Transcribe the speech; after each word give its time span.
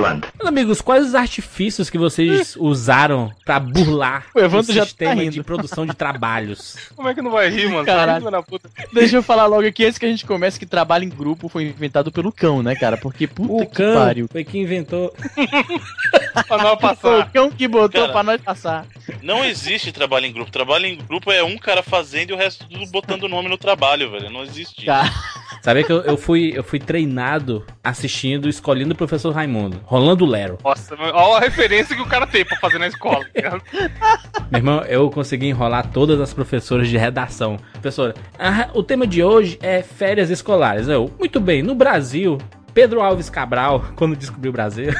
Meus 0.00 0.48
amigos, 0.48 0.80
quais 0.80 1.06
os 1.06 1.14
artifícios 1.14 1.88
que 1.88 1.96
vocês 1.98 2.56
usaram 2.58 3.32
pra 3.44 3.60
burlar 3.60 4.26
O 4.34 4.40
Evandro 4.40 4.72
já 4.72 4.80
tá 4.82 4.86
sistema 4.86 5.14
rindo. 5.22 5.30
de 5.32 5.42
produção 5.42 5.86
de 5.86 5.94
trabalhos? 5.94 6.76
Como 6.96 7.08
é 7.08 7.14
que 7.14 7.22
não 7.22 7.30
vai 7.30 7.48
rir, 7.48 7.68
mano? 7.70 7.84
Caralho. 7.86 8.20
Filho 8.20 8.30
da 8.30 8.42
puta. 8.42 8.68
Deixa 8.92 9.16
eu 9.16 9.22
falar 9.22 9.46
logo 9.46 9.66
aqui, 9.66 9.84
antes 9.84 9.98
que 9.98 10.06
a 10.06 10.08
gente 10.08 10.26
comece, 10.26 10.58
que 10.58 10.66
trabalho 10.66 11.04
em 11.04 11.08
grupo 11.08 11.48
foi 11.48 11.64
inventado 11.64 12.10
pelo 12.10 12.32
cão, 12.32 12.62
né, 12.62 12.74
cara? 12.74 12.96
Porque 12.96 13.26
puta 13.26 13.52
O 13.52 13.66
que 13.66 13.76
cão 13.76 13.94
pariu. 13.94 14.28
foi 14.30 14.44
quem 14.44 14.62
inventou. 14.62 15.14
Pra 16.48 16.58
não 16.58 16.70
Foi 16.70 16.76
passar. 16.76 17.18
o 17.20 17.30
cão 17.30 17.50
que 17.50 17.68
botou 17.68 18.00
Cara. 18.02 18.12
pra 18.12 18.22
nós 18.24 18.40
passar. 18.40 18.86
Não 19.22 19.44
existe 19.44 19.92
trabalho 19.92 20.26
em 20.26 20.32
grupo. 20.32 20.50
Trabalho 20.50 20.86
em 20.86 20.96
grupo 20.96 21.30
é 21.30 21.44
um 21.44 21.56
cara 21.56 21.80
fazendo 21.82 22.30
e 22.30 22.32
o 22.32 22.36
resto 22.36 22.66
tudo 22.68 22.84
botando 22.90 23.28
nome 23.28 23.48
no 23.48 23.56
trabalho, 23.56 24.10
velho. 24.10 24.30
Não 24.30 24.42
existe. 24.42 24.84
Cara, 24.84 25.08
Sabia 25.64 25.82
que 25.82 25.90
eu, 25.90 26.02
eu 26.02 26.18
fui, 26.18 26.52
eu 26.54 26.62
fui 26.62 26.78
treinado 26.78 27.64
assistindo, 27.82 28.50
escolhendo 28.50 28.92
o 28.92 28.94
professor 28.94 29.34
Raimundo, 29.34 29.80
Rolando 29.84 30.26
Lero. 30.26 30.58
Nossa, 30.62 30.94
olha 30.94 31.38
a 31.38 31.40
referência 31.40 31.96
que 31.96 32.02
o 32.02 32.06
cara 32.06 32.26
tem 32.26 32.44
pra 32.44 32.58
fazer 32.58 32.76
na 32.78 32.86
escola. 32.86 33.24
tá? 33.32 34.20
Meu 34.52 34.58
irmão, 34.58 34.82
eu 34.82 35.08
consegui 35.08 35.46
enrolar 35.46 35.90
todas 35.90 36.20
as 36.20 36.34
professoras 36.34 36.86
de 36.86 36.98
redação. 36.98 37.56
Professora, 37.72 38.12
ah, 38.38 38.68
o 38.74 38.82
tema 38.82 39.06
de 39.06 39.22
hoje 39.22 39.58
é 39.62 39.80
férias 39.80 40.28
escolares. 40.28 40.86
Eu, 40.86 41.10
muito 41.18 41.40
bem, 41.40 41.62
no 41.62 41.74
Brasil, 41.74 42.36
Pedro 42.74 43.00
Alves 43.00 43.30
Cabral, 43.30 43.86
quando 43.96 44.14
descobriu 44.14 44.50
o 44.50 44.52
Brasil. 44.52 44.92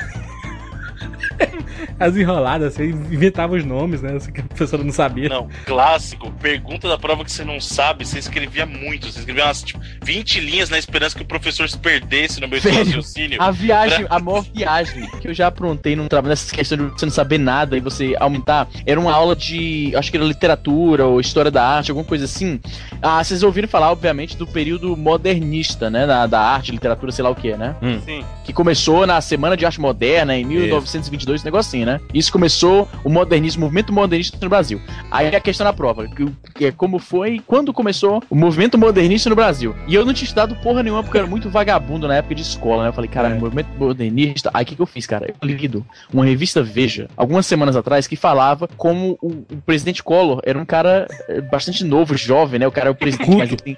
As 1.99 2.17
enroladas, 2.17 2.75
assim, 2.75 2.91
inventava 3.11 3.55
os 3.55 3.65
nomes, 3.65 4.03
né? 4.03 4.19
Que 4.33 4.41
a 4.41 4.45
professora 4.45 4.83
não 4.83 4.93
sabia. 4.93 5.29
Não, 5.29 5.49
clássico. 5.65 6.31
Pergunta 6.41 6.89
da 6.89 6.99
prova 6.99 7.25
que 7.25 7.31
você 7.31 7.45
não 7.45 7.61
sabe, 7.61 8.07
você 8.07 8.19
escrevia 8.19 8.67
muito. 8.67 9.11
Você 9.11 9.21
escrevia 9.21 9.45
umas 9.45 9.63
tipo, 9.63 9.81
20 10.03 10.41
linhas 10.41 10.69
na 10.71 10.79
esperança 10.79 11.17
que 11.17 11.23
o 11.23 11.27
professor 11.27 11.69
se 11.69 11.79
perdesse 11.79 12.41
no 12.41 12.49
meio 12.49 12.63
do 12.63 12.69
Velho, 12.69 12.85
raciocínio. 12.85 13.41
a 13.41 13.51
viagem, 13.51 14.07
a 14.09 14.19
maior 14.19 14.45
viagem 14.55 15.09
que 15.21 15.29
eu 15.29 15.35
já 15.35 15.47
aprontei 15.47 15.95
num 15.97 16.09
trabalho, 16.09 16.31
nessa 16.31 16.55
questão 16.55 16.77
de 16.77 16.85
você 16.85 17.07
não 17.07 17.13
saber 17.13 17.39
nada 17.39 17.77
e 17.77 17.81
você 17.81 18.15
aumentar, 18.19 18.69
era 18.85 18.99
uma 18.99 19.13
aula 19.13 19.37
de, 19.37 19.93
acho 19.97 20.11
que 20.11 20.17
era 20.17 20.27
literatura 20.27 21.07
ou 21.07 21.21
história 21.21 21.51
da 21.51 21.65
arte, 21.67 21.91
alguma 21.91 22.07
coisa 22.07 22.25
assim. 22.25 22.61
Ah, 23.01 23.23
vocês 23.23 23.43
ouviram 23.43 23.69
falar, 23.69 23.91
obviamente, 23.93 24.37
do 24.37 24.47
período 24.47 24.97
modernista, 24.97 25.91
né? 25.91 26.07
Da, 26.07 26.27
da 26.27 26.41
arte, 26.41 26.73
literatura, 26.73 27.13
sei 27.13 27.23
lá 27.23 27.31
o 27.31 27.35
que, 27.35 27.57
né? 27.57 27.77
Sim. 28.05 28.25
que 28.45 28.53
começou 28.53 29.07
na 29.07 29.21
Semana 29.21 29.57
de 29.57 29.65
Arte 29.65 29.81
Moderna 29.81 30.37
em 30.37 30.45
1922, 30.45 31.41
esse 31.41 31.45
negócio 31.45 31.71
assim, 31.85 31.93
né? 31.93 32.01
Isso 32.13 32.33
começou 32.33 32.89
o 33.03 33.09
modernismo, 33.09 33.61
o 33.63 33.65
movimento 33.65 33.93
modernista 33.93 34.39
no 34.41 34.49
Brasil. 34.49 34.81
Aí 35.11 35.35
a 35.35 35.41
questão 35.41 35.65
na 35.65 35.73
prova, 35.73 36.07
que, 36.09 36.65
é 36.65 36.73
como 36.73 36.99
foi, 36.99 37.41
quando 37.47 37.73
começou 37.73 38.23
o 38.29 38.35
movimento 38.35 38.77
modernista 38.79 39.29
no 39.31 39.37
Brasil. 39.37 39.75
E 39.87 39.95
eu 39.95 40.05
não 40.05 40.13
tinha 40.13 40.25
estudado 40.25 40.55
porra 40.57 40.83
nenhuma 40.83 41.03
porque 41.03 41.17
eu 41.17 41.23
era 41.23 41.31
muito 41.31 41.49
vagabundo 41.51 42.09
na 42.09 42.17
época 42.17 42.35
de 42.35 42.43
escola, 42.43 42.83
né? 42.85 42.89
Eu 42.89 42.93
falei, 42.93 43.09
cara, 43.11 43.29
É. 43.29 43.35
movimento 43.39 43.69
modernista. 43.79 44.51
Aí 44.53 44.65
o 44.65 44.67
que, 44.67 44.77
que 44.77 44.83
eu 44.83 44.87
fiz, 44.87 45.07
cara? 45.07 45.27
Eu 45.41 45.49
li 45.49 45.55
lido 45.55 45.85
uma 46.13 46.25
revista 46.25 46.63
Veja, 46.63 47.09
algumas 47.17 47.47
semanas 47.47 47.77
atrás, 47.77 48.07
que 48.07 48.17
falava 48.17 48.69
como 48.77 49.19
o, 49.21 49.29
o 49.29 49.57
presidente 49.65 50.03
Collor 50.03 50.41
era 50.45 50.59
um 50.59 50.65
cara 50.65 51.07
eh, 51.29 51.41
bastante 51.41 51.85
novo, 51.85 52.17
jovem, 52.17 52.59
né? 52.59 52.67
O 52.67 52.73
cara 52.73 52.89
é 52.89 52.91
o 52.91 52.95
presidente, 52.95 53.37
mas 53.37 53.49
ele 53.49 53.57
tem... 53.57 53.77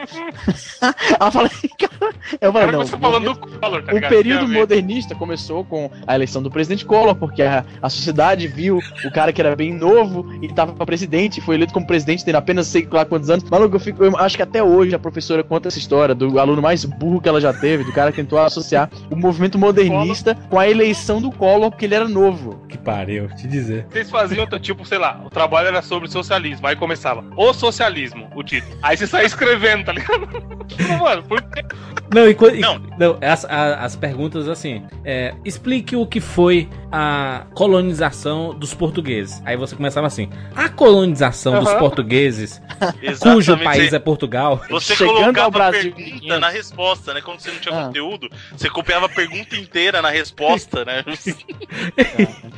Aí 0.81 0.93
eu 1.21 1.33
falei, 1.33 1.51
cara, 1.79 2.15
eu 2.41 2.51
O 2.51 2.53
falei, 2.53 2.67
cara 2.69 2.73
não, 2.73 2.79
começou 2.79 2.99
falando 2.99 3.25
do 3.25 3.37
Collor, 3.39 3.83
tá 3.83 3.93
o 3.93 3.95
ligado? 3.95 4.11
período 4.11 4.49
modernista 4.49 5.15
começou 5.15 5.65
com 5.65 5.91
a 6.07 6.15
eleição 6.15 6.43
do 6.43 6.51
presidente 6.51 6.85
Collor, 6.85 7.15
porque 7.15 7.43
a, 7.43 7.65
a 7.83 7.91
sociedade 7.97 8.47
viu 8.47 8.79
o 9.05 9.11
cara 9.11 9.33
que 9.33 9.41
era 9.41 9.55
bem 9.57 9.73
novo 9.73 10.27
e 10.43 10.49
tava 10.49 10.73
pra 10.73 10.87
presidente, 10.87 11.41
foi 11.41 11.55
eleito 11.55 11.73
como 11.73 11.87
presidente, 11.87 12.25
tendo 12.25 12.37
apenas 12.37 12.67
sei 12.67 12.87
lá 12.91 13.05
quantos 13.05 13.31
anos. 13.31 13.49
Maluco, 13.49 13.77
eu, 13.77 13.81
fico, 13.81 14.05
eu 14.05 14.17
acho 14.17 14.37
que 14.37 14.43
até 14.43 14.63
hoje 14.63 14.95
a 14.95 14.99
professora 14.99 15.43
conta 15.43 15.69
essa 15.69 15.79
história 15.79 16.15
do 16.15 16.39
aluno 16.39 16.63
mais 16.63 16.85
burro 16.85 17.21
que 17.21 17.29
ela 17.29 17.41
já 17.41 17.53
teve, 17.53 17.85
do 17.85 17.93
cara 17.93 18.11
que 18.11 18.17
tentou 18.17 18.39
associar 18.39 18.91
o 19.11 19.17
movimento 19.17 19.59
modernista 19.59 20.35
com 20.49 20.59
a 20.59 20.69
eleição 20.69 21.21
do 21.21 21.31
Collor, 21.31 21.71
porque 21.71 21.85
ele 21.85 21.95
era 21.95 22.09
novo. 22.09 22.61
Que 22.69 22.79
pariu, 22.79 23.29
te 23.35 23.47
dizer. 23.47 23.87
Vocês 23.91 24.11
faziam, 24.11 24.47
tipo, 24.61 24.85
sei 24.85 24.99
lá, 24.99 25.23
o 25.25 25.31
trabalho 25.31 25.69
era 25.69 25.83
sobre 25.83 26.09
socialismo. 26.09 26.67
Aí 26.67 26.77
começava, 26.77 27.25
o 27.37 27.53
socialismo, 27.53 28.26
o 28.39 28.43
título. 28.45 28.77
Aí 28.83 28.97
você 28.97 29.07
saía 29.07 29.27
escrevendo, 29.27 29.85
tá 29.85 29.93
ligado? 29.93 30.27
Tipo, 30.67 30.99
Mano, 30.99 31.23
por 31.23 31.41
quê? 31.43 31.65
Não, 32.13 32.27
e, 32.29 32.33
e- 32.57 32.61
Não. 32.61 32.79
não, 32.99 33.19
as, 33.23 33.45
a- 33.45 33.85
as 33.85 33.95
perguntas 33.97 34.49
assim. 34.49 34.85
é, 35.05 35.33
explique 35.45 35.95
o 35.95 36.05
que 36.07 36.21
foi 36.21 36.69
a 36.91 37.47
colonização 37.55 38.53
dos 38.53 38.75
portugueses. 38.75 39.41
Aí 39.45 39.57
você 39.57 39.77
começava 39.77 40.07
assim: 40.09 40.29
a 40.57 40.69
colonização 40.69 41.61
dos 41.61 41.69
Aham. 41.69 41.79
portugueses, 41.79 42.61
cujo 43.21 43.57
país 43.59 43.93
é 43.93 43.99
Portugal. 44.01 44.61
Você 44.69 44.97
Chegando 44.97 45.15
colocava 45.19 45.41
ao 45.41 45.47
a 45.47 45.51
Brasil, 45.51 45.93
pergunta 45.93 46.19
500. 46.21 46.41
na 46.41 46.49
resposta, 46.49 47.15
né? 47.15 47.21
Quando 47.21 47.41
você 47.41 47.51
não 47.53 47.59
tinha 47.59 47.79
Ah. 47.81 47.87
conteúdo, 47.87 48.29
você 48.57 48.69
copiava 48.69 49.07
a 49.07 49.09
pergunta 49.09 49.57
inteira 49.57 50.03
na 50.03 50.11
resposta, 50.11 50.85
né? 50.85 51.05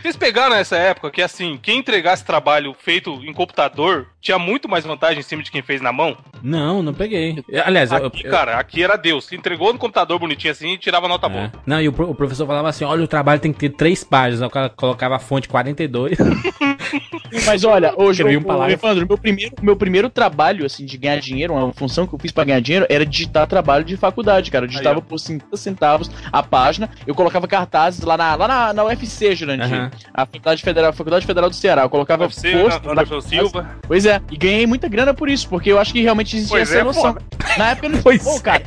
Vocês 0.01 0.17
pegaram 0.17 0.55
essa 0.57 0.77
época 0.77 1.11
que, 1.11 1.21
assim, 1.23 1.59
quem 1.61 1.79
entregasse 1.79 2.25
trabalho 2.25 2.75
feito 2.79 3.11
em 3.25 3.33
computador 3.33 4.07
tinha 4.21 4.39
muito 4.39 4.69
mais 4.69 4.85
vantagem 4.85 5.21
em 5.21 5.23
cima 5.23 5.43
de 5.43 5.51
quem 5.51 5.63
fez 5.63 5.81
na 5.81 5.93
mão? 5.93 6.17
Não, 6.43 6.83
não 6.83 6.93
peguei. 6.95 7.43
Aliás, 7.65 7.91
eu, 7.93 8.07
Aqui, 8.07 8.27
eu- 8.27 8.31
cara, 8.31 8.59
aqui 8.59 8.83
era 8.83 8.97
Deus. 8.97 9.27
Se 9.27 9.37
entregou 9.37 9.73
no 9.73 9.79
computador 9.79 10.19
bonitinho 10.19 10.53
assim 10.53 10.73
e 10.73 10.79
tirava 10.79 11.07
nota 11.09 11.27
É. 11.27 11.31
boa. 11.31 11.53
Não, 11.67 11.81
e 11.81 11.89
o, 11.89 11.93
o 11.93 12.15
professor 12.15 12.47
falava 12.47 12.69
assim: 12.69 12.85
olha, 12.85 13.05
o 13.05 13.09
trabalho 13.09 13.41
tem 13.41 13.53
que 13.53 13.59
ter 13.59 13.71
três 13.71 14.03
páginas. 14.05 14.43
O 14.43 14.51
cara 14.51 14.69
colocava 14.69 15.17
a 15.17 15.19
fonte 15.19 15.49
42. 15.49 16.17
Mas 17.47 17.65
olha, 17.65 17.93
hoje, 17.97 18.23
eu, 18.23 18.27
um. 18.29 18.69
Evandro, 18.69 19.07
meu 19.07 19.19
primeiro, 19.19 19.55
meu 19.63 19.77
primeiro 19.77 20.09
trabalho, 20.11 20.65
assim, 20.65 20.85
de 20.85 20.97
ganhar 20.97 21.19
dinheiro, 21.21 21.53
uma 21.55 21.73
função 21.73 22.07
que 22.07 22.15
eu 22.15 22.19
fiz 22.19 22.33
pra 22.33 22.45
ganhar 22.45 22.61
dinheiro, 22.61 22.87
era 22.89 23.05
digitar 23.05 23.47
trabalho 23.47 23.85
de 23.85 23.97
faculdade, 23.97 24.51
cara. 24.51 24.65
Eu 24.65 24.69
digitava 24.69 24.99
Aí, 24.99 25.03
por 25.03 25.19
50 25.19 25.57
centavos 25.57 26.11
a 26.33 26.43
página, 26.43 26.89
eu 27.07 27.15
colocava 27.15 27.47
cartazes 27.47 28.01
lá 28.03 28.17
na, 28.17 28.35
lá 28.35 28.49
na, 28.49 28.73
na 28.73 28.85
UFC, 28.85 29.35
Jurandir, 29.37 29.91
a 30.13 30.25
Faculdade 30.27 30.63
Federal, 30.63 30.93
Faculdade 30.93 31.27
Federal 31.27 31.51
do 31.51 31.57
Ceará. 31.57 31.83
Eu 31.83 31.91
colocava 31.91 32.25
UFC, 32.25 32.53
post 32.53 32.87
lá- 32.87 32.93
Anderson 32.93 33.21
Silva. 33.21 33.77
Pois 33.87 34.07
é, 34.07 34.08
e 34.31 34.37
ganhei 34.37 34.67
muita 34.67 34.89
grana 34.89 35.13
por 35.15 35.29
isso, 35.29 35.49
porque 35.49 35.71
eu 35.71 35.79
acho 35.79 35.93
que 35.93 36.03
realmente 36.03 36.37
existia 36.37 36.59
Pois 36.59 36.71
essa 36.71 36.81
é, 36.81 36.85
noção. 36.85 37.03
foda. 37.03 37.23
Na 37.57 37.71
época 37.71 37.89
não 37.89 38.03
Pois 38.03 38.23
Pô, 38.23 38.41
cara, 38.41 38.63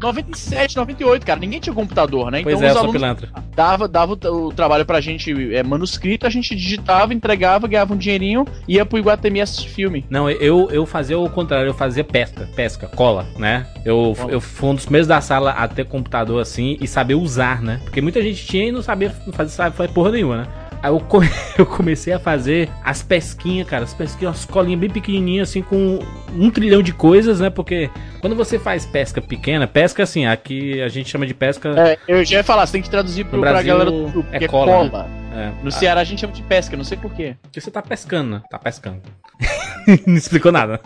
97, 0.00 0.76
98, 0.76 1.26
cara, 1.26 1.38
ninguém 1.38 1.60
tinha 1.60 1.74
computador, 1.74 2.30
né? 2.30 2.42
pois 2.42 2.56
então 2.56 2.68
é, 2.68 2.70
os 2.70 2.76
alunos 2.76 2.92
pilantra. 2.92 3.28
dava, 3.54 3.86
dava 3.86 4.12
o, 4.14 4.46
o 4.46 4.52
trabalho 4.52 4.84
pra 4.84 5.00
gente 5.00 5.54
é, 5.54 5.62
manuscrito, 5.62 6.26
a 6.26 6.30
gente 6.30 6.54
digitava, 6.54 7.12
entregava, 7.14 7.68
ganhava 7.68 7.94
um 7.94 7.96
dinheirinho, 7.96 8.44
ia 8.66 8.84
pro 8.84 8.98
Iguatemi 8.98 9.40
assistir 9.40 9.68
filme. 9.68 10.04
Não, 10.10 10.28
eu, 10.30 10.68
eu 10.70 10.86
fazia 10.86 11.18
o 11.18 11.28
contrário, 11.28 11.68
eu 11.68 11.74
fazia 11.74 12.02
pesca, 12.04 12.48
pesca, 12.56 12.88
cola, 12.88 13.26
né? 13.38 13.66
Eu, 13.84 14.16
eu 14.28 14.40
fui 14.40 14.70
um 14.70 14.74
dos 14.74 14.84
primeiros 14.84 15.06
da 15.06 15.20
sala 15.20 15.50
a 15.52 15.68
ter 15.68 15.84
computador 15.84 16.40
assim 16.40 16.76
e 16.80 16.86
saber 16.86 17.14
usar, 17.14 17.62
né? 17.62 17.80
Porque 17.84 18.00
muita 18.00 18.22
gente 18.22 18.44
tinha 18.46 18.66
e 18.66 18.72
não 18.72 18.82
sabia 18.82 19.10
fazer, 19.32 19.50
sabe, 19.50 19.76
fazer 19.76 19.92
porra 19.92 20.10
nenhuma, 20.12 20.36
né? 20.38 20.46
Aí 20.82 20.90
eu, 20.90 20.98
co- 21.00 21.20
eu 21.58 21.66
comecei 21.66 22.12
a 22.12 22.18
fazer 22.18 22.68
as 22.82 23.02
pesquinhas, 23.02 23.68
cara, 23.68 23.84
as 23.84 23.92
pesquinhas, 23.94 24.36
as 24.36 24.44
colinhas 24.44 24.80
bem 24.80 24.90
pequenininhas, 24.90 25.50
assim, 25.50 25.62
com 25.62 25.98
um 26.34 26.50
trilhão 26.50 26.82
de 26.82 26.92
coisas, 26.92 27.40
né? 27.40 27.50
Porque 27.50 27.90
quando 28.20 28.34
você 28.34 28.58
faz 28.58 28.86
pesca 28.86 29.20
pequena, 29.20 29.66
pesca 29.66 30.02
assim, 30.02 30.26
aqui 30.26 30.80
a 30.80 30.88
gente 30.88 31.10
chama 31.10 31.26
de 31.26 31.34
pesca. 31.34 31.68
É, 31.78 31.98
eu 32.08 32.24
já 32.24 32.38
ia 32.38 32.44
falar, 32.44 32.66
você 32.66 32.72
tem 32.72 32.82
que 32.82 32.90
traduzir 32.90 33.24
pro, 33.24 33.36
No 33.36 33.42
pra 33.42 33.52
Brasil, 33.52 33.72
galera 33.72 33.90
do 33.90 34.08
grupo, 34.10 34.28
é 34.32 34.38
que 34.38 34.44
é 34.44 34.48
cola, 34.48 34.88
cola. 34.90 35.08
é, 35.34 35.52
No 35.62 35.68
ah, 35.68 35.70
Ceará 35.70 36.00
a 36.00 36.04
gente 36.04 36.20
chama 36.20 36.32
de 36.32 36.42
pesca, 36.42 36.76
não 36.76 36.84
sei 36.84 36.96
porquê. 36.96 37.36
Porque 37.42 37.60
você 37.60 37.70
tá 37.70 37.82
pescando, 37.82 38.30
né? 38.30 38.42
Tá 38.50 38.58
pescando. 38.58 39.00
não 40.06 40.14
explicou 40.16 40.50
nada. 40.52 40.80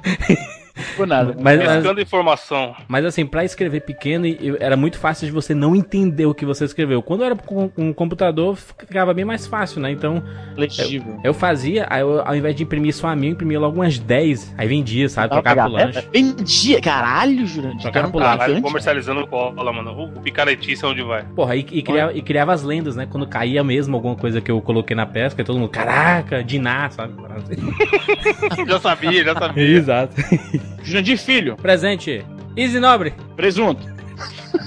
Ficou 0.74 1.06
nada. 1.06 1.34
Mas, 1.40 1.58
mas, 1.58 1.76
Pescando 1.76 2.00
informação. 2.00 2.74
Mas 2.88 3.04
assim, 3.04 3.24
pra 3.24 3.44
escrever 3.44 3.80
pequeno, 3.80 4.26
eu- 4.26 4.56
era 4.60 4.76
muito 4.76 4.98
fácil 4.98 5.26
de 5.26 5.32
você 5.32 5.54
não 5.54 5.74
entender 5.76 6.26
o 6.26 6.34
que 6.34 6.44
você 6.44 6.64
escreveu. 6.64 7.00
Quando 7.02 7.22
era 7.22 7.36
com 7.36 7.70
um 7.76 7.92
computador, 7.92 8.56
ficava 8.56 9.14
bem 9.14 9.24
mais 9.24 9.46
fácil, 9.46 9.80
né? 9.80 9.90
Então, 9.90 10.22
Legível. 10.56 11.20
eu 11.22 11.32
fazia, 11.32 11.86
aí 11.88 12.00
eu, 12.00 12.20
ao 12.26 12.34
invés 12.34 12.54
de 12.56 12.62
imprimir 12.64 12.94
só 12.94 13.08
a 13.08 13.16
minha, 13.16 13.30
eu 13.30 13.34
imprimia 13.34 13.60
logo 13.60 13.76
umas 13.76 13.98
10. 13.98 14.54
Aí 14.58 14.66
vendia, 14.66 15.08
sabe? 15.08 15.30
Dava 15.30 15.42
Trocava 15.42 15.70
pro 15.70 15.78
lanche. 15.78 16.08
Vendia, 16.12 16.80
caralho, 16.80 17.46
Jurandir. 17.46 17.82
Trocava 17.82 18.08
um 18.08 18.10
pro 18.10 18.20
Caralho, 18.20 18.38
traficante, 18.38 18.62
comercializando 18.62 19.26
cola, 19.26 19.72
mano. 19.72 20.04
O 20.16 20.20
picaretice 20.20 20.84
é 20.84 20.88
onde 20.88 21.02
vai. 21.02 21.22
Porra, 21.36 21.56
e, 21.56 21.60
e, 21.70 21.82
criava, 21.82 22.12
e 22.12 22.22
criava 22.22 22.52
as 22.52 22.62
lendas, 22.62 22.96
né? 22.96 23.06
Quando 23.10 23.26
caía 23.26 23.62
mesmo 23.62 23.94
alguma 23.96 24.16
coisa 24.16 24.40
que 24.40 24.50
eu 24.50 24.60
coloquei 24.60 24.96
na 24.96 25.06
pesca, 25.06 25.40
e 25.40 25.44
todo 25.44 25.58
mundo, 25.58 25.68
caraca, 25.68 26.42
Diná, 26.42 26.90
sabe? 26.90 27.14
já 28.66 28.80
sabia, 28.80 29.24
já 29.24 29.34
sabia. 29.34 29.64
Exato. 29.64 30.14
Jurandir 30.82 31.18
Filho, 31.18 31.56
Presente. 31.56 32.24
Easy 32.56 32.78
Nobre. 32.78 33.14
presunto. 33.36 33.82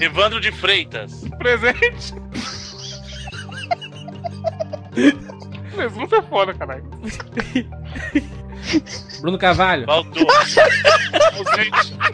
Evandro 0.00 0.40
de 0.40 0.52
Freitas. 0.52 1.24
Presente. 1.38 2.14
Presunto 5.74 6.14
é 6.16 6.22
foda, 6.22 6.54
caralho. 6.54 6.84
Bruno 9.20 9.38
Carvalho. 9.38 9.86
Baldu. 9.86 10.26
Ausente. 11.38 11.96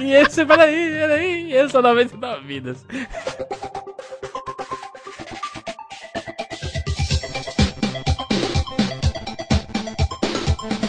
E 0.00 0.12
esse, 0.12 0.46
peraí, 0.46 0.90
peraí, 0.92 1.52
esse 1.52 1.74
é 1.74 1.78
o 1.78 1.82
99 1.82 2.46
vidas. 2.46 2.86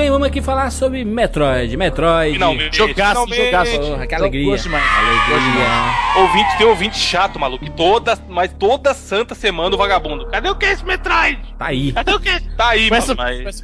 Bem, 0.00 0.10
vamos 0.10 0.26
aqui 0.28 0.40
falar 0.40 0.70
sobre 0.70 1.04
Metroid. 1.04 1.76
Metroid. 1.76 2.32
Finalmente. 2.32 2.76
Jogaço, 2.76 3.26
finalmente. 3.26 3.44
jogaço. 3.44 3.78
Porra, 3.80 4.06
que 4.06 4.14
alegria. 4.14 4.56
Demais. 4.56 4.84
Alegria. 4.96 6.22
Ouvinte, 6.22 6.58
tem 6.58 6.66
ouvinte 6.66 6.98
chato, 6.98 7.38
maluco. 7.38 7.70
Toda, 7.72 8.18
mas 8.28 8.50
toda 8.58 8.94
santa 8.94 9.34
semana 9.34 9.74
o 9.74 9.78
vagabundo. 9.78 10.26
Cadê 10.28 10.48
o 10.48 10.54
que 10.54 10.64
esse 10.64 10.84
Metroid? 10.84 11.38
Tá 11.58 11.66
aí. 11.66 11.92
Cadê 11.92 12.12
o 12.14 12.18
que? 12.20 12.40
Tá 12.56 12.68
aí, 12.70 12.90
mano. 12.90 13.14
mas- 13.16 13.62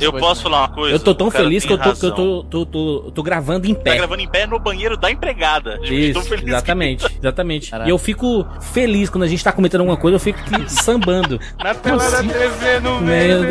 Eu 0.00 0.12
posso 0.14 0.42
falar 0.42 0.60
uma 0.60 0.68
coisa? 0.68 0.94
Eu 0.94 1.00
tô 1.00 1.14
tão 1.14 1.28
cara 1.30 1.44
feliz 1.44 1.64
que 1.66 1.72
eu, 1.72 1.78
tô, 1.78 1.92
que 1.92 2.06
eu 2.06 2.12
tô, 2.12 2.44
tô, 2.44 2.66
tô, 2.66 3.10
tô 3.14 3.22
gravando 3.22 3.66
em 3.68 3.74
Tá 3.74 3.82
pé. 3.82 3.96
gravando 3.96 4.22
em 4.22 4.28
pé 4.28 4.46
no 4.46 4.58
banheiro 4.58 4.96
da 4.96 5.10
empregada. 5.10 5.78
Eu 5.84 5.92
Isso, 5.92 6.14
tô 6.14 6.22
feliz 6.22 6.44
que- 6.44 6.50
exatamente, 6.50 7.04
exatamente. 7.18 7.70
Caralho. 7.70 7.88
E 7.88 7.90
eu 7.90 7.98
fico 7.98 8.46
feliz 8.72 9.10
quando 9.10 9.24
a 9.24 9.28
gente 9.28 9.44
tá 9.44 9.52
comentando 9.52 9.82
alguma 9.82 9.98
coisa, 9.98 10.16
eu 10.16 10.20
fico 10.20 10.40
aqui 10.40 10.64
sambando. 10.72 11.38
Na 11.62 11.74
tela 11.74 12.10
da 12.10 12.22
TV 12.22 12.80
no 12.80 13.00
meio. 13.02 13.44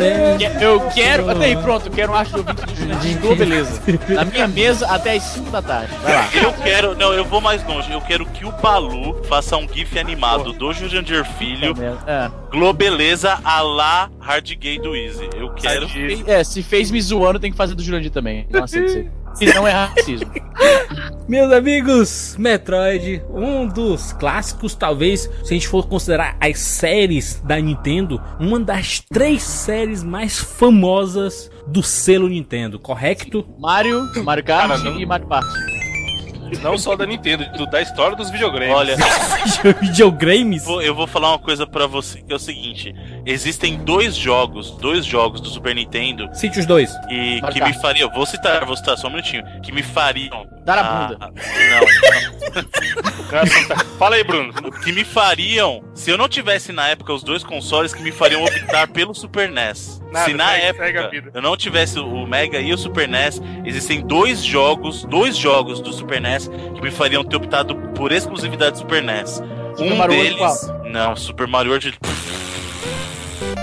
Eu 0.60 0.80
quero. 0.92 1.30
Até 1.30 1.44
aí, 1.46 1.56
pronto, 1.56 1.86
eu 1.86 1.92
quero 1.92 2.12
um 2.12 2.16
arte 2.24 2.32
do 2.32 2.38
ouvinte 2.38 3.18
do 3.18 3.36
Beleza. 3.36 3.82
Na 4.08 4.24
minha 4.24 4.48
mesa 4.48 4.86
até 4.86 5.16
as 5.16 5.22
5 5.22 5.50
da 5.50 5.62
tarde. 5.62 5.92
Vai 6.02 6.14
lá. 6.14 6.28
Eu 6.34 6.52
quero, 6.52 6.96
não, 6.96 7.12
eu 7.12 7.24
vou 7.24 7.40
mais 7.40 7.64
longe. 7.66 7.92
Eu 7.92 8.00
quero 8.00 8.26
que 8.26 8.44
o 8.44 8.52
Balu 8.52 9.22
faça 9.24 9.56
um 9.56 9.68
GIF 9.68 9.98
animado 9.98 10.52
do 10.52 10.72
Jurandir 10.72 11.24
Filho, 11.38 11.74
É. 12.06 12.30
Globeleza 12.50 13.38
a 13.44 13.60
lá 13.60 14.10
Hard 14.20 14.48
Gay 14.56 14.78
do 14.78 14.94
Easy. 14.94 15.28
Eu 15.36 15.50
quero. 15.54 15.86
É, 16.26 16.42
se 16.44 16.62
fez 16.62 16.90
me 16.90 17.00
zoando, 17.00 17.38
tem 17.38 17.50
que 17.50 17.56
fazer 17.56 17.74
do 17.74 17.82
Jurandir 17.82 18.10
também. 18.10 18.46
Não 18.50 18.64
aceito 18.64 18.86
isso 18.86 18.98
aí. 18.98 19.10
Se 19.34 19.46
não 19.46 19.66
é 19.66 19.72
racismo. 19.72 20.30
Meus 21.26 21.52
amigos, 21.52 22.36
Metroid, 22.38 23.20
um 23.30 23.66
dos 23.66 24.12
clássicos, 24.12 24.74
talvez, 24.76 25.22
se 25.42 25.52
a 25.52 25.54
gente 25.54 25.66
for 25.66 25.88
considerar 25.88 26.36
as 26.40 26.58
séries 26.58 27.42
da 27.44 27.58
Nintendo, 27.58 28.22
uma 28.38 28.60
das 28.60 29.00
três 29.00 29.42
séries 29.42 30.04
mais 30.04 30.38
famosas 30.38 31.50
do 31.66 31.82
selo 31.82 32.28
Nintendo, 32.28 32.78
correto? 32.78 33.46
Mario, 33.58 34.02
Mario 34.22 34.44
Kart 34.44 34.68
Cara, 34.68 34.78
não- 34.78 35.00
e 35.00 35.06
Mario 35.06 35.26
Party. 35.26 35.73
Não 36.62 36.76
só 36.78 36.94
da 36.96 37.04
Nintendo, 37.06 37.44
do- 37.56 37.66
da 37.66 37.80
história 37.82 38.16
dos 38.16 38.30
videogames. 38.30 38.74
Olha, 38.74 38.96
Videogames? 39.80 40.64
vou- 40.64 40.82
eu 40.82 40.94
vou 40.94 41.06
falar 41.06 41.30
uma 41.30 41.38
coisa 41.38 41.66
pra 41.66 41.86
você, 41.86 42.22
que 42.22 42.32
é 42.32 42.36
o 42.36 42.38
seguinte: 42.38 42.94
existem 43.26 43.76
dois 43.78 44.14
jogos, 44.14 44.70
dois 44.78 45.04
jogos 45.04 45.40
do 45.40 45.48
Super 45.48 45.74
Nintendo 45.74 46.28
Cite 46.34 46.58
os 46.60 46.66
dois. 46.66 46.90
e 47.10 47.40
Vai 47.40 47.52
que 47.52 47.62
me 47.64 47.72
fariam. 47.74 48.10
Vou 48.10 48.26
citar, 48.26 48.64
vou 48.64 48.76
citar 48.76 48.96
só 48.96 49.08
um 49.08 49.10
minutinho. 49.10 49.42
Que 49.62 49.72
me 49.72 49.82
fariam. 49.82 50.46
Dar 50.64 50.78
a 50.78 50.80
ah, 50.80 51.08
bunda. 51.08 51.18
Não, 51.18 52.64
O 53.20 53.24
cara 53.28 53.46
só 53.46 53.68
tá- 53.74 53.84
Fala 53.98 54.16
aí, 54.16 54.24
Bruno. 54.24 54.52
que 54.82 54.92
me 54.92 55.04
fariam, 55.04 55.82
se 55.94 56.10
eu 56.10 56.16
não 56.16 56.28
tivesse 56.28 56.72
na 56.72 56.88
época 56.88 57.12
os 57.12 57.22
dois 57.22 57.42
consoles, 57.44 57.92
que 57.92 58.02
me 58.02 58.10
fariam 58.12 58.42
optar 58.44 58.88
pelo 58.88 59.14
Super 59.14 59.50
NES. 59.50 60.02
Nada, 60.10 60.24
se 60.26 60.34
na 60.34 60.48
segue- 60.50 60.78
segue 60.78 60.98
época 60.98 61.08
vida. 61.10 61.30
eu 61.34 61.42
não 61.42 61.56
tivesse 61.56 61.98
o 61.98 62.26
Mega 62.26 62.60
e 62.60 62.72
o 62.72 62.78
Super 62.78 63.06
NES, 63.08 63.42
existem 63.64 64.00
dois 64.06 64.42
jogos, 64.42 65.04
dois 65.04 65.36
jogos 65.36 65.80
do 65.80 65.92
Super 65.92 66.20
NES 66.20 66.33
que 66.74 66.82
me 66.82 66.90
fariam 66.90 67.24
ter 67.24 67.36
optado 67.36 67.74
por 67.94 68.12
exclusividade 68.12 68.78
Super 68.78 69.02
NES. 69.02 69.42
Super 69.76 69.92
um 69.92 69.96
Mario 69.96 70.16
World 70.16 70.36
deles, 70.36 70.72
não, 70.92 71.16
Super 71.16 71.46
Mario 71.46 71.72
World, 71.72 71.98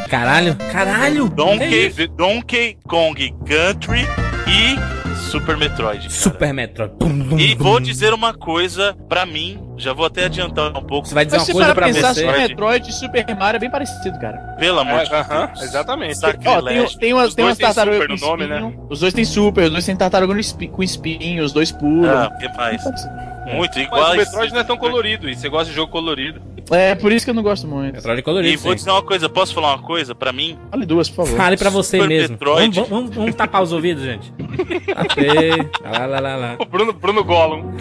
Caralho, 0.10 0.58
caralho! 0.72 1.30
Donkey, 1.30 1.88
isso? 1.88 2.08
Donkey 2.10 2.78
Kong 2.86 3.34
Country 3.46 4.02
e 4.46 5.01
Super 5.16 5.58
Metroid. 5.58 6.00
cara. 6.08 6.10
Super 6.12 6.54
Metroid. 6.54 6.94
Bum, 7.00 7.10
bum, 7.20 7.40
E 7.40 7.56
bum. 7.56 7.64
vou 7.64 7.80
dizer 7.80 8.14
uma 8.14 8.34
coisa 8.34 8.96
pra 9.10 9.26
mim, 9.26 9.60
já 9.78 9.94
vou 9.94 10.06
até 10.06 10.26
adiantar 10.26 10.70
um 10.78 10.84
pouco. 10.84 11.08
Você 11.08 11.14
vai 11.14 11.26
dizer 11.26 11.38
Mas 11.38 11.48
uma 11.50 11.54
coisa 11.54 11.74
para 11.76 11.86
pra 11.86 11.94
pensar, 11.94 12.14
você. 12.14 12.22
Super 12.26 12.38
Metroid 12.40 12.90
e 12.90 12.94
Super 12.94 13.36
Mario 13.38 13.58
é 13.58 13.60
bem 13.60 13.70
parecido, 13.72 14.20
cara. 14.20 14.38
Pelo 14.60 14.80
amor 14.80 15.04
de 15.04 15.14
É, 15.14 15.20
aham, 15.20 15.46
Deus. 15.48 15.62
exatamente. 15.64 16.20
Ó, 16.46 16.62
tem, 16.62 16.88
tem 16.98 17.14
umas, 17.14 17.30
Os 17.30 17.36
tem 17.36 17.46
dois 17.46 17.52
umas 17.52 17.58
têm 17.58 17.66
tartarugas 17.68 18.02
super 18.02 18.08
com 18.20 18.26
no 18.26 18.32
nome, 18.32 18.48
né? 18.48 18.74
Os 18.90 19.00
dois 19.00 19.14
têm 19.14 19.26
super, 19.26 19.64
os 19.66 19.72
dois 19.72 19.86
têm 19.86 19.96
tartaruga 19.96 20.40
espi- 20.40 20.68
com 20.68 20.84
espinho, 20.84 21.44
os 21.44 21.52
dois 21.54 21.72
pulam. 21.72 22.10
Ah, 22.26 22.32
que 22.40 22.48
mais? 22.58 22.82
Muito 23.46 23.76
Mas 23.78 23.86
igual. 23.88 24.14
o 24.14 24.18
Metroid 24.18 24.54
não 24.54 24.60
é 24.62 24.64
tão 24.64 24.78
colorido, 24.78 25.30
e 25.30 25.36
você 25.36 25.50
gosta 25.50 25.66
de 25.70 25.76
jogo 25.76 25.92
colorido. 25.92 26.42
É, 26.70 26.96
por 26.96 27.12
isso 27.12 27.26
que 27.26 27.32
eu 27.32 27.34
não 27.36 27.44
gosto 27.44 27.68
muito. 27.68 27.96
Metroid 27.96 28.20
E 28.20 28.24
colorido. 28.24 28.62
vou 28.62 28.72
sim. 28.72 28.76
dizer 28.78 28.92
uma 28.92 29.02
coisa, 29.02 29.28
posso 29.28 29.54
falar 29.54 29.76
uma 29.76 29.84
coisa 29.84 30.14
pra 30.16 30.32
mim? 30.32 30.58
Fale 30.70 30.86
duas, 30.86 31.10
por 31.10 31.26
favor. 31.26 31.38
Fale 31.38 31.58
pra 31.58 31.70
você 31.70 31.98
Super 31.98 32.08
mesmo. 32.10 32.30
Metroid. 32.34 32.76
Vamos, 32.76 32.90
vamos, 32.90 33.16
vamos 33.16 33.36
tapar 33.36 33.62
os 33.64 33.72
ouvidos, 33.74 34.04
gente. 34.04 34.32
Tapei. 34.94 35.70
Lá, 35.84 36.06
lá, 36.06 36.20
lá, 36.20 36.36
lá. 36.36 36.56
O 36.60 36.66
Bruno, 36.66 36.94
Bruno 36.94 37.24
Gollum. 37.24 37.74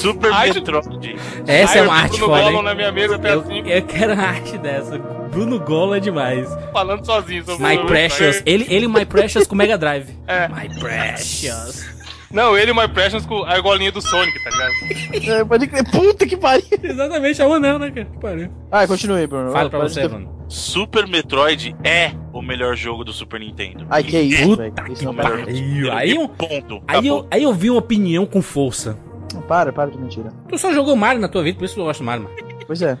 Super 0.00 0.32
Ai, 0.32 0.52
Metroid. 0.52 1.16
Essa 1.46 1.72
Ai, 1.74 1.78
é 1.80 1.82
uma 1.82 1.94
arte 1.94 2.18
Bruno 2.18 2.26
foda, 2.34 2.42
Gollum 2.44 2.62
na 2.62 2.74
minha 2.74 2.92
mesa 2.92 3.16
até 3.16 3.34
Eu, 3.34 3.40
assim, 3.40 3.62
eu 3.66 3.82
quero 3.82 4.12
uma 4.14 4.22
arte 4.22 4.58
dessa. 4.58 4.98
Bruno 4.98 5.58
Gola 5.58 5.96
é 5.96 6.00
demais. 6.00 6.48
falando 6.72 7.04
sozinho 7.04 7.44
sobre 7.44 7.66
My 7.66 7.86
Precious. 7.86 8.42
Ele, 8.44 8.66
ele 8.68 8.84
e 8.84 8.88
My 8.88 9.04
Precious 9.06 9.46
com 9.46 9.54
Mega 9.54 9.76
Drive. 9.78 10.08
É. 10.26 10.46
My 10.48 10.68
Precious. 10.78 11.91
Não, 12.32 12.56
ele 12.56 12.70
e 12.70 12.72
o 12.72 12.76
My 12.76 12.88
Precious 12.88 13.26
com 13.26 13.44
a 13.44 13.50
argolinha 13.52 13.92
do 13.92 14.00
Sonic, 14.00 14.38
tá 14.42 14.50
ligado? 14.50 15.30
É, 15.30 15.44
pode 15.44 15.66
crer. 15.66 15.84
Puta 15.90 16.26
que 16.26 16.36
pariu. 16.36 16.64
Exatamente, 16.82 17.42
é 17.42 17.46
o 17.46 17.52
anel, 17.54 17.78
né, 17.78 17.90
cara? 17.90 18.06
Que 18.06 18.18
pariu. 18.18 18.50
Ah, 18.70 18.86
continue 18.86 19.18
aí, 19.20 19.26
Bruno. 19.26 19.52
Fala 19.52 19.68
pra 19.68 19.80
você, 19.80 20.00
ter- 20.02 20.08
Bruno. 20.08 20.32
Super 20.48 21.06
Metroid 21.06 21.74
é 21.84 22.12
o 22.32 22.40
melhor 22.42 22.74
jogo 22.76 23.04
do 23.04 23.12
Super 23.12 23.40
Nintendo. 23.40 23.86
Ai, 23.90 24.02
que 24.02 24.18
isso, 24.18 24.44
Puta 24.48 24.62
velho. 24.62 24.74
Isso 24.92 25.08
que 25.08 25.14
para. 25.16 25.30
pariu. 25.30 25.92
Aí, 25.92 26.10
eu- 26.16 26.28
Ponto. 26.28 26.82
aí, 26.88 27.06
eu, 27.06 27.26
aí 27.30 27.42
eu 27.42 27.52
vi 27.52 27.70
uma 27.70 27.78
opinião 27.78 28.24
com 28.26 28.40
força. 28.42 28.98
Não, 29.34 29.40
Para, 29.42 29.72
para 29.72 29.90
de 29.90 29.98
mentira. 29.98 30.30
Tu 30.48 30.58
só 30.58 30.72
jogou 30.72 30.94
Mario 30.96 31.20
na 31.20 31.28
tua 31.28 31.42
vida, 31.42 31.58
por 31.58 31.64
isso 31.64 31.74
tu 31.74 31.84
gosta 31.84 32.02
do 32.02 32.06
Mario, 32.06 32.24
mano. 32.24 32.36
Pois 32.66 32.80
é. 32.82 32.98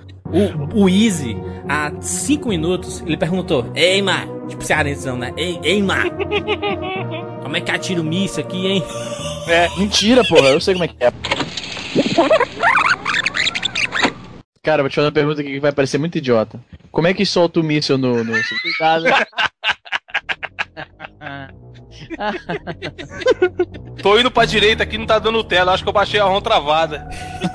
O, 0.74 0.84
o 0.84 0.88
Easy, 0.88 1.36
há 1.68 1.92
5 2.00 2.48
minutos, 2.48 3.02
ele 3.06 3.18
perguntou: 3.18 3.66
Ei, 3.74 4.00
Mar, 4.00 4.26
tipo 4.48 4.64
cearenzão, 4.64 5.16
né? 5.18 5.30
Ei, 5.36 5.58
ei, 5.62 5.82
Mar, 5.82 6.06
como 7.42 7.54
é 7.56 7.60
que 7.60 7.70
atira 7.70 8.00
o 8.00 8.04
míssil 8.04 8.42
aqui, 8.42 8.66
hein? 8.66 8.82
Mentira, 9.76 10.24
porra. 10.24 10.48
Eu 10.48 10.60
sei 10.60 10.74
como 10.74 10.84
é 10.84 10.88
que 10.88 10.96
é. 11.04 11.12
Cara, 14.62 14.82
vou 14.82 14.88
te 14.88 14.94
fazer 14.94 15.06
uma 15.06 15.12
pergunta 15.12 15.40
aqui 15.40 15.50
que 15.52 15.60
vai 15.60 15.72
parecer 15.72 15.98
muito 15.98 16.18
idiota. 16.18 16.60
Como 16.90 17.08
é 17.08 17.14
que 17.14 17.26
solta 17.26 17.58
o 17.58 17.64
míssil 17.64 17.98
no... 17.98 18.22
no... 18.22 18.32
Cuidado. 18.62 19.06
Tô 24.02 24.18
indo 24.18 24.30
pra 24.30 24.44
direita 24.44 24.82
aqui, 24.82 24.96
não 24.98 25.06
tá 25.06 25.18
dando 25.18 25.42
tela. 25.42 25.72
Acho 25.72 25.82
que 25.82 25.88
eu 25.88 25.92
baixei 25.92 26.20
a 26.20 26.24
ROM 26.24 26.40
travada. 26.40 27.08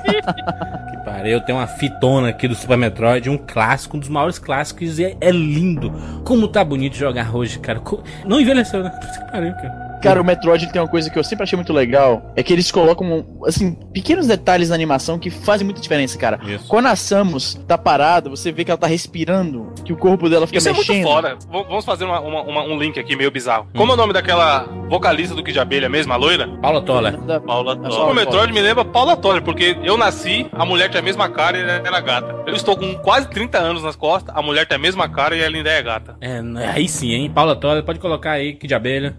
Que 0.04 0.96
pariu, 1.04 1.32
eu 1.32 1.40
tenho 1.40 1.58
uma 1.58 1.66
fitona 1.66 2.28
aqui 2.28 2.46
do 2.46 2.54
Super 2.54 2.76
Metroid, 2.76 3.30
um 3.30 3.38
clássico, 3.38 3.96
um 3.96 4.00
dos 4.00 4.08
maiores 4.08 4.38
clássicos, 4.38 4.98
e 4.98 5.04
é, 5.04 5.16
é 5.20 5.30
lindo. 5.30 5.90
Como 6.24 6.48
tá 6.48 6.62
bonito 6.62 6.96
jogar 6.96 7.34
hoje, 7.34 7.58
cara. 7.58 7.80
Não 8.26 8.40
envelheceu, 8.40 8.82
né? 8.82 8.90
Que 9.00 9.32
pariu, 9.32 9.54
cara. 9.54 9.87
Cara, 10.02 10.20
o 10.20 10.24
Metroid 10.24 10.64
ele 10.64 10.72
tem 10.72 10.80
uma 10.80 10.88
coisa 10.88 11.10
que 11.10 11.18
eu 11.18 11.24
sempre 11.24 11.44
achei 11.44 11.56
muito 11.56 11.72
legal, 11.72 12.32
é 12.36 12.42
que 12.42 12.52
eles 12.52 12.70
colocam, 12.70 13.24
assim, 13.46 13.72
pequenos 13.92 14.26
detalhes 14.26 14.68
na 14.68 14.74
animação 14.74 15.18
que 15.18 15.30
fazem 15.30 15.64
muita 15.64 15.80
diferença, 15.80 16.16
cara. 16.18 16.38
Isso. 16.46 16.66
Quando 16.68 16.86
a 16.86 16.96
Samus 16.96 17.54
tá 17.66 17.76
parada, 17.76 18.28
você 18.30 18.52
vê 18.52 18.64
que 18.64 18.70
ela 18.70 18.78
tá 18.78 18.86
respirando, 18.86 19.72
que 19.84 19.92
o 19.92 19.96
corpo 19.96 20.28
dela 20.28 20.46
fica 20.46 20.58
Isso 20.58 20.68
é 20.68 20.72
mexendo. 20.72 20.94
muito 20.96 21.08
foda. 21.08 21.34
V- 21.36 21.64
Vamos 21.68 21.84
fazer 21.84 22.04
uma- 22.04 22.20
uma- 22.20 22.42
uma- 22.42 22.62
um 22.62 22.78
link 22.78 22.98
aqui 22.98 23.16
meio 23.16 23.30
bizarro. 23.30 23.66
Como 23.76 23.90
é 23.92 23.94
o 23.94 23.96
nome 23.98 24.12
daquela 24.12 24.66
vocalista 24.88 25.34
do 25.34 25.42
Kid 25.42 25.52
de 25.54 25.60
Abelha 25.60 25.88
mesmo, 25.88 26.12
a 26.12 26.16
loira? 26.16 26.48
Paula 26.62 26.80
Toller. 26.82 27.16
Da- 27.22 27.40
Paula 27.40 27.74
Paula 27.76 27.88
O 27.88 27.90
Toller. 27.98 28.14
Metroid 28.14 28.52
me 28.52 28.60
lembra 28.60 28.84
Paula 28.84 29.16
Toller, 29.16 29.42
porque 29.42 29.76
eu 29.82 29.96
nasci, 29.96 30.46
a 30.52 30.64
mulher 30.64 30.90
tem 30.90 31.00
a 31.00 31.04
mesma 31.04 31.28
cara 31.28 31.56
e 31.58 31.62
ela 31.62 31.72
era 31.84 32.00
gata. 32.00 32.34
Eu 32.46 32.54
estou 32.54 32.76
com 32.76 32.94
quase 32.96 33.28
30 33.28 33.58
anos 33.58 33.82
nas 33.82 33.96
costas, 33.96 34.34
a 34.34 34.40
mulher 34.42 34.66
tem 34.66 34.76
a 34.76 34.78
mesma 34.80 35.08
cara 35.08 35.36
e 35.36 35.40
ela 35.40 35.56
ainda 35.56 35.70
é 35.70 35.82
gata. 35.82 36.16
É, 36.20 36.40
aí 36.74 36.88
sim, 36.88 37.10
hein? 37.12 37.30
Paula 37.34 37.56
Toller, 37.56 37.82
pode 37.84 37.98
colocar 37.98 38.32
aí, 38.32 38.54
que 38.54 38.66
de 38.66 38.74
abelha. 38.74 39.16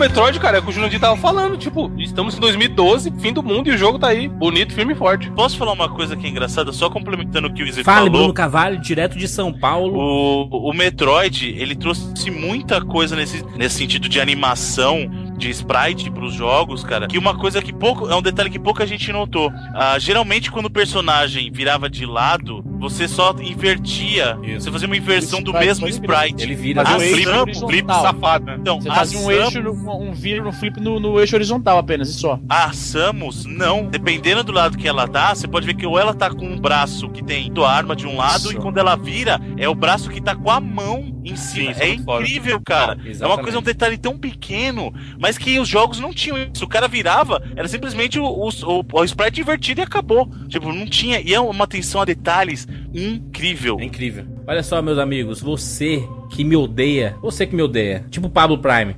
Metroid, 0.00 0.40
cara, 0.40 0.56
é 0.56 0.60
o 0.60 0.62
que 0.62 0.70
o 0.70 0.72
Jurandir 0.72 0.98
tava 0.98 1.16
falando. 1.16 1.58
Tipo, 1.58 1.92
estamos 1.98 2.34
em 2.34 2.40
2012, 2.40 3.12
fim 3.20 3.34
do 3.34 3.42
mundo, 3.42 3.68
e 3.68 3.74
o 3.74 3.76
jogo 3.76 3.98
tá 3.98 4.08
aí, 4.08 4.28
bonito, 4.28 4.72
firme 4.72 4.94
e 4.94 4.96
forte. 4.96 5.30
Posso 5.32 5.58
falar 5.58 5.72
uma 5.72 5.90
coisa 5.90 6.16
que 6.16 6.26
é 6.26 6.30
engraçada, 6.30 6.72
só 6.72 6.88
complementando 6.88 7.48
o 7.48 7.52
que 7.52 7.62
o 7.62 7.66
Izzy 7.66 7.84
Fale, 7.84 8.06
falou? 8.06 8.10
Bruno 8.10 8.32
Cavalho, 8.32 8.80
direto 8.80 9.18
de 9.18 9.28
São 9.28 9.52
Paulo. 9.52 9.98
O, 9.98 10.70
o 10.70 10.72
Metroid, 10.72 11.50
ele 11.50 11.76
trouxe 11.76 12.30
muita 12.30 12.80
coisa 12.80 13.14
nesse, 13.14 13.44
nesse 13.56 13.76
sentido 13.76 14.08
de 14.08 14.18
animação, 14.18 15.10
de 15.40 15.50
sprite 15.50 16.10
pros 16.10 16.34
jogos, 16.34 16.84
cara. 16.84 17.06
Que 17.08 17.16
uma 17.18 17.36
coisa 17.36 17.60
que 17.62 17.72
pouco. 17.72 18.08
É 18.08 18.14
um 18.14 18.22
detalhe 18.22 18.50
que 18.50 18.58
pouca 18.58 18.86
gente 18.86 19.10
notou. 19.10 19.50
Ah, 19.74 19.98
geralmente, 19.98 20.50
quando 20.50 20.66
o 20.66 20.70
personagem 20.70 21.50
virava 21.50 21.88
de 21.88 22.04
lado, 22.06 22.62
você 22.78 23.08
só 23.08 23.34
invertia. 23.40 24.38
Isso. 24.42 24.64
Você 24.66 24.70
fazia 24.70 24.86
uma 24.86 24.96
inversão 24.96 25.42
do 25.42 25.50
Sprite, 25.50 25.66
mesmo 25.66 25.88
sprite. 25.88 26.42
Ele 26.42 26.54
vira 26.54 26.82
eixo 26.82 27.24
Samus- 27.24 27.40
horizontal. 27.40 27.68
Flip 27.68 27.92
safado, 27.92 28.44
né? 28.44 28.56
Então, 28.60 28.80
Você 28.80 28.88
faz 28.88 29.14
um 29.14 29.18
Samus- 29.20 29.34
eixo, 29.34 29.62
no- 29.62 30.00
um 30.02 30.12
viro 30.12 30.44
no 30.44 30.52
flip 30.52 30.78
no, 30.80 31.00
no 31.00 31.18
eixo 31.18 31.34
horizontal 31.36 31.78
apenas, 31.78 32.08
e 32.10 32.14
só. 32.14 32.38
A 32.48 32.72
Samus, 32.72 33.46
não. 33.46 33.86
Dependendo 33.86 34.44
do 34.44 34.52
lado 34.52 34.76
que 34.76 34.86
ela 34.86 35.08
tá, 35.08 35.34
você 35.34 35.48
pode 35.48 35.66
ver 35.66 35.74
que 35.74 35.86
ou 35.86 35.98
ela 35.98 36.12
tá 36.14 36.30
com 36.30 36.44
um 36.46 36.58
braço 36.60 37.08
que 37.08 37.24
tem 37.24 37.50
a 37.64 37.70
arma 37.70 37.94
de 37.96 38.06
um 38.06 38.16
lado, 38.16 38.44
Isso. 38.44 38.52
e 38.52 38.56
quando 38.56 38.78
ela 38.78 38.96
vira, 38.96 39.40
é 39.56 39.68
o 39.68 39.74
braço 39.74 40.08
que 40.10 40.20
tá 40.20 40.34
com 40.34 40.50
a 40.50 40.60
mão 40.60 41.19
em 41.24 41.36
cima. 41.36 41.74
Sim, 41.74 41.80
é 41.80 41.88
é 41.88 41.94
incrível, 41.94 42.60
cara. 42.64 42.92
É 42.92 42.96
uma 42.96 43.08
Exatamente. 43.08 43.42
coisa, 43.42 43.58
um 43.58 43.62
detalhe 43.62 43.98
tão 43.98 44.18
pequeno, 44.18 44.92
mas 45.18 45.36
que 45.36 45.58
os 45.58 45.68
jogos 45.68 45.98
não 46.00 46.12
tinham 46.12 46.38
isso. 46.38 46.64
O 46.64 46.68
cara 46.68 46.88
virava, 46.88 47.42
era 47.56 47.68
simplesmente 47.68 48.18
o, 48.18 48.24
o, 48.24 48.48
o, 48.48 48.84
o 48.92 49.04
sprite 49.04 49.40
invertido 49.40 49.80
e 49.80 49.84
acabou. 49.84 50.30
Tipo, 50.48 50.72
não 50.72 50.86
tinha. 50.86 51.20
E 51.20 51.34
é 51.34 51.40
uma 51.40 51.64
atenção 51.64 52.00
a 52.00 52.04
detalhes 52.04 52.66
incrível. 52.94 53.78
É 53.80 53.84
incrível. 53.84 54.24
Olha 54.46 54.62
só, 54.62 54.80
meus 54.82 54.98
amigos, 54.98 55.40
você 55.40 56.02
que 56.30 56.42
me 56.44 56.56
odeia, 56.56 57.16
você 57.22 57.46
que 57.46 57.54
me 57.54 57.62
odeia, 57.62 58.04
tipo 58.10 58.26
o 58.26 58.30
Pablo 58.30 58.58
Prime. 58.58 58.96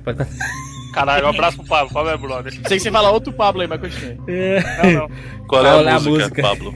Caralho, 0.93 1.25
um 1.25 1.29
abraço 1.29 1.57
pro 1.57 1.65
Pablo, 1.65 1.91
Pablo 1.91 2.11
é 2.11 2.17
brother. 2.17 2.53
Sei 2.67 2.77
que 2.77 2.79
você 2.79 2.91
fala 2.91 3.09
outro 3.09 3.33
Pablo 3.33 3.61
aí, 3.61 3.67
mas 3.67 3.81
continue. 3.81 4.17
Não, 4.83 4.91
não. 4.91 5.09
Qual 5.47 5.65
é 5.65 5.69
a 5.69 5.95
a 5.95 5.99
música, 5.99 6.09
música. 6.09 6.41
Pablo? 6.41 6.73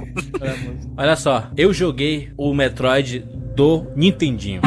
Olha 0.97 1.15
só, 1.15 1.49
eu 1.55 1.71
joguei 1.71 2.31
o 2.35 2.51
Metroid 2.53 3.19
do 3.55 3.85
Nintendinho. 3.95 4.61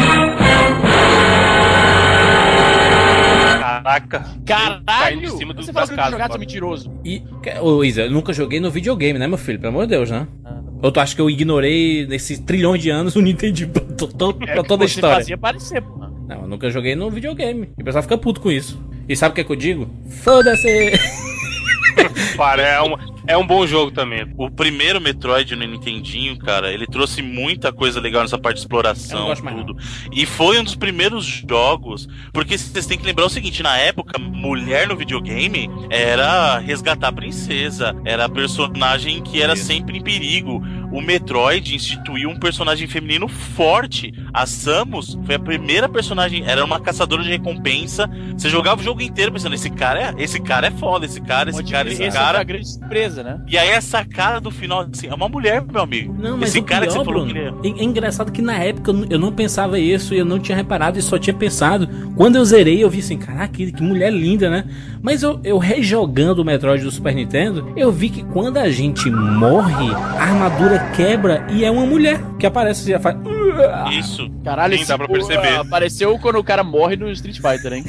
Caraca. 3.82 4.26
Caralho! 4.46 5.22
em 5.24 5.36
cima 5.38 5.54
do- 5.54 5.62
Você 5.62 5.72
falou 5.72 5.86
que 5.88 5.94
eu 5.94 5.96
casas, 5.96 6.12
jogado, 6.12 6.30
seu 6.32 6.40
mentiroso. 6.40 6.92
E, 7.04 7.22
ô 7.60 7.84
Isa, 7.84 8.02
eu 8.02 8.10
nunca 8.10 8.32
joguei 8.32 8.58
no 8.60 8.70
videogame, 8.70 9.18
né, 9.18 9.26
meu 9.26 9.38
filho? 9.38 9.58
Pelo 9.58 9.72
amor 9.72 9.86
de 9.86 9.90
Deus, 9.90 10.10
né? 10.10 10.26
Ou 10.82 10.90
tu 10.90 10.98
acha 11.00 11.14
que 11.14 11.20
eu 11.20 11.28
ignorei 11.28 12.06
nesses 12.06 12.38
trilhões 12.38 12.80
de 12.82 12.88
anos 12.90 13.14
o 13.14 13.20
Nintendinho 13.20 13.68
pra, 13.68 13.82
to- 13.82 14.06
to- 14.08 14.34
pra 14.34 14.52
É 14.54 14.62
toda 14.62 14.84
a 14.84 14.86
história? 14.86 15.16
fazia 15.16 15.36
parecer, 15.38 15.82
porra. 15.82 16.10
Não, 16.26 16.42
eu 16.42 16.48
nunca 16.48 16.70
joguei 16.70 16.94
no 16.94 17.10
videogame. 17.10 17.68
E 17.76 17.82
o 17.82 17.84
pessoal 17.84 18.02
fica 18.02 18.16
puto 18.16 18.40
com 18.40 18.50
isso. 18.50 18.82
E 19.08 19.14
sabe 19.16 19.32
o 19.32 19.34
que, 19.34 19.40
é 19.42 19.44
que 19.44 19.52
eu 19.52 19.56
digo? 19.56 19.90
Foda-se! 20.22 20.92
É 22.58 22.80
um, 22.82 22.96
é 23.30 23.36
um 23.36 23.46
bom 23.46 23.64
jogo 23.64 23.92
também. 23.92 24.26
O 24.36 24.50
primeiro 24.50 25.00
Metroid 25.00 25.54
no 25.54 25.64
Nintendinho, 25.64 26.36
cara, 26.36 26.72
ele 26.72 26.84
trouxe 26.84 27.22
muita 27.22 27.72
coisa 27.72 28.00
legal 28.00 28.22
nessa 28.22 28.36
parte 28.36 28.56
de 28.56 28.62
não 28.62 28.64
exploração, 28.64 29.34
tudo. 29.36 29.76
E 30.12 30.26
foi 30.26 30.58
um 30.58 30.64
dos 30.64 30.74
primeiros 30.74 31.24
jogos, 31.48 32.08
porque 32.32 32.58
vocês 32.58 32.86
têm 32.86 32.98
que 32.98 33.06
lembrar 33.06 33.26
o 33.26 33.30
seguinte, 33.30 33.62
na 33.62 33.76
época, 33.78 34.18
mulher 34.18 34.88
no 34.88 34.96
videogame 34.96 35.70
era 35.88 36.58
resgatar 36.58 37.08
a 37.08 37.12
princesa, 37.12 37.94
era 38.04 38.24
a 38.24 38.28
personagem 38.28 39.22
que 39.22 39.40
era 39.40 39.54
Isso. 39.54 39.64
sempre 39.64 39.98
em 39.98 40.02
perigo. 40.02 40.60
O 40.92 41.00
Metroid 41.00 41.74
instituiu 41.74 42.28
um 42.30 42.36
personagem 42.38 42.86
feminino 42.88 43.28
forte. 43.28 44.12
A 44.32 44.46
Samus 44.46 45.18
foi 45.24 45.34
a 45.34 45.38
primeira 45.38 45.88
personagem, 45.88 46.44
era 46.46 46.64
uma 46.64 46.80
caçadora 46.80 47.22
de 47.22 47.28
recompensa. 47.30 48.08
Você 48.36 48.48
jogava 48.48 48.80
o 48.80 48.84
jogo 48.84 49.00
inteiro 49.00 49.32
pensando, 49.32 49.54
esse 49.54 49.70
cara 49.70 50.00
é, 50.00 50.14
esse 50.22 50.40
cara 50.40 50.66
é 50.68 50.70
foda, 50.70 51.06
esse 51.06 51.20
cara, 51.20 51.50
esse 51.50 51.62
cara, 51.64 51.88
esse 51.88 52.02
essa 52.02 52.18
foi 52.18 52.26
cara. 52.26 52.40
a 52.40 52.44
grande 52.44 52.68
surpresa, 52.68 53.22
né? 53.22 53.40
E 53.46 53.56
aí 53.56 53.68
essa 53.68 54.04
cara 54.04 54.40
do 54.40 54.50
final, 54.50 54.86
assim, 54.92 55.06
é 55.06 55.14
uma 55.14 55.28
mulher, 55.28 55.62
meu 55.70 55.82
amigo. 55.82 56.14
Não, 56.18 56.36
mas 56.36 56.50
Esse 56.50 56.58
o 56.58 56.64
cara 56.64 56.86
que 56.86 56.92
pior, 56.92 57.04
você 57.04 57.04
falou 57.04 57.26
Bruno, 57.26 57.52
que 57.62 57.68
é... 57.68 57.80
é 57.80 57.84
engraçado 57.84 58.32
que 58.32 58.42
na 58.42 58.56
época 58.58 58.90
eu 58.90 58.94
não- 58.94 59.06
eu 59.10 59.18
não 59.18 59.32
pensava 59.32 59.78
isso 59.78 60.14
e 60.14 60.18
eu 60.18 60.24
não 60.24 60.38
tinha 60.38 60.56
reparado 60.56 60.98
e 60.98 61.02
só 61.02 61.18
tinha 61.18 61.34
pensado. 61.34 61.88
Quando 62.16 62.36
eu 62.36 62.44
zerei, 62.44 62.82
eu 62.82 62.90
vi 62.90 62.98
assim, 63.00 63.16
caraca, 63.18 63.48
que, 63.48 63.70
que 63.72 63.82
mulher 63.82 64.12
linda, 64.12 64.50
né? 64.50 64.64
Mas 65.02 65.22
eu, 65.22 65.40
eu 65.44 65.56
rejogando 65.58 66.42
o 66.42 66.44
Metroid 66.44 66.82
do 66.82 66.90
Super 66.90 67.14
Nintendo, 67.14 67.72
eu 67.76 67.90
vi 67.92 68.10
que 68.10 68.22
quando 68.24 68.56
a 68.58 68.68
gente 68.70 69.10
morre, 69.10 69.90
a 70.18 70.22
armadura 70.22 70.79
quebra 70.96 71.46
e 71.50 71.64
é 71.64 71.70
uma 71.70 71.84
mulher 71.86 72.20
que 72.38 72.46
aparece 72.46 72.88
e 72.88 72.92
já 72.92 73.00
faz. 73.00 73.16
é 73.16 73.94
isso. 73.94 74.30
Caralho, 74.44 74.78
Sim, 74.78 74.84
dá 74.86 74.96
pra 74.98 75.08
perceber. 75.08 75.56
Apareceu 75.56 76.18
quando 76.18 76.36
o 76.38 76.44
cara 76.44 76.64
morre 76.64 76.96
no 76.96 77.10
Street 77.10 77.36
Fighter, 77.36 77.72
hein? 77.74 77.84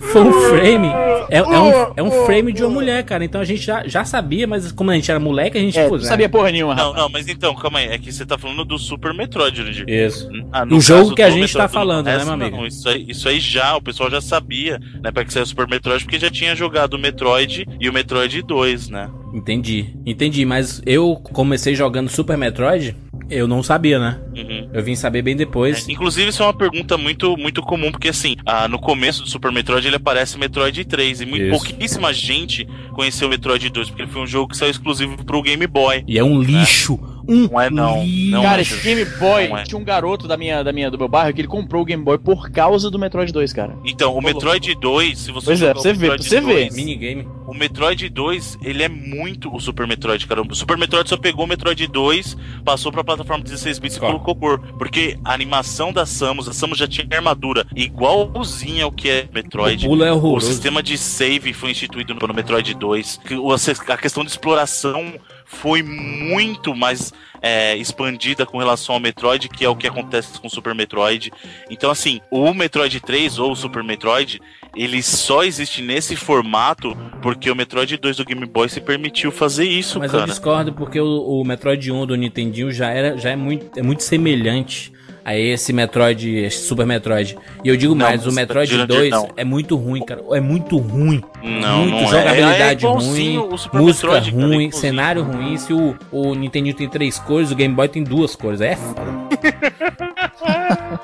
Foi 0.00 0.20
um 0.22 0.32
frame. 0.32 0.88
É, 1.30 1.38
é 1.38 1.42
um, 1.42 1.92
é 1.96 2.02
um 2.02 2.10
frame 2.26 2.52
de 2.52 2.62
uma 2.64 2.70
mulher, 2.70 3.04
cara. 3.04 3.24
Então 3.24 3.40
a 3.40 3.44
gente 3.44 3.62
já, 3.62 3.86
já 3.86 4.04
sabia, 4.04 4.46
mas 4.46 4.72
como 4.72 4.90
a 4.90 4.94
gente 4.94 5.10
era 5.10 5.20
moleque, 5.20 5.56
a 5.58 5.60
gente 5.60 5.78
É, 5.78 5.84
pô, 5.88 5.94
não 5.96 6.02
né? 6.02 6.08
sabia 6.08 6.28
porra 6.28 6.50
nenhuma, 6.50 6.74
Não, 6.74 6.86
rapaz. 6.88 7.02
não, 7.02 7.08
mas 7.08 7.28
então, 7.28 7.54
calma 7.54 7.78
aí. 7.78 7.86
É 7.88 7.98
que 7.98 8.12
você 8.12 8.26
tá 8.26 8.36
falando 8.36 8.64
do 8.64 8.78
Super 8.78 9.14
Metroid, 9.14 9.62
Luigi. 9.62 9.84
Isso. 9.86 10.28
Ah, 10.52 10.64
O 10.68 10.80
jogo 10.80 11.02
caso 11.02 11.14
que 11.14 11.22
a 11.22 11.30
gente 11.30 11.52
tá 11.52 11.62
Metroid, 11.64 11.72
falando, 11.72 12.06
né, 12.06 12.16
meu 12.16 12.26
não, 12.26 12.32
amigo? 12.34 12.66
Isso 12.66 12.88
aí, 12.88 13.04
isso 13.08 13.28
aí 13.28 13.38
já, 13.38 13.76
o 13.76 13.82
pessoal 13.82 14.10
já 14.10 14.20
sabia, 14.20 14.80
né, 15.02 15.10
pra 15.12 15.24
que 15.24 15.32
saiu 15.32 15.44
o 15.44 15.46
Super 15.46 15.68
Metroid, 15.68 16.02
porque 16.04 16.18
já 16.18 16.30
tinha 16.30 16.54
jogado 16.56 16.94
o 16.94 16.98
Metroid 16.98 17.66
e 17.80 17.88
o 17.88 17.92
Metroid 17.92 18.42
2, 18.42 18.88
né? 18.88 19.08
Entendi, 19.32 19.94
entendi. 20.04 20.44
Mas 20.44 20.82
eu 20.84 21.16
comecei 21.16 21.74
jogando 21.74 22.08
Super 22.08 22.36
Metroid, 22.36 22.96
eu 23.30 23.48
não 23.48 23.62
sabia, 23.62 23.98
né? 23.98 24.20
Uhum. 24.36 24.70
Eu 24.72 24.82
vim 24.82 24.94
saber 24.94 25.22
bem 25.22 25.34
depois. 25.34 25.88
É, 25.88 25.92
inclusive, 25.92 26.28
isso 26.28 26.42
é 26.42 26.46
uma 26.46 26.54
pergunta 26.54 26.98
muito, 26.98 27.36
muito 27.36 27.62
comum, 27.62 27.90
porque 27.90 28.08
assim, 28.08 28.36
ah, 28.44 28.68
no 28.68 28.78
começo 28.78 29.22
do 29.22 29.28
Super 29.28 29.50
Metroid 29.50 29.86
ele 29.86 29.96
aparece 29.96 30.38
Metroid 30.38 30.84
3, 30.84 31.22
e 31.22 31.26
muito, 31.26 31.44
Isso. 31.44 31.50
pouquíssima 31.50 32.12
gente 32.12 32.66
conheceu 32.92 33.28
o 33.28 33.30
Metroid 33.30 33.70
2, 33.70 33.88
porque 33.88 34.02
ele 34.02 34.10
foi 34.10 34.22
um 34.22 34.26
jogo 34.26 34.48
que 34.48 34.56
saiu 34.56 34.70
exclusivo 34.70 35.24
pro 35.24 35.42
Game 35.42 35.66
Boy. 35.66 36.04
E 36.06 36.18
é 36.18 36.24
um 36.24 36.40
lixo. 36.42 37.00
Um 37.28 37.48
Não 37.48 37.60
é 37.60 37.70
não, 37.70 38.04
não 38.06 38.42
Cara, 38.42 38.58
é. 38.58 38.62
esse 38.62 38.76
Game 38.82 39.04
Boy, 39.04 39.48
Não 39.48 39.58
é. 39.58 39.62
tinha 39.64 39.78
um 39.78 39.84
garoto 39.84 40.26
da 40.28 40.36
minha, 40.36 40.62
da 40.62 40.72
minha, 40.72 40.90
do 40.90 40.98
meu 40.98 41.08
bairro 41.08 41.32
que 41.34 41.40
ele 41.40 41.48
comprou 41.48 41.82
o 41.82 41.84
Game 41.84 42.02
Boy 42.02 42.18
por 42.18 42.50
causa 42.50 42.90
do 42.90 42.98
Metroid 42.98 43.32
2, 43.32 43.52
cara. 43.52 43.76
Então, 43.84 44.14
o 44.16 44.20
Metroid 44.22 44.74
2, 44.74 45.18
se 45.18 45.32
você 45.32 45.46
Pois 45.46 45.62
é, 45.62 45.72
pra 45.72 45.82
você 45.82 45.90
o 45.90 45.94
ver, 45.96 46.08
pra 46.14 46.22
você 46.22 46.40
ver. 46.40 46.70
2, 46.70 46.76
Minigame. 46.76 47.28
O 47.46 47.54
Metroid 47.54 48.08
2, 48.08 48.58
ele 48.62 48.82
é 48.82 48.88
muito 48.88 49.54
o 49.54 49.60
Super 49.60 49.86
Metroid, 49.86 50.26
cara. 50.26 50.40
O 50.42 50.54
Super 50.54 50.78
Metroid 50.78 51.08
só 51.08 51.16
pegou 51.16 51.44
o 51.44 51.48
Metroid 51.48 51.86
2, 51.86 52.36
passou 52.64 52.90
pra 52.90 53.04
plataforma 53.04 53.42
16 53.44 53.78
bits 53.78 53.96
e 53.96 54.00
Claro. 54.00 54.14
colocou 54.20 54.34
cor. 54.58 54.72
Porque 54.78 55.18
a 55.24 55.34
animação 55.34 55.92
da 55.92 56.06
Samus, 56.06 56.48
a 56.48 56.52
Samus 56.52 56.78
já 56.78 56.86
tinha 56.88 57.06
armadura 57.12 57.66
igualzinha 57.76 58.84
ao 58.84 58.92
que 58.92 59.08
é 59.08 59.28
Metroid. 59.32 59.84
O 59.86 59.90
pulo 59.90 60.04
é 60.04 60.12
O 60.12 60.40
sistema 60.40 60.82
de 60.82 60.96
save 60.96 61.52
foi 61.52 61.70
instituído 61.70 62.14
no 62.14 62.34
Metroid 62.34 62.74
2. 62.74 63.20
que 63.26 63.34
o- 63.34 63.52
A 63.52 63.96
questão 63.96 64.24
de 64.24 64.30
exploração 64.30 65.12
foi 65.44 65.82
muito 65.82 66.74
mais 66.74 67.12
é, 67.40 67.76
expandida 67.76 68.46
com 68.46 68.58
relação 68.58 68.94
ao 68.94 69.00
Metroid, 69.00 69.48
que 69.48 69.64
é 69.64 69.68
o 69.68 69.76
que 69.76 69.86
acontece 69.86 70.38
com 70.40 70.46
o 70.46 70.50
Super 70.50 70.74
Metroid. 70.74 71.32
Então, 71.68 71.90
assim, 71.90 72.20
o 72.30 72.54
Metroid 72.54 73.00
3 73.00 73.38
ou 73.38 73.52
o 73.52 73.56
Super 73.56 73.82
Metroid, 73.82 74.40
ele 74.76 75.02
só 75.02 75.42
existe 75.42 75.82
nesse 75.82 76.14
formato 76.14 76.96
porque 77.20 77.50
o 77.50 77.56
Metroid 77.56 77.96
2 77.96 78.16
do 78.16 78.24
Game 78.24 78.46
Boy 78.46 78.68
se 78.68 78.80
permitiu 78.80 79.32
fazer 79.32 79.64
isso, 79.64 79.98
Mas 79.98 80.12
eu 80.12 80.20
cara. 80.20 80.30
discordo 80.30 80.72
porque 80.72 81.00
o, 81.00 81.40
o 81.40 81.44
Metroid 81.44 81.90
1 81.90 82.06
do 82.06 82.16
Nintendinho 82.16 82.70
já, 82.70 82.90
era, 82.90 83.16
já 83.18 83.30
é, 83.30 83.36
muito, 83.36 83.78
é 83.78 83.82
muito 83.82 84.02
semelhante 84.02 84.92
a 85.24 85.36
esse 85.36 85.72
Metroid, 85.72 86.28
esse 86.36 86.66
Super 86.66 86.86
Metroid. 86.86 87.36
E 87.64 87.68
eu 87.68 87.76
digo 87.76 87.94
Não, 87.94 88.06
mais, 88.06 88.26
o 88.26 88.32
Metroid 88.32 88.70
Jurandir, 88.70 88.96
2 88.96 89.10
não. 89.10 89.28
é 89.36 89.44
muito 89.44 89.76
ruim, 89.76 90.04
cara. 90.04 90.22
É 90.32 90.40
muito 90.40 90.76
ruim. 90.78 91.22
Não, 91.42 91.78
muito 91.86 91.90
não 91.90 91.98
é. 91.98 92.06
jogabilidade 92.06 92.84
É 92.84 92.88
ruim, 92.88 93.38
o 93.38 93.56
Super 93.58 93.80
música 93.80 94.06
Metroid, 94.08 94.30
cara, 94.32 94.42
ruim, 94.42 94.52
igualzinho. 94.66 94.72
cenário 94.72 95.22
ruim. 95.22 95.56
Se 95.56 95.72
o, 95.72 95.96
o 96.10 96.34
Nintendinho 96.34 96.74
tem 96.74 96.88
três 96.88 97.18
cores, 97.18 97.50
o 97.50 97.54
Game 97.54 97.74
Boy 97.74 97.88
tem 97.88 98.02
duas 98.02 98.34
cores. 98.36 98.60
É 98.60 98.76
foda. 98.76 99.02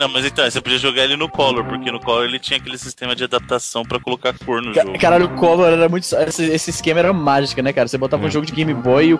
Não, 0.01 0.09
mas 0.09 0.25
então, 0.25 0.49
você 0.49 0.61
podia 0.61 0.79
jogar 0.79 1.05
ele 1.05 1.17
no 1.17 1.29
Color, 1.29 1.65
porque 1.65 1.91
no 1.91 1.99
Color 2.01 2.25
ele 2.25 2.39
tinha 2.39 2.59
aquele 2.59 2.79
sistema 2.79 3.17
de 3.17 3.25
adaptação 3.25 3.83
pra 3.83 3.99
colocar 3.99 4.33
cor 4.45 4.63
no 4.63 4.73
Ca- 4.73 4.83
jogo. 4.85 4.99
Caralho, 4.99 5.27
o 5.27 5.29
Collor 5.31 5.69
era 5.73 5.89
muito. 5.89 6.05
Esse, 6.05 6.45
esse 6.45 6.71
esquema 6.71 7.01
era 7.01 7.13
mágica, 7.13 7.63
né, 7.63 7.73
cara? 7.73 7.89
Você 7.89 7.99
botava 7.99 8.25
um 8.27 8.31
jogo 8.31 8.47
de 8.47 8.53
Game 8.53 8.73
Boy 8.75 9.13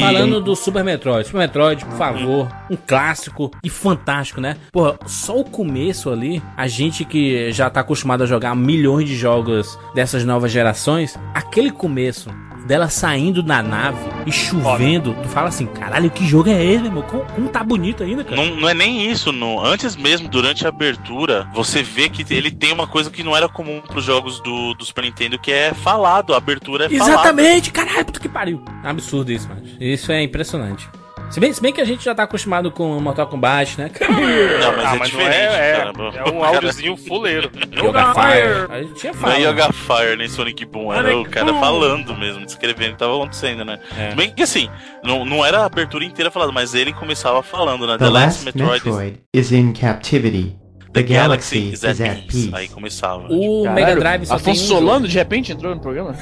Mambembe. 0.00 0.18
falando 0.18 0.40
do 0.40 0.56
Super 0.56 0.84
Metroid. 0.84 1.26
Super 1.26 1.38
Metroid, 1.38 1.84
por 1.84 1.96
favor. 1.96 2.48
Um 2.70 2.76
clássico 2.76 3.50
e 3.64 3.70
fantástico, 3.70 4.40
né? 4.40 4.56
Porra, 4.72 4.98
só 5.06 5.38
o 5.38 5.44
começo 5.44 6.10
ali, 6.10 6.42
a 6.56 6.66
gente 6.66 7.04
que 7.04 7.50
já 7.52 7.68
tá 7.70 7.80
acostumado 7.80 8.22
a 8.22 8.26
jogar 8.26 8.54
milhões 8.54 9.08
de 9.08 9.16
jogos 9.16 9.78
dessas 9.94 10.24
novas 10.24 10.50
gerações, 10.50 11.18
aquele 11.34 11.70
começo 11.70 12.30
dela 12.70 12.88
saindo 12.88 13.42
da 13.42 13.60
nave 13.60 13.98
e 14.24 14.30
chovendo, 14.30 15.12
tu 15.24 15.28
fala 15.28 15.48
assim, 15.48 15.66
caralho, 15.66 16.08
que 16.08 16.24
jogo 16.24 16.48
é 16.48 16.64
esse, 16.64 16.82
meu 16.82 16.86
irmão? 16.86 17.02
Como, 17.02 17.24
como 17.24 17.48
tá 17.48 17.64
bonito 17.64 18.04
ainda, 18.04 18.22
cara? 18.22 18.36
Não, 18.36 18.54
não 18.54 18.68
é 18.68 18.74
nem 18.74 19.10
isso, 19.10 19.32
no, 19.32 19.60
antes 19.60 19.96
mesmo, 19.96 20.28
durante 20.28 20.64
a 20.64 20.68
abertura, 20.68 21.48
você 21.52 21.82
vê 21.82 22.08
que 22.08 22.24
ele 22.32 22.48
tem 22.48 22.72
uma 22.72 22.86
coisa 22.86 23.10
que 23.10 23.24
não 23.24 23.36
era 23.36 23.48
comum 23.48 23.80
pros 23.80 24.04
jogos 24.04 24.38
do, 24.38 24.72
do 24.74 24.84
Super 24.84 25.02
Nintendo, 25.02 25.36
que 25.36 25.50
é 25.50 25.74
falado, 25.74 26.32
a 26.32 26.36
abertura 26.36 26.84
é 26.84 26.88
falada. 26.88 27.12
Exatamente, 27.12 27.72
caralho, 27.72 28.04
puta 28.04 28.20
que 28.20 28.28
pariu. 28.28 28.62
Absurdo 28.84 29.32
isso, 29.32 29.48
mano. 29.48 29.62
Isso 29.80 30.12
é 30.12 30.22
impressionante. 30.22 30.88
Se 31.30 31.38
bem, 31.38 31.52
se 31.52 31.62
bem 31.62 31.72
que 31.72 31.80
a 31.80 31.84
gente 31.84 32.04
já 32.04 32.12
tá 32.12 32.24
acostumado 32.24 32.72
com 32.72 32.98
Mortal 33.00 33.28
Kombat, 33.28 33.78
né? 33.78 33.88
Não, 34.00 34.76
mas 34.76 34.84
ah, 34.84 34.94
é 34.94 34.98
mas 34.98 35.08
diferente, 35.10 35.30
não 35.30 35.54
é, 35.54 35.70
é, 35.70 35.76
cara. 35.76 35.92
é 36.26 36.30
um 36.30 36.44
áudiozinho 36.44 36.96
fuleiro. 36.96 37.48
Yoga 37.72 38.12
Fire. 38.12 38.66
A 38.68 38.82
gente 38.82 38.94
tinha 38.94 39.12
Não 39.12 39.20
é 39.20 39.22
fala. 39.22 39.38
Yoga 39.38 39.72
Fire 39.72 40.16
nem 40.16 40.28
Sonic 40.28 40.64
Boom, 40.66 40.92
era 40.92 41.16
o 41.16 41.24
cara 41.24 41.54
falando 41.54 42.16
mesmo, 42.16 42.44
descrevendo 42.44 42.90
o 42.90 42.92
que 42.94 42.98
tava 42.98 43.14
acontecendo, 43.14 43.64
né? 43.64 43.78
É. 43.96 44.10
Se 44.10 44.16
Bem 44.16 44.30
que 44.34 44.42
assim, 44.42 44.68
não, 45.04 45.24
não 45.24 45.46
era 45.46 45.60
a 45.60 45.66
abertura 45.66 46.04
inteira 46.04 46.32
falada, 46.32 46.50
mas 46.50 46.74
ele 46.74 46.92
começava 46.92 47.42
falando, 47.44 47.86
né? 47.86 47.96
The 47.96 48.08
last 48.08 48.44
Metroid 48.44 49.20
is 49.32 49.52
in 49.52 49.72
captivity. 49.72 50.59
The 50.92 51.02
galaxy 51.04 51.72
is 51.72 51.84
at 51.84 51.98
peace. 52.26 52.50
Aí 52.52 52.66
começava. 52.68 53.28
O 53.30 53.62
Caralho, 53.62 53.86
Mega 53.86 54.00
Drive 54.00 54.26
só 54.26 54.34
Afonso 54.34 54.66
tem 54.66 54.76
um 54.76 54.80
Solano 54.80 55.06
de 55.08 55.16
repente 55.16 55.52
entrou 55.52 55.74
no 55.74 55.80
programa? 55.80 56.14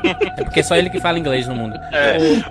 É 0.00 0.44
porque 0.44 0.60
é 0.60 0.62
só 0.62 0.76
ele 0.76 0.88
que 0.88 1.00
fala 1.00 1.18
inglês 1.18 1.46
no 1.46 1.54
mundo. 1.54 1.74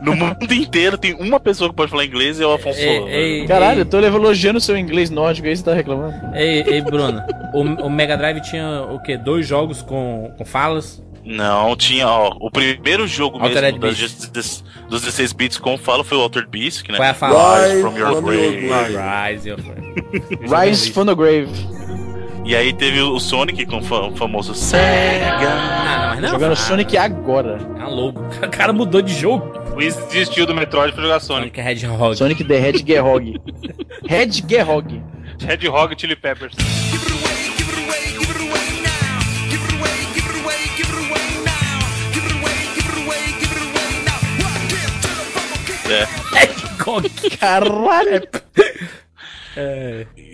No 0.01 0.15
mundo 0.15 0.53
inteiro 0.53 0.97
tem 0.97 1.15
uma 1.15 1.39
pessoa 1.39 1.69
que 1.69 1.75
pode 1.75 1.89
falar 1.89 2.05
inglês 2.05 2.39
e 2.39 2.43
é 2.43 2.45
o 2.45 2.53
Afonso 2.53 2.79
Ei, 2.79 2.85
Solano. 2.95 3.09
ei, 3.09 3.45
Caralho, 3.47 3.79
eu 3.79 3.83
ei, 3.83 3.89
tô 3.89 3.99
elogiando 3.99 4.57
o 4.57 4.61
seu 4.61 4.77
inglês 4.77 5.09
nórdico 5.09 5.47
aí, 5.47 5.55
você 5.57 5.63
tá 5.63 5.73
reclamando? 5.73 6.13
ei, 6.35 6.63
ei, 6.67 6.81
Bruno. 6.81 7.23
O, 7.53 7.61
o 7.61 7.89
Mega 7.89 8.15
Drive 8.15 8.41
tinha 8.41 8.83
o 8.83 8.99
quê? 8.99 9.17
Dois 9.17 9.47
jogos 9.47 9.81
com, 9.81 10.31
com 10.37 10.45
falas? 10.45 11.01
Não, 11.29 11.75
tinha, 11.75 12.07
ó, 12.07 12.35
o 12.39 12.49
primeiro 12.49 13.07
jogo 13.07 13.37
Altered 13.37 13.61
mesmo 13.73 13.79
das, 13.79 13.97
Beast. 13.99 14.31
des- 14.31 14.63
dos 14.89 15.01
16 15.03 15.31
bits 15.33 15.57
com 15.59 15.77
fala 15.77 16.03
foi 16.03 16.17
o 16.17 16.21
Altered 16.21 16.49
Beast, 16.49 16.83
que 16.83 16.91
né? 16.91 16.97
É 16.99 17.09
a 17.09 17.13
fala? 17.13 17.67
Rise 17.67 17.81
from 17.81 17.97
your 17.97 18.21
grave. 18.21 18.67
Rise, 18.67 19.47
your 19.49 19.59
Rise 20.65 20.91
from 20.91 21.05
the 21.05 21.13
Grave. 21.15 21.49
E 22.45 22.55
aí 22.55 22.73
teve 22.73 22.99
o 23.01 23.19
Sonic 23.19 23.63
com 23.67 23.77
o 23.77 23.83
fa- 23.83 24.07
o 24.07 24.15
famoso 24.15 24.55
Sega. 24.55 25.49
Ah, 25.51 26.13
não, 26.15 26.21
não. 26.21 26.29
Jogando 26.29 26.55
fala. 26.55 26.67
Sonic 26.67 26.97
agora. 26.97 27.59
É 27.79 27.83
logo. 27.85 28.21
O 28.43 28.49
cara 28.49 28.73
mudou 28.73 29.01
de 29.01 29.13
jogo. 29.13 29.53
O 29.73 29.75
Wiz 29.75 29.95
desistiu 29.95 30.47
do 30.47 30.55
Metroid 30.55 30.93
pra 30.93 31.03
jogar 31.03 31.19
Sonic. 31.19 31.55
Sonic 31.55 31.69
Hedgehog. 31.69 32.17
Sonic 32.17 32.43
the 32.43 32.55
Hedgehog. 32.59 33.39
Hedgehog. 34.09 34.99
Hedgehog 35.47 35.95
Chili 35.95 36.15
Peppers. 36.15 36.53
É. 45.89 46.07
Hedgehog. 46.43 47.09
Caralho. 47.37 48.27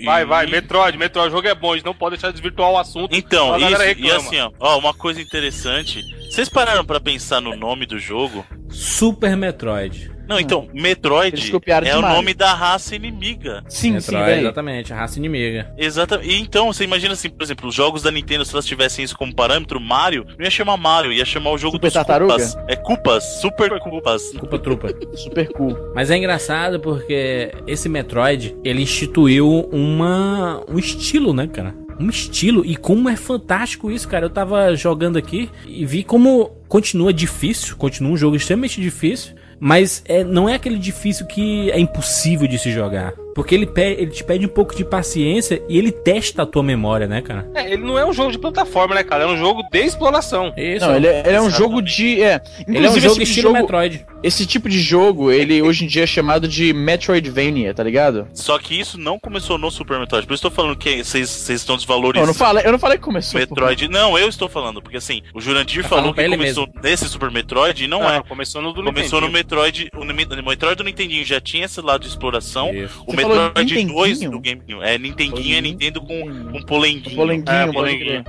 Vai, 0.03 0.25
vai, 0.25 0.45
Metroid, 0.45 0.97
Metroid, 0.97 1.29
o 1.29 1.31
jogo 1.38 1.47
é 1.47 1.55
bom, 1.55 1.74
a 1.74 1.75
gente 1.75 1.85
não 1.85 1.95
pode 1.95 2.15
deixar 2.15 2.27
de 2.27 2.33
desvirtuar 2.33 2.69
o 2.69 2.77
assunto. 2.77 3.15
Então, 3.15 3.57
isso, 3.57 3.81
e 3.97 4.12
assim, 4.12 4.39
ó, 4.39 4.51
ó, 4.59 4.77
uma 4.77 4.94
coisa 4.94 5.22
interessante. 5.22 6.01
Vocês 6.29 6.50
pararam 6.50 6.85
pra 6.85 7.00
pensar 7.00 7.41
no 7.41 7.55
nome 7.55 7.85
do 7.85 7.98
jogo? 7.98 8.46
Super 8.70 9.35
Metroid. 9.35 10.15
Não, 10.27 10.40
então, 10.40 10.68
Metroid 10.74 11.35
Eles 11.35 11.50
copiaram 11.50 11.88
é 11.88 11.92
de 11.92 11.98
o 11.98 12.01
nome 12.01 12.33
da 12.33 12.53
raça 12.53 12.96
inimiga. 12.96 13.64
Sim, 13.68 13.88
sim, 13.88 13.92
Metroid, 13.92 14.25
velho. 14.25 14.42
exatamente. 14.42 14.94
A 14.94 14.96
raça 14.96 15.20
inimiga. 15.20 15.72
Exatamente. 15.77 16.29
E 16.29 16.42
então, 16.42 16.72
você 16.72 16.83
imagina 16.83 17.14
assim, 17.14 17.29
por 17.29 17.44
exemplo, 17.44 17.70
os 17.70 17.75
jogos 17.75 18.01
da 18.01 18.11
Nintendo, 18.11 18.44
se 18.46 18.53
elas 18.53 18.66
tivessem 18.66 19.05
isso 19.05 19.18
como 19.18 19.33
parâmetro, 19.33 19.79
Mario, 19.79 20.25
não 20.38 20.44
ia 20.44 20.50
chamar 20.50 20.77
Mario, 20.77 21.11
ia 21.11 21.25
chamar 21.25 21.51
o 21.51 21.57
jogo 21.57 21.77
Super 21.77 21.88
dos 21.88 21.94
Tartaruga? 21.94 22.33
Cupas. 22.33 22.57
É 22.68 22.75
Cupas, 22.75 23.24
Super 23.42 23.79
Cupas. 23.79 24.31
Culpa 24.38 24.59
trupa. 24.59 24.90
Super 25.16 25.48
cool. 25.50 25.77
Mas 25.94 26.09
é 26.09 26.18
engraçado 26.18 26.79
porque 26.79 27.51
esse 27.68 27.88
Metroid, 27.88 28.55
ele 28.64 28.81
instituiu 28.81 29.70
uma 29.72 30.61
um 30.68 30.79
estilo, 30.79 31.33
né, 31.33 31.48
cara? 31.48 31.75
Um 32.00 32.09
estilo. 32.09 32.66
E 32.66 32.75
como 32.75 33.09
é 33.09 33.16
fantástico 33.16 33.90
isso, 33.90 34.07
cara. 34.07 34.25
Eu 34.25 34.29
tava 34.29 34.75
jogando 34.75 35.18
aqui 35.18 35.50
e 35.66 35.85
vi 35.85 36.03
como 36.03 36.51
continua 36.68 37.14
difícil, 37.14 37.75
continua 37.77 38.11
um 38.11 38.18
jogo 38.18 38.35
extremamente 38.35 38.81
difícil. 38.81 39.35
Mas 39.59 40.03
é, 40.05 40.24
não 40.24 40.48
é 40.48 40.55
aquele 40.55 40.77
difícil 40.77 41.25
que 41.25 41.72
é 41.72 41.79
impossível 41.79 42.48
de 42.48 42.59
se 42.59 42.72
jogar. 42.72 43.13
Porque 43.35 43.53
ele, 43.53 43.67
pe- 43.67 43.98
ele 44.00 44.09
te 44.11 44.24
pede 44.24 44.45
um 44.45 44.50
pouco 44.50 44.74
de 44.75 44.83
paciência 44.83 45.61
e 45.69 45.77
ele 45.77 45.91
testa 45.91 46.41
a 46.43 46.45
tua 46.45 46.63
memória, 46.63 47.05
né, 47.05 47.21
cara? 47.21 47.48
É, 47.53 47.71
ele 47.74 47.83
não 47.83 48.00
é 48.00 48.05
um 48.05 48.13
jogo 48.13 48.31
de 48.31 48.39
plataforma, 48.39 48.95
né, 48.95 49.03
cara? 49.03 49.25
É 49.25 49.27
um 49.27 49.37
jogo 49.37 49.61
de 49.69 49.79
exploração. 49.79 50.53
Isso. 50.57 50.85
Não, 50.85 50.95
ele 50.95 51.05
é, 51.07 51.19
ele 51.19 51.35
é 51.35 51.41
um 51.41 51.50
jogo 51.51 51.81
de. 51.81 52.21
É, 52.24 52.41
Ele 52.67 52.77
é 52.77 52.79
um 52.79 52.83
inclusive, 52.85 53.01
jogo 53.01 53.21
esse, 53.21 53.24
estilo 53.31 53.50
jogo, 53.50 53.59
Metroid. 53.59 54.05
esse 54.24 54.45
tipo 54.48 54.69
de 54.69 54.79
jogo, 54.79 55.31
ele 55.31 55.61
hoje 55.61 55.83
em 55.83 55.87
dia 55.87 56.03
é 56.03 56.07
chamado 56.07 56.48
de 56.48 56.74
Metroidvania, 56.74 57.74
tá 57.74 57.83
ligado? 57.83 58.27
Só 58.33 58.57
que 58.57 58.79
isso 58.79 58.98
não 58.98 59.19
começou 59.19 59.57
no 59.57 59.69
Super 59.69 60.00
Metroid. 60.00 60.25
Por 60.25 60.33
isso 60.33 60.45
eu 60.48 60.50
tô 60.50 60.55
falando 60.55 60.75
que 60.77 61.03
vocês 61.03 61.29
vocês 61.29 61.59
estão 61.61 61.74
Não, 61.75 61.77
eu 61.81 61.85
desvalorizando. 61.85 62.27
não 62.27 62.33
falei, 62.33 62.65
eu 62.65 62.71
não 62.71 62.79
falei 62.79 62.98
que 62.98 63.03
começou. 63.03 63.39
Metroid. 63.39 63.87
Não, 63.89 64.17
eu 64.17 64.29
estou 64.29 64.48
falando, 64.48 64.81
porque 64.81 64.98
assim, 64.98 65.21
o 65.33 65.41
Jurandir 65.41 65.83
Tá 65.83 65.89
falou 65.89 66.13
que 66.13 66.27
começou 66.29 66.67
nesse 66.81 67.09
Super 67.09 67.29
Metroid 67.31 67.83
e 67.83 67.87
não, 67.87 68.00
Não, 68.00 68.09
é. 68.09 68.24
começou 68.24 68.61
no 68.61 68.71
do 68.71 68.81
Começou 68.83 69.19
no. 69.19 69.29
Metroid. 69.29 69.89
O 69.95 70.05
Metroid 70.05 70.77
do 70.77 70.83
Nintendinho 70.83 71.25
já 71.25 71.41
tinha 71.41 71.65
esse 71.65 71.81
lado 71.81 72.01
de 72.01 72.07
exploração. 72.07 72.74
Isso. 72.74 73.03
O 73.05 73.11
Você 73.11 73.25
falou 73.29 73.44
Metroid 73.46 73.74
Nintendinho? 73.74 73.96
2 73.98 74.20
do 74.20 74.40
GameCube. 74.40 74.74
É 74.83 74.98
Nintendinho, 74.98 75.57
é 75.57 75.61
Nintendo 75.61 76.01
com 76.01 76.24
um 76.29 76.61
polenguinho. 76.64 77.16
Polenguinho, 77.16 77.55
É, 77.57 77.72
polenguinho. 77.72 78.24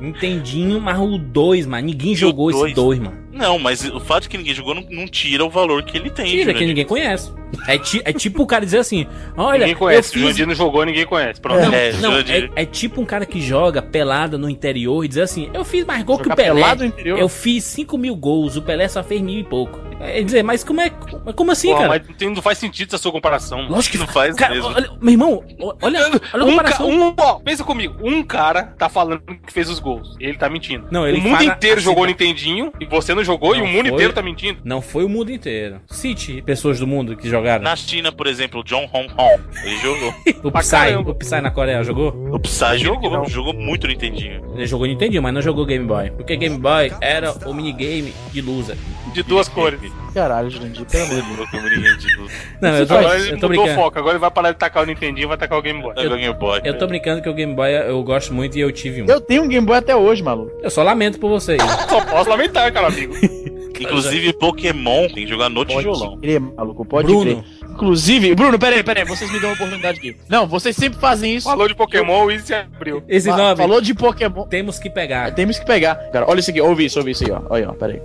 Nintendinho, 0.00 0.80
mas 0.80 0.98
o 0.98 1.18
2, 1.18 1.66
mano. 1.66 1.86
Ninguém 1.86 2.14
jogou 2.14 2.50
esse 2.50 2.58
dois? 2.60 2.74
2, 2.74 2.98
mano. 3.00 3.23
Não, 3.34 3.58
mas 3.58 3.84
o 3.84 4.00
fato 4.00 4.22
de 4.24 4.28
que 4.28 4.38
ninguém 4.38 4.54
jogou 4.54 4.74
não, 4.74 4.84
não 4.90 5.06
tira 5.06 5.44
o 5.44 5.50
valor 5.50 5.82
que 5.82 5.96
ele 5.98 6.08
tem. 6.10 6.26
Tira, 6.26 6.54
que 6.54 6.64
ninguém 6.64 6.84
conhece. 6.84 7.32
É, 7.68 7.78
ti- 7.78 8.02
é 8.04 8.12
tipo 8.12 8.42
o 8.42 8.46
cara 8.46 8.64
dizer 8.64 8.78
assim: 8.78 9.06
Olha, 9.36 9.60
Ninguém 9.60 9.74
conhece. 9.76 9.98
eu 10.08 10.10
O 10.10 10.12
fiz. 10.12 10.22
Jurandir 10.22 10.46
não 10.46 10.54
jogou, 10.54 10.84
ninguém 10.84 11.06
conhece. 11.06 11.40
Pronto. 11.40 11.60
Não, 11.60 11.72
É, 11.74 11.92
não, 11.94 12.16
é, 12.18 12.50
é 12.56 12.64
tipo 12.66 13.00
um 13.00 13.04
cara 13.04 13.24
que 13.24 13.40
joga 13.40 13.80
pelada 13.80 14.36
no 14.38 14.48
interior 14.50 15.04
e 15.04 15.08
diz 15.08 15.18
assim: 15.18 15.50
Eu 15.54 15.64
fiz 15.64 15.84
mais 15.84 16.02
gol 16.02 16.18
que 16.18 16.28
o 16.28 16.34
Pelé. 16.34 16.52
pelado 16.54 16.80
no 16.82 16.86
interior? 16.88 17.18
Eu 17.18 17.28
fiz 17.28 17.62
5 17.64 17.96
mil 17.96 18.16
gols, 18.16 18.56
o 18.56 18.62
Pelé 18.62 18.88
só 18.88 19.02
fez 19.04 19.20
mil 19.20 19.38
e 19.38 19.44
pouco. 19.44 19.78
É 20.00 20.20
dizer, 20.22 20.42
mas 20.42 20.64
como 20.64 20.80
é. 20.80 20.90
Como 21.36 21.52
assim, 21.52 21.68
Pô, 21.70 21.76
cara? 21.76 21.88
mas 21.88 22.06
não 22.08 22.14
tem- 22.14 22.30
não 22.34 22.42
faz 22.42 22.58
sentido 22.58 22.88
essa 22.88 22.98
sua 22.98 23.12
comparação. 23.12 23.68
Lógico 23.68 23.92
que 23.92 23.98
não 23.98 24.08
faz 24.08 24.34
cara, 24.34 24.52
mesmo. 24.54 24.68
Olha, 24.70 24.90
meu 25.00 25.12
irmão, 25.12 25.44
olha, 25.60 25.76
olha 25.82 26.00
a 26.00 26.08
Um, 26.08 26.18
ca- 26.18 26.38
comparação. 26.44 26.90
um, 26.90 27.14
ó, 27.16 27.34
pensa 27.34 27.62
comigo, 27.64 27.94
um 28.02 28.22
cara 28.24 28.64
tá 28.76 28.88
falando 28.88 29.22
que 29.46 29.52
fez 29.52 29.70
os 29.70 29.78
gols. 29.78 30.16
Ele 30.18 30.36
tá 30.36 30.50
mentindo. 30.50 30.88
Não, 30.90 31.06
ele 31.06 31.18
o 31.18 31.22
mundo 31.22 31.42
inteiro 31.44 31.76
assim, 31.76 31.84
jogou 31.84 32.02
tá? 32.04 32.08
Nintendinho 32.10 32.72
e 32.80 32.84
você 32.84 33.14
não 33.14 33.23
jogou 33.24 33.54
Não, 33.54 33.58
e 33.58 33.62
o 33.62 33.66
mundo 33.66 33.86
foi- 33.86 33.94
inteiro 33.94 34.12
tá 34.12 34.22
mentindo. 34.22 34.60
Não 34.64 34.80
foi 34.80 35.04
o 35.04 35.08
mundo 35.08 35.30
inteiro. 35.32 35.80
Cite 35.88 36.42
pessoas 36.42 36.78
do 36.78 36.86
mundo 36.86 37.16
que 37.16 37.28
jogaram. 37.28 37.62
Na 37.64 37.74
China, 37.76 38.12
por 38.12 38.26
exemplo, 38.26 38.60
o 38.60 38.64
John 38.64 38.88
Hong 38.92 39.08
Hong, 39.16 39.42
ele 39.64 39.76
jogou. 39.78 40.14
O 40.44 40.52
Psy, 40.52 40.94
o 41.06 41.14
Psy 41.14 41.40
na 41.40 41.50
Coreia 41.50 41.82
jogou? 41.82 42.08
O 42.30 42.38
Psy 42.38 42.76
Jogou. 42.78 43.10
jogou, 43.10 43.28
jogou 43.28 43.54
muito 43.54 43.86
Nintendinho. 43.86 44.42
Ele 44.54 44.66
jogou 44.66 44.86
Nintendo, 44.86 45.22
mas 45.22 45.32
não 45.34 45.40
jogou 45.42 45.64
Game 45.64 45.86
Boy. 45.86 46.10
Porque 46.10 46.36
Game 46.36 46.58
Boy 46.58 46.92
era 47.00 47.32
o 47.48 47.54
minigame 47.54 48.12
de 48.30 48.42
loser. 48.42 48.76
De 49.14 49.22
duas 49.22 49.48
cores. 49.48 49.80
Caralho, 50.12 50.48
Jurandir, 50.50 50.84
pelo 50.86 51.04
amor 51.04 51.70
de 51.70 51.80
Deus. 51.80 52.32
Não, 52.60 52.76
eu 52.76 52.86
tô, 52.86 52.94
Agora 52.94 53.18
ele 53.18 53.24
eu 53.32 53.38
tô 53.40 53.48
mudou 53.48 53.64
brincando. 53.64 53.74
foco. 53.74 53.98
Agora 53.98 54.12
ele 54.14 54.18
vai 54.20 54.30
parar 54.30 54.52
de 54.52 54.58
tacar 54.58 54.82
o 54.82 54.86
Nintendinho 54.86 55.24
e 55.24 55.28
vai 55.28 55.36
tacar 55.36 55.58
o 55.58 55.62
Game 55.62 55.80
Boy. 55.82 55.94
Jogou 56.00 56.18
Game 56.18 56.34
Boy. 56.34 56.60
Eu 56.64 56.78
tô 56.78 56.86
brincando 56.86 57.22
que 57.22 57.28
o 57.28 57.34
Game 57.34 57.54
Boy 57.54 57.70
eu 57.72 58.02
gosto 58.02 58.32
muito 58.34 58.56
e 58.56 58.60
eu 58.60 58.70
tive 58.70 59.02
um. 59.02 59.06
Eu 59.06 59.20
tenho 59.20 59.42
um 59.42 59.48
Game 59.48 59.66
Boy 59.66 59.76
até 59.78 59.96
hoje, 59.96 60.22
maluco. 60.22 60.52
Eu 60.62 60.70
só 60.70 60.82
lamento 60.82 61.18
por 61.18 61.28
vocês. 61.30 61.60
Só 61.88 62.00
posso 62.04 62.28
lamentar, 62.30 62.72
cara, 62.72 62.88
amigo. 62.88 63.13
Inclusive, 63.80 64.32
Pokémon 64.34 65.06
tem 65.08 65.24
que 65.24 65.26
jogar 65.26 65.48
no 65.48 65.64
tijolão. 65.64 66.10
Pode 66.10 66.20
crer, 66.22 66.40
maluco, 66.40 66.84
pode 66.84 67.06
Bruno. 67.08 67.42
crer. 67.42 67.70
Inclusive, 67.72 68.34
Bruno, 68.34 68.58
pera 68.58 68.76
aí, 68.76 68.82
pera 68.84 69.00
aí, 69.00 69.06
vocês 69.06 69.30
me 69.32 69.40
dão 69.40 69.50
uma 69.50 69.54
oportunidade 69.56 69.98
aqui. 69.98 70.16
Não, 70.28 70.46
vocês 70.46 70.76
sempre 70.76 70.98
fazem 71.00 71.34
isso. 71.34 71.48
Falou 71.48 71.66
de 71.66 71.74
Pokémon 71.74 72.30
e 72.30 72.38
se 72.40 72.54
abriu. 72.54 73.02
Esse 73.08 73.28
Fa- 73.28 73.36
nome 73.36 73.56
Falou 73.56 73.80
de 73.80 73.92
Pokémon. 73.92 74.46
temos 74.46 74.78
que 74.78 74.88
pegar. 74.88 75.34
Temos 75.34 75.58
que 75.58 75.66
pegar. 75.66 75.96
Cara, 76.12 76.24
olha 76.28 76.38
isso 76.38 76.50
aqui, 76.50 76.60
ouve 76.60 76.84
isso, 76.84 76.98
ouve 77.00 77.10
isso 77.10 77.24
aí, 77.24 77.32
ó. 77.32 77.40
Olha 77.50 77.70
ó, 77.70 77.72
pera 77.72 77.94
aí. 77.94 78.02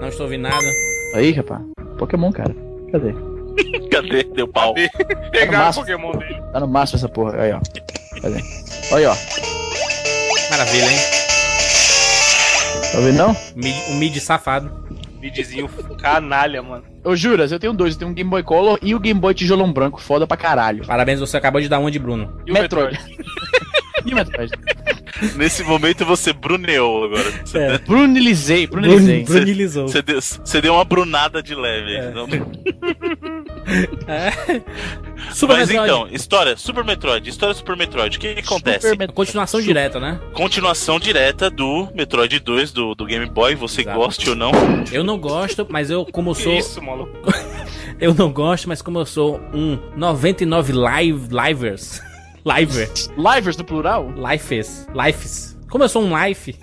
Não 0.00 0.08
estou 0.08 0.24
ouvindo 0.26 0.42
nada. 0.42 0.66
Aí, 1.14 1.30
rapaz. 1.30 1.60
Pokémon, 1.98 2.32
cara. 2.32 2.54
Cadê? 2.90 3.14
Cadê? 3.90 4.24
Deu 4.24 4.48
pau. 4.48 4.74
Pegaram 5.30 5.62
o 5.62 5.66
massa. 5.66 5.80
Pokémon 5.80 6.12
dele. 6.12 6.42
Tá 6.52 6.58
no 6.60 6.66
máximo 6.66 6.96
essa 6.98 7.08
porra. 7.08 7.40
Aí, 7.40 7.52
ó. 7.52 7.60
Cadê? 8.20 8.40
Olha 8.90 8.96
aí, 8.98 9.06
ó. 9.06 10.50
Maravilha, 10.50 10.84
hein? 10.90 11.21
Tá 12.92 12.98
ouvindo 12.98 13.16
não? 13.16 13.36
Mid, 13.56 13.74
o 13.88 13.94
mid 13.94 14.16
safado. 14.18 14.70
Videozinho 15.18 15.68
canalha, 15.98 16.62
mano. 16.62 16.84
Ô, 17.04 17.16
Juras, 17.16 17.50
eu 17.50 17.58
tenho 17.58 17.72
dois. 17.72 17.94
Eu 17.94 18.00
tenho 18.00 18.10
um 18.10 18.14
Game 18.14 18.28
Boy 18.28 18.42
Color 18.42 18.78
e 18.82 18.94
o 18.94 19.00
Game 19.00 19.18
Boy 19.18 19.32
Tijolão 19.32 19.72
Branco. 19.72 20.00
Foda 20.00 20.26
pra 20.26 20.36
caralho. 20.36 20.86
Parabéns, 20.86 21.20
você 21.20 21.36
acabou 21.36 21.60
de 21.60 21.68
dar 21.68 21.78
uma 21.78 21.90
de 21.90 21.98
Bruno. 21.98 22.40
E 22.46 22.50
o 22.50 22.54
Metroid. 22.54 22.98
Metroid? 22.98 23.32
E 24.04 24.12
o 24.12 24.16
Metroid? 24.16 24.52
Nesse 25.36 25.62
momento 25.62 26.04
você 26.04 26.32
bruneou 26.32 27.04
agora. 27.04 27.30
Você, 27.44 27.58
É. 27.58 27.78
Brunilizei, 27.78 28.66
brunilizei. 28.66 29.22
Brun- 29.24 29.34
Brunilizou. 29.34 29.88
você 29.88 30.02
deu, 30.02 30.20
você 30.20 30.60
deu 30.60 30.74
uma 30.74 30.84
brunada 30.84 31.42
de 31.42 31.54
leve. 31.54 31.94
É. 31.96 32.10
Não- 32.10 32.26
Super 35.32 35.56
Mas 35.56 35.68
Metroid. 35.68 35.92
então, 35.92 36.08
história 36.10 36.56
Super 36.56 36.84
Metroid, 36.84 37.28
história 37.28 37.54
Super 37.54 37.76
Metroid. 37.76 38.16
O 38.16 38.20
que, 38.20 38.34
que 38.34 38.40
acontece? 38.40 38.88
Super 38.90 39.12
Continuação 39.12 39.60
direta, 39.60 40.00
né? 40.00 40.18
Continuação 40.32 40.98
direta 40.98 41.50
do 41.50 41.88
Metroid 41.94 42.38
2 42.40 42.72
do, 42.72 42.94
do 42.94 43.04
Game 43.04 43.26
Boy, 43.26 43.54
você 43.54 43.82
Exato. 43.82 43.98
goste 43.98 44.30
ou 44.30 44.36
não. 44.36 44.50
Eu 44.90 45.04
não 45.04 45.18
gosto, 45.18 45.66
mas 45.70 45.90
eu, 45.90 46.04
como 46.06 46.30
eu 46.30 46.34
Que 46.34 46.42
sou. 46.42 46.52
isso, 46.54 46.82
maluco? 46.82 47.12
Eu 48.00 48.12
não 48.14 48.32
gosto, 48.32 48.68
mas 48.68 48.82
como 48.82 48.98
eu 48.98 49.06
sou 49.06 49.38
um 49.54 49.78
99 49.96 50.72
live, 50.72 51.28
livers. 51.30 52.00
Liver. 52.44 52.90
Livers 53.16 53.56
no 53.56 53.64
plural? 53.64 54.12
Lifes. 54.16 54.86
Lifes. 54.94 55.58
Como 55.70 55.84
eu 55.84 55.88
sou 55.88 56.02
um 56.02 56.26
life, 56.26 56.54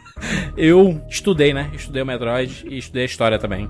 eu 0.56 1.02
estudei, 1.08 1.52
né? 1.52 1.70
Estudei 1.74 2.02
o 2.02 2.06
Metroid 2.06 2.64
e 2.68 2.78
estudei 2.78 3.02
a 3.02 3.06
história 3.06 3.38
também. 3.38 3.68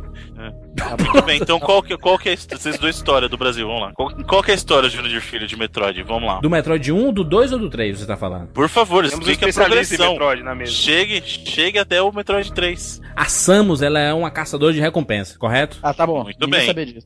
Muito 0.98 1.22
bem, 1.26 1.38
então 1.40 1.60
qual 1.60 1.82
que, 1.82 1.96
qual 1.98 2.18
que 2.18 2.28
é 2.28 2.32
a 2.32 2.34
his- 2.34 2.46
vocês 2.50 2.78
duas 2.78 2.96
histórias 2.96 3.30
do 3.30 3.36
Brasil? 3.36 3.66
Vamos 3.66 3.82
lá. 3.82 3.92
Qual, 3.92 4.10
qual 4.24 4.42
que 4.42 4.50
é 4.50 4.54
a 4.54 4.56
história, 4.56 4.88
Júnior 4.88 5.10
de 5.12 5.20
Filho, 5.20 5.46
de 5.46 5.56
Metroid? 5.56 6.02
Vamos 6.02 6.24
lá. 6.26 6.40
Do 6.40 6.48
Metroid 6.48 6.90
1, 6.90 7.12
do 7.12 7.22
2 7.24 7.52
ou 7.52 7.58
do 7.58 7.68
3 7.68 7.98
você 8.00 8.06
tá 8.06 8.16
falando? 8.16 8.48
Por 8.48 8.68
favor, 8.68 9.04
Temos 9.06 9.14
um 9.14 9.18
explique 9.30 9.44
a 9.44 9.48
especialista 9.48 9.94
em 9.94 9.98
progressão. 9.98 10.12
Metroid 10.12 10.42
na 10.42 10.54
mesa. 10.54 10.72
Chegue, 10.72 11.22
chegue 11.22 11.78
até 11.78 12.00
o 12.00 12.10
Metroid 12.10 12.52
3. 12.52 13.00
A 13.14 13.26
Samus, 13.26 13.82
ela 13.82 13.98
é 14.00 14.14
uma 14.14 14.30
caçadora 14.30 14.72
de 14.72 14.80
recompensa, 14.80 15.38
correto? 15.38 15.78
Ah, 15.82 15.92
tá 15.92 16.06
bom. 16.06 16.22
Muito 16.24 16.38
Ninguém 16.46 16.72
bem. 16.74 16.98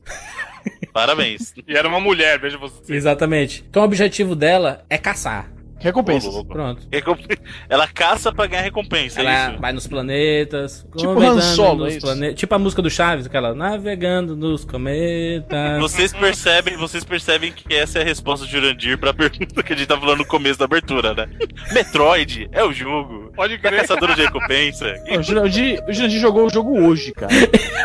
Parabéns. 0.93 1.53
E 1.67 1.75
era 1.75 1.87
uma 1.87 1.99
mulher, 1.99 2.39
veja 2.39 2.57
você. 2.57 2.93
Exatamente. 2.93 3.65
Então 3.69 3.81
o 3.81 3.85
objetivo 3.85 4.35
dela 4.35 4.85
é 4.89 4.97
caçar. 4.97 5.49
Recompensas. 5.79 6.33
Ô. 6.35 6.43
Pronto. 6.43 6.87
Recomp- 6.91 7.19
Ela 7.69 7.87
caça 7.87 8.31
pra 8.33 8.47
ganhar 8.47 8.63
recompensa, 8.63 9.21
é 9.21 9.25
Ela 9.25 9.51
isso? 9.51 9.61
vai 9.61 9.71
nos 9.73 9.87
planetas. 9.87 10.85
Tipo 10.97 11.19
Han 11.19 11.41
Solo, 11.41 11.83
nos 11.85 11.93
é 11.93 11.97
isso? 11.97 12.05
plane- 12.05 12.33
Tipo 12.33 12.55
a 12.55 12.59
música 12.59 12.81
do 12.81 12.89
Chaves, 12.89 13.25
aquela 13.27 13.53
navegando 13.53 14.35
nos 14.35 14.65
cometas. 14.65 15.79
Vocês 15.79 16.13
percebem, 16.13 16.75
vocês 16.77 17.03
percebem 17.03 17.51
que 17.51 17.73
essa 17.73 17.99
é 17.99 18.01
a 18.01 18.05
resposta 18.05 18.45
do 18.45 18.51
Jurandir 18.51 18.97
pra 18.97 19.13
pergunta 19.15 19.61
que 19.63 19.73
a 19.73 19.75
gente 19.75 19.87
tá 19.87 19.97
falando 19.99 20.19
no 20.19 20.25
começo 20.25 20.57
da 20.59 20.65
abertura, 20.65 21.13
né? 21.13 21.27
Metroid 21.73 22.49
é 22.51 22.63
o 22.63 22.71
jogo. 22.73 23.26
Pode 23.37 23.53
É 23.53 23.57
crer. 23.57 23.81
caçador 23.81 24.13
de 24.15 24.21
recompensa. 24.23 24.95
O 25.17 25.21
Jurandir, 25.23 25.81
o 25.87 25.93
Jurandir 25.93 26.19
jogou 26.19 26.47
o 26.47 26.49
jogo 26.49 26.77
hoje, 26.81 27.13
cara. 27.13 27.31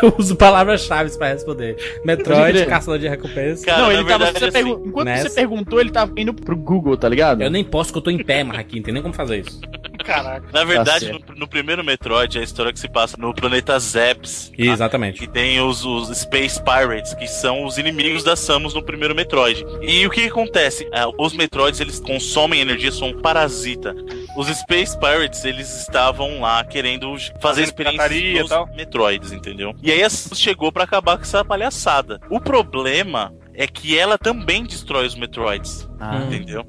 Eu 0.01 0.13
uso 0.19 0.35
palavras-chave 0.35 1.17
pra 1.17 1.27
responder. 1.29 1.77
Metroid, 2.03 2.65
caçador 2.65 2.99
de 2.99 3.07
recompensa. 3.07 3.65
Cara, 3.65 3.81
não, 3.83 3.91
ele 3.91 4.03
tava. 4.03 4.25
Você 4.31 4.45
assim, 4.45 4.51
pergun- 4.51 4.83
Enquanto 4.85 5.05
nessa- 5.05 5.29
você 5.29 5.35
perguntou, 5.35 5.79
ele 5.79 5.91
tava 5.91 6.11
indo 6.17 6.33
pro 6.33 6.57
Google, 6.57 6.97
tá 6.97 7.07
ligado? 7.07 7.41
Eu 7.41 7.49
nem 7.51 7.63
posso 7.63 7.91
que 7.93 7.97
eu 7.99 8.01
tô 8.01 8.09
em 8.09 8.21
pé, 8.21 8.43
mas 8.43 8.57
aqui, 8.59 8.77
não 8.77 8.83
tem 8.83 8.93
nem 8.93 9.03
como 9.03 9.13
fazer 9.13 9.39
isso. 9.39 9.61
Caraca. 10.03 10.47
Na 10.51 10.63
verdade, 10.63 11.05
certo. 11.05 11.31
no, 11.33 11.39
no 11.39 11.47
primeiro 11.47 11.83
Metroid, 11.83 12.37
é 12.37 12.41
a 12.41 12.43
história 12.43 12.73
que 12.73 12.79
se 12.79 12.89
passa 12.89 13.15
no 13.17 13.33
planeta 13.33 13.77
Zebs. 13.79 14.51
tá? 14.55 14.63
Exatamente. 14.63 15.19
Que 15.19 15.27
tem 15.27 15.59
os, 15.61 15.85
os 15.85 16.15
Space 16.17 16.61
Pirates, 16.61 17.13
que 17.13 17.27
são 17.27 17.65
os 17.65 17.77
inimigos 17.77 18.23
da 18.23 18.35
Samus 18.35 18.73
no 18.73 18.83
primeiro 18.83 19.15
Metroid. 19.15 19.65
E 19.81 20.05
o 20.05 20.09
que, 20.09 20.27
acontece? 20.27 20.87
Ah, 20.93 21.09
os 21.17 21.33
Metroids, 21.33 21.79
eles 21.79 21.99
consomem 21.99 22.59
energia, 22.59 22.91
são 22.91 23.09
um 23.09 23.21
parasita. 23.21 23.95
Os 24.35 24.47
Space 24.47 24.97
Pirates, 24.99 25.45
eles 25.45 25.81
estavam 25.81 26.41
lá 26.41 26.63
querendo 26.63 27.15
fazer 27.41 27.73
e 28.13 28.39
nos 28.39 28.49
tal. 28.49 28.67
Metroids, 28.75 29.31
entendeu? 29.31 29.75
E 29.81 29.91
aí 29.91 30.03
a 30.03 30.09
Samus 30.09 30.39
chegou 30.39 30.71
pra 30.71 30.83
acabar 30.83 31.17
com 31.17 31.23
essa 31.23 31.43
palhaçada. 31.45 32.19
O 32.29 32.39
problema 32.39 33.33
é 33.53 33.67
que 33.67 33.97
ela 33.97 34.17
também 34.17 34.63
destrói 34.63 35.05
os 35.05 35.15
Metroids. 35.15 35.87
Ah. 35.99 36.17
Entendeu? 36.17 36.65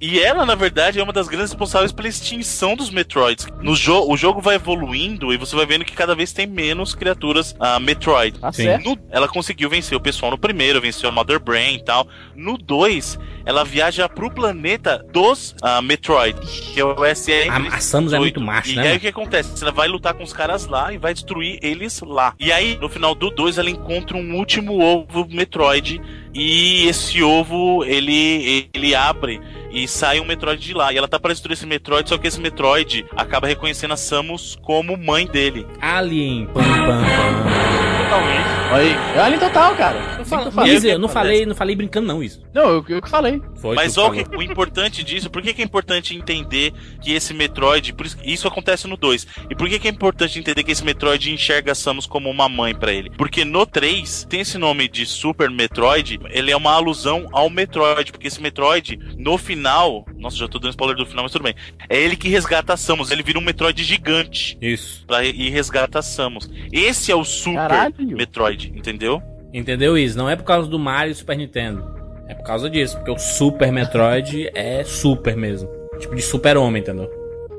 E 0.00 0.20
ela, 0.20 0.46
na 0.46 0.54
verdade, 0.54 1.00
é 1.00 1.02
uma 1.02 1.12
das 1.12 1.26
grandes 1.26 1.50
responsáveis 1.50 1.90
pela 1.90 2.08
extinção 2.08 2.76
dos 2.76 2.88
Metroids. 2.90 3.46
No 3.60 3.74
jo 3.74 4.04
o 4.08 4.16
jogo 4.16 4.40
vai 4.40 4.54
evoluindo 4.54 5.32
e 5.32 5.36
você 5.36 5.56
vai 5.56 5.66
vendo 5.66 5.84
que 5.84 5.92
cada 5.92 6.14
vez 6.14 6.32
tem 6.32 6.46
menos 6.46 6.94
criaturas 6.94 7.56
ah, 7.58 7.80
Metroid. 7.80 8.38
Certo. 8.52 8.84
No- 8.84 8.98
ela 9.10 9.26
conseguiu 9.26 9.68
vencer 9.68 9.96
o 9.96 10.00
pessoal 10.00 10.30
no 10.30 10.38
primeiro, 10.38 10.80
venceu 10.80 11.08
a 11.08 11.12
Mother 11.12 11.40
Brain 11.40 11.76
e 11.76 11.82
tal. 11.84 12.06
No 12.36 12.56
2, 12.56 13.18
ela 13.48 13.64
viaja 13.64 14.06
pro 14.10 14.30
planeta 14.30 15.02
dos 15.10 15.56
ah, 15.62 15.80
Metroid, 15.80 16.38
que 16.38 16.78
é 16.78 16.84
o 16.84 16.96
SR. 17.02 17.48
A, 17.50 17.76
a 17.76 17.80
Samus 17.80 18.12
é 18.12 18.18
muito 18.18 18.42
macho, 18.42 18.72
E 18.72 18.76
né? 18.76 18.90
aí 18.90 18.96
o 18.98 19.00
que 19.00 19.08
acontece? 19.08 19.62
Ela 19.62 19.72
vai 19.72 19.88
lutar 19.88 20.12
com 20.12 20.22
os 20.22 20.34
caras 20.34 20.66
lá 20.66 20.92
e 20.92 20.98
vai 20.98 21.14
destruir 21.14 21.58
eles 21.62 21.98
lá. 22.02 22.34
E 22.38 22.52
aí, 22.52 22.76
no 22.78 22.90
final 22.90 23.14
do 23.14 23.30
2, 23.30 23.56
ela 23.56 23.70
encontra 23.70 24.18
um 24.18 24.36
último 24.36 24.78
ovo 24.78 25.26
Metroid. 25.30 25.98
E 26.34 26.86
esse 26.86 27.22
ovo, 27.22 27.82
ele, 27.86 28.68
ele 28.74 28.94
abre 28.94 29.40
e 29.70 29.88
sai 29.88 30.20
um 30.20 30.26
Metroid 30.26 30.62
de 30.62 30.74
lá. 30.74 30.92
E 30.92 30.98
ela 30.98 31.08
tá 31.08 31.18
pra 31.18 31.32
destruir 31.32 31.54
esse 31.54 31.64
Metroid, 31.64 32.06
só 32.06 32.18
que 32.18 32.28
esse 32.28 32.38
Metroid 32.38 33.06
acaba 33.16 33.46
reconhecendo 33.46 33.94
a 33.94 33.96
Samus 33.96 34.58
como 34.60 34.94
mãe 34.94 35.26
dele. 35.26 35.66
Alien. 35.80 36.48
Pam, 36.52 36.62
pam, 36.62 36.86
pam. 36.86 38.04
Totalmente. 38.04 38.46
Aí. 38.72 38.96
É 39.16 39.20
Alien 39.20 39.40
total, 39.40 39.74
cara. 39.74 40.17
Eu, 40.30 40.38
Assim 40.38 40.46
eu 40.46 40.52
falei. 40.52 40.72
Liz, 40.74 40.84
eu 40.84 40.98
não 40.98 41.08
falei, 41.08 41.46
não 41.46 41.54
falei 41.54 41.76
brincando, 41.76 42.06
não, 42.06 42.22
isso. 42.22 42.42
Não, 42.52 42.68
eu, 42.70 42.84
eu 42.88 43.02
que 43.02 43.08
falei. 43.08 43.40
Foi 43.56 43.74
Mas 43.74 43.96
o, 43.96 44.10
que- 44.10 44.36
o 44.36 44.42
importante 44.42 45.02
disso, 45.02 45.30
por 45.30 45.42
que, 45.42 45.52
que 45.52 45.62
é 45.62 45.64
importante 45.64 46.16
entender 46.16 46.72
que 47.02 47.12
esse 47.12 47.32
Metroid, 47.34 47.92
por 47.92 48.06
isso, 48.06 48.16
isso 48.24 48.48
acontece 48.48 48.86
no 48.86 48.96
2, 48.96 49.26
e 49.50 49.54
por 49.54 49.68
que, 49.68 49.78
que 49.78 49.88
é 49.88 49.90
importante 49.90 50.38
entender 50.38 50.62
que 50.62 50.72
esse 50.72 50.84
Metroid 50.84 51.30
enxerga 51.32 51.74
Samus 51.74 52.06
como 52.06 52.30
uma 52.30 52.48
mãe 52.48 52.74
pra 52.74 52.92
ele? 52.92 53.10
Porque 53.10 53.44
no 53.44 53.64
3, 53.66 54.26
tem 54.28 54.40
esse 54.40 54.58
nome 54.58 54.88
de 54.88 55.04
Super 55.06 55.50
Metroid, 55.50 56.18
ele 56.30 56.50
é 56.50 56.56
uma 56.56 56.72
alusão 56.72 57.28
ao 57.32 57.48
Metroid, 57.50 58.12
porque 58.12 58.26
esse 58.28 58.40
Metroid, 58.40 58.98
no 59.16 59.36
final, 59.38 60.04
nossa, 60.16 60.36
já 60.36 60.48
tô 60.48 60.58
dando 60.58 60.70
spoiler 60.70 60.96
do 60.96 61.06
final, 61.06 61.24
mas 61.24 61.32
tudo 61.32 61.42
bem, 61.42 61.54
é 61.88 62.00
ele 62.00 62.16
que 62.16 62.28
resgata 62.28 62.72
a 62.72 62.76
Samus, 62.76 63.10
ele 63.10 63.22
vira 63.22 63.38
um 63.38 63.42
Metroid 63.42 63.82
gigante 63.82 64.56
Isso. 64.60 65.04
pra 65.06 65.24
ir 65.24 65.48
resgata 65.50 65.98
a 65.98 66.02
Samus. 66.02 66.48
Esse 66.72 67.10
é 67.10 67.14
o 67.16 67.24
Super 67.24 67.56
Caralho. 67.56 68.16
Metroid, 68.16 68.72
entendeu? 68.74 69.22
Entendeu 69.52 69.96
isso? 69.96 70.16
Não 70.16 70.28
é 70.28 70.36
por 70.36 70.44
causa 70.44 70.68
do 70.68 70.78
Mario 70.78 71.12
e 71.12 71.14
Super 71.14 71.36
Nintendo. 71.36 71.84
É 72.28 72.34
por 72.34 72.44
causa 72.44 72.68
disso, 72.68 72.96
porque 72.96 73.10
o 73.10 73.18
Super 73.18 73.72
Metroid 73.72 74.50
é 74.54 74.84
super 74.84 75.34
mesmo. 75.36 75.68
Tipo 75.98 76.14
de 76.14 76.22
super-homem, 76.22 76.82
entendeu? 76.82 77.10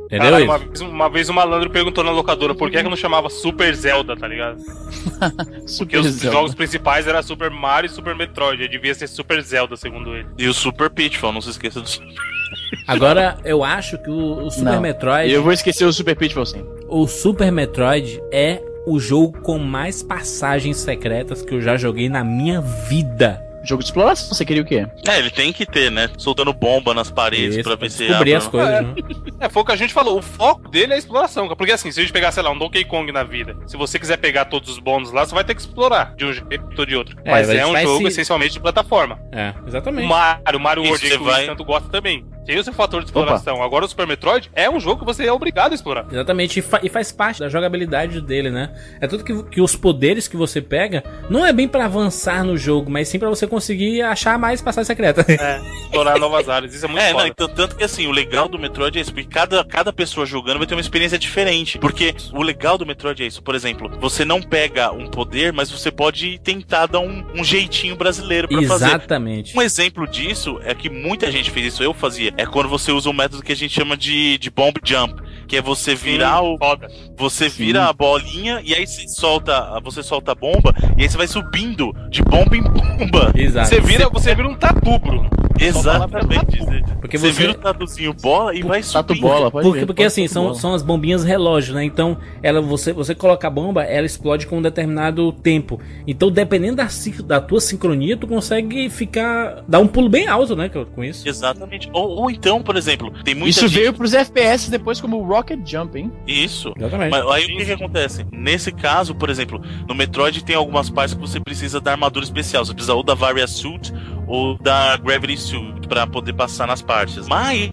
Entendeu 0.06 0.32
Cara, 0.32 0.40
isso? 0.42 0.52
uma, 0.52 0.58
vez, 0.58 0.82
uma 0.82 1.10
vez 1.10 1.30
o 1.30 1.34
malandro 1.34 1.70
perguntou 1.70 2.04
na 2.04 2.12
locadora 2.12 2.56
por 2.56 2.72
que, 2.72 2.78
é 2.78 2.84
que 2.84 2.90
não 2.90 2.96
chamava 2.96 3.30
Super 3.30 3.76
Zelda, 3.76 4.16
tá 4.16 4.28
ligado? 4.28 4.58
Porque 5.78 5.98
Super 5.98 6.00
os 6.00 6.08
Zelda. 6.08 6.36
jogos 6.38 6.56
principais 6.56 7.06
eram 7.08 7.22
Super 7.22 7.52
Mario 7.52 7.88
e 7.88 7.92
Super 7.92 8.16
Metroid. 8.16 8.68
Devia 8.68 8.94
ser 8.96 9.08
Super 9.08 9.42
Zelda, 9.42 9.76
segundo 9.78 10.16
ele. 10.16 10.28
E 10.38 10.48
o 10.48 10.54
Super 10.54 10.90
Pitfall, 10.90 11.32
não 11.32 11.42
se 11.42 11.52
esqueça 11.52 11.82
do 11.82 11.88
Agora, 12.88 13.38
eu 13.46 13.64
acho 13.64 13.98
que 14.00 14.10
o, 14.10 14.46
o 14.46 14.50
Super 14.50 14.74
Não. 14.74 14.82
Metroid. 14.82 15.32
Eu 15.32 15.44
vou 15.44 15.52
esquecer 15.52 15.86
o 15.86 15.94
Super 15.94 16.16
Pitfall 16.16 16.46
sim. 16.46 16.66
O 16.88 17.08
Super 17.08 17.52
Metroid 17.52 18.20
é 18.32 18.62
o 18.86 19.00
jogo 19.00 19.42
com 19.42 19.58
mais 19.58 20.02
passagens 20.02 20.78
secretas 20.78 21.42
que 21.42 21.54
eu 21.54 21.62
já 21.62 21.78
joguei 21.78 22.10
na 22.10 22.24
minha 22.24 22.62
vida. 22.62 23.49
Jogo 23.64 23.82
de 23.84 23.90
exploração, 23.90 24.30
você 24.34 24.46
queria 24.46 24.62
o 24.62 24.66
quê? 24.66 24.88
É, 25.08 25.20
ele 25.20 25.30
tem 25.30 25.52
que 25.52 25.66
ter, 25.66 25.92
né? 25.92 26.10
Soltando 26.18 26.54
bomba 26.54 26.94
nas 26.94 27.12
paredes 27.12 27.56
Isso, 27.56 27.64
pra 27.64 27.76
ver 27.76 27.90
se 27.92 28.08
descobrir 28.08 28.34
abre, 28.34 28.36
as 28.36 28.44
não. 28.46 28.52
coisas, 28.52 28.70
É. 28.74 28.82
né? 28.82 28.94
É, 29.42 29.50
foi 29.50 29.62
o 29.62 29.66
que 29.66 29.72
a 29.72 29.76
gente 29.76 29.94
falou. 29.94 30.18
O 30.18 30.22
foco 30.22 30.70
dele 30.70 30.94
é 30.94 30.96
a 30.96 31.00
exploração. 31.00 31.48
Porque 31.50 31.72
assim, 31.72 31.92
se 31.92 32.00
a 32.00 32.04
gente 32.04 32.14
pegar, 32.14 32.32
sei 32.32 32.44
lá, 32.44 32.52
um 32.52 32.58
Donkey 32.58 32.84
Kong 32.86 33.12
na 33.12 33.24
vida, 33.24 33.56
se 33.68 33.76
você 33.78 33.98
quiser 34.00 34.18
pegar 34.18 34.46
todos 34.46 34.70
os 34.70 34.80
bônus 34.80 35.12
lá, 35.12 35.26
você 35.26 35.34
vai 35.36 35.44
ter 35.44 35.56
que 35.56 35.62
explorar 35.62 36.14
de 36.16 36.26
um 36.26 36.34
jeito 36.34 36.64
ou 36.78 36.86
de 36.86 36.96
outro. 36.96 37.18
É, 37.24 37.32
Mas 37.32 37.50
é 37.50 37.66
um 37.66 37.78
jogo 37.82 38.02
se- 38.04 38.08
essencialmente 38.08 38.54
de 38.54 38.60
plataforma. 38.60 39.20
É, 39.32 39.54
O 39.64 39.68
exatamente. 39.68 40.08
Mario, 40.08 40.60
Mario 40.60 40.84
Isso, 40.84 40.92
World, 40.94 41.10
que 41.10 41.16
o 41.18 41.24
vai- 41.24 41.46
tanto 41.46 41.64
gosta 41.64 41.90
também. 41.90 42.26
Tem 42.46 42.58
o 42.58 42.64
seu 42.64 42.74
fator 42.74 43.02
de 43.02 43.08
exploração. 43.08 43.62
Agora 43.62 43.86
o 43.86 43.88
Super 43.88 44.08
Metroid 44.08 44.50
é 44.56 44.68
um 44.68 44.80
jogo 44.80 45.02
que 45.02 45.06
você 45.06 45.24
é 45.28 45.32
obrigado 45.32 45.72
a 45.72 45.76
explorar. 45.76 46.08
Exatamente, 46.12 46.58
e, 46.58 46.62
fa- 46.64 46.80
e 46.82 46.90
faz 46.90 47.12
parte 47.12 47.40
da 47.42 47.48
jogabilidade 47.48 48.20
dele, 48.22 48.50
né? 48.50 48.72
É 49.00 49.06
tudo 49.08 49.24
que, 49.24 49.44
que 49.44 49.62
os 49.62 49.76
poderes 49.76 50.28
que 50.28 50.36
você 50.36 50.60
pega 50.60 51.04
não 51.30 51.46
é 51.46 51.54
bem 51.54 51.68
pra 51.68 51.86
avançar 51.86 52.44
no 52.44 52.58
jogo, 52.58 52.90
mas 52.90 53.08
sim 53.08 53.20
pra 53.20 53.30
você 53.30 53.46
conseguir 53.50 54.02
achar 54.02 54.38
mais 54.38 54.62
passagem 54.62 54.86
secreta. 54.88 55.26
É, 55.28 55.60
explorar 55.84 56.18
novas 56.20 56.48
áreas. 56.48 56.74
Isso 56.74 56.86
é 56.86 56.88
muito 56.88 57.02
É, 57.02 57.10
não, 57.12 57.20
foda. 57.20 57.28
então, 57.30 57.48
tanto 57.50 57.76
que 57.76 57.84
assim, 57.84 58.08
o 58.08 58.12
legal 58.12 58.48
do 58.48 58.58
Metroid 58.60 58.98
é 58.98 59.02
isso, 59.02 59.14
porque 59.14 59.28
cada, 59.30 59.64
cada 59.64 59.92
pessoa 59.92 60.26
jogando 60.26 60.58
vai 60.60 60.68
ter 60.68 60.76
uma 60.76 60.82
experiência 60.82 61.18
diferente. 61.18 61.78
Porque 61.78 62.16
o 62.34 62.42
legal 62.42 62.78
do 62.78 62.86
Metroid 62.86 63.24
é 63.24 63.28
isso, 63.28 63.42
por 63.42 63.56
exemplo, 63.56 63.90
você 64.00 64.24
não 64.24 64.42
pega 64.42 64.92
um 64.92 65.08
poder, 65.08 65.52
mas 65.52 65.70
você 65.72 65.92
pode 65.92 66.40
tentar 66.40 66.86
dar 66.86 67.00
um, 67.00 67.26
um 67.36 67.44
jeitinho 67.44 67.96
brasileiro 67.96 68.48
pra 68.48 68.62
fazer. 68.64 68.86
Exatamente. 68.86 69.58
Um 69.58 69.62
exemplo 69.62 70.08
disso 70.08 70.60
é 70.64 70.74
que 70.74 70.90
muita 70.90 71.32
gente 71.32 71.52
fez 71.52 71.74
isso, 71.74 71.84
eu 71.84 71.94
fazia, 71.94 72.34
é 72.38 72.46
quando 72.46 72.70
você 72.70 72.92
usa 72.92 73.10
um 73.10 73.14
método 73.14 73.44
que 73.44 73.52
a 73.52 73.56
gente 73.56 73.74
chama 73.74 73.98
de, 73.98 74.38
de 74.38 74.50
bomb 74.50 74.76
jump, 74.84 75.22
que 75.50 75.58
é 75.58 75.62
você 75.62 75.96
virar 75.96 76.42
o, 76.44 76.58
Foda. 76.60 76.88
você 77.18 77.50
vira 77.50 77.88
a 77.88 77.94
bolinha 77.94 78.62
e 78.64 78.76
aí 78.76 78.86
você 78.86 79.08
solta, 79.08 79.80
você 79.84 80.04
solta 80.04 80.32
a 80.32 80.36
bomba 80.36 80.74
e 80.96 81.02
aí 81.02 81.10
você 81.10 81.18
vai 81.18 81.28
subindo 81.28 81.92
de 82.10 82.22
bomba 82.22 82.56
em 82.56 82.62
bomba. 82.62 83.32
Exato. 83.36 83.68
Você 83.68 83.82
vira, 83.82 84.08
você 84.10 84.36
vira 84.36 84.48
um 84.48 84.56
tatu, 84.56 85.00
Bruno. 85.00 85.39
Exatamente. 85.60 86.60
Porque 87.00 87.18
você, 87.18 87.32
você- 87.32 87.40
vira 87.42 87.52
o 87.52 87.56
tatuzinho 87.56 88.14
bola 88.14 88.54
e 88.56 88.62
vai 88.62 88.82
Tatu 88.82 89.14
subindo. 89.14 89.22
bola, 89.22 89.52
pode 89.52 89.64
Porque, 89.66 89.80
ver, 89.82 89.86
porque 89.86 90.04
pode 90.04 90.08
assim, 90.08 90.28
são, 90.28 90.44
bola. 90.44 90.56
são 90.56 90.74
as 90.74 90.82
bombinhas 90.84 91.24
relógio, 91.24 91.74
né? 91.74 91.84
Então, 91.84 92.18
ela, 92.42 92.62
você, 92.62 92.94
você 92.94 93.14
coloca 93.16 93.48
a 93.48 93.50
bomba, 93.50 93.84
ela 93.84 94.06
explode 94.06 94.48
com 94.48 94.58
um 94.58 94.62
determinado 94.62 95.32
tempo. 95.32 95.80
Então, 96.08 96.30
dependendo 96.32 96.78
da, 96.78 96.88
da 97.26 97.42
tua 97.42 97.60
sincronia, 97.62 98.16
tu 98.18 98.28
consegue 98.28 98.90
ficar. 98.90 99.64
dar 99.68 99.80
um 99.80 99.88
pulo 99.88 100.10
bem 100.10 100.28
alto, 100.28 100.56
né? 100.56 100.70
que- 100.70 100.86
Com 100.86 101.04
isso. 101.04 101.28
Exatamente. 101.28 101.90
Ou, 101.94 102.10
ou 102.10 102.32
então, 102.32 102.62
por 102.62 102.76
exemplo, 102.76 103.12
tem 103.24 103.36
muita 103.36 103.50
Isso 103.52 103.68
gente... 103.68 103.80
veio 103.80 103.94
pros 103.94 104.14
FPS 104.14 104.70
depois 104.70 105.00
como 105.02 105.22
Rocket 105.24 105.60
Jump, 105.66 105.98
hein? 106.00 106.12
Isso. 106.28 106.74
Exatamente. 106.78 107.12
Mas 107.12 107.28
aí 107.28 107.44
o 107.46 107.58
que, 107.58 107.66
que 107.66 107.72
acontece? 107.74 108.26
Nesse 108.32 108.72
caso, 108.72 109.14
por 109.16 109.30
exemplo, 109.30 109.62
no 109.88 109.96
Metroid 109.96 110.44
tem 110.44 110.56
algumas 110.56 110.90
partes 110.90 111.14
que 111.14 111.22
você 111.22 111.40
precisa 111.40 111.80
da 111.82 111.92
armadura 111.92 112.24
especial. 112.24 112.66
Você 112.66 112.74
precisa 112.74 112.94
ou 112.94 113.04
da 113.04 113.14
Varia 113.14 113.48
Suit 113.48 113.94
ou 114.30 114.56
da 114.60 114.96
Gravity 114.96 115.36
Suit 115.36 115.88
pra 115.88 116.06
poder 116.06 116.34
passar 116.34 116.68
nas 116.68 116.82
partes. 116.84 117.28
Mas, 117.28 117.72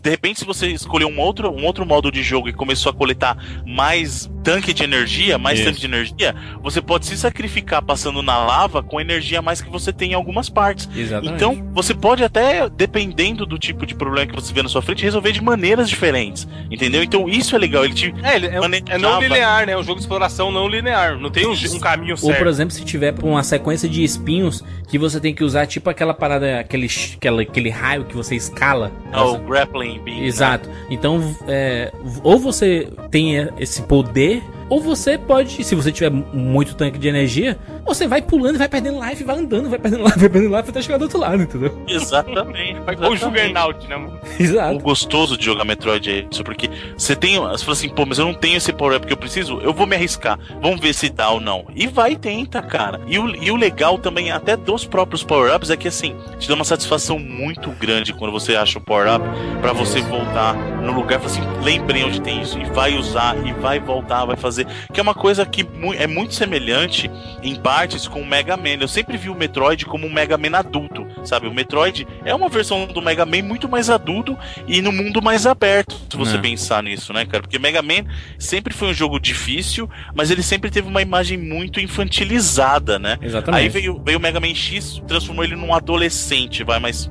de 0.00 0.10
repente, 0.10 0.38
se 0.38 0.46
você 0.46 0.68
escolher 0.68 1.04
um 1.04 1.18
outro, 1.18 1.50
um 1.50 1.64
outro 1.64 1.84
modo 1.84 2.12
de 2.12 2.22
jogo 2.22 2.48
e 2.48 2.52
começou 2.52 2.90
a 2.90 2.94
coletar 2.94 3.36
mais 3.66 4.30
tanque 4.46 4.72
de 4.72 4.84
energia, 4.84 5.36
mais 5.38 5.58
Isso. 5.58 5.68
tanque 5.68 5.80
de 5.80 5.86
energia, 5.86 6.32
você 6.62 6.80
pode 6.80 7.04
se 7.04 7.16
sacrificar 7.16 7.82
passando 7.82 8.22
na 8.22 8.38
lava 8.38 8.80
com 8.80 8.98
a 8.98 9.02
energia 9.02 9.40
a 9.40 9.42
mais 9.42 9.60
que 9.60 9.68
você 9.68 9.92
tem 9.92 10.12
em 10.12 10.14
algumas 10.14 10.48
partes. 10.48 10.88
Exatamente. 10.94 11.34
Então, 11.34 11.68
você 11.72 11.92
pode 11.92 12.22
até, 12.22 12.68
dependendo 12.68 13.44
do 13.44 13.58
tipo 13.58 13.84
de 13.84 13.92
problema 13.92 14.28
que 14.28 14.34
você 14.34 14.52
vê 14.52 14.62
na 14.62 14.68
sua 14.68 14.80
frente, 14.80 15.02
resolver 15.02 15.32
de 15.32 15.42
maneiras 15.42 15.88
diferentes. 15.88 16.46
Entendeu? 16.70 17.02
Então, 17.02 17.28
isso 17.28 17.56
é 17.56 17.58
legal. 17.58 17.84
Ele 17.84 17.94
te 17.94 18.14
É, 18.22 18.36
ele 18.36 18.46
é, 18.46 18.94
é 18.94 18.98
não 18.98 19.20
linear, 19.20 19.66
né? 19.66 19.76
Um 19.76 19.82
jogo 19.82 19.96
de 19.96 20.02
exploração 20.02 20.52
não 20.52 20.68
linear. 20.68 21.18
Não 21.18 21.28
tem 21.28 21.44
um, 21.44 21.52
um 21.52 21.80
caminho 21.80 22.12
Ou, 22.12 22.18
certo. 22.18 22.38
por 22.38 22.46
exemplo, 22.46 22.72
se 22.72 22.84
tiver 22.84 23.12
uma 23.24 23.42
sequência 23.42 23.88
de 23.88 24.04
espinhos 24.04 24.62
que 24.88 24.96
você 24.96 25.18
tem 25.18 25.34
que 25.34 25.42
usar, 25.42 25.66
tipo 25.66 25.90
aquela 25.90 26.14
parada, 26.14 26.60
aquele, 26.60 26.86
aquele, 27.16 27.42
aquele 27.42 27.70
raio 27.70 28.04
que 28.04 28.14
você 28.14 28.36
escala. 28.36 28.92
É 29.12 29.18
o 29.18 29.38
grappling 29.38 29.98
beam. 30.04 30.20
né? 30.20 30.26
Exato. 30.26 30.68
Então, 30.88 31.36
é, 31.48 31.92
ou 32.22 32.38
você 32.38 32.88
tem 33.10 33.34
esse 33.58 33.82
poder, 33.82 34.35
ou 34.68 34.80
você 34.80 35.16
pode, 35.16 35.62
se 35.62 35.74
você 35.74 35.92
tiver 35.92 36.10
muito 36.10 36.74
tanque 36.74 36.98
de 36.98 37.08
energia, 37.08 37.58
você 37.86 38.06
vai 38.06 38.20
pulando, 38.22 38.58
vai 38.58 38.68
perdendo 38.68 39.02
life, 39.04 39.22
vai 39.24 39.38
andando, 39.38 39.70
vai 39.70 39.78
perdendo 39.78 40.02
life, 40.06 40.18
vai 40.18 40.28
perdendo 40.28 40.56
life 40.56 40.70
até 40.70 40.82
chegar 40.82 40.98
do 40.98 41.02
outro 41.04 41.18
lado, 41.18 41.42
entendeu? 41.42 41.82
Exatamente. 41.88 42.80
Vai 42.80 42.94
o 42.94 42.98
exatamente. 42.98 43.18
Juggernaut, 43.20 43.88
né, 43.88 43.96
mano? 43.96 44.20
O 44.38 44.42
Exato. 44.42 44.78
gostoso 44.80 45.36
de 45.36 45.44
jogar 45.44 45.64
Metroid 45.64 46.10
é 46.10 46.26
isso, 46.30 46.44
porque 46.44 46.68
você 46.96 47.16
tem. 47.16 47.38
Você 47.38 47.64
fala 47.64 47.72
assim, 47.72 47.88
pô, 47.88 48.04
mas 48.04 48.18
eu 48.18 48.26
não 48.26 48.34
tenho 48.34 48.56
esse 48.56 48.72
power-up 48.72 49.06
que 49.06 49.12
eu 49.12 49.16
preciso, 49.16 49.58
eu 49.60 49.72
vou 49.72 49.86
me 49.86 49.96
arriscar. 49.96 50.38
Vamos 50.60 50.78
ver 50.80 50.92
se 50.94 51.08
dá 51.08 51.30
ou 51.30 51.40
não. 51.40 51.64
E 51.74 51.86
vai 51.86 52.12
e 52.12 52.16
tenta, 52.16 52.60
cara. 52.60 53.00
E 53.06 53.18
o, 53.18 53.34
e 53.42 53.50
o 53.50 53.56
legal 53.56 53.98
também, 53.98 54.30
até 54.30 54.56
dos 54.56 54.84
próprios 54.84 55.22
power-ups, 55.24 55.70
é 55.70 55.76
que 55.76 55.88
assim, 55.88 56.14
te 56.38 56.48
dá 56.48 56.54
uma 56.54 56.64
satisfação 56.64 57.18
muito 57.18 57.70
grande 57.70 58.12
quando 58.12 58.30
você 58.32 58.56
acha 58.56 58.78
o 58.78 58.82
power-up 58.82 59.24
pra 59.62 59.72
você 59.72 60.00
voltar 60.02 60.54
no 60.54 60.92
lugar 60.92 61.18
e 61.18 61.22
falar 61.22 61.32
assim, 61.46 61.64
lembrem 61.64 62.04
onde 62.04 62.20
tem 62.20 62.40
isso, 62.42 62.58
e 62.58 62.64
vai 62.66 62.94
usar, 62.96 63.36
e 63.46 63.52
vai 63.54 63.80
voltar, 63.80 64.24
vai 64.26 64.36
fazer. 64.36 64.66
Que 64.92 65.00
é 65.00 65.02
uma 65.02 65.14
coisa 65.14 65.46
que 65.46 65.64
mu- 65.64 65.94
é 65.94 66.06
muito 66.06 66.34
semelhante 66.34 67.10
em 67.42 67.54
partes 67.76 68.08
com 68.08 68.22
o 68.22 68.26
Mega 68.26 68.56
Man. 68.56 68.78
Eu 68.80 68.88
sempre 68.88 69.18
vi 69.18 69.28
o 69.28 69.34
Metroid 69.34 69.84
como 69.84 70.06
um 70.06 70.10
Mega 70.12 70.38
Man 70.38 70.56
adulto, 70.56 71.06
sabe? 71.24 71.46
O 71.46 71.52
Metroid 71.52 72.08
é 72.24 72.34
uma 72.34 72.48
versão 72.48 72.86
do 72.86 73.02
Mega 73.02 73.26
Man 73.26 73.42
muito 73.42 73.68
mais 73.68 73.90
adulto 73.90 74.34
e 74.66 74.80
no 74.80 74.90
mundo 74.90 75.20
mais 75.20 75.46
aberto, 75.46 75.94
se 76.10 76.16
você 76.16 76.36
É. 76.36 76.38
pensar 76.38 76.82
nisso, 76.82 77.12
né, 77.12 77.26
cara? 77.26 77.42
Porque 77.42 77.58
Mega 77.58 77.82
Man 77.82 78.06
sempre 78.38 78.72
foi 78.72 78.88
um 78.88 78.94
jogo 78.94 79.20
difícil, 79.20 79.90
mas 80.14 80.30
ele 80.30 80.42
sempre 80.42 80.70
teve 80.70 80.88
uma 80.88 81.02
imagem 81.02 81.36
muito 81.36 81.78
infantilizada, 81.78 82.98
né? 82.98 83.18
Exatamente. 83.20 83.60
Aí 83.60 83.68
veio, 83.68 84.00
veio 84.02 84.18
o 84.18 84.22
Mega 84.22 84.40
Man 84.40 84.54
X, 84.54 85.02
transformou 85.06 85.44
ele 85.44 85.54
num 85.54 85.74
adolescente, 85.74 86.64
vai, 86.64 86.78
mas 86.80 87.10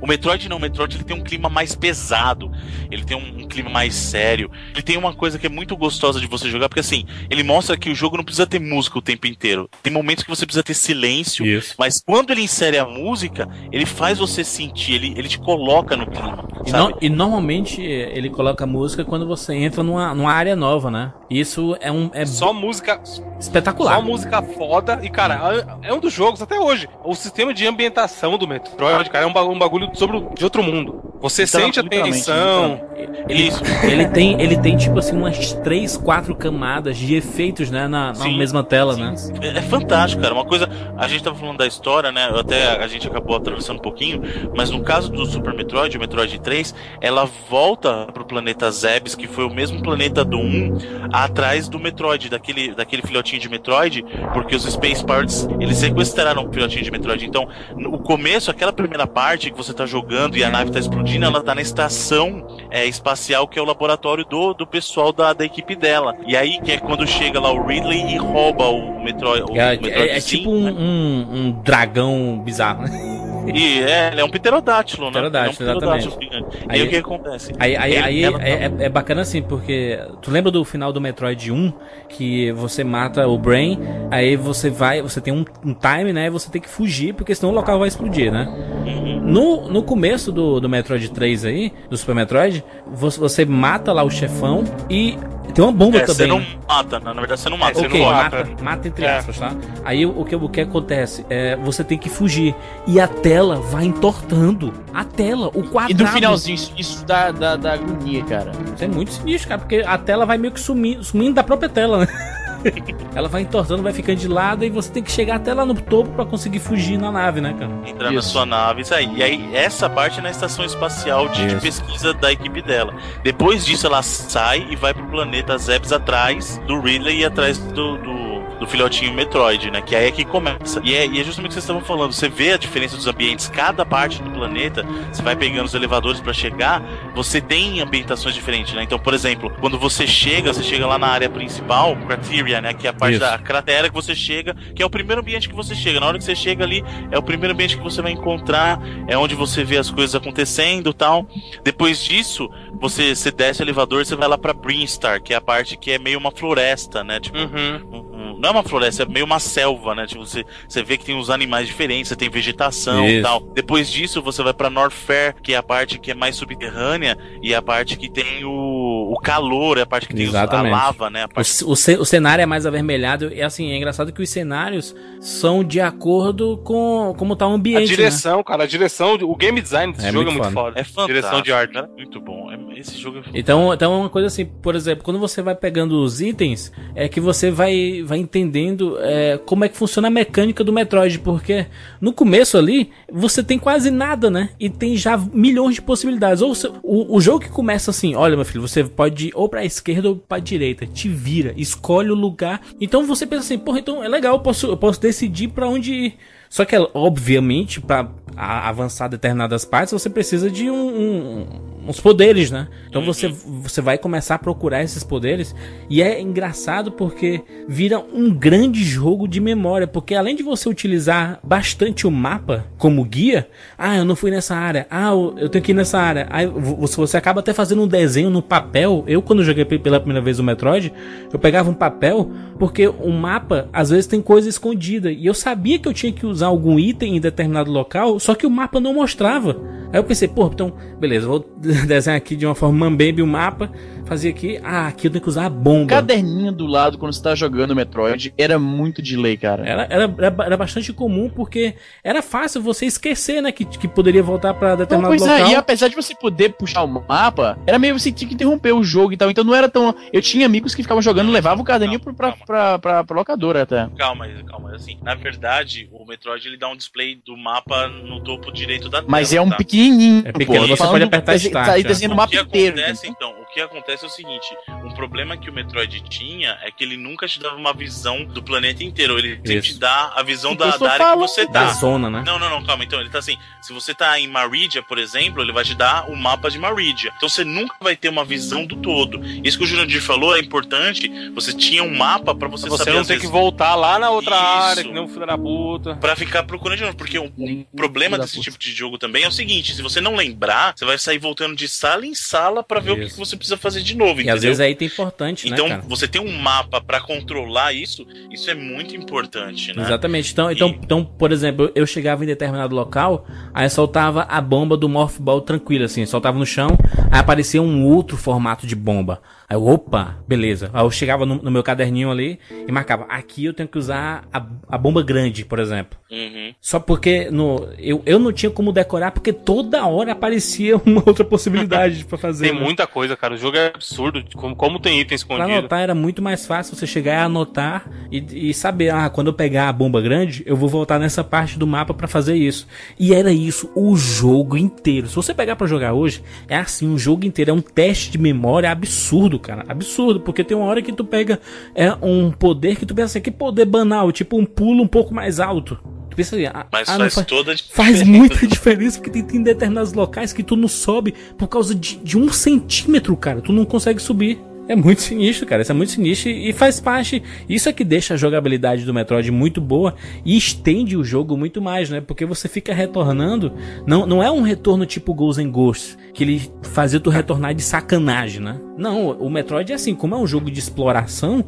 o 0.00 0.06
Metroid 0.06 0.48
não, 0.48 0.56
o 0.56 0.60
Metroid 0.60 0.96
ele 0.96 1.04
tem 1.04 1.16
um 1.16 1.22
clima 1.22 1.48
mais 1.48 1.74
pesado, 1.74 2.50
ele 2.90 3.04
tem 3.04 3.16
um, 3.16 3.42
um 3.44 3.48
clima 3.48 3.70
mais 3.70 3.94
sério, 3.94 4.50
ele 4.72 4.82
tem 4.82 4.96
uma 4.96 5.12
coisa 5.14 5.38
que 5.38 5.46
é 5.46 5.50
muito 5.50 5.76
gostosa 5.76 6.20
de 6.20 6.26
você 6.26 6.50
jogar, 6.50 6.68
porque 6.68 6.80
assim, 6.80 7.04
ele 7.30 7.42
mostra 7.42 7.76
que 7.76 7.90
o 7.90 7.94
jogo 7.94 8.16
não 8.16 8.24
precisa 8.24 8.46
ter 8.46 8.58
música 8.58 8.98
o 8.98 9.02
tempo 9.02 9.26
inteiro. 9.26 9.68
Tem 9.82 9.92
momentos 9.92 10.24
que 10.24 10.30
você 10.30 10.44
precisa 10.46 10.62
ter 10.62 10.74
silêncio, 10.74 11.46
Isso. 11.46 11.74
mas 11.78 12.02
quando 12.04 12.30
ele 12.30 12.42
insere 12.42 12.78
a 12.78 12.84
música, 12.84 13.48
ele 13.72 13.86
faz 13.86 14.18
você 14.18 14.42
sentir, 14.44 14.94
ele, 14.94 15.14
ele 15.16 15.28
te 15.28 15.38
coloca 15.38 15.96
no 15.96 16.06
clima, 16.06 16.48
E, 16.66 16.72
no- 16.72 16.98
e 17.00 17.08
normalmente 17.10 17.80
ele 17.82 18.30
coloca 18.30 18.66
música 18.66 19.04
quando 19.04 19.26
você 19.26 19.54
entra 19.54 19.82
numa, 19.82 20.14
numa 20.14 20.32
área 20.32 20.56
nova, 20.56 20.90
né? 20.90 21.12
Isso 21.30 21.76
é 21.80 21.90
um 21.90 22.10
é 22.14 22.24
Só 22.24 22.52
música, 22.52 23.00
espetacular. 23.40 23.96
só 23.96 24.02
música 24.02 24.42
foda. 24.42 25.00
E, 25.02 25.08
cara, 25.10 25.66
é 25.82 25.92
um 25.92 25.98
dos 26.00 26.12
jogos 26.12 26.40
até 26.40 26.58
hoje. 26.58 26.88
O 27.02 27.14
sistema 27.14 27.52
de 27.52 27.66
ambientação 27.66 28.38
do 28.38 28.46
Metroid, 28.46 29.10
cara, 29.10 29.24
é 29.24 29.26
um 29.28 29.34
um 29.34 29.58
bagulho 29.58 29.88
sobre, 29.94 30.16
o- 30.18 30.30
de 30.36 30.44
outro 30.44 30.62
mundo. 30.62 31.02
Você 31.20 31.44
Então, 31.44 31.60
sente 31.60 31.80
a 31.80 31.82
tensão. 31.84 32.80
Ele, 33.28 33.50
ele 33.90 34.06
tem 34.08 34.40
ele 34.40 34.56
tem 34.58 34.76
tipo 34.76 34.98
assim 34.98 35.16
umas 35.16 35.52
três, 35.54 35.96
quatro 35.96 36.34
camadas 36.34 36.98
de 36.98 37.14
efeitos, 37.14 37.70
né, 37.70 37.88
na, 37.88 38.08
na 38.08 38.14
Sim, 38.14 38.36
mesma 38.36 38.62
tela, 38.62 38.94
né? 38.96 39.14
É, 39.40 39.58
é 39.58 39.62
fantástico, 39.62 40.20
cara. 40.20 40.34
Uma 40.34 40.44
coisa. 40.44 40.68
A 40.98 41.08
gente 41.08 41.24
tava 41.24 41.36
falando 41.36 41.56
da 41.58 41.66
história, 41.66 42.12
né? 42.12 42.30
Até 42.38 42.76
a 42.82 42.86
gente 42.86 43.06
acabou 43.08 43.36
atravessando 43.36 43.78
um 43.78 43.82
pouquinho. 43.82 44.20
Mas 44.54 44.70
no 44.70 44.82
caso 44.82 45.10
do 45.10 45.24
Super 45.24 45.54
Metroid, 45.54 45.96
o 45.96 46.00
Metroid 46.00 46.38
3, 46.40 46.74
ela 47.00 47.24
volta 47.48 48.06
pro 48.12 48.24
planeta 48.26 48.70
Zebes, 48.70 49.14
que 49.14 49.26
foi 49.26 49.44
o 49.44 49.50
mesmo 49.50 49.80
planeta 49.82 50.24
do 50.24 50.36
1, 50.38 50.78
atrás 51.12 51.68
do 51.68 51.78
Metroid, 51.78 52.28
daquele, 52.28 52.74
daquele 52.74 53.02
filhotinho 53.02 53.40
de 53.40 53.48
Metroid, 53.48 54.04
porque 54.34 54.54
os 54.54 54.64
Space 54.64 55.02
Parts 55.04 55.48
eles 55.60 55.78
sequestraram 55.78 56.46
o 56.46 56.52
filhotinho 56.52 56.84
de 56.84 56.90
Metroid. 56.90 57.24
Então, 57.24 57.48
no 57.76 57.98
começo, 57.98 58.50
aquela 58.50 58.72
primeira 58.72 59.06
parte 59.06 59.50
que 59.50 59.56
você 59.56 59.72
tá 59.74 59.86
jogando 59.86 60.36
e 60.36 60.44
a 60.44 60.50
nave 60.50 60.70
tá 60.70 60.78
explodindo, 60.78 61.24
ela 61.24 61.42
tá 61.42 61.54
na 61.54 61.60
estação 61.62 62.46
é, 62.70 62.86
espacial, 62.86 63.46
que 63.48 63.58
é 63.58 63.62
o 63.62 63.64
laboratório 63.64 64.24
do, 64.24 64.54
do 64.54 64.66
pessoal 64.66 65.12
da, 65.12 65.32
da 65.32 65.44
equipe 65.44 65.74
dela. 65.76 66.14
E 66.26 66.36
aí 66.36 66.60
que 66.60 66.72
é 66.72 66.78
quando 66.78 67.06
chega 67.06 67.40
lá 67.40 67.52
o 67.52 67.66
Ridley 67.66 68.14
e 68.14 68.16
rouba 68.16 68.68
o 68.68 69.02
Metroid. 69.02 69.50
O 69.50 69.56
É, 69.56 69.74
é- 69.76 70.16
é 70.16 70.20
Sim, 70.20 70.38
tipo 70.38 70.50
um, 70.50 70.62
né? 70.64 70.72
um, 70.72 71.26
um 71.36 71.50
dragão 71.62 72.40
bizarro, 72.44 72.82
né? 72.84 73.20
E 73.54 73.82
é, 73.82 74.08
ele 74.10 74.22
é 74.22 74.24
um 74.24 74.30
pterodátilo, 74.30 75.04
né? 75.06 75.10
Pterodátilo, 75.12 75.68
é 75.68 75.72
um 75.74 75.76
pterodátilo 75.76 76.12
exatamente. 76.22 76.34
gigante. 76.50 76.66
Aí- 76.66 76.80
aí 76.80 76.86
o 76.86 76.88
que 76.90 76.96
acontece? 76.96 77.52
Aí, 77.58 77.76
aí, 77.76 77.92
Ele- 77.92 78.02
aí 78.02 78.24
ela- 78.24 78.42
é, 78.42 78.50
é- 78.64 78.72
é 78.86 78.88
bacana 78.88 79.20
assim, 79.20 79.42
porque 79.42 80.00
tu 80.22 80.30
lembra 80.30 80.50
do 80.50 80.64
final 80.64 80.90
do 80.94 80.98
Metroid 81.00 81.52
1 81.52 81.70
que 82.08 82.50
você 82.52 82.82
mata 82.82 83.28
o 83.28 83.36
Brain, 83.36 83.78
aí 84.10 84.34
você 84.34 84.70
vai, 84.70 85.02
você 85.02 85.20
tem 85.20 85.30
um, 85.34 85.44
um 85.62 85.74
time, 85.74 86.10
né? 86.10 86.28
E 86.28 86.30
você 86.30 86.50
tem 86.50 86.60
que 86.62 86.68
fugir, 86.70 87.12
porque 87.12 87.34
senão 87.34 87.52
o 87.52 87.54
local 87.54 87.78
vai 87.78 87.88
explodir, 87.88 88.32
né? 88.32 88.48
Uhum. 88.86 89.03
No, 89.24 89.68
no 89.70 89.82
começo 89.82 90.30
do, 90.30 90.60
do 90.60 90.68
Metroid 90.68 91.10
3 91.10 91.44
aí, 91.46 91.72
do 91.88 91.96
Super 91.96 92.14
Metroid, 92.14 92.62
você, 92.86 93.18
você 93.18 93.44
mata 93.44 93.92
lá 93.92 94.02
o 94.02 94.10
chefão 94.10 94.64
e 94.90 95.18
tem 95.54 95.64
uma 95.64 95.72
bomba 95.72 95.98
É, 95.98 96.06
você 96.06 96.12
também. 96.24 96.28
não 96.28 96.38
né? 96.40 96.46
mata, 96.68 97.00
na 97.00 97.12
verdade 97.14 97.40
você 97.40 97.48
não 97.48 97.56
mata, 97.56 97.74
você 97.78 97.86
Ok, 97.86 98.00
não 98.00 98.10
mata, 98.10 98.36
mata. 98.38 98.62
mata, 98.64 98.88
entre 98.88 99.04
É. 99.04 99.16
aspas, 99.18 99.38
tá? 99.38 99.52
Aí 99.84 100.04
o, 100.04 100.24
que, 100.24 100.34
o 100.36 100.48
que 100.48 100.60
acontece? 100.60 101.24
É, 101.30 101.56
você 101.56 101.82
tem 101.82 101.96
que 101.96 102.08
fugir. 102.10 102.54
E 102.86 103.00
a 103.00 103.06
tela 103.08 103.56
vai 103.56 103.84
entortando. 103.84 104.74
A 104.92 105.04
tela, 105.04 105.48
o 105.54 105.62
quadrado. 105.62 105.90
E 105.92 105.94
do 105.94 106.06
finalzinho, 106.06 106.54
isso, 106.56 106.72
isso 106.76 107.06
dá, 107.06 107.30
dá, 107.30 107.56
dá 107.56 107.72
agonia, 107.74 108.22
cara. 108.24 108.52
Isso 108.74 108.84
é 108.84 108.88
muito 108.88 109.12
sinistro, 109.12 109.48
cara, 109.48 109.60
porque 109.60 109.82
a 109.86 109.96
tela 109.96 110.26
vai 110.26 110.36
meio 110.38 110.52
que 110.52 110.60
sumir, 110.60 111.02
sumindo 111.02 111.34
da 111.34 111.42
própria 111.42 111.68
tela, 111.68 112.00
né? 112.00 112.06
Ela 113.14 113.28
vai 113.28 113.42
entortando, 113.42 113.82
vai 113.82 113.92
ficando 113.92 114.16
de 114.16 114.28
lado 114.28 114.64
e 114.64 114.70
você 114.70 114.90
tem 114.90 115.02
que 115.02 115.10
chegar 115.10 115.36
até 115.36 115.52
lá 115.54 115.64
no 115.64 115.74
topo 115.74 116.10
pra 116.10 116.24
conseguir 116.24 116.58
fugir 116.58 116.98
na 116.98 117.10
nave, 117.10 117.40
né, 117.40 117.54
cara? 117.58 117.70
Entrar 117.86 118.10
na 118.10 118.22
sua 118.22 118.46
nave, 118.46 118.82
isso 118.82 118.94
aí. 118.94 119.10
E 119.16 119.22
aí, 119.22 119.50
essa 119.54 119.88
parte 119.88 120.18
é 120.18 120.22
na 120.22 120.30
estação 120.30 120.64
espacial 120.64 121.28
de, 121.28 121.46
de 121.46 121.60
pesquisa 121.60 122.12
da 122.14 122.32
equipe 122.32 122.62
dela. 122.62 122.94
Depois 123.22 123.64
disso, 123.64 123.86
ela 123.86 124.02
sai 124.02 124.66
e 124.70 124.76
vai 124.76 124.92
pro 124.94 125.04
planeta 125.06 125.56
Zebes 125.58 125.92
atrás 125.92 126.60
do 126.66 126.80
Ridley 126.80 127.20
e 127.20 127.24
atrás 127.24 127.58
do, 127.58 127.96
do, 127.98 128.43
do 128.64 128.70
filhotinho 128.70 129.12
Metroid, 129.12 129.70
né? 129.70 129.80
Que 129.82 129.94
aí 129.94 130.06
é 130.06 130.10
que 130.10 130.24
começa. 130.24 130.80
E 130.84 130.94
é, 130.94 131.06
e 131.06 131.20
é 131.20 131.24
justamente 131.24 131.46
o 131.46 131.48
que 131.48 131.54
vocês 131.54 131.64
estavam 131.64 131.82
falando. 131.82 132.12
Você 132.12 132.28
vê 132.28 132.52
a 132.52 132.56
diferença 132.56 132.96
dos 132.96 133.06
ambientes. 133.06 133.48
Cada 133.48 133.84
parte 133.84 134.22
do 134.22 134.30
planeta, 134.30 134.84
você 135.12 135.22
vai 135.22 135.36
pegando 135.36 135.66
os 135.66 135.74
elevadores 135.74 136.20
pra 136.20 136.32
chegar, 136.32 136.82
você 137.14 137.40
tem 137.40 137.80
ambientações 137.80 138.34
diferentes, 138.34 138.72
né? 138.74 138.82
Então, 138.82 138.98
por 138.98 139.12
exemplo, 139.14 139.50
quando 139.60 139.78
você 139.78 140.06
chega, 140.06 140.52
você 140.52 140.62
chega 140.62 140.86
lá 140.86 140.98
na 140.98 141.06
área 141.08 141.28
principal, 141.28 141.96
Crateria, 142.06 142.60
né? 142.60 142.72
Que 142.74 142.86
é 142.86 142.90
a 142.90 142.92
parte 142.92 143.12
Isso. 143.16 143.20
da 143.20 143.38
cratera 143.38 143.88
que 143.88 143.94
você 143.94 144.14
chega, 144.14 144.54
que 144.74 144.82
é 144.82 144.86
o 144.86 144.90
primeiro 144.90 145.20
ambiente 145.20 145.48
que 145.48 145.54
você 145.54 145.74
chega. 145.74 146.00
Na 146.00 146.06
hora 146.06 146.18
que 146.18 146.24
você 146.24 146.34
chega 146.34 146.64
ali, 146.64 146.82
é 147.10 147.18
o 147.18 147.22
primeiro 147.22 147.52
ambiente 147.54 147.76
que 147.76 147.82
você 147.82 148.00
vai 148.02 148.12
encontrar, 148.12 148.80
é 149.06 149.16
onde 149.16 149.34
você 149.34 149.62
vê 149.64 149.76
as 149.78 149.90
coisas 149.90 150.14
acontecendo 150.14 150.90
e 150.90 150.94
tal. 150.94 151.26
Depois 151.62 152.02
disso, 152.02 152.48
você, 152.80 153.14
você 153.14 153.30
desce 153.30 153.62
o 153.62 153.64
elevador, 153.64 154.04
você 154.04 154.16
vai 154.16 154.28
lá 154.28 154.38
pra 154.38 154.52
Brinstar, 154.52 155.22
que 155.22 155.32
é 155.32 155.36
a 155.36 155.40
parte 155.40 155.76
que 155.76 155.90
é 155.90 155.98
meio 155.98 156.18
uma 156.18 156.30
floresta, 156.30 157.02
né? 157.04 157.20
Tipo, 157.20 157.38
Uhum. 157.38 157.80
um- 157.92 157.98
um- 158.32 158.38
não 158.38 158.48
é 158.50 158.52
uma 158.54 158.62
floresta, 158.62 159.02
é 159.02 159.06
meio 159.06 159.24
uma 159.26 159.38
selva, 159.38 159.94
né? 159.94 160.06
Tipo, 160.06 160.24
você, 160.24 160.44
você 160.68 160.82
vê 160.82 160.96
que 160.96 161.04
tem 161.04 161.14
uns 161.16 161.30
animais 161.30 161.66
diferentes, 161.66 162.08
você 162.08 162.16
tem 162.16 162.28
vegetação 162.30 163.06
e 163.08 163.14
Isso. 163.14 163.22
tal. 163.22 163.40
Depois 163.54 163.90
disso, 163.90 164.22
você 164.22 164.42
vai 164.42 164.54
pra 164.54 164.70
North 164.70 164.92
Fair, 164.92 165.34
que 165.42 165.52
é 165.54 165.56
a 165.56 165.62
parte 165.62 165.98
que 165.98 166.10
é 166.10 166.14
mais 166.14 166.36
subterrânea 166.36 167.16
e 167.42 167.52
é 167.52 167.56
a 167.56 167.62
parte 167.62 167.96
que 167.96 168.08
tem 168.10 168.44
o, 168.44 169.12
o 169.12 169.18
calor, 169.20 169.78
é 169.78 169.82
a 169.82 169.86
parte 169.86 170.06
que 170.08 170.14
tem 170.14 170.28
os- 170.28 170.34
a 170.34 170.44
lava, 170.62 171.10
né? 171.10 171.22
A 171.22 171.26
O, 171.26 171.28
parte 171.28 171.64
o 171.64 171.74
ce- 171.76 171.96
o 171.96 172.04
cenário 172.04 172.42
é 172.42 172.46
mais 172.46 172.66
avermelhado 172.66 173.32
e 173.32 173.42
assim, 173.42 173.70
é 173.70 173.76
engraçado 173.76 174.12
que 174.12 174.22
os 174.22 174.28
cenários 174.30 174.94
são 175.20 175.62
de 175.64 175.80
acordo 175.80 176.58
com 176.64 177.14
como 177.18 177.34
tá 177.36 177.46
o 177.46 177.50
A 177.50 177.54
ambiente, 177.54 177.90
né? 177.90 177.96
direção, 177.96 178.42
cara, 178.42 178.64
a 178.64 178.66
direção, 178.66 179.14
o 179.14 179.36
game 179.36 179.60
design 179.60 179.92
desse 179.92 180.06
É 180.08 180.12
jogo 180.12 180.24
muito 180.24 180.38
é 180.38 180.42
muito 180.42 180.54
foda. 180.54 180.66
foda. 180.70 180.80
é 180.80 180.84
fantástico. 180.84 181.06
Direção 181.06 181.42
de 181.42 181.52
arte. 181.52 181.72
cara, 181.74 181.88
Muito 181.96 182.20
bom. 182.20 182.50
É- 182.50 182.78
Esse 182.78 182.96
jogo 182.98 183.18
é 183.18 183.20
fantástico. 183.20 183.38
Então, 183.38 183.72
então 183.72 183.92
é 183.92 183.96
uma 183.98 184.08
coisa 184.10 184.26
assim, 184.26 184.44
por 184.44 184.74
exemplo, 184.74 185.04
quando 185.04 185.18
você 185.18 185.40
vai 185.42 185.54
pegando 185.54 186.00
os 186.02 186.20
itens, 186.20 186.72
é 186.94 187.08
que 187.08 187.20
você 187.20 187.50
vai, 187.50 188.02
vai 188.04 188.18
entendendo 188.38 188.96
é, 189.00 189.38
como 189.46 189.64
é 189.64 189.68
que 189.68 189.76
funciona 189.76 190.08
a 190.08 190.10
mecânica 190.10 190.64
do 190.64 190.72
Metroid, 190.72 191.18
porque 191.20 191.66
no 192.00 192.12
começo 192.12 192.58
ali 192.58 192.90
você 193.12 193.42
tem 193.42 193.58
quase 193.58 193.90
nada, 193.90 194.28
né? 194.30 194.50
E 194.58 194.68
tem 194.68 194.96
já 194.96 195.16
milhões 195.16 195.76
de 195.76 195.82
possibilidades. 195.82 196.42
Ou 196.42 196.54
você- 196.54 196.70
o, 196.82 197.16
o 197.16 197.20
jogo 197.20 197.40
que 197.40 197.48
começa 197.48 197.90
assim, 197.90 198.14
olha 198.14 198.34
meu 198.36 198.44
filho, 198.44 198.60
você 198.66 198.82
pode 198.82 199.28
ir 199.28 199.32
ou 199.34 199.48
pra 199.48 199.64
esquerda 199.64 200.08
ou 200.08 200.16
pra 200.16 200.38
direita, 200.38 200.86
te 200.86 201.08
vira, 201.08 201.54
escolhe 201.56 202.10
o 202.10 202.14
lugar. 202.14 202.60
Então 202.80 203.06
você 203.06 203.26
pensa 203.26 203.42
assim, 203.42 203.58
porra, 203.58 203.78
então 203.78 204.02
é 204.02 204.08
legal, 204.08 204.34
eu 204.34 204.40
posso, 204.40 204.66
eu 204.66 204.76
posso 204.76 205.00
decidir 205.00 205.48
pra 205.48 205.68
onde 205.68 205.92
ir. 205.92 206.14
Só 206.50 206.64
que, 206.64 206.76
obviamente, 206.94 207.80
pra 207.80 208.08
a- 208.36 208.68
avançar 208.68 209.08
determinadas 209.08 209.64
partes, 209.64 209.92
você 209.92 210.08
precisa 210.10 210.50
de 210.50 210.70
um- 210.70 210.74
um- 211.00 211.46
uns 211.86 212.00
poderes, 212.00 212.50
né? 212.50 212.68
Então 212.88 213.04
você, 213.04 213.28
você 213.28 213.80
vai 213.80 213.98
começar 213.98 214.36
a 214.36 214.38
procurar 214.38 214.82
esses 214.82 215.02
poderes. 215.04 215.54
E 215.90 216.00
é 216.02 216.20
engraçado 216.20 216.92
porque 216.92 217.42
vira 217.68 217.98
um 217.98 218.32
grande 218.32 218.82
jogo 218.84 219.26
de 219.28 219.40
memória. 219.40 219.86
Porque 219.86 220.14
além 220.14 220.34
de 220.36 220.42
você 220.42 220.68
utilizar 220.68 221.38
bastante 221.42 222.06
o 222.06 222.10
mapa 222.10 222.66
como 222.78 223.04
guia, 223.04 223.48
ah, 223.76 223.96
eu 223.96 224.04
não 224.04 224.16
fui 224.16 224.30
nessa 224.30 224.54
área, 224.56 224.86
ah, 224.90 225.10
eu 225.36 225.48
tenho 225.48 225.62
que 225.64 225.72
ir 225.72 225.74
nessa 225.74 225.98
área. 225.98 226.26
Aí 226.30 226.46
vo- 226.46 226.76
você, 226.76 226.96
você 226.96 227.16
acaba 227.16 227.40
até 227.40 227.52
fazendo 227.52 227.82
um 227.82 227.88
desenho 227.88 228.30
no 228.30 228.42
papel. 228.42 229.04
Eu, 229.06 229.20
quando 229.22 229.42
joguei 229.44 229.64
pe- 229.64 229.78
pela 229.78 229.98
primeira 230.00 230.24
vez 230.24 230.38
o 230.38 230.42
Metroid, 230.44 230.92
eu 231.32 231.38
pegava 231.38 231.70
um 231.70 231.74
papel, 231.74 232.30
porque 232.58 232.86
o 232.88 233.10
mapa 233.10 233.68
às 233.72 233.90
vezes 233.90 234.06
tem 234.06 234.20
coisa 234.22 234.48
escondida. 234.48 235.10
E 235.10 235.26
eu 235.26 235.34
sabia 235.34 235.78
que 235.78 235.88
eu 235.88 235.92
tinha 235.92 236.12
que 236.12 236.26
usar 236.26 236.46
algum 236.46 236.78
item 236.78 237.16
em 237.16 237.20
determinado 237.20 237.70
local, 237.70 238.18
só 238.18 238.34
que 238.34 238.46
o 238.46 238.50
mapa 238.50 238.80
não 238.80 238.94
mostrava. 238.94 239.56
Aí 239.92 239.98
eu 239.98 240.04
pensei, 240.04 240.26
pô, 240.26 240.46
então, 240.52 240.72
beleza, 240.98 241.26
vou 241.26 241.44
desenhar 241.86 242.16
aqui 242.16 242.36
de 242.36 242.46
uma 242.46 242.54
forma 242.54 242.78
mambembe 242.90 243.22
o 243.22 243.26
mapa, 243.26 243.70
fazer 244.06 244.28
aqui, 244.30 244.60
ah, 244.62 244.86
aqui 244.88 245.06
eu 245.06 245.10
tenho 245.10 245.22
que 245.22 245.28
usar 245.28 245.44
a 245.44 245.48
O 245.48 245.50
bomba. 245.50 245.88
caderninho 245.90 246.52
do 246.52 246.66
lado 246.66 246.98
quando 246.98 247.12
você 247.12 247.22
tá 247.22 247.34
jogando 247.34 247.74
Metroid 247.74 248.32
era 248.36 248.58
muito 248.58 249.00
de 249.02 249.16
lei, 249.16 249.36
cara. 249.36 249.66
Era, 249.66 249.82
era, 249.90 250.14
era, 250.18 250.34
era 250.44 250.56
bastante 250.56 250.92
comum 250.92 251.28
porque 251.28 251.74
era 252.02 252.22
fácil 252.22 252.60
você 252.62 252.86
esquecer, 252.86 253.40
né, 253.42 253.50
que, 253.52 253.64
que 253.64 253.88
poderia 253.88 254.22
voltar 254.22 254.54
pra 254.54 254.70
Não, 254.70 254.76
determinado 254.76 255.10
pois 255.10 255.22
local. 255.22 255.46
é, 255.48 255.52
e 255.52 255.54
apesar 255.54 255.88
de 255.88 255.96
você 255.96 256.14
poder 256.14 256.50
puxar 256.54 256.82
o 256.82 256.86
mapa, 256.86 257.58
era 257.66 257.78
meio 257.78 257.98
você 257.98 258.12
tinha 258.12 258.28
que 258.28 258.34
interromper 258.34 258.72
o 258.72 258.84
jogo 258.84 259.12
e 259.12 259.16
tal. 259.16 259.30
Então 259.30 259.42
não 259.44 259.54
era 259.54 259.68
tão. 259.68 259.94
Eu 260.12 260.20
tinha 260.20 260.46
amigos 260.46 260.74
que 260.74 260.82
ficavam 260.82 261.02
jogando, 261.02 261.30
levavam 261.30 261.62
o 261.62 261.66
caderninho 261.66 262.00
pro- 262.00 262.14
pra, 262.14 262.32
pra, 262.32 262.78
pra, 262.78 263.04
pra 263.04 263.16
locadora 263.16 263.62
até. 263.62 263.88
Calma, 263.98 264.26
calma, 264.46 264.74
assim. 264.74 264.98
Na 265.02 265.14
verdade, 265.14 265.88
o 265.92 266.04
Metroid 266.06 266.46
ele 266.46 266.56
dá 266.56 266.68
um 266.68 266.76
display 266.76 267.18
do 267.24 267.36
mapa 267.36 267.88
no 267.88 268.20
topo 268.20 268.52
direito 268.52 268.88
da 268.88 268.98
tela. 268.98 269.10
Mas 269.10 269.32
é 269.32 269.40
um 269.40 269.48
tá? 269.48 269.56
pequenininho. 269.56 270.22
É 270.26 270.32
pô, 270.32 270.44
tô 270.54 270.66
você 270.66 270.86
pode 270.86 271.04
apertar 271.04 271.34
start, 271.36 271.63
Tá 271.66 271.72
aí 271.72 271.80
é. 271.80 271.84
desenhando 271.84 272.12
o 272.12 272.14
O 272.14 272.16
mapa 272.18 272.30
que 272.30 272.38
inteiro. 272.40 272.76
acontece, 272.78 273.06
então, 273.08 273.30
o 273.40 273.46
que 273.46 273.60
acontece 273.60 274.04
é 274.04 274.06
o 274.06 274.10
seguinte: 274.10 274.46
um 274.84 274.92
problema 274.94 275.36
que 275.36 275.48
o 275.48 275.52
Metroid 275.52 276.00
tinha 276.08 276.58
é 276.62 276.70
que 276.70 276.84
ele 276.84 276.96
nunca 276.96 277.26
te 277.26 277.40
dava 277.40 277.56
uma 277.56 277.72
visão 277.72 278.24
do 278.24 278.42
planeta 278.42 278.82
inteiro. 278.84 279.18
Ele 279.18 279.36
sempre 279.44 279.62
te 279.62 279.78
dá 279.78 280.12
a 280.14 280.22
visão 280.22 280.54
da, 280.54 280.76
da 280.76 280.92
área 280.92 281.12
que 281.12 281.16
você 281.18 281.46
Da 281.46 281.66
tá. 281.66 281.72
zona, 281.72 282.08
né? 282.10 282.22
Não, 282.26 282.38
não, 282.38 282.48
não, 282.50 282.64
calma. 282.64 282.84
Então, 282.84 283.00
ele 283.00 283.10
tá 283.10 283.18
assim: 283.18 283.36
se 283.62 283.72
você 283.72 283.94
tá 283.94 284.18
em 284.18 284.28
Maridia, 284.28 284.82
por 284.82 284.98
exemplo, 284.98 285.42
ele 285.42 285.52
vai 285.52 285.64
te 285.64 285.74
dar 285.74 286.08
o 286.10 286.16
mapa 286.16 286.50
de 286.50 286.58
Maridia. 286.58 287.12
Então 287.16 287.28
você 287.28 287.44
nunca 287.44 287.74
vai 287.80 287.96
ter 287.96 288.08
uma 288.08 288.24
visão 288.24 288.64
do 288.66 288.76
todo. 288.76 289.20
Isso 289.44 289.56
que 289.58 289.64
o 289.64 289.66
Jurandir 289.66 290.02
falou 290.02 290.36
é 290.36 290.40
importante. 290.40 291.10
Você 291.34 291.52
tinha 291.52 291.82
um 291.82 291.94
mapa 291.96 292.34
pra 292.34 292.48
você, 292.48 292.68
Você 292.68 292.78
saber 292.78 292.92
não 292.92 293.00
às 293.00 293.06
tem 293.06 293.18
que 293.18 293.26
voltar 293.26 293.74
lá 293.74 293.98
na 293.98 294.10
outra 294.10 294.34
Isso. 294.36 294.44
área, 294.44 294.82
que 294.84 294.92
nem 294.92 295.02
um 295.02 295.08
filho 295.08 295.26
da 295.26 295.36
puta. 295.38 295.96
Pra 295.96 296.14
ficar 296.16 296.42
procurando 296.44 296.78
de 296.78 296.84
novo, 296.84 296.96
porque 296.96 297.18
o, 297.18 297.30
problema 297.76 298.16
da 298.18 298.24
desse 298.24 298.36
puta. 298.36 298.50
tipo 298.50 298.58
de 298.58 298.72
jogo 298.72 298.98
também 298.98 299.24
é 299.24 299.28
o 299.28 299.32
seguinte: 299.32 299.74
se 299.74 299.82
você 299.82 300.00
não 300.00 300.14
lembrar, 300.14 300.74
você 300.76 300.84
vai 300.84 300.98
sair 300.98 301.18
voltando 301.18 301.53
de 301.54 301.68
sala 301.68 302.04
em 302.06 302.14
sala 302.14 302.62
pra 302.62 302.80
ver 302.80 302.92
o 302.92 302.96
que, 302.96 303.04
Isso. 303.04 303.16
você 303.18 303.36
precisa 303.36 303.56
fazer 303.56 303.82
de 303.82 303.96
novo, 303.96 304.12
E 304.20 304.22
entendeu? 304.24 304.34
às 304.34 304.42
vezes 304.42 304.60
é 304.60 304.70
item 304.70 304.88
importante, 304.88 305.48
então, 305.48 305.68
né, 305.68 305.76
cara? 305.76 305.86
você 305.88 306.06
tem 306.08 306.20
um 306.20 306.38
mapa 306.38 306.80
pra 306.80 307.00
controlar 307.00 307.72
isso, 307.72 308.06
isso 308.32 308.50
é 308.50 308.54
muito 308.54 308.94
importante, 308.96 309.72
né? 309.74 309.82
Exatamente. 309.82 310.32
Então, 310.32 310.50
então, 310.50 310.68
E- 310.68 310.78
então, 310.82 311.04
por 311.04 311.32
exemplo, 311.32 311.70
eu 311.74 311.86
chegava 311.86 312.24
em 312.24 312.26
determinado 312.26 312.74
local, 312.74 313.26
aí 313.52 313.68
soltava 313.70 314.22
a 314.22 314.40
bomba 314.40 314.76
do 314.76 314.88
Morph 314.88 315.18
Ball 315.18 315.40
tranquilo, 315.40 315.84
assim, 315.84 316.04
soltava 316.06 316.38
no 316.38 316.46
chão, 316.46 316.68
aí 317.10 317.20
aparecia 317.20 317.62
um 317.62 317.84
outro 317.86 318.16
formato 318.16 318.66
de 318.66 318.74
bomba. 318.74 319.20
Aí 319.48 319.56
eu, 319.56 319.66
opa, 319.66 320.18
beleza. 320.26 320.70
Aí 320.72 320.82
eu 320.82 320.90
chegava 320.90 321.26
no, 321.26 321.36
no 321.36 321.50
meu 321.50 321.62
caderninho 321.62 322.10
ali 322.10 322.38
e 322.66 322.72
marcava, 322.72 323.04
aqui 323.10 323.44
eu 323.44 323.52
tenho 323.52 323.68
que 323.68 323.76
usar 323.78 324.26
a, 324.32 324.42
a 324.68 324.78
bomba 324.78 325.02
grande, 325.02 325.44
por 325.44 325.58
exemplo. 325.58 325.98
Uhum. 326.10 326.54
Só 326.60 326.80
porque 326.80 327.30
no, 327.30 327.68
eu, 327.78 328.02
eu 328.06 328.18
não 328.18 328.32
tinha 328.32 328.50
como 328.50 328.72
decorar, 328.72 329.10
porque 329.10 329.32
toda 329.32 329.86
hora 329.86 330.12
aparecia 330.12 330.76
uma 330.86 331.02
outra 331.04 331.24
possibilidade 331.24 331.43
pra 332.08 332.18
fazer. 332.18 332.48
Tem 332.48 332.54
né? 332.58 332.64
muita 332.64 332.86
coisa, 332.86 333.16
cara. 333.16 333.34
O 333.34 333.36
jogo 333.36 333.56
é 333.56 333.68
absurdo. 333.68 334.24
Como, 334.34 334.54
como 334.54 334.78
tem 334.78 335.00
item 335.00 335.08
Pra 335.08 335.14
escondido. 335.16 335.58
anotar 335.58 335.80
era 335.80 335.94
muito 335.94 336.20
mais 336.22 336.46
fácil 336.46 336.76
você 336.76 336.86
chegar 336.86 337.12
e 337.14 337.24
anotar 337.24 337.88
e, 338.10 338.50
e 338.50 338.54
saber, 338.54 338.90
ah, 338.90 339.08
quando 339.08 339.28
eu 339.28 339.32
pegar 339.32 339.68
a 339.68 339.72
bomba 339.72 340.00
grande, 340.00 340.42
eu 340.46 340.56
vou 340.56 340.68
voltar 340.68 340.98
nessa 340.98 341.22
parte 341.24 341.58
do 341.58 341.66
mapa 341.66 341.94
pra 341.94 342.08
fazer 342.08 342.34
isso. 342.34 342.66
E 342.98 343.14
era 343.14 343.32
isso 343.32 343.70
o 343.74 343.96
jogo 343.96 344.56
inteiro. 344.56 345.08
Se 345.08 345.16
você 345.16 345.34
pegar 345.34 345.56
pra 345.56 345.66
jogar 345.66 345.92
hoje, 345.92 346.22
é 346.48 346.56
assim, 346.56 346.92
o 346.92 346.98
jogo 346.98 347.24
inteiro 347.24 347.50
é 347.50 347.54
um 347.54 347.60
teste 347.60 348.10
de 348.10 348.18
memória 348.18 348.70
absurdo, 348.70 349.38
cara, 349.38 349.64
absurdo, 349.68 350.20
porque 350.20 350.44
tem 350.44 350.56
uma 350.56 350.66
hora 350.66 350.82
que 350.82 350.92
tu 350.92 351.04
pega 351.04 351.40
é 351.74 351.92
um 352.02 352.30
poder 352.30 352.76
que 352.76 352.86
tu 352.86 352.94
pensa 352.94 353.18
assim, 353.18 353.20
que 353.20 353.30
poder 353.30 353.64
banal, 353.64 354.10
tipo 354.12 354.38
um 354.38 354.44
pulo 354.44 354.82
um 354.82 354.86
pouco 354.88 355.14
mais 355.14 355.40
alto. 355.40 355.78
Pensa 356.14 356.36
assim, 356.36 356.46
ah, 356.46 356.66
Mas 356.72 356.88
não 356.88 356.96
faz 356.98 357.14
faz- 357.14 357.26
toda 357.26 357.52
a 357.52 357.56
Faz 357.56 357.98
diferença. 357.98 358.04
muita 358.04 358.46
diferença, 358.48 358.98
porque 358.98 359.10
tem, 359.10 359.22
tem 359.24 359.42
determinados 359.42 359.92
locais 359.92 360.32
que 360.32 360.42
tu 360.42 360.56
não 360.56 360.68
sobe 360.68 361.12
por 361.36 361.48
causa 361.48 361.74
de, 361.74 361.96
de 361.96 362.16
um 362.16 362.32
centímetro, 362.32 363.16
cara. 363.16 363.40
Tu 363.40 363.52
não 363.52 363.64
consegue 363.64 364.00
subir. 364.00 364.38
É 364.66 364.74
muito 364.74 365.02
sinistro, 365.02 365.46
cara. 365.46 365.62
Isso 365.62 365.72
é 365.72 365.74
muito 365.74 365.92
sinistro 365.92 366.30
e 366.30 366.52
faz 366.52 366.80
parte. 366.80 367.22
Isso 367.48 367.68
é 367.68 367.72
que 367.72 367.84
deixa 367.84 368.14
a 368.14 368.16
jogabilidade 368.16 368.84
do 368.84 368.94
Metroid 368.94 369.30
muito 369.30 369.60
boa 369.60 369.94
e 370.24 370.36
estende 370.36 370.96
o 370.96 371.04
jogo 371.04 371.36
muito 371.36 371.60
mais, 371.60 371.90
né? 371.90 372.00
Porque 372.00 372.24
você 372.24 372.48
fica 372.48 372.72
retornando. 372.72 373.52
Não, 373.86 374.06
não 374.06 374.22
é 374.22 374.30
um 374.30 374.40
retorno 374.42 374.86
tipo 374.86 375.12
Ghosts 375.12 375.44
and 375.44 375.50
Ghosts, 375.50 375.98
que 376.14 376.24
ele 376.24 376.50
fazia 376.62 376.98
tu 376.98 377.10
retornar 377.10 377.54
de 377.54 377.62
sacanagem, 377.62 378.40
né? 378.40 378.58
Não, 378.76 379.10
o 379.10 379.30
Metroid 379.30 379.70
é 379.70 379.74
assim, 379.74 379.94
como 379.94 380.14
é 380.14 380.18
um 380.18 380.26
jogo 380.26 380.50
de 380.50 380.58
exploração, 380.58 381.44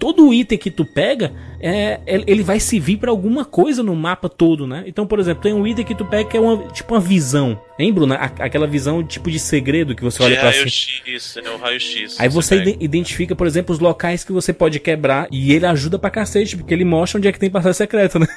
todo 0.00 0.32
item 0.32 0.56
que 0.56 0.70
tu 0.70 0.84
pega, 0.84 1.30
é, 1.60 2.00
ele 2.06 2.24
ele 2.26 2.42
vai 2.42 2.58
servir 2.58 2.96
pra 2.96 3.10
alguma 3.10 3.44
coisa 3.44 3.82
no 3.82 3.94
mapa 3.94 4.28
todo, 4.28 4.66
né? 4.66 4.82
Então, 4.86 5.06
por 5.06 5.20
exemplo, 5.20 5.42
tem 5.42 5.52
um 5.52 5.66
item 5.66 5.84
que 5.84 5.94
tu 5.94 6.06
pega 6.06 6.28
que 6.28 6.36
é 6.36 6.40
uma, 6.40 6.56
tipo 6.68 6.94
uma 6.94 7.00
visão. 7.00 7.60
Lembra, 7.80 8.06
né? 8.06 8.16
A- 8.16 8.44
Aquela 8.44 8.66
visão 8.66 9.02
tipo 9.02 9.30
de 9.30 9.38
segredo 9.38 9.94
que 9.94 10.02
você 10.02 10.22
olha 10.22 10.38
pra 10.38 10.52
cima. 10.52 10.64
raio-x, 10.64 11.36
é 11.36 11.50
o 11.50 11.56
raio-x. 11.56 12.20
Aí 12.20 12.28
você 12.28 12.56
identifica, 12.78 13.34
por 13.34 13.46
exemplo, 13.46 13.72
os 13.74 13.78
locais 13.80 14.22
que 14.22 14.32
você 14.32 14.52
pode 14.52 14.78
quebrar 14.78 15.26
e 15.30 15.52
ele 15.54 15.64
ajuda 15.64 15.98
pra 15.98 16.10
cacete, 16.10 16.56
porque 16.56 16.74
ele 16.74 16.84
mostra 16.84 17.18
onde 17.18 17.26
é 17.28 17.32
que 17.32 17.38
tem 17.38 17.48
passagem 17.50 17.74
secreta, 17.78 18.18
né? 18.18 18.26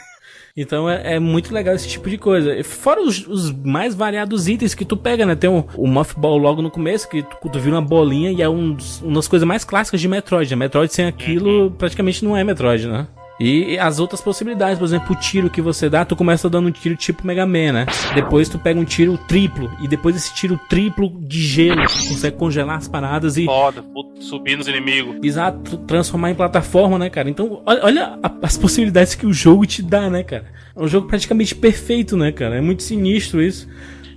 Então 0.55 0.87
é, 0.87 1.15
é 1.15 1.19
muito 1.19 1.51
legal 1.51 1.73
esse 1.73 1.87
tipo 1.87 2.07
de 2.07 2.15
coisa. 2.15 2.63
Fora 2.63 3.01
os, 3.01 3.25
os 3.27 3.51
mais 3.51 3.95
variados 3.95 4.47
itens 4.47 4.75
que 4.75 4.85
tu 4.85 4.95
pega, 4.95 5.25
né? 5.25 5.33
Tem 5.35 5.49
o, 5.49 5.65
o 5.75 5.87
Mothball 5.87 6.37
logo 6.37 6.61
no 6.61 6.69
começo, 6.69 7.09
que 7.09 7.23
tu, 7.23 7.49
tu 7.49 7.59
vira 7.59 7.75
uma 7.75 7.81
bolinha 7.81 8.31
e 8.31 8.39
é 8.39 8.47
um 8.47 8.77
uma 9.01 9.15
das 9.15 9.27
coisas 9.27 9.47
mais 9.47 9.63
clássicas 9.65 9.99
de 9.99 10.07
Metroid. 10.07 10.51
Né? 10.51 10.55
Metroid 10.55 10.93
sem 10.93 11.07
aquilo 11.07 11.71
praticamente 11.71 12.23
não 12.23 12.37
é 12.37 12.43
Metroid, 12.43 12.87
né? 12.87 13.07
E 13.39 13.77
as 13.79 13.99
outras 13.99 14.21
possibilidades, 14.21 14.77
por 14.77 14.85
exemplo, 14.85 15.15
o 15.15 15.19
tiro 15.19 15.49
que 15.49 15.61
você 15.61 15.89
dá, 15.89 16.05
tu 16.05 16.15
começa 16.15 16.49
dando 16.49 16.67
um 16.67 16.71
tiro 16.71 16.95
tipo 16.95 17.25
Mega 17.25 17.45
Man, 17.45 17.71
né? 17.73 17.85
Depois 18.13 18.47
tu 18.47 18.59
pega 18.59 18.79
um 18.79 18.85
tiro 18.85 19.17
triplo, 19.17 19.71
e 19.81 19.87
depois 19.87 20.15
esse 20.15 20.33
tiro 20.33 20.59
triplo 20.69 21.09
de 21.19 21.41
gelo, 21.41 21.81
tu 21.87 22.09
consegue 22.09 22.37
congelar 22.37 22.77
as 22.77 22.87
paradas 22.87 23.35
e 23.35 23.45
Foda, 23.45 23.83
subir 24.19 24.55
nos 24.55 24.67
inimigos. 24.67 25.17
Exato, 25.23 25.77
transformar 25.77 26.31
em 26.31 26.35
plataforma, 26.35 26.99
né, 26.99 27.09
cara? 27.09 27.29
Então, 27.29 27.61
olha, 27.65 28.19
as 28.41 28.57
possibilidades 28.57 29.15
que 29.15 29.25
o 29.25 29.33
jogo 29.33 29.65
te 29.65 29.81
dá, 29.81 30.09
né, 30.09 30.23
cara? 30.23 30.45
É 30.75 30.81
um 30.81 30.87
jogo 30.87 31.07
praticamente 31.07 31.55
perfeito, 31.55 32.15
né, 32.15 32.31
cara? 32.31 32.55
É 32.55 32.61
muito 32.61 32.83
sinistro 32.83 33.41
isso. 33.41 33.67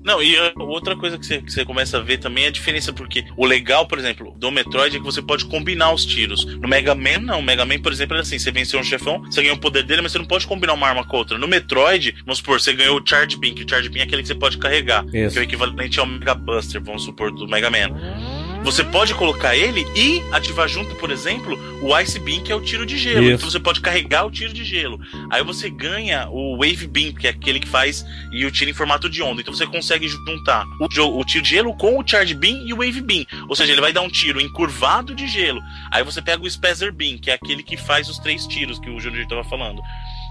Não, 0.07 0.23
e 0.23 0.37
uh, 0.39 0.53
outra 0.61 0.95
coisa 0.95 1.19
que 1.19 1.27
você, 1.27 1.43
que 1.43 1.53
você 1.53 1.65
começa 1.65 1.97
a 1.97 2.01
ver 2.01 2.19
também 2.19 2.45
é 2.45 2.47
a 2.47 2.51
diferença, 2.51 2.93
porque 2.93 3.25
o 3.37 3.45
legal, 3.45 3.89
por 3.89 3.99
exemplo, 3.99 4.33
do 4.39 4.53
Metroid 4.53 4.95
é 4.97 5.01
que 5.01 5.05
você 5.05 5.21
pode 5.21 5.45
combinar 5.47 5.93
os 5.93 6.07
tiros. 6.07 6.45
No 6.45 6.69
Mega 6.69 6.95
Man, 6.95 7.19
não. 7.23 7.41
O 7.41 7.43
Mega 7.43 7.65
Man, 7.65 7.81
por 7.81 7.91
exemplo, 7.91 8.17
é 8.17 8.21
assim: 8.21 8.39
você 8.39 8.53
venceu 8.53 8.79
um 8.79 8.85
chefão, 8.85 9.21
você 9.23 9.43
ganhou 9.43 9.57
o 9.57 9.61
poder 9.61 9.83
dele, 9.83 10.03
mas 10.03 10.13
você 10.13 10.19
não 10.19 10.25
pode 10.25 10.47
combinar 10.47 10.75
uma 10.75 10.87
arma 10.87 11.05
com 11.05 11.17
outra. 11.17 11.37
No 11.37 11.49
Metroid, 11.49 12.15
vamos 12.25 12.39
supor, 12.39 12.61
você 12.61 12.73
ganhou 12.73 13.01
o 13.01 13.03
Charge 13.05 13.37
Beam, 13.37 13.53
que 13.53 13.65
o 13.65 13.69
Charge 13.69 13.89
Beam 13.89 14.03
é 14.03 14.07
aquele 14.07 14.23
que 14.23 14.29
você 14.29 14.37
pode 14.37 14.59
carregar, 14.59 15.05
Isso. 15.13 15.33
que 15.33 15.39
é 15.39 15.43
o 15.43 15.45
equivalente 15.45 15.99
ao 15.99 16.07
Mega 16.07 16.35
Buster, 16.35 16.81
vamos 16.81 17.03
supor, 17.03 17.33
do 17.33 17.49
Mega 17.49 17.69
Man. 17.69 18.46
Você 18.67 18.83
pode 18.83 19.15
colocar 19.15 19.55
ele 19.57 19.87
e 19.95 20.21
ativar 20.33 20.67
junto, 20.67 20.97
por 20.97 21.13
exemplo, 21.13 21.57
o 21.81 21.97
Ice 22.01 22.19
Beam, 22.19 22.43
que 22.43 22.51
é 22.51 22.55
o 22.55 22.61
tiro 22.61 22.85
de 22.85 22.99
gelo. 22.99 23.23
Isso. 23.23 23.35
Então 23.35 23.51
você 23.51 23.61
pode 23.61 23.81
carregar 23.81 24.27
o 24.27 24.31
tiro 24.31 24.53
de 24.53 24.65
gelo. 24.65 24.99
Aí 25.31 25.41
você 25.45 25.71
ganha 25.71 26.29
o 26.29 26.57
Wave 26.57 26.89
Beam, 26.89 27.13
que 27.13 27.29
é 27.29 27.31
aquele 27.31 27.61
que 27.61 27.69
faz 27.69 28.05
e 28.33 28.45
o 28.45 28.51
tiro 28.51 28.69
em 28.69 28.75
formato 28.75 29.09
de 29.09 29.23
onda. 29.23 29.41
Então 29.41 29.55
você 29.55 29.69
consegue 29.69 30.09
juntar 30.09 30.65
o, 30.81 30.87
o 31.21 31.25
tiro 31.25 31.45
de 31.45 31.51
gelo 31.51 31.77
com 31.77 31.97
o 31.97 32.05
Charge 32.05 32.35
Beam 32.35 32.67
e 32.67 32.73
o 32.73 32.79
Wave 32.79 33.03
Beam. 33.03 33.25
Ou 33.49 33.55
seja, 33.55 33.71
ele 33.71 33.81
vai 33.81 33.93
dar 33.93 34.01
um 34.01 34.09
tiro 34.09 34.41
encurvado 34.41 35.15
de 35.15 35.29
gelo. 35.29 35.63
Aí 35.93 36.03
você 36.03 36.21
pega 36.21 36.43
o 36.43 36.51
Spazer 36.51 36.93
Beam, 36.93 37.19
que 37.19 37.31
é 37.31 37.35
aquele 37.35 37.63
que 37.63 37.77
faz 37.77 38.09
os 38.09 38.19
três 38.19 38.49
tiros 38.49 38.81
que 38.81 38.91
o 38.91 38.99
Júnior 38.99 39.23
estava 39.23 39.45
falando. 39.45 39.81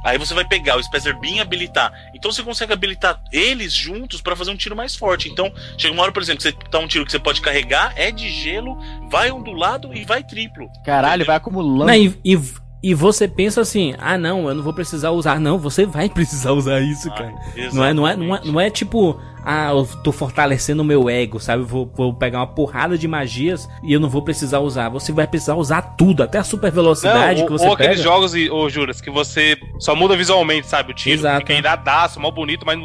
Aí 0.05 0.19
você 0.19 0.35
vai 0.35 0.45
pegar 0.45 0.77
o 0.77 0.83
Spazer 0.83 1.19
Beam 1.19 1.37
e 1.37 1.39
habilitar. 1.39 1.91
Então 2.13 2.31
você 2.31 2.43
consegue 2.43 2.71
habilitar 2.71 3.19
eles 3.31 3.73
juntos 3.73 4.21
para 4.21 4.35
fazer 4.35 4.51
um 4.51 4.55
tiro 4.55 4.75
mais 4.75 4.95
forte. 4.95 5.27
Então, 5.27 5.51
chega 5.77 5.93
uma 5.93 6.03
hora, 6.03 6.11
por 6.11 6.21
exemplo, 6.21 6.43
que 6.43 6.49
você 6.49 6.69
dá 6.69 6.79
um 6.79 6.87
tiro 6.87 7.03
que 7.05 7.11
você 7.11 7.19
pode 7.19 7.41
carregar, 7.41 7.91
é 7.97 8.11
de 8.11 8.29
gelo, 8.29 8.77
vai 9.09 9.31
ondulado 9.31 9.91
e 9.93 10.05
vai 10.05 10.23
triplo. 10.23 10.69
Caralho, 10.85 11.25
vai 11.25 11.35
acumulando. 11.35 11.87
Não, 11.87 11.95
e, 11.95 12.15
e, 12.23 12.39
e 12.86 12.93
você 12.93 13.27
pensa 13.27 13.61
assim, 13.61 13.95
ah 13.97 14.15
não, 14.15 14.47
eu 14.47 14.53
não 14.53 14.61
vou 14.61 14.71
precisar 14.71 15.09
usar. 15.09 15.39
Não, 15.39 15.57
você 15.57 15.88
vai 15.88 16.07
precisar 16.13 16.51
usar 16.51 16.79
isso, 16.81 17.09
cara. 17.09 17.33
Não 17.73 17.83
é, 17.83 17.93
não, 17.95 18.07
é, 18.07 18.15
não, 18.15 18.36
é, 18.36 18.41
não 18.45 18.61
é 18.61 18.69
tipo, 18.69 19.19
ah, 19.43 19.69
eu 19.71 19.88
tô 20.03 20.11
fortalecendo 20.11 20.83
o 20.83 20.86
meu 20.86 21.09
ego, 21.09 21.39
sabe? 21.39 21.63
Vou, 21.63 21.91
vou 21.95 22.13
pegar 22.13 22.41
uma 22.41 22.45
porrada 22.45 22.95
de 22.95 23.07
magias 23.07 23.67
e 23.81 23.91
eu 23.91 23.99
não 23.99 24.07
vou 24.07 24.21
precisar 24.21 24.59
usar. 24.59 24.89
Você 24.89 25.11
vai 25.11 25.25
precisar 25.25 25.55
usar 25.55 25.81
tudo, 25.97 26.21
até 26.21 26.38
a 26.38 26.43
super 26.43 26.71
velocidade 26.71 27.39
Não, 27.39 27.47
que 27.47 27.53
ou, 27.53 27.57
você 27.57 27.65
ou 27.67 27.75
pega. 27.75 27.89
aqueles 27.89 28.03
jogos, 28.03 28.36
e- 28.36 28.51
ô 28.51 28.69
Juras, 28.69 29.01
que 29.01 29.09
você 29.09 29.57
só 29.79 29.95
muda 29.95 30.15
visualmente, 30.15 30.67
sabe? 30.67 30.91
O 30.91 30.95
tiro 30.95 31.15
Exato. 31.21 31.39
fica 31.39 31.53
iradaço, 31.53 32.19
mal 32.19 32.31
bonito, 32.31 32.67
mas 32.67 32.77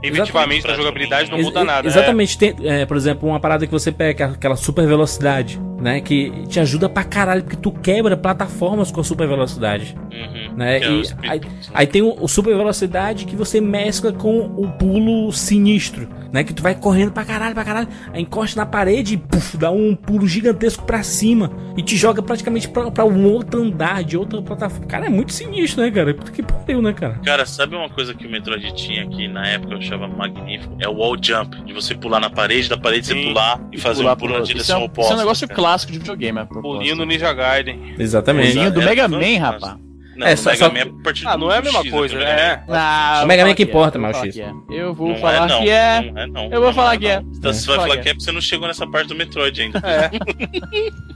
efetivamente 0.00 0.62
na 0.62 0.70
Exatamente. 0.70 0.76
jogabilidade 0.76 1.30
não 1.32 1.42
muda 1.42 1.64
nada. 1.64 1.88
Exatamente, 1.88 2.38
tem, 2.38 2.54
é, 2.62 2.86
por 2.86 2.96
exemplo, 2.96 3.28
uma 3.28 3.40
parada 3.40 3.66
que 3.66 3.72
você 3.72 3.90
pega, 3.90 4.14
que 4.14 4.22
é 4.22 4.26
aquela 4.26 4.54
super 4.54 4.86
velocidade, 4.86 5.60
né? 5.80 6.00
Que 6.00 6.30
te 6.48 6.58
ajuda 6.60 6.88
pra 6.88 7.04
caralho, 7.04 7.42
porque 7.42 7.56
tu 7.56 7.70
quebra 7.70 8.16
plataformas 8.16 8.90
com 8.90 9.00
a 9.00 9.04
super 9.04 9.26
velocidade. 9.28 9.96
Uhum. 10.12 10.56
Né? 10.56 10.78
É 10.78 10.80
E 10.80 10.84
aí, 11.22 11.40
né? 11.40 11.50
aí 11.74 11.86
tem 11.86 12.02
o, 12.02 12.16
o 12.20 12.28
super 12.28 12.56
velocidade 12.56 13.24
que 13.24 13.36
você 13.36 13.60
mescla 13.60 14.12
com 14.12 14.40
o 14.56 14.68
pulo 14.72 15.30
sinistro, 15.32 16.08
né? 16.32 16.42
Que 16.44 16.52
tu 16.52 16.62
vai 16.62 16.74
correndo 16.74 17.12
pra 17.12 17.24
caralho, 17.24 17.54
pra 17.54 17.64
caralho, 17.64 17.88
aí 18.12 18.22
encosta 18.22 18.58
na 18.60 18.66
parede 18.66 19.14
e 19.14 19.16
puf, 19.16 19.56
dá 19.56 19.70
um 19.70 19.94
pulo 19.94 20.26
gigantesco 20.26 20.84
pra 20.84 21.02
cima 21.02 21.50
e 21.76 21.82
te 21.82 21.96
joga 21.96 22.22
praticamente 22.22 22.68
pra, 22.68 22.90
pra 22.90 23.04
um 23.04 23.24
outro 23.32 23.62
andar 23.62 24.02
de 24.02 24.16
outra 24.16 24.42
plataforma. 24.42 24.86
Cara, 24.86 25.06
é 25.06 25.08
muito 25.08 25.32
sinistro, 25.32 25.82
né, 25.82 25.90
cara? 25.90 26.12
Puta 26.12 26.32
que 26.32 26.42
pariu, 26.42 26.82
né, 26.82 26.92
cara? 26.92 27.14
Cara, 27.24 27.46
sabe 27.46 27.76
uma 27.76 27.88
coisa 27.88 28.12
que 28.14 28.26
o 28.26 28.30
Metroid 28.30 28.74
tinha 28.74 29.06
que 29.06 29.28
na 29.28 29.46
época 29.46 29.74
eu 29.74 29.78
achava 29.78 30.08
magnífico? 30.08 30.74
É 30.80 30.88
o 30.88 30.94
wall 30.94 31.16
jump, 31.20 31.62
de 31.64 31.72
você 31.72 31.94
pular 31.94 32.20
na 32.20 32.30
parede, 32.30 32.68
da 32.68 32.76
parede 32.76 33.06
você 33.06 33.14
Sim. 33.14 33.28
pular 33.28 33.60
e 33.72 33.78
fazer 33.78 34.02
Pular 34.02 34.12
um 34.14 34.16
pulo 34.16 34.32
na 34.34 34.38
é 34.40 34.42
direção 34.42 34.84
oposta. 34.84 35.02
isso 35.02 35.12
é 35.12 35.16
um 35.16 35.18
negócio 35.18 35.46
cara. 35.48 35.56
Clássico 35.68 35.92
de 35.92 35.98
videogame. 35.98 36.46
Pulinho 36.46 36.96
no 36.96 37.04
Ninja 37.04 37.32
Gaiden. 37.32 37.94
Exatamente. 37.98 38.52
Pulinho 38.52 38.72
do 38.72 38.80
É, 38.80 38.84
Mega 38.84 39.06
Man, 39.08 39.38
rapaz. 39.38 39.76
Não, 40.18 40.26
É, 40.26 40.34
só- 40.36 40.50
Mega 40.50 40.64
só- 40.66 40.72
Man 40.72 40.78
é 40.78 40.82
a 40.82 41.02
partir 41.04 41.26
Ah, 41.28 41.32
do 41.36 41.38
não 41.38 41.52
é 41.52 41.58
a 41.58 41.62
mesma 41.62 41.80
X, 41.80 41.90
coisa, 41.92 42.18
né, 42.18 42.24
é. 42.24 42.62
Ah, 42.68 43.18
O 43.20 43.22
eu 43.22 43.26
Mega 43.28 43.42
vou 43.42 43.50
Man 43.50 43.54
que 43.54 43.64
falar 43.66 43.70
importa, 43.70 43.96
eu 43.98 44.00
vou 44.02 44.08
mas 44.08 44.16
o 44.16 44.18
falar 44.20 44.26
X. 44.26 44.34
que 44.34 44.42
é. 44.42 44.78
Eu 44.80 44.94
vou 44.94 45.08
Não 45.08 45.16
falar 45.16 45.34
é, 45.34 45.48
não. 45.48 45.62
que 45.62 45.70
é. 45.70 46.00
Não 46.12 46.22
é, 46.22 46.26
não. 46.26 46.44
Eu 46.44 46.50
vou 46.50 46.60
Não 46.68 46.74
falar 46.74 46.94
é, 46.94 46.98
que 46.98 47.06
é. 47.06 47.22
Então, 47.36 47.52
você 47.52 47.66
vai 47.66 47.76
Falar 47.76 47.96
que 47.98 48.08
é 48.08 48.12
porque 48.14 48.24
você 48.24 48.32
não 48.32 48.40
chegou 48.40 48.66
nessa 48.66 48.86
parte 48.86 49.06
do 49.08 49.14
Metroid 49.14 49.62
ainda. 49.62 49.78
É. 49.78 50.10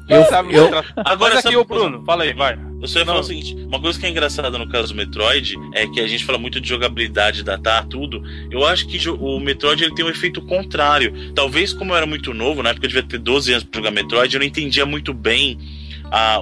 Eu- 0.09 0.25
Sabe, 0.27 0.55
eu- 0.55 0.71
Agora 1.05 1.39
aqui, 1.39 1.57
ô 1.57 1.65
coisa? 1.65 1.89
Bruno, 1.89 2.05
fala 2.05 2.25
aí, 2.25 2.33
vai. 2.33 2.59
Eu 2.81 2.89
só 2.89 2.99
ia 2.99 3.07
falar 3.07 3.21
o 3.21 3.25
seguinte: 3.25 3.55
uma 3.55 3.81
coisa 3.81 3.99
que 3.99 4.07
é 4.07 4.09
engraçada 4.11 4.59
no 4.59 4.69
caso 4.69 4.89
do 4.89 4.97
Metroid 4.97 5.55
é 5.75 5.87
que 5.87 6.01
a 6.01 6.07
gente 6.07 6.25
fala 6.25 6.39
muito 6.39 6.61
de 6.61 6.69
jogabilidade, 6.69 7.43
datar, 7.43 7.87
tudo. 7.87 8.23
Eu 8.51 8.65
acho 8.67 8.87
que 8.87 9.09
o 9.09 9.39
Metroid 9.41 9.83
ele 9.85 9.95
tem 9.95 10.05
um 10.05 10.09
efeito 10.09 10.41
contrário. 10.43 11.33
Talvez, 11.35 11.73
como 11.73 11.93
eu 11.93 11.97
era 11.97 12.07
muito 12.07 12.35
novo, 12.35 12.63
na 12.63 12.71
época 12.71 12.87
eu 12.87 12.89
devia 12.89 13.03
ter 13.05 13.19
12 13.19 13.53
anos 13.53 13.65
pra 13.65 13.79
jogar 13.81 13.91
Metroid, 13.91 14.35
eu 14.35 14.41
não 14.41 14.47
entendia 14.47 14.85
muito 14.85 15.13
bem. 15.15 15.59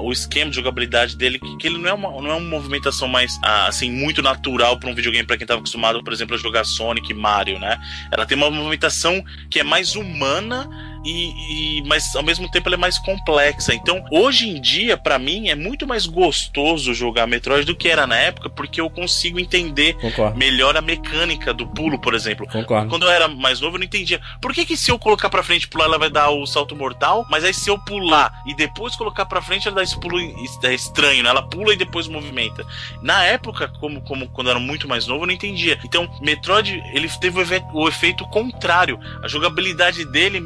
O 0.02 0.12
esquema 0.12 0.50
de 0.50 0.56
jogabilidade 0.56 1.16
dele, 1.16 1.38
que, 1.38 1.56
que 1.58 1.66
ele 1.66 1.78
não 1.78 1.88
é, 1.88 1.92
uma, 1.92 2.10
não 2.10 2.30
é 2.30 2.34
uma 2.34 2.48
movimentação 2.48 3.06
mais 3.06 3.38
assim, 3.42 3.90
muito 3.90 4.22
natural 4.22 4.78
para 4.78 4.90
um 4.90 4.94
videogame 4.94 5.26
para 5.26 5.36
quem 5.36 5.46
tava 5.46 5.60
acostumado, 5.60 6.02
por 6.02 6.12
exemplo, 6.12 6.34
a 6.34 6.38
jogar 6.38 6.64
Sonic 6.64 7.14
Mario, 7.14 7.58
né? 7.58 7.78
Ela 8.10 8.26
tem 8.26 8.36
uma 8.36 8.50
movimentação 8.50 9.24
que 9.48 9.60
é 9.60 9.62
mais 9.62 9.94
humana 9.94 10.68
e, 11.04 11.78
e- 11.78 11.82
mas 11.86 12.14
ao 12.14 12.22
mesmo 12.22 12.50
tempo 12.50 12.68
ela 12.68 12.76
é 12.76 12.78
mais 12.78 12.98
complexa. 12.98 13.74
Então, 13.74 14.04
hoje 14.10 14.48
em 14.48 14.60
dia, 14.60 14.96
pra 14.96 15.18
mim, 15.18 15.48
é 15.48 15.54
muito 15.54 15.86
mais 15.86 16.06
gostoso 16.06 16.92
jogar 16.94 17.26
Metroid 17.26 17.64
do 17.64 17.74
que 17.76 17.88
era 17.88 18.06
na 18.06 18.16
época, 18.16 18.48
porque 18.50 18.80
eu 18.80 18.88
consigo 18.90 19.38
entender 19.40 19.94
Concordo, 19.94 20.36
melhor 20.38 20.76
a 20.76 20.80
mecânica 20.80 21.52
do 21.54 21.66
pulo, 21.66 21.98
por 21.98 22.14
exemplo. 22.14 22.46
concordo. 22.48 22.88
Quando 22.88 23.04
eu 23.04 23.10
era 23.10 23.28
mais 23.28 23.60
novo, 23.60 23.76
eu 23.76 23.78
não 23.80 23.86
entendia. 23.86 24.20
Por 24.40 24.52
que, 24.52 24.64
que 24.66 24.76
se 24.76 24.90
eu 24.90 24.98
colocar 24.98 25.28
pra 25.30 25.42
frente 25.42 25.64
e 25.64 25.68
pular, 25.68 25.86
ela 25.86 25.98
vai 25.98 26.10
dar 26.10 26.30
o 26.30 26.46
salto 26.46 26.76
mortal? 26.76 27.26
Mas 27.30 27.44
aí 27.44 27.54
se 27.54 27.68
eu 27.70 27.78
pular 27.78 28.42
e 28.46 28.54
depois 28.54 28.94
colocar 28.96 29.24
pra 29.26 29.40
frente, 29.42 29.66
ela 29.68 29.76
dá 29.76 29.82
esse 29.82 29.98
pulo 29.98 30.18
é 30.20 30.74
estranho, 30.74 31.22
né? 31.22 31.30
Ela 31.30 31.42
pula 31.42 31.72
e 31.72 31.76
depois 31.76 32.06
movimenta. 32.06 32.64
Na 33.02 33.24
época, 33.24 33.68
como, 33.80 34.00
como 34.02 34.28
quando 34.30 34.48
eu 34.48 34.52
era 34.52 34.60
muito 34.60 34.86
mais 34.88 35.06
novo, 35.06 35.22
eu 35.22 35.26
não 35.26 35.34
entendia. 35.34 35.78
Então, 35.84 36.08
Metroid, 36.20 36.82
ele 36.92 37.08
teve 37.08 37.38
o, 37.38 37.42
efe- 37.42 37.62
o 37.72 37.88
efeito 37.88 38.26
contrário. 38.28 38.98
A 39.22 39.28
jogabilidade 39.28 40.04
dele 40.04 40.40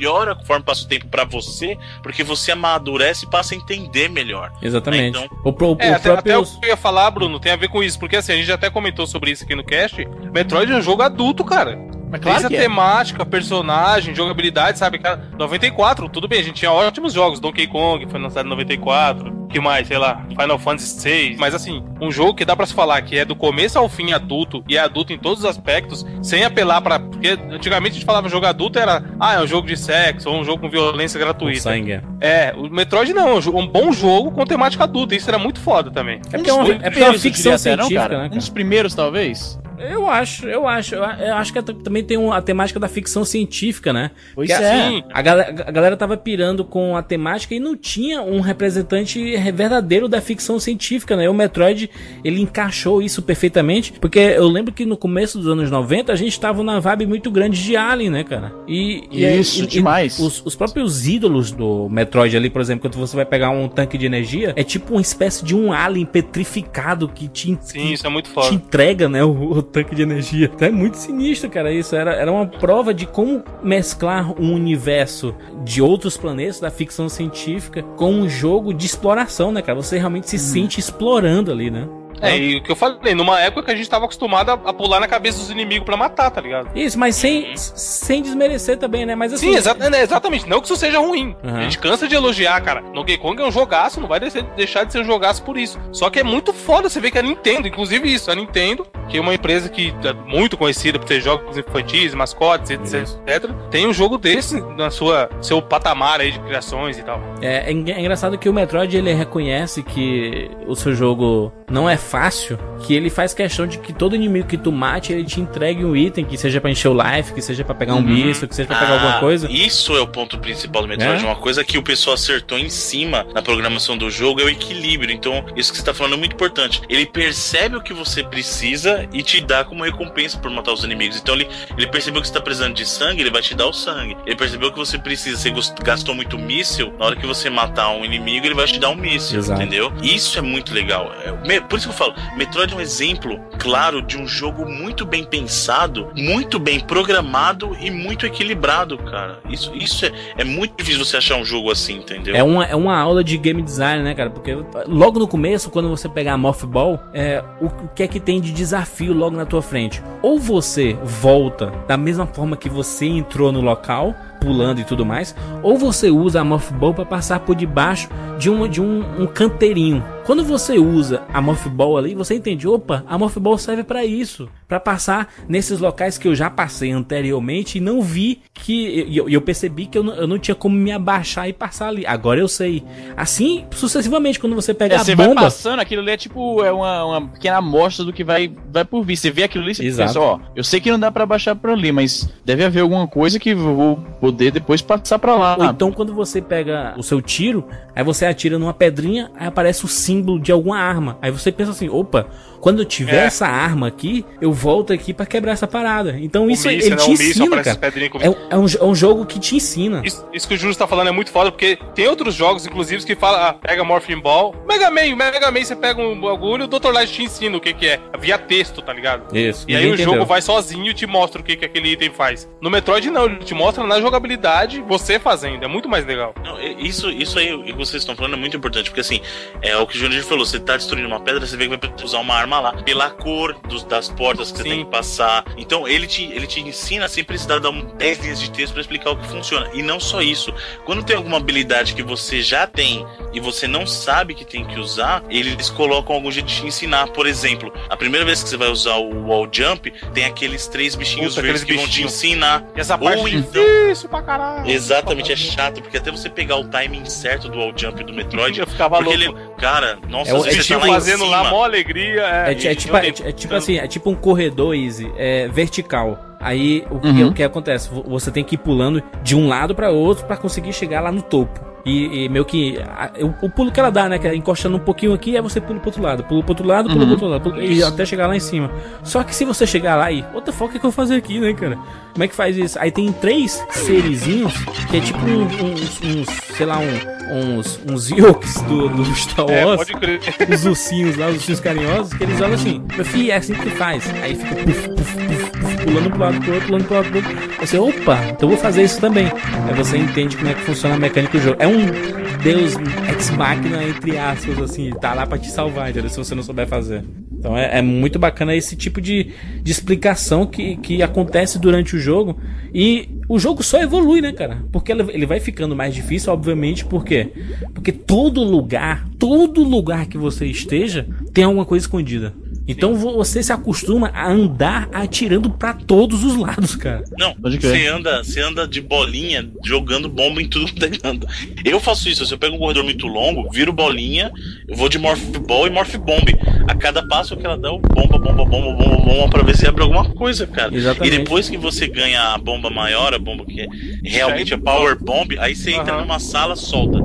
melhora 0.00 0.34
conforme 0.34 0.64
passa 0.64 0.84
o 0.84 0.88
tempo 0.88 1.06
pra 1.08 1.24
você, 1.24 1.76
porque 2.02 2.24
você 2.24 2.52
amadurece 2.52 3.26
e 3.26 3.28
passa 3.28 3.54
a 3.54 3.56
entender 3.56 4.08
melhor. 4.08 4.50
Exatamente. 4.62 5.10
Então- 5.18 5.28
o, 5.44 5.52
pro, 5.52 5.76
É, 5.78 5.90
o 5.90 5.94
até, 5.94 6.10
até 6.10 6.32
próprio. 6.32 6.40
o 6.40 6.60
que 6.60 6.66
eu 6.66 6.70
ia 6.70 6.76
falar, 6.76 7.10
Bruno, 7.10 7.38
tem 7.38 7.52
a 7.52 7.56
ver 7.56 7.68
com 7.68 7.82
isso, 7.82 7.98
porque 7.98 8.16
assim, 8.16 8.32
a 8.32 8.36
gente 8.36 8.50
até 8.50 8.70
comentou 8.70 9.06
sobre 9.06 9.30
isso 9.30 9.44
aqui 9.44 9.54
no 9.54 9.62
cast. 9.64 10.06
Metroid 10.32 10.72
é 10.72 10.76
um 10.76 10.82
jogo 10.82 11.02
adulto, 11.02 11.44
cara. 11.44 11.78
Mas 12.10 12.20
Desde 12.20 12.40
claro 12.40 12.46
a 12.46 12.48
que 12.48 12.56
é. 12.56 12.60
temática, 12.60 13.24
personagem, 13.24 14.14
jogabilidade, 14.14 14.78
sabe? 14.78 14.98
Cara, 14.98 15.28
94, 15.38 16.08
tudo 16.08 16.26
bem, 16.26 16.40
a 16.40 16.42
gente 16.42 16.56
tinha 16.56 16.72
ótimos 16.72 17.12
jogos. 17.12 17.38
Donkey 17.40 17.66
Kong 17.66 18.06
foi 18.10 18.20
lançado 18.20 18.46
em 18.46 18.50
94. 18.50 19.40
que 19.50 19.58
mais? 19.60 19.88
Sei 19.88 19.98
lá, 19.98 20.24
Final 20.28 20.58
Fantasy 20.58 21.08
VI. 21.08 21.36
Mas 21.38 21.54
assim, 21.54 21.84
um 22.00 22.10
jogo 22.10 22.34
que 22.34 22.44
dá 22.44 22.54
pra 22.54 22.66
se 22.66 22.72
falar 22.74 23.00
que 23.02 23.18
é 23.18 23.24
do 23.24 23.34
começo 23.34 23.78
ao 23.78 23.88
fim 23.88 24.12
adulto 24.12 24.62
e 24.68 24.76
é 24.76 24.80
adulto 24.80 25.12
em 25.12 25.18
todos 25.18 25.40
os 25.40 25.44
aspectos, 25.44 26.06
sem 26.22 26.44
apelar 26.44 26.80
pra. 26.80 27.00
Porque 27.00 27.38
antigamente 27.50 27.92
a 27.92 27.94
gente 27.94 28.06
falava 28.06 28.28
jogo 28.28 28.46
adulto 28.46 28.78
era, 28.78 29.02
ah, 29.18 29.34
é 29.34 29.40
um 29.40 29.46
jogo 29.46 29.66
de 29.66 29.76
sexo 29.76 30.28
ou 30.30 30.36
um 30.40 30.44
jogo 30.44 30.60
com 30.62 30.68
violência 30.70 31.18
gratuita. 31.18 31.60
sangue. 31.60 31.92
é. 31.92 32.02
É, 32.20 32.54
o 32.56 32.70
Metroid 32.70 33.12
não, 33.12 33.28
é 33.28 33.34
um 33.34 33.60
um 33.60 33.66
bom 33.66 33.92
jogo 33.92 34.30
com 34.30 34.44
temática 34.44 34.84
adulta. 34.84 35.14
Isso 35.14 35.28
era 35.28 35.38
muito 35.38 35.60
foda 35.60 35.90
também. 35.90 36.20
É 36.32 36.36
porque 36.36 36.50
é 36.50 36.52
uma, 36.52 36.62
Um 36.62 36.66
dos 36.66 36.74
é 36.76 36.90
porque 36.90 37.02
é 37.02 37.06
uma 37.08 37.14
eu 37.14 37.20
ficção 37.20 37.52
até, 37.54 37.76
não, 37.76 37.84
científica, 37.84 38.00
cara? 38.00 38.18
né, 38.18 38.24
Um 38.24 38.28
cara? 38.28 38.38
dos 38.38 38.48
primeiros, 38.48 38.94
talvez. 38.94 39.58
Eu 39.90 40.08
acho, 40.08 40.46
eu 40.46 40.66
acho. 40.66 40.94
Eu, 40.94 41.04
acho 41.04 41.52
que 41.52 41.58
é 41.58 41.62
também 41.62 42.02
tem 42.04 42.18
um- 42.18 42.32
a 42.32 42.40
temática 42.42 42.78
da 42.80 42.88
ficção 42.88 43.24
científica, 43.24 43.92
né? 43.92 44.10
Pois 44.34 44.46
Que 44.48 44.52
é. 44.52 44.56
assim, 44.56 45.02
A 45.12 45.22
galera, 45.22 45.64
a 45.66 45.70
galera 45.70 45.96
tava 45.96 46.16
pirando 46.16 46.64
com 46.64 46.96
a 46.96 47.02
temática 47.02 47.54
e 47.54 47.60
não 47.60 47.76
tinha 47.76 48.20
um 48.22 48.40
representante 48.40 49.36
verdadeiro 49.52 50.08
da 50.08 50.20
ficção 50.20 50.58
científica, 50.58 51.16
né? 51.16 51.24
E 51.24 51.28
o 51.28 51.34
Metroid, 51.34 51.88
ele 52.24 52.40
encaixou 52.40 53.02
isso 53.02 53.22
perfeitamente, 53.22 53.92
porque 54.00 54.18
eu 54.18 54.48
lembro 54.48 54.72
que 54.72 54.84
no 54.84 54.96
começo 54.96 55.38
dos 55.38 55.48
anos 55.48 55.70
90 55.70 56.12
a 56.12 56.16
gente 56.16 56.38
tava 56.38 56.62
numa 56.62 56.80
vibe 56.80 57.06
muito 57.06 57.30
grande 57.30 57.62
de 57.62 57.76
Alien, 57.76 58.10
né, 58.10 58.24
cara? 58.24 58.52
E, 58.66 59.04
e- 59.10 59.40
Isso, 59.40 59.60
e- 59.62 59.64
e 59.64 59.66
demais. 59.66 60.18
Os, 60.18 60.44
os 60.44 60.54
próprios 60.56 61.06
ídolos 61.06 61.50
do 61.52 61.88
Metroid 61.88 62.36
ali, 62.36 62.50
por 62.50 62.60
exemplo, 62.60 62.82
quando 62.88 62.96
você 62.98 63.16
vai 63.16 63.24
pegar 63.24 63.50
um 63.50 63.68
tanque 63.68 63.96
de 63.98 64.06
energia, 64.06 64.52
é 64.56 64.62
tipo 64.64 64.92
uma 64.94 65.00
espécie 65.00 65.44
de 65.44 65.54
um 65.56 65.72
alien 65.72 66.06
petrificado 66.06 67.08
que 67.08 67.28
te, 67.28 67.58
sim, 67.60 67.92
isso 67.92 68.06
é 68.06 68.10
muito 68.10 68.26
te 68.30 68.32
foda. 68.34 68.54
entrega, 68.54 69.08
né, 69.08 69.22
o, 69.24 69.30
o 69.58 69.62
tanque 69.72 69.94
de 69.94 70.02
energia. 70.02 70.50
Então 70.54 70.68
é 70.68 70.70
muito 70.70 70.96
sinistro, 70.96 71.48
cara, 71.50 71.72
isso. 71.72 71.94
Era, 71.96 72.12
era 72.14 72.30
uma 72.30 72.46
prova 72.46 72.92
de 72.92 73.06
como 73.06 73.42
mesclar 73.62 74.32
um 74.40 74.54
universo 74.54 75.34
de 75.64 75.80
outros 75.82 76.16
planetas, 76.16 76.60
da 76.60 76.70
ficção 76.70 77.08
científica, 77.08 77.82
com 77.96 78.12
um 78.12 78.28
jogo 78.28 78.72
de 78.74 78.86
exploração, 78.86 79.52
né, 79.52 79.62
cara? 79.62 79.80
Você 79.80 79.98
realmente 79.98 80.28
se 80.28 80.38
sente 80.38 80.80
explorando 80.80 81.50
ali, 81.50 81.70
né? 81.70 81.88
É, 82.22 82.36
e 82.36 82.56
o 82.58 82.62
que 82.62 82.70
eu 82.70 82.76
falei, 82.76 83.14
numa 83.14 83.40
época 83.40 83.62
que 83.62 83.70
a 83.70 83.74
gente 83.74 83.88
tava 83.88 84.04
acostumado 84.04 84.50
a, 84.50 84.74
pular 84.74 85.00
na 85.00 85.08
cabeça 85.08 85.38
dos 85.38 85.48
inimigos 85.50 85.86
pra 85.86 85.96
matar, 85.96 86.30
tá 86.30 86.38
ligado? 86.38 86.68
Isso, 86.76 86.98
mas 86.98 87.16
sem, 87.16 87.56
sem 87.56 88.20
desmerecer 88.20 88.76
também, 88.76 89.06
né? 89.06 89.14
Mas 89.14 89.32
assim. 89.32 89.52
Sim, 89.52 89.56
exa- 89.56 89.74
é, 89.80 90.02
exatamente. 90.02 90.46
Não 90.46 90.60
que 90.60 90.66
isso 90.66 90.76
seja 90.76 90.98
ruim. 90.98 91.34
Aham. 91.42 91.56
A 91.58 91.62
gente 91.62 91.78
cansa 91.78 92.06
de 92.06 92.14
elogiar, 92.14 92.60
cara. 92.60 92.82
Donkey 92.92 93.16
Kong 93.16 93.40
é 93.40 93.46
um 93.46 93.50
jogaço, 93.50 94.00
não 94.02 94.08
vai 94.08 94.20
deixar 94.54 94.84
de 94.84 94.92
ser 94.92 95.00
um 95.00 95.04
jogaço 95.04 95.42
por 95.42 95.56
isso. 95.56 95.78
Só 95.92 96.10
que 96.10 96.18
é 96.20 96.22
muito 96.22 96.52
foda 96.52 96.90
você 96.90 97.00
ver 97.00 97.10
que 97.10 97.18
a 97.18 97.22
Nintendo, 97.22 97.66
inclusive 97.66 98.12
isso, 98.12 98.30
a 98.30 98.34
Nintendo, 98.34 98.86
que 99.10 99.18
é 99.18 99.20
uma 99.20 99.34
empresa 99.34 99.68
que 99.68 99.92
é 100.04 100.12
muito 100.12 100.56
conhecida 100.56 100.98
por 100.98 101.06
ter 101.06 101.20
jogos 101.20 101.56
infantis, 101.58 102.14
mascotes, 102.14 102.70
etc, 102.70 103.08
etc, 103.26 103.50
tem 103.70 103.86
um 103.86 103.92
jogo 103.92 104.16
desse 104.16 104.60
na 104.76 104.90
sua 104.90 105.28
seu 105.42 105.60
patamar 105.60 106.20
aí 106.20 106.32
de 106.32 106.38
criações 106.40 106.96
e 106.98 107.02
tal. 107.02 107.20
É, 107.42 107.70
é 107.70 107.90
é 107.90 108.00
engraçado 108.00 108.38
que 108.38 108.48
o 108.48 108.52
Metroid 108.52 108.96
ele 108.96 109.12
reconhece 109.12 109.82
que 109.82 110.50
o 110.66 110.74
seu 110.76 110.94
jogo 110.94 111.52
não 111.70 111.88
é 111.88 111.96
fácil, 111.96 112.58
que 112.80 112.94
ele 112.94 113.10
faz 113.10 113.34
questão 113.34 113.66
de 113.66 113.78
que 113.78 113.92
todo 113.92 114.14
inimigo 114.14 114.46
que 114.46 114.56
tu 114.56 114.70
mate 114.72 115.12
ele 115.12 115.24
te 115.24 115.40
entregue 115.40 115.84
um 115.84 115.96
item 115.96 116.24
que 116.24 116.36
seja 116.36 116.60
pra 116.60 116.70
encher 116.70 116.88
o 116.88 116.94
life, 116.94 117.32
que 117.32 117.42
seja 117.42 117.64
pra 117.64 117.74
pegar 117.74 117.94
um 117.94 118.02
bicho, 118.02 118.46
que 118.46 118.54
seja 118.54 118.68
pra 118.68 118.78
pegar 118.78 118.94
alguma 118.94 119.16
Ah, 119.16 119.20
coisa. 119.20 119.50
Isso 119.50 119.96
é 119.96 120.00
o 120.00 120.06
ponto 120.06 120.38
principal 120.38 120.82
do 120.82 120.88
Metroid. 120.88 121.22
É? 121.22 121.26
Uma 121.26 121.36
coisa 121.36 121.64
que 121.64 121.78
o 121.78 121.82
pessoal 121.82 122.14
acertou 122.14 122.58
em 122.58 122.68
cima 122.68 123.26
na 123.34 123.42
programação 123.42 123.96
do 123.96 124.10
jogo 124.10 124.40
é 124.40 124.44
o 124.44 124.48
equilíbrio. 124.48 125.14
Então, 125.14 125.44
isso 125.56 125.72
que 125.72 125.78
você 125.78 125.84
tá 125.84 125.94
falando 125.94 126.14
é 126.14 126.16
muito 126.16 126.34
importante. 126.34 126.82
Ele 126.88 127.06
percebe 127.06 127.76
o 127.76 127.80
que 127.80 127.92
você 127.92 128.22
precisa 128.22 128.99
vida 129.00 129.08
e 129.12 129.22
te 129.22 129.40
dá 129.40 129.64
como 129.64 129.84
recompensa 129.84 130.38
por 130.38 130.50
matar 130.50 130.72
os 130.72 130.84
inimigos. 130.84 131.18
Então 131.18 131.34
ele, 131.34 131.48
ele 131.76 131.86
percebeu 131.86 132.20
que 132.20 132.28
você 132.28 132.34
tá 132.34 132.40
precisando 132.40 132.74
de 132.74 132.86
sangue, 132.86 133.20
ele 133.20 133.30
vai 133.30 133.42
te 133.42 133.54
dar 133.54 133.66
o 133.66 133.72
sangue. 133.72 134.16
Ele 134.26 134.36
percebeu 134.36 134.70
que 134.70 134.78
você 134.78 134.98
precisa, 134.98 135.36
você 135.52 135.74
gastou 135.82 136.14
muito 136.14 136.38
míssil, 136.38 136.92
na 136.98 137.06
hora 137.06 137.16
que 137.16 137.26
você 137.26 137.48
matar 137.48 137.90
um 137.90 138.04
inimigo, 138.04 138.46
ele 138.46 138.54
vai 138.54 138.66
te 138.66 138.78
dar 138.78 138.90
um 138.90 138.96
míssil, 138.96 139.38
Exato. 139.38 139.60
entendeu? 139.60 139.92
Isso 140.02 140.38
é 140.38 140.42
muito 140.42 140.74
legal. 140.74 141.10
É, 141.44 141.60
por 141.60 141.78
isso 141.78 141.88
que 141.88 141.94
eu 141.94 141.98
falo, 141.98 142.14
Metroid 142.36 142.72
é 142.72 142.76
um 142.76 142.80
exemplo 142.80 143.40
claro 143.58 144.02
de 144.02 144.16
um 144.16 144.26
jogo 144.26 144.66
muito 144.66 145.04
bem 145.04 145.24
pensado, 145.24 146.10
muito 146.16 146.58
bem 146.58 146.80
programado 146.80 147.76
e 147.80 147.90
muito 147.90 148.26
equilibrado, 148.26 148.98
cara. 148.98 149.40
Isso, 149.48 149.72
isso 149.74 150.06
é, 150.06 150.12
é 150.38 150.44
muito 150.44 150.76
difícil 150.76 151.04
você 151.04 151.16
achar 151.16 151.36
um 151.36 151.44
jogo 151.44 151.70
assim, 151.70 151.98
entendeu? 151.98 152.34
É 152.34 152.42
uma, 152.42 152.64
é 152.64 152.74
uma 152.74 152.98
aula 152.98 153.22
de 153.22 153.36
game 153.36 153.62
design, 153.62 154.02
né, 154.02 154.14
cara? 154.14 154.30
Porque 154.30 154.56
logo 154.86 155.18
no 155.18 155.28
começo, 155.28 155.70
quando 155.70 155.88
você 155.88 156.08
pegar 156.08 156.34
a 156.34 156.38
Morph 156.38 156.64
Ball, 156.64 156.98
é, 157.12 157.42
o, 157.60 157.66
o 157.66 157.88
que 157.94 158.02
é 158.02 158.08
que 158.08 158.20
tem 158.20 158.40
de 158.40 158.52
desafio 158.52 158.89
logo 159.12 159.36
na 159.36 159.46
tua 159.46 159.62
frente? 159.62 160.02
Ou 160.22 160.38
você 160.38 160.96
volta 161.02 161.72
da 161.86 161.96
mesma 161.96 162.26
forma 162.26 162.56
que 162.56 162.68
você 162.68 163.06
entrou 163.06 163.52
no 163.52 163.60
local, 163.60 164.14
pulando 164.40 164.80
e 164.80 164.84
tudo 164.84 165.04
mais, 165.04 165.34
ou 165.62 165.76
você 165.76 166.10
usa 166.10 166.40
a 166.40 166.44
Morph 166.44 166.70
Ball 166.72 166.94
para 166.94 167.04
passar 167.04 167.40
por 167.40 167.54
debaixo 167.54 168.08
de 168.38 168.50
um, 168.50 168.68
de 168.68 168.80
um, 168.80 169.22
um 169.22 169.26
canteirinho. 169.26 170.04
Quando 170.24 170.44
você 170.44 170.78
usa 170.78 171.22
a 171.32 171.40
Morph 171.40 171.66
Ball 171.66 171.96
ali, 171.96 172.14
você 172.14 172.34
entende, 172.34 172.66
opa, 172.66 173.04
a 173.06 173.18
Morph 173.18 173.38
Ball 173.38 173.58
serve 173.58 173.84
para 173.84 174.04
isso, 174.04 174.48
para 174.70 174.78
passar 174.78 175.34
nesses 175.48 175.80
locais 175.80 176.16
que 176.16 176.28
eu 176.28 176.34
já 176.34 176.48
passei 176.48 176.92
anteriormente 176.92 177.78
e 177.78 177.80
não 177.80 178.00
vi 178.00 178.40
que 178.54 179.04
e 179.08 179.16
eu, 179.16 179.28
eu 179.28 179.40
percebi 179.40 179.86
que 179.86 179.98
eu 179.98 180.04
não, 180.04 180.14
eu 180.14 180.28
não 180.28 180.38
tinha 180.38 180.54
como 180.54 180.76
me 180.76 180.92
abaixar 180.92 181.48
e 181.48 181.52
passar 181.52 181.88
ali. 181.88 182.06
Agora 182.06 182.38
eu 182.38 182.46
sei. 182.46 182.84
Assim, 183.16 183.64
sucessivamente, 183.72 184.38
quando 184.38 184.54
você 184.54 184.72
pega 184.72 184.94
É, 184.94 184.98
a 184.98 185.04
você 185.04 185.16
vai 185.16 185.26
bomba, 185.26 185.40
passando, 185.42 185.80
aquilo 185.80 186.02
ali 186.02 186.12
é 186.12 186.16
tipo 186.16 186.62
é 186.62 186.70
uma, 186.70 187.04
uma 187.04 187.28
pequena 187.28 187.56
amostra 187.56 188.04
do 188.04 188.12
que 188.12 188.22
vai, 188.22 188.52
vai 188.72 188.84
por 188.84 189.02
vir. 189.02 189.16
Você 189.16 189.28
vê 189.32 189.42
aquilo 189.42 189.64
ali 189.64 189.72
e 189.72 189.74
você 189.74 189.84
Exato. 189.86 190.08
pensa, 190.08 190.20
ó, 190.20 190.38
eu 190.54 190.62
sei 190.62 190.80
que 190.80 190.88
não 190.88 191.00
dá 191.00 191.10
pra 191.10 191.26
baixar 191.26 191.56
pra 191.56 191.72
ali, 191.72 191.90
mas 191.90 192.32
deve 192.44 192.64
haver 192.64 192.82
alguma 192.82 193.08
coisa 193.08 193.40
que 193.40 193.50
eu 193.50 193.58
vou 193.58 193.96
poder 194.20 194.52
depois 194.52 194.80
passar 194.80 195.18
pra 195.18 195.34
lá. 195.34 195.56
Ou 195.58 195.64
então 195.64 195.90
quando 195.90 196.14
você 196.14 196.40
pega 196.40 196.94
o 196.96 197.02
seu 197.02 197.20
tiro, 197.20 197.64
aí 197.92 198.04
você 198.04 198.24
atira 198.24 198.56
numa 198.56 198.72
pedrinha, 198.72 199.32
aí 199.34 199.48
aparece 199.48 199.84
o 199.84 199.88
símbolo 199.88 200.38
de 200.38 200.52
alguma 200.52 200.78
arma. 200.78 201.18
Aí 201.20 201.32
você 201.32 201.50
pensa 201.50 201.72
assim, 201.72 201.88
opa, 201.88 202.28
quando 202.60 202.80
eu 202.80 202.84
tiver 202.84 203.22
É. 203.22 203.26
essa 203.26 203.46
arma 203.46 203.86
aqui, 203.88 204.24
eu 204.40 204.52
volto 204.52 204.92
aqui 204.92 205.12
pra 205.14 205.26
quebrar 205.26 205.52
essa 205.52 205.66
parada. 205.66 206.16
Então 206.20 206.46
O 206.46 206.50
isso 206.50 206.68
míssil, 206.68 206.86
ele 206.86 206.90
né? 206.90 206.96
te 207.02 207.10
O 207.10 207.12
ensina, 207.14 207.62
cara. 207.62 208.08
com- 208.10 208.18
É, 208.20 208.28
um- 208.30 208.34
é 208.50 208.58
um, 208.58 208.66
é 208.80 208.84
um 208.84 208.94
jogo 208.94 209.24
que 209.26 209.38
te 209.38 209.56
ensina. 209.56 210.02
Isso, 210.04 210.26
isso 210.32 210.46
que 210.46 210.54
o 210.54 210.56
Júlio 210.56 210.74
tá 210.76 210.86
falando 210.86 211.08
é 211.08 211.12
muito 211.12 211.30
foda, 211.30 211.50
porque 211.50 211.78
tem 211.94 212.06
outros 212.08 212.34
jogos, 212.34 212.66
inclusive, 212.66 213.04
que 213.04 213.16
fala, 213.16 213.48
ah, 213.48 213.52
pega 213.54 213.82
Morphing 213.84 214.20
Ball. 214.20 214.54
Mega 214.68 214.90
Man, 214.90 215.16
Mega 215.16 215.50
Man, 215.50 215.64
você 215.64 215.74
pega 215.76 216.00
um 216.02 216.20
bagulho, 216.20 216.64
o 216.64 216.68
Dr. 216.68 216.90
Light 216.92 217.12
te 217.12 217.22
ensina 217.22 217.56
o 217.56 217.60
que 217.60 217.72
que 217.72 217.86
é. 217.86 218.00
Via 218.18 218.38
texto, 218.38 218.82
tá 218.82 218.92
ligado? 218.92 219.34
Isso. 219.36 219.64
E 219.68 219.74
aí 219.74 219.86
o 219.86 219.94
entendeu. 219.94 220.12
jogo 220.14 220.26
vai 220.26 220.42
sozinho 220.42 220.90
e 220.90 220.94
te 220.94 221.06
mostra 221.06 221.40
o 221.40 221.44
que, 221.44 221.56
que 221.56 221.64
aquele 221.64 221.92
item 221.92 222.10
faz. 222.10 222.48
No 222.60 222.70
Metroid 222.70 223.10
não, 223.10 223.24
ele 223.26 223.36
te 223.36 223.54
mostra 223.54 223.84
na 223.84 224.00
jogabilidade, 224.00 224.84
você 224.86 225.18
fazendo. 225.18 225.64
É 225.64 225.68
muito 225.68 225.88
mais 225.88 226.04
legal. 226.06 226.34
Não, 226.44 226.60
isso, 226.60 227.10
isso 227.10 227.38
aí 227.38 227.54
o 227.54 227.62
que 227.64 227.72
vocês 227.72 228.02
estão 228.02 228.14
falando 228.14 228.34
é 228.34 228.36
muito 228.38 228.56
importante, 228.56 228.90
porque 228.90 229.00
assim, 229.00 229.20
é 229.62 229.76
o 229.76 229.86
que 229.86 229.96
o 229.96 229.98
Júnior 229.98 230.22
falou, 230.24 230.44
você 230.44 230.58
tá 230.58 230.76
destruindo 230.76 231.08
uma 231.08 231.20
pedra, 231.20 231.46
você 231.46 231.56
vê 231.56 231.68
que 231.68 231.76
vai 231.76 231.92
usar 232.04 232.18
uma 232.18 232.34
arma 232.34 232.49
lá, 232.58 232.72
pela 232.72 233.10
cor 233.10 233.54
dos, 233.68 233.84
das 233.84 234.08
portas 234.08 234.50
que 234.50 234.56
você 234.58 234.64
Sim. 234.64 234.70
tem 234.70 234.84
que 234.84 234.90
passar. 234.90 235.44
Então 235.56 235.86
ele 235.86 236.06
te, 236.06 236.24
ele 236.24 236.46
te 236.46 236.60
ensina 236.60 237.06
precisar 237.24 237.58
dar 237.58 237.70
um 237.70 237.84
10 237.96 238.18
linhas 238.20 238.40
de 238.40 238.50
texto 238.50 238.72
pra 238.72 238.80
explicar 238.80 239.10
o 239.10 239.16
que 239.16 239.26
funciona. 239.28 239.68
E 239.74 239.82
não 239.82 240.00
só 240.00 240.22
isso, 240.22 240.52
quando 240.84 241.02
tem 241.02 241.14
alguma 241.16 241.36
habilidade 241.36 241.94
que 241.94 242.02
você 242.02 242.40
já 242.40 242.66
tem 242.66 243.06
e 243.32 243.38
você 243.40 243.68
não 243.68 243.86
sabe 243.86 244.34
que 244.34 244.44
tem 244.44 244.64
que 244.64 244.78
usar, 244.80 245.22
eles 245.28 245.68
colocam 245.70 246.14
algum 246.16 246.30
jeito 246.30 246.46
de 246.46 246.56
te 246.56 246.66
ensinar. 246.66 247.08
Por 247.08 247.26
exemplo, 247.26 247.72
a 247.88 247.96
primeira 247.96 248.24
vez 248.24 248.42
que 248.42 248.48
você 248.48 248.56
vai 248.56 248.68
usar 248.70 248.96
o 248.96 249.26
wall 249.28 249.46
jump, 249.52 249.92
tem 250.14 250.24
aqueles 250.24 250.66
três 250.66 250.94
bichinhos 250.94 251.34
Puta, 251.34 251.42
verdes 251.42 251.62
que 251.64 251.74
vão 251.74 251.86
te 251.86 252.02
ensinar. 252.02 252.64
E 252.74 252.80
essa 252.80 252.94
Ou 252.94 253.00
parte 253.00 253.34
então- 253.36 253.62
difícil 253.62 254.08
pra 254.08 254.22
caralho. 254.22 254.70
Exatamente, 254.70 255.32
é 255.32 255.36
chato, 255.36 255.82
porque 255.82 255.98
até 255.98 256.10
você 256.10 256.30
pegar 256.30 256.56
o 256.56 256.64
timing 256.68 257.04
certo 257.04 257.48
do 257.48 257.58
wall 257.58 257.72
jump 257.76 258.02
do 258.02 258.12
Metroid, 258.12 258.58
Eu 258.60 258.66
ficava 258.66 258.96
porque 258.98 259.16
louco. 259.16 259.38
ele, 259.38 259.50
cara, 259.58 259.98
nossa, 260.08 260.30
É 260.30 260.34
você 260.34 260.62
tá 260.74 260.78
lá 260.78 260.86
fazendo 260.86 261.26
lá, 261.26 261.44
mó 261.50 261.64
alegria. 261.64 262.22
É, 262.22 262.39
É, 262.48 262.52
é 262.52 262.72
e 262.72 262.76
tipo, 262.76 262.96
é, 262.96 263.08
é 263.08 263.32
tipo 263.32 263.54
assim, 263.54 263.76
é 263.78 263.86
tipo 263.86 264.10
um 264.10 264.14
corredor 264.14 264.74
easy, 264.74 265.10
é 265.16 265.48
vertical. 265.48 266.18
Aí 266.40 266.84
o 266.90 266.98
que, 266.98 267.08
Uhum. 267.08 267.28
o 267.28 267.32
que 267.34 267.42
acontece? 267.42 267.90
Vo- 267.90 268.02
Você 268.08 268.30
tem 268.30 268.42
que 268.42 268.54
ir 268.54 268.58
pulando 268.58 269.02
de 269.22 269.36
um 269.36 269.46
lado 269.48 269.74
pra 269.74 269.90
outro 269.90 270.24
pra 270.26 270.36
conseguir 270.36 270.72
chegar 270.72 271.00
lá 271.00 271.12
no 271.12 271.20
topo. 271.22 271.60
E, 271.86 272.24
e 272.24 272.28
meio 272.28 272.44
que 272.44 272.78
a- 272.78 273.10
o, 273.20 273.46
o 273.46 273.50
pulo 273.50 273.72
que 273.72 273.80
ela 273.80 273.90
dá, 273.90 274.08
né? 274.08 274.18
Que 274.18 274.28
é 274.28 274.34
encostando 274.34 274.76
um 274.76 274.80
pouquinho 274.80 275.14
aqui, 275.14 275.34
aí 275.36 275.42
você 275.42 275.60
pula 275.60 275.78
pro 275.80 275.88
outro 275.88 276.02
lado, 276.02 276.24
pula 276.24 276.42
pro 276.42 276.50
outro 276.52 276.66
lado, 276.66 276.88
pula 276.90 277.00
Uhum. 277.00 277.04
pro 277.06 277.12
outro 277.12 277.28
lado, 277.28 277.42
pula- 277.42 277.64
e 277.64 277.82
até 277.82 278.04
chegar 278.04 278.26
lá 278.26 278.36
em 278.36 278.40
cima. 278.40 278.70
Só 279.02 279.22
que 279.22 279.34
se 279.34 279.44
você 279.44 279.66
chegar 279.66 279.96
lá 279.96 280.12
e, 280.12 280.22
what 280.34 280.42
the 280.42 280.52
fuck, 280.52 280.64
o 280.68 280.70
que 280.72 280.76
eu 280.78 280.82
vou 280.82 280.92
fazer 280.92 281.14
aqui, 281.16 281.38
né, 281.40 281.52
cara? 281.54 281.78
Como 282.12 282.24
é 282.24 282.28
que 282.28 282.34
faz 282.34 282.56
isso? 282.56 282.78
Aí 282.78 282.90
tem 282.90 283.10
três 283.12 283.64
serizinhos, 283.70 284.52
que 284.90 284.96
é 284.96 285.00
tipo 285.00 285.18
um- 285.24 285.44
uns, 285.44 286.00
uns, 286.02 286.28
sei 286.56 286.66
lá, 286.66 286.78
um, 286.78 287.58
uns, 287.58 287.80
uns 287.88 288.10
yokes 288.10 288.60
do, 288.62 288.88
do 288.88 289.04
Star 289.16 289.46
É, 289.48 289.64
Wars 289.64 289.78
pode 289.78 289.92
crer. 289.94 290.20
os 290.52 290.66
ursinhos 290.66 291.16
lá, 291.16 291.28
os 291.28 291.34
ursinhos 291.36 291.60
carinhosos, 291.60 292.12
que 292.12 292.22
eles 292.24 292.40
olham 292.40 292.54
assim, 292.54 292.82
meu 292.94 293.04
filho, 293.04 293.30
é 293.32 293.36
assim 293.36 293.54
que 293.54 293.70
faz. 293.70 294.04
Aí 294.22 294.34
fica 294.34 294.54
puf, 294.56 294.88
puf, 294.88 295.14
puf, 295.14 295.50
puf, 295.60 295.84
pulando 295.84 296.10
pro 296.10 296.18
lado 296.20 296.40
pro 296.40 296.52
outro, 296.54 296.66
pulando 296.66 296.84
pro 296.84 296.94
lado 296.96 297.08
pro 297.08 297.16
outro. 297.18 297.50
Você, 297.60 297.78
opa, 297.78 298.18
então 298.30 298.48
eu 298.48 298.54
vou 298.54 298.58
fazer 298.58 298.82
isso 298.82 299.00
também. 299.00 299.26
Aí 299.68 299.74
você 299.76 299.96
entende 299.98 300.36
como 300.36 300.48
é 300.50 300.54
que 300.54 300.60
funciona 300.62 300.94
a 300.94 300.98
mecânica 300.98 301.38
do 301.38 301.44
jogo. 301.44 301.56
É 301.58 301.66
um 301.70 302.40
Deus 302.42 302.74
ex 303.08 303.30
máquina, 303.30 303.84
entre 303.84 304.18
aspas, 304.18 304.58
assim, 304.60 304.90
tá 304.90 305.14
lá 305.14 305.26
pra 305.26 305.38
te 305.38 305.50
salvar, 305.50 305.90
entendeu? 305.90 306.10
Se 306.10 306.16
você 306.16 306.34
não 306.34 306.42
souber 306.42 306.66
fazer. 306.66 307.04
Então 307.38 307.56
é, 307.56 307.78
é 307.78 307.82
muito 307.82 308.18
bacana 308.18 308.54
esse 308.54 308.76
tipo 308.76 309.00
de, 309.00 309.32
de 309.62 309.72
explicação 309.72 310.46
que, 310.46 310.76
que 310.76 311.02
acontece 311.02 311.58
durante 311.58 311.96
o 311.96 311.98
jogo. 311.98 312.38
E 312.72 313.08
o 313.28 313.38
jogo 313.38 313.62
só 313.62 313.80
evolui, 313.80 314.20
né, 314.20 314.32
cara? 314.32 314.62
Porque 314.70 314.92
ele 314.92 315.26
vai 315.26 315.40
ficando 315.40 315.74
mais 315.74 315.94
difícil, 315.94 316.32
obviamente, 316.32 316.84
por 316.84 317.04
quê? 317.04 317.32
Porque 317.72 317.92
todo 317.92 318.42
lugar, 318.42 319.08
todo 319.18 319.62
lugar 319.62 320.06
que 320.06 320.18
você 320.18 320.46
esteja, 320.46 321.08
tem 321.32 321.44
alguma 321.44 321.64
coisa 321.64 321.84
escondida. 321.84 322.34
Então 322.70 322.94
vo- 322.94 323.14
você 323.16 323.42
se 323.42 323.52
acostuma 323.52 324.08
a 324.14 324.30
andar 324.30 324.88
atirando 324.92 325.50
pra 325.50 325.74
todos 325.74 326.24
os 326.24 326.36
lados, 326.36 326.76
cara. 326.76 327.04
Não, 327.18 327.34
você 327.40 327.86
anda, 327.86 328.22
você 328.22 328.40
anda 328.40 328.66
de 328.66 328.80
bolinha 328.80 329.48
jogando 329.64 330.08
bomba 330.08 330.40
em 330.40 330.48
tudo 330.48 330.66
que 330.72 330.78
tá 330.80 330.86
andando. 330.86 331.26
Eu 331.64 331.80
faço 331.80 332.08
isso, 332.08 332.24
se 332.24 332.32
eu 332.34 332.38
pego 332.38 332.56
um 332.56 332.58
corredor 332.58 332.84
muito 332.84 333.06
longo, 333.06 333.50
viro 333.50 333.72
bolinha, 333.72 334.30
eu 334.68 334.76
vou 334.76 334.88
de 334.88 334.98
Morph 334.98 335.22
Ball 335.46 335.66
e 335.66 335.70
Morph 335.70 335.94
Bomb. 335.96 336.28
A 336.68 336.74
cada 336.74 337.06
passo 337.06 337.36
que 337.36 337.44
ela 337.44 337.56
dá, 337.58 337.68
eu 337.68 337.78
bomba, 337.78 338.18
bomba, 338.18 338.44
bomba, 338.44 338.72
bomba, 338.72 338.96
bomba, 339.04 339.28
pra 339.28 339.42
ver 339.42 339.56
se 339.56 339.66
abre 339.66 339.82
alguma 339.82 340.04
coisa, 340.04 340.46
cara. 340.46 340.74
Exatamente. 340.74 341.14
E 341.14 341.18
depois 341.18 341.48
que 341.48 341.56
você 341.56 341.86
ganha 341.88 342.34
a 342.34 342.38
bomba 342.38 342.70
maior, 342.70 343.12
a 343.14 343.18
bomba 343.18 343.44
que 343.44 343.60
é 343.60 343.66
realmente 344.04 344.54
a 344.54 344.58
Power 344.58 344.96
Bomb, 345.02 345.36
aí 345.38 345.54
você 345.54 345.72
entra 345.72 345.94
Aham. 345.94 346.02
numa 346.02 346.18
sala, 346.18 346.54
solta. 346.56 346.98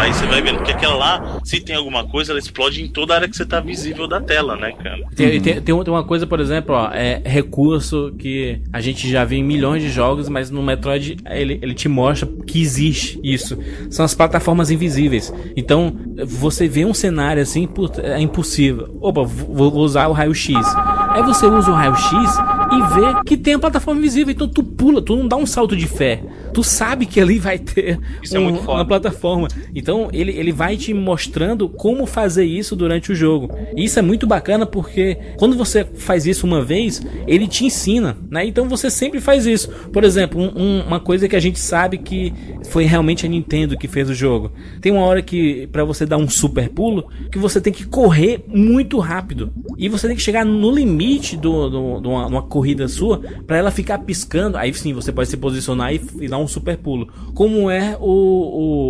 Aí 0.00 0.12
você 0.12 0.26
vai 0.26 0.40
vendo 0.42 0.62
que 0.62 0.70
aquela 0.70 0.94
lá, 0.94 1.40
se 1.44 1.60
tem 1.60 1.74
alguma 1.76 2.06
coisa, 2.06 2.32
ela 2.32 2.38
explode 2.38 2.82
em 2.82 2.88
toda 2.88 3.12
a 3.14 3.16
área 3.16 3.28
que 3.28 3.36
você 3.36 3.44
tá 3.44 3.60
visível 3.60 4.06
da 4.06 4.20
tela, 4.20 4.56
né, 4.56 4.72
cara? 4.72 4.99
Tem, 5.14 5.40
tem, 5.40 5.60
tem 5.60 5.84
tem 5.84 5.94
uma 5.94 6.04
coisa, 6.04 6.26
por 6.26 6.40
exemplo, 6.40 6.74
ó, 6.74 6.90
é 6.92 7.20
recurso 7.24 8.12
que 8.18 8.60
a 8.72 8.80
gente 8.80 9.08
já 9.08 9.24
viu 9.24 9.38
em 9.38 9.44
milhões 9.44 9.82
de 9.82 9.90
jogos, 9.90 10.28
mas 10.28 10.50
no 10.50 10.62
Metroid 10.62 11.16
ele, 11.26 11.58
ele 11.62 11.74
te 11.74 11.88
mostra 11.88 12.28
que 12.46 12.60
existe 12.60 13.20
isso. 13.22 13.58
São 13.90 14.04
as 14.04 14.14
plataformas 14.14 14.70
invisíveis. 14.70 15.32
Então, 15.56 15.92
você 16.26 16.68
vê 16.68 16.84
um 16.84 16.94
cenário 16.94 17.42
assim, 17.42 17.66
puta, 17.66 18.02
é 18.02 18.20
impossível. 18.20 18.96
Opa, 19.00 19.22
vou 19.22 19.74
usar 19.76 20.08
o 20.08 20.12
raio-x. 20.12 20.56
Aí 21.10 21.22
você 21.24 21.44
usa 21.46 21.70
o 21.70 21.74
raio-x 21.74 22.10
e 22.12 22.94
vê 22.94 23.22
que 23.26 23.36
tem 23.36 23.54
a 23.54 23.58
plataforma 23.58 23.98
invisível. 24.00 24.32
Então 24.32 24.46
tu 24.48 24.62
pula, 24.62 25.02
tu 25.02 25.16
não 25.16 25.26
dá 25.26 25.36
um 25.36 25.44
salto 25.46 25.74
de 25.76 25.86
fé. 25.86 26.22
Tu 26.54 26.62
sabe 26.62 27.04
que 27.04 27.20
ali 27.20 27.38
vai 27.38 27.58
ter 27.58 27.98
é 28.32 28.38
um- 28.38 28.56
foda. 28.58 28.72
uma 28.78 28.84
plataforma. 28.84 29.48
Então 29.74 30.08
ele, 30.12 30.32
ele 30.32 30.52
vai 30.52 30.76
te 30.76 30.94
mostrando 30.94 31.68
como 31.68 32.06
fazer 32.06 32.44
isso 32.44 32.76
durante 32.76 33.10
o 33.10 33.14
jogo. 33.14 33.50
E 33.76 33.84
isso 33.84 33.98
é 33.98 34.02
muito 34.02 34.24
bacana 34.26 34.64
porque 34.66 35.18
quando 35.36 35.56
você 35.56 35.84
faz 35.84 36.26
isso 36.26 36.46
uma 36.46 36.62
vez, 36.62 37.02
ele 37.26 37.48
te 37.48 37.64
ensina, 37.64 38.16
né? 38.30 38.46
Então 38.46 38.68
você 38.68 38.88
sempre 38.88 39.20
faz 39.20 39.46
isso. 39.46 39.68
Por 39.92 40.04
exemplo, 40.04 40.40
um- 40.40 40.62
um- 40.62 40.82
uma 40.86 41.00
coisa 41.00 41.28
que 41.28 41.34
a 41.36 41.40
gente 41.40 41.58
sabe 41.58 41.98
que 41.98 42.32
foi 42.68 42.84
realmente 42.84 43.26
a 43.26 43.28
Nintendo 43.28 43.76
que 43.76 43.88
fez 43.88 44.08
o 44.08 44.14
jogo. 44.14 44.52
Tem 44.80 44.92
uma 44.92 45.02
hora 45.04 45.22
que 45.22 45.66
pra 45.72 45.82
você 45.84 46.06
dar 46.06 46.18
um 46.18 46.28
super 46.28 46.68
pulo, 46.68 47.08
que 47.32 47.38
você 47.38 47.60
tem 47.60 47.72
que 47.72 47.84
correr 47.84 48.44
muito 48.46 48.98
rápido. 49.00 49.52
E 49.76 49.88
você 49.88 50.06
tem 50.06 50.16
que 50.16 50.22
chegar 50.22 50.44
no 50.44 50.70
limite 50.70 50.99
do, 51.04 51.68
do, 51.70 52.00
de 52.00 52.08
uma, 52.08 52.26
de 52.26 52.32
uma 52.32 52.42
corrida 52.42 52.86
sua 52.88 53.18
pra 53.46 53.56
ela 53.56 53.70
ficar 53.70 53.98
piscando. 53.98 54.56
Aí 54.56 54.72
sim, 54.74 54.92
você 54.92 55.10
pode 55.12 55.28
se 55.28 55.36
posicionar 55.36 55.92
e, 55.94 56.00
e 56.20 56.28
dar 56.28 56.38
um 56.38 56.46
super 56.48 56.76
pulo. 56.76 57.08
Como 57.34 57.70
é 57.70 57.96
o, 58.00 58.04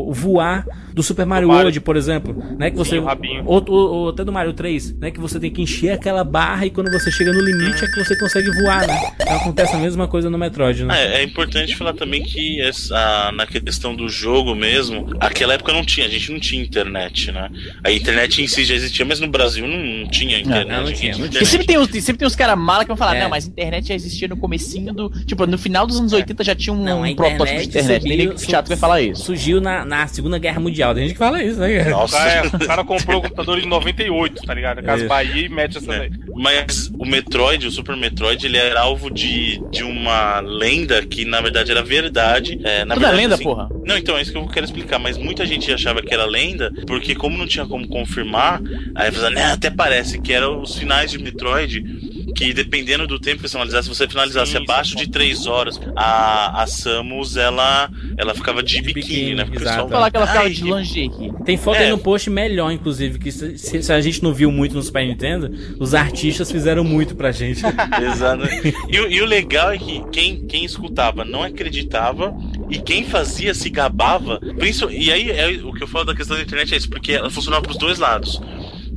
o- 0.06 0.10
o 0.10 0.12
voar 0.12 0.66
do 0.92 1.02
Super 1.02 1.24
Mario, 1.24 1.48
Mario. 1.48 1.62
World, 1.64 1.80
por 1.80 1.96
exemplo, 1.96 2.34
né? 2.58 2.70
Que 2.70 2.76
você 2.76 2.98
rabinho. 2.98 3.44
ou, 3.46 3.64
ou- 3.68 3.90
ou 3.94 4.08
até 4.10 4.24
do 4.24 4.32
Mario 4.32 4.52
3, 4.52 4.96
né? 4.98 5.10
Que 5.10 5.20
você 5.20 5.38
tem 5.38 5.50
que 5.50 5.62
encher 5.62 5.90
aquela 5.92 6.24
barra 6.24 6.66
e 6.66 6.70
quando 6.70 6.90
você 6.90 7.10
chega 7.10 7.32
no 7.32 7.40
limite 7.40 7.84
é 7.84 7.88
que 7.88 8.04
você 8.04 8.16
consegue 8.18 8.50
voar, 8.62 8.86
né? 8.86 9.12
Então 9.20 9.36
acontece 9.36 9.74
a 9.76 9.78
mesma 9.78 10.08
coisa 10.08 10.28
no 10.28 10.36
Metroid, 10.36 10.84
né? 10.84 11.14
É, 11.16 11.20
é 11.20 11.22
importante 11.22 11.76
falar 11.76 11.92
também 11.92 12.22
que 12.22 12.60
essa, 12.60 13.30
na 13.34 13.46
questão 13.46 13.94
do 13.94 14.08
jogo 14.08 14.54
mesmo, 14.54 15.06
aquela 15.20 15.54
época 15.54 15.72
não 15.72 15.84
tinha, 15.84 16.06
a 16.06 16.08
gente 16.10 16.32
não 16.32 16.40
tinha 16.40 16.60
internet, 16.62 17.30
né? 17.30 17.48
A 17.84 17.92
internet 17.92 18.42
em 18.42 18.46
si 18.48 18.64
já 18.64 18.74
existia, 18.74 19.04
mas 19.04 19.20
no 19.20 19.28
Brasil 19.28 19.66
não, 19.66 19.78
não 20.02 20.08
tinha 20.08 20.38
internet. 20.40 20.68
não, 20.68 20.84
não 20.84 20.92
tinha, 20.92 21.12
não 21.12 21.18
Porque 21.20 21.28
internet. 21.38 21.46
sempre 21.50 21.66
tem 21.66 21.78
sempre 22.00 22.18
tem 22.20 22.26
uns 22.26 22.36
caras 22.36 22.58
mala 22.58 22.84
que 22.84 22.88
vão 22.88 22.96
falar, 22.96 23.16
É. 23.16 23.22
não, 23.22 23.30
mas 23.30 23.46
a 23.46 23.48
internet 23.48 23.88
já 23.88 23.94
existia 23.94 24.28
no 24.28 24.36
comecinho 24.36 24.92
do. 24.92 25.10
Tipo, 25.24 25.46
no 25.46 25.58
final 25.58 25.86
dos 25.86 25.98
anos 25.98 26.12
80 26.12 26.44
já 26.44 26.54
tinha 26.54 26.72
um, 26.72 26.82
Não, 26.82 27.02
um 27.02 27.14
protótipo 27.14 27.60
de 27.60 27.68
internet. 27.68 28.02
Subiu- 28.02 28.28
nem 28.28 28.38
chato 28.38 28.68
vai 28.68 28.76
falar 28.76 29.00
isso. 29.02 29.24
Surgiu 29.24 29.60
na, 29.60 29.84
na 29.84 30.06
Segunda 30.06 30.38
Guerra 30.38 30.60
Mundial. 30.60 30.94
Tem 30.94 31.04
gente 31.04 31.12
que 31.12 31.18
fala 31.18 31.42
isso, 31.42 31.58
né? 31.60 31.84
Nossa. 31.90 32.16
cara, 32.16 32.46
o 32.48 32.66
cara 32.66 32.84
comprou 32.84 33.18
o 33.18 33.22
computador 33.22 33.58
em 33.58 33.66
98, 33.66 34.42
tá 34.42 34.54
ligado? 34.54 34.82
Casa 34.82 35.00
Isso. 35.00 35.08
Bahia 35.08 35.46
e 35.46 35.48
mete 35.48 35.78
essa 35.78 35.92
É. 35.94 35.98
daí. 36.00 36.10
Mas 36.34 36.90
o 36.98 37.04
Metroid, 37.04 37.66
o 37.66 37.70
Super 37.70 37.96
Metroid, 37.96 38.44
ele 38.46 38.56
era 38.56 38.80
alvo 38.80 39.10
de, 39.10 39.60
de 39.70 39.82
uma 39.82 40.40
lenda 40.40 41.04
que 41.04 41.24
na 41.24 41.40
verdade 41.40 41.70
era 41.70 41.82
verdade. 41.82 42.58
É, 42.64 42.84
na 42.84 42.94
Tudo 42.94 43.04
é 43.04 43.08
verdade, 43.08 43.16
lenda, 43.22 43.34
assim, 43.34 43.44
porra. 43.44 43.68
Não, 43.84 43.96
então 43.96 44.16
é 44.16 44.22
isso 44.22 44.32
que 44.32 44.38
eu 44.38 44.46
quero 44.46 44.64
explicar. 44.64 44.98
Mas 44.98 45.16
muita 45.18 45.44
gente 45.46 45.70
achava 45.72 46.00
que 46.02 46.12
era 46.14 46.24
lenda, 46.24 46.72
porque 46.86 47.14
como 47.14 47.36
não 47.36 47.46
tinha 47.46 47.66
como 47.66 47.86
confirmar, 47.88 48.60
aí 48.94 49.10
falava, 49.10 49.34
né, 49.34 49.44
até 49.52 49.70
parece 49.70 50.20
que 50.20 50.32
eram 50.32 50.62
os 50.62 50.76
finais 50.76 51.10
de 51.10 51.18
Metroid. 51.18 51.89
Que 52.34 52.52
dependendo 52.52 53.06
do 53.06 53.18
tempo 53.18 53.42
que 53.42 53.48
você 53.48 53.52
finalizasse, 53.52 53.88
se 53.88 53.94
você 53.94 54.08
finalizasse 54.08 54.52
Sim, 54.52 54.58
abaixo 54.58 54.90
sim. 54.92 54.96
de 55.04 55.10
3 55.10 55.46
horas, 55.46 55.80
a, 55.96 56.62
a 56.62 56.66
Samus 56.66 57.36
ela, 57.36 57.90
ela 58.16 58.34
ficava 58.34 58.62
de, 58.62 58.76
De 58.76 58.82
biquíni, 58.82 59.02
biquíni, 59.06 59.34
né? 59.34 59.44
Porque 59.44 59.62
exato. 59.62 59.88
falar 59.88 60.10
que 60.10 60.16
ela 60.16 60.26
ficava 60.26 60.44
Ai, 60.46 60.52
de 60.52 60.62
lingerie. 60.64 61.32
Tem 61.44 61.56
foto 61.56 61.78
aí 61.78 61.86
É. 61.86 61.90
no 61.90 61.98
post 61.98 62.30
melhor, 62.30 62.70
inclusive, 62.70 63.18
que 63.18 63.30
se, 63.32 63.58
se- 63.58 63.92
a 63.92 64.00
gente 64.00 64.22
não 64.22 64.32
viu 64.32 64.50
muito 64.52 64.74
no 64.74 64.82
Super 64.82 65.06
Nintendo, 65.06 65.50
os 65.78 65.94
artistas 65.94 66.50
fizeram 66.50 66.84
muito 66.84 67.14
pra 67.14 67.32
gente. 67.32 67.62
Exato. 68.12 68.44
E, 68.88 69.00
o- 69.00 69.10
e 69.10 69.20
o 69.20 69.26
legal 69.26 69.72
é 69.72 69.78
que 69.78 70.02
quem, 70.12 70.46
quem 70.46 70.64
escutava 70.64 71.24
não 71.24 71.42
acreditava 71.42 72.34
e 72.70 72.78
quem 72.78 73.04
fazia 73.04 73.52
se 73.54 73.68
gabava. 73.68 74.38
Princi- 74.58 74.86
E 74.90 75.10
aí 75.12 75.30
é 75.30 75.60
o 75.64 75.72
que 75.72 75.82
eu 75.82 75.88
falo 75.88 76.04
da 76.06 76.14
questão 76.14 76.36
da 76.36 76.42
internet 76.42 76.72
é 76.74 76.76
isso, 76.76 76.88
porque 76.88 77.12
ela 77.12 77.28
funcionava 77.30 77.62
pros 77.62 77.76
dois 77.76 77.98
lados. 77.98 78.40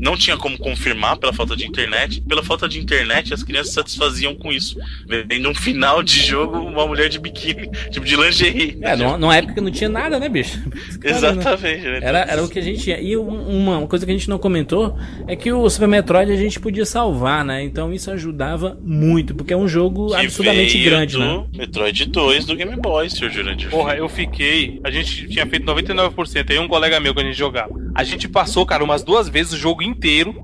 Não 0.04 0.18
tinha 0.18 0.36
como 0.36 0.58
confirmar 0.58 1.16
pela 1.18 1.32
falta 1.32 1.56
de 1.56 1.66
internet. 1.66 2.22
Pela 2.28 2.43
falta 2.43 2.68
de 2.68 2.78
internet, 2.78 3.34
as 3.34 3.41
crianças 3.41 3.70
se 3.70 3.76
satisfaziam 3.76 4.36
com 4.36 4.51
isso. 4.51 4.78
Vendo 5.08 5.49
um 5.49 5.56
final 5.56 6.04
de 6.04 6.20
jogo, 6.20 6.58
uma 6.60 6.86
mulher 6.86 7.08
de 7.08 7.18
biquíni, 7.18 7.70
tipo 7.89 8.06
de 8.06 8.16
lingerie. 8.18 8.78
É, 8.82 8.95
numa, 8.97 9.18
numa 9.18 9.36
época 9.38 9.62
não 9.62 9.72
tinha 9.72 9.89
nada, 9.89 10.20
né, 10.20 10.28
bicho? 10.28 10.60
Exatamente. 11.01 11.84
né? 11.86 11.99
Era, 12.01 12.20
era 12.20 12.43
o 12.43 12.49
que 12.49 12.60
a 12.60 12.62
gente 12.62 12.82
tinha. 12.82 12.99
E 12.99 13.16
um- 13.16 13.62
uma, 13.62 13.78
uma 13.78 13.88
coisa 13.88 14.06
que 14.06 14.12
a 14.12 14.16
gente 14.16 14.30
não 14.30 14.38
comentou 14.38 14.97
é 15.26 15.36
que 15.38 15.51
o 15.54 15.70
Super 15.70 15.88
Metroid 15.88 16.32
a 16.32 16.36
gente 16.36 16.60
podia 16.60 16.86
salvar, 16.86 17.45
né? 17.45 17.64
Então 17.64 17.93
isso 17.93 18.12
ajudava 18.12 18.78
muito, 18.84 19.34
porque 19.34 19.54
é 19.54 19.58
um 19.58 19.68
jogo 19.70 20.08
Que 20.10 20.16
absurdamente 20.16 20.74
veio 20.78 20.89
grande, 20.89 21.14
do 21.14 21.20
né? 21.20 21.45
Metroid 21.56 22.06
2 22.08 22.45
do 22.45 22.56
Game 22.58 22.76
Boy, 22.76 23.10
Sr. 23.10 23.30
Jurandir. 23.30 23.70
Porra, 23.70 23.95
eu 23.95 24.10
fiquei. 24.10 24.82
A 24.84 24.91
gente 24.91 25.28
tinha 25.30 25.45
feito 25.47 25.66
99%. 25.66 26.49
Aí 26.51 26.60
um 26.60 26.68
colega 26.68 26.99
meu 26.99 27.14
que 27.16 27.22
a 27.22 27.24
gente 27.24 27.38
jogava. 27.38 27.72
A 27.95 28.04
gente 28.04 28.28
passou, 28.28 28.66
cara, 28.66 28.84
umas 28.84 29.01
duas 29.01 29.30
vezes 29.30 29.54
o 29.54 29.58
jogo 29.58 29.82
inteiro 29.82 29.93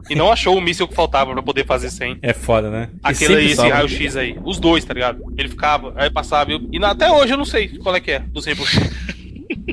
e 0.09 0.15
não 0.15 0.31
achou 0.31 0.57
o 0.57 0.61
míssil 0.61 0.87
que 0.87 0.93
faltava 0.95 1.33
pra 1.33 1.41
poder 1.43 1.65
fazer 1.65 1.89
100. 1.89 2.17
É 2.21 2.33
foda, 2.33 2.69
né? 2.69 2.89
E 2.93 2.99
Aquele 3.03 3.35
aí, 3.35 3.51
esse 3.51 3.67
raio-x 3.67 4.15
aí. 4.15 4.37
Os 4.43 4.59
dois, 4.59 4.83
tá 4.85 4.93
ligado? 4.93 5.21
Ele 5.37 5.49
ficava, 5.49 5.93
aí 5.95 6.09
passava. 6.09 6.51
E 6.71 6.79
na- 6.79 6.91
até 6.91 7.11
hoje 7.11 7.33
eu 7.33 7.37
não 7.37 7.45
sei 7.45 7.67
qual 7.79 7.95
é 7.95 7.99
que 7.99 8.11
é 8.11 8.19
do 8.19 8.41
100%. 8.41 9.18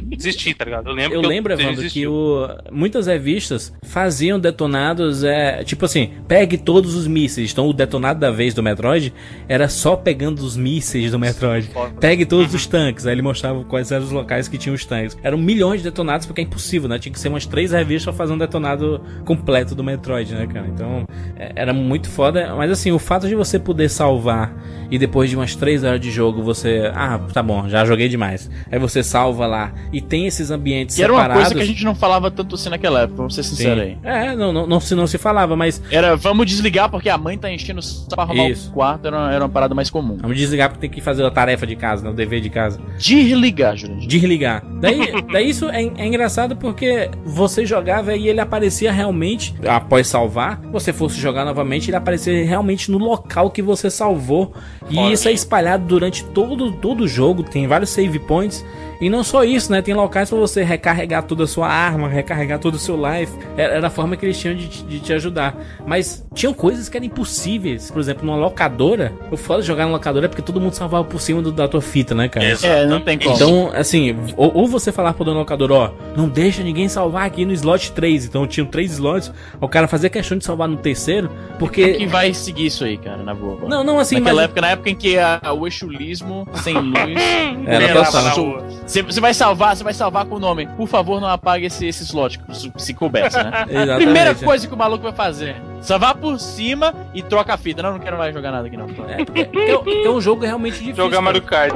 Desisti, 0.01 0.55
tá 0.55 0.65
ligado? 0.65 0.89
Eu 0.89 0.95
lembro 0.95 1.15
Eu 1.17 1.21
que 1.23 1.27
lembro, 1.27 1.53
Evandro, 1.53 1.77
desisti. 1.77 2.01
que 2.01 2.07
o, 2.07 2.49
muitas 2.71 3.07
revistas 3.07 3.73
faziam 3.83 4.39
detonados, 4.39 5.25
é, 5.25 5.63
tipo 5.65 5.85
assim, 5.85 6.11
pegue 6.29 6.57
todos 6.59 6.95
os 6.95 7.07
mísseis. 7.07 7.53
Então 7.53 7.69
o 7.69 7.73
detonado 7.73 8.21
da 8.21 8.31
vez 8.31 8.55
do 8.55 8.63
Metroid 8.63 9.13
era 9.49 9.69
só 9.69 9.97
pegando 9.97 10.41
os 10.41 10.57
mísseis 10.57 11.11
do 11.11 11.19
Metroid. 11.19 11.71
Pegue 12.01 12.25
todos 12.27 12.53
os 12.55 12.67
tanques. 12.67 13.07
Aí 13.07 13.13
ele 13.15 13.23
mostrava 13.23 13.65
quais 13.65 13.91
eram 13.91 14.05
os 14.05 14.11
locais 14.13 14.49
que 14.49 14.59
tinham 14.59 14.75
os 14.75 14.85
tanques. 14.85 15.17
Eram 15.23 15.39
milhões 15.39 15.81
de 15.83 15.85
detonados, 15.85 16.27
porque 16.27 16.41
é 16.41 16.45
impossível, 16.45 16.89
né? 16.89 16.99
Tinha 16.99 17.13
que 17.13 17.19
ser 17.21 17.29
umas 17.29 17.47
três 17.47 17.73
revistas 17.73 18.05
pra 18.05 18.13
fazer 18.13 18.33
um 18.33 18.39
detonado 18.39 19.01
completo 19.25 19.75
do 19.75 19.83
Metroid, 19.85 20.35
né, 20.35 20.47
cara? 20.47 20.67
Então 20.67 21.07
é, 21.37 21.53
era 21.57 21.73
muito 21.73 22.09
foda. 22.09 22.55
Mas 22.57 22.71
assim, 22.71 22.93
o 22.93 22.99
fato 22.99 23.29
de 23.29 23.35
você 23.35 23.59
poder 23.59 23.89
salvar 23.89 24.55
e 24.91 24.99
depois 24.99 25.31
de 25.31 25.37
umas 25.37 25.55
três 25.55 25.83
horas 25.85 26.01
de 26.01 26.11
jogo 26.11 26.43
você. 26.43 26.91
Ah, 26.95 27.19
tá 27.33 27.43
bom, 27.43 27.69
já 27.69 27.85
joguei 27.85 28.09
demais. 28.09 28.51
Aí 28.71 28.79
você 28.79 29.03
salva 29.03 29.47
lá 29.47 29.73
e 29.93 30.01
tem 30.01 30.27
esses 30.27 30.51
ambientes 30.51 30.97
Que 30.97 31.03
era 31.03 31.13
uma 31.13 31.21
separados. 31.23 31.43
coisa 31.45 31.55
que 31.57 31.63
a 31.63 31.67
gente 31.67 31.85
não 31.85 31.95
falava 31.95 32.31
tanto 32.31 32.55
assim 32.55 32.69
naquela 32.69 33.01
época, 33.03 33.17
vamos 33.19 33.35
ser 33.35 33.43
Sim. 33.43 33.51
sinceros 33.57 33.83
aí. 33.83 33.99
É, 34.03 34.35
não, 34.37 34.53
não, 34.53 34.67
não, 34.67 34.81
se, 34.81 34.95
não 34.95 35.07
se 35.07 35.19
falava, 35.19 35.57
mas 35.57 35.81
Era, 35.91 36.17
vamos 36.17 36.47
desligar 36.47 36.91
porque 36.91 37.09
a 37.09 37.17
mãe 37.19 37.37
tá 37.39 37.51
enchendo 37.51 37.81
o 37.81 37.83
saco 37.83 38.21
arrumar 38.21 38.49
Isso. 38.49 38.71
o 38.71 38.73
quarto, 38.73 39.07
era, 39.07 39.17
uma- 39.17 39.33
era 39.33 39.45
uma 39.45 39.49
parada 39.51 39.75
mais 39.75 39.91
comum. 39.91 40.17
vamos 40.21 40.37
desligar 40.37 40.69
porque 40.71 40.81
tem 40.87 40.91
que 40.91 41.01
fazer 41.01 41.25
a 41.25 41.31
tarefa 41.31 41.67
de 41.67 41.77
casa, 41.77 42.05
né, 42.05 42.11
o 42.11 42.15
dever 42.15 42.41
de 42.41 42.51
casa. 42.51 42.81
Desligar, 42.99 43.77
Jurandir. 43.77 44.09
Desligar. 44.09 44.63
Daí, 44.81 45.13
daí 45.33 45.49
isso 45.51 45.69
é, 45.69 45.83
é 45.83 46.07
engraçado 46.07 46.57
porque 46.57 47.11
você 47.25 47.65
jogava 47.65 48.15
e 48.17 48.29
ele 48.29 48.41
aparecia 48.41 48.91
realmente, 48.93 49.55
após 49.67 50.07
salvar, 50.07 50.61
você 50.73 50.93
fosse 50.93 51.19
jogar 51.21 51.45
novamente, 51.45 51.89
ele 51.91 51.97
aparecia 51.97 52.45
realmente 52.45 52.91
no 52.91 52.99
local 52.99 53.51
que 53.51 53.63
você 53.63 53.91
salvou. 53.91 54.53
E 54.91 54.99
Olha. 54.99 55.13
isso 55.15 55.29
é 55.29 55.33
espalhado 55.33 55.85
durante 55.87 56.25
todo, 56.25 56.73
todo 56.73 57.05
o 57.05 57.09
jogo, 57.09 57.43
tem 57.43 57.67
vários 57.67 57.91
save 57.91 58.19
points. 58.19 58.65
E 59.01 59.11
não 59.11 59.23
só 59.25 59.45
isso, 59.45 59.71
né? 59.71 59.83
Tem 59.83 59.95
locais 59.95 60.29
pra 60.31 60.39
você 60.39 60.63
recarregar 60.63 61.23
toda 61.25 61.45
a 61.45 61.47
sua 61.47 61.69
arma, 61.69 62.09
recarregar 62.09 62.59
todo 62.59 62.75
o 62.75 62.79
seu 62.79 62.97
life. 62.97 63.33
Era, 63.57 63.87
a 63.87 63.91
forma 63.91 64.17
que 64.17 64.25
eles 64.25 64.39
tinham 64.39 64.55
de, 64.57 64.67
de 64.67 65.01
te 65.01 65.13
ajudar. 65.13 65.55
Mas 65.87 66.25
tinham 66.35 66.53
coisas 66.55 66.89
que 66.89 66.97
eram 66.97 67.07
impossíveis. 67.07 67.91
Por 67.91 68.01
exemplo, 68.01 68.25
numa 68.25 68.37
locadora. 68.37 69.13
O 69.31 69.37
foda 69.37 69.61
de 69.61 69.67
jogar 69.69 69.85
na 69.87 69.93
locadora 69.93 70.27
é 70.27 70.29
porque 70.29 70.43
todo 70.43 70.61
mundo 70.61 70.73
salvava 70.75 71.05
por 71.05 71.21
cima 71.21 71.43
do- 71.43 71.53
da 71.53 71.69
tua 71.69 71.81
fita, 71.83 72.15
né, 72.15 72.29
cara? 72.29 72.47
É, 72.63 72.87
não 72.87 73.01
tem 73.01 73.19
como. 73.19 73.35
Então, 73.35 73.71
assim, 73.75 74.17
ou, 74.37 74.53
ou 74.55 74.67
você 74.69 74.91
falar 74.91 75.13
pro 75.13 75.25
dono 75.25 75.37
do 75.37 75.41
locador, 75.41 75.71
ó, 75.73 75.91
não 76.17 76.29
deixa 76.29 76.63
ninguém 76.63 76.89
salvar 76.89 77.27
aqui 77.27 77.45
no 77.45 77.53
slot 77.53 77.93
3. 77.93 78.25
Então 78.27 78.47
tinham 78.47 78.67
três 78.67 78.93
slots, 78.93 79.33
o 79.61 79.69
cara 79.69 79.87
fazia 79.89 80.09
questão 80.09 80.39
de 80.39 80.45
salvar 80.45 80.69
no 80.69 80.77
terceiro, 80.77 81.29
Quem 81.29 81.59
porque. 81.59 81.93
que 81.95 82.07
vai 82.07 82.33
seguir 82.33 82.67
isso 82.67 82.85
aí, 82.85 82.97
cara, 82.97 83.19
na 83.23 83.35
boa? 83.35 83.69
Não, 83.69 83.85
não, 83.85 83.99
assim, 83.99 84.17
Naquela 84.17 84.37
mas. 84.37 84.45
época, 84.47 84.61
na 84.61 84.69
época 84.71 84.91
em 84.91 84.95
que 84.95 85.19
a, 85.19 85.41
o 85.53 85.67
exulismo 85.67 86.47
sem 86.63 86.75
luz. 86.75 86.97
Era 87.67 87.85
era 87.85 88.05
total. 88.05 88.63
Você 88.87 89.03
vai 89.21 89.35
salvar, 89.35 89.77
você 89.77 89.83
vai 89.85 89.93
salvar 89.93 90.25
com 90.27 90.37
o 90.37 90.39
nome. 90.39 90.67
Por 90.77 90.87
favor, 90.89 91.21
não 91.21 91.29
apague 91.29 91.67
esse, 91.67 91.87
esse 91.87 92.05
slot, 92.05 92.41
se- 92.53 92.73
se 92.77 92.95
coubesse, 92.95 93.37
né? 93.37 93.67
Primeira 93.97 94.35
coisa 94.35 94.67
que 94.67 94.73
o 94.73 94.77
maluco 94.77 95.03
vai 95.03 95.13
fazer: 95.13 95.57
salvar 95.87 96.15
por 96.17 96.39
cima 96.39 96.93
e 97.15 97.23
troca 97.23 97.55
a 97.55 97.57
fita. 97.57 97.83
Não, 97.83 97.93
não 97.93 97.99
quero 98.01 98.19
mais 98.19 98.35
jogar 98.35 98.51
nada 98.51 98.67
aqui, 98.67 98.77
não. 98.77 98.87
É, 99.09 99.25
porque, 99.25 99.45
porque- 99.45 99.73
porque 99.79 100.09
um 100.09 100.21
jogo 100.21 100.45
realmente 100.45 100.75
difícil. 100.75 100.97
Jogar. 100.97 101.21
Mario 101.21 101.43
Kart. 101.43 101.75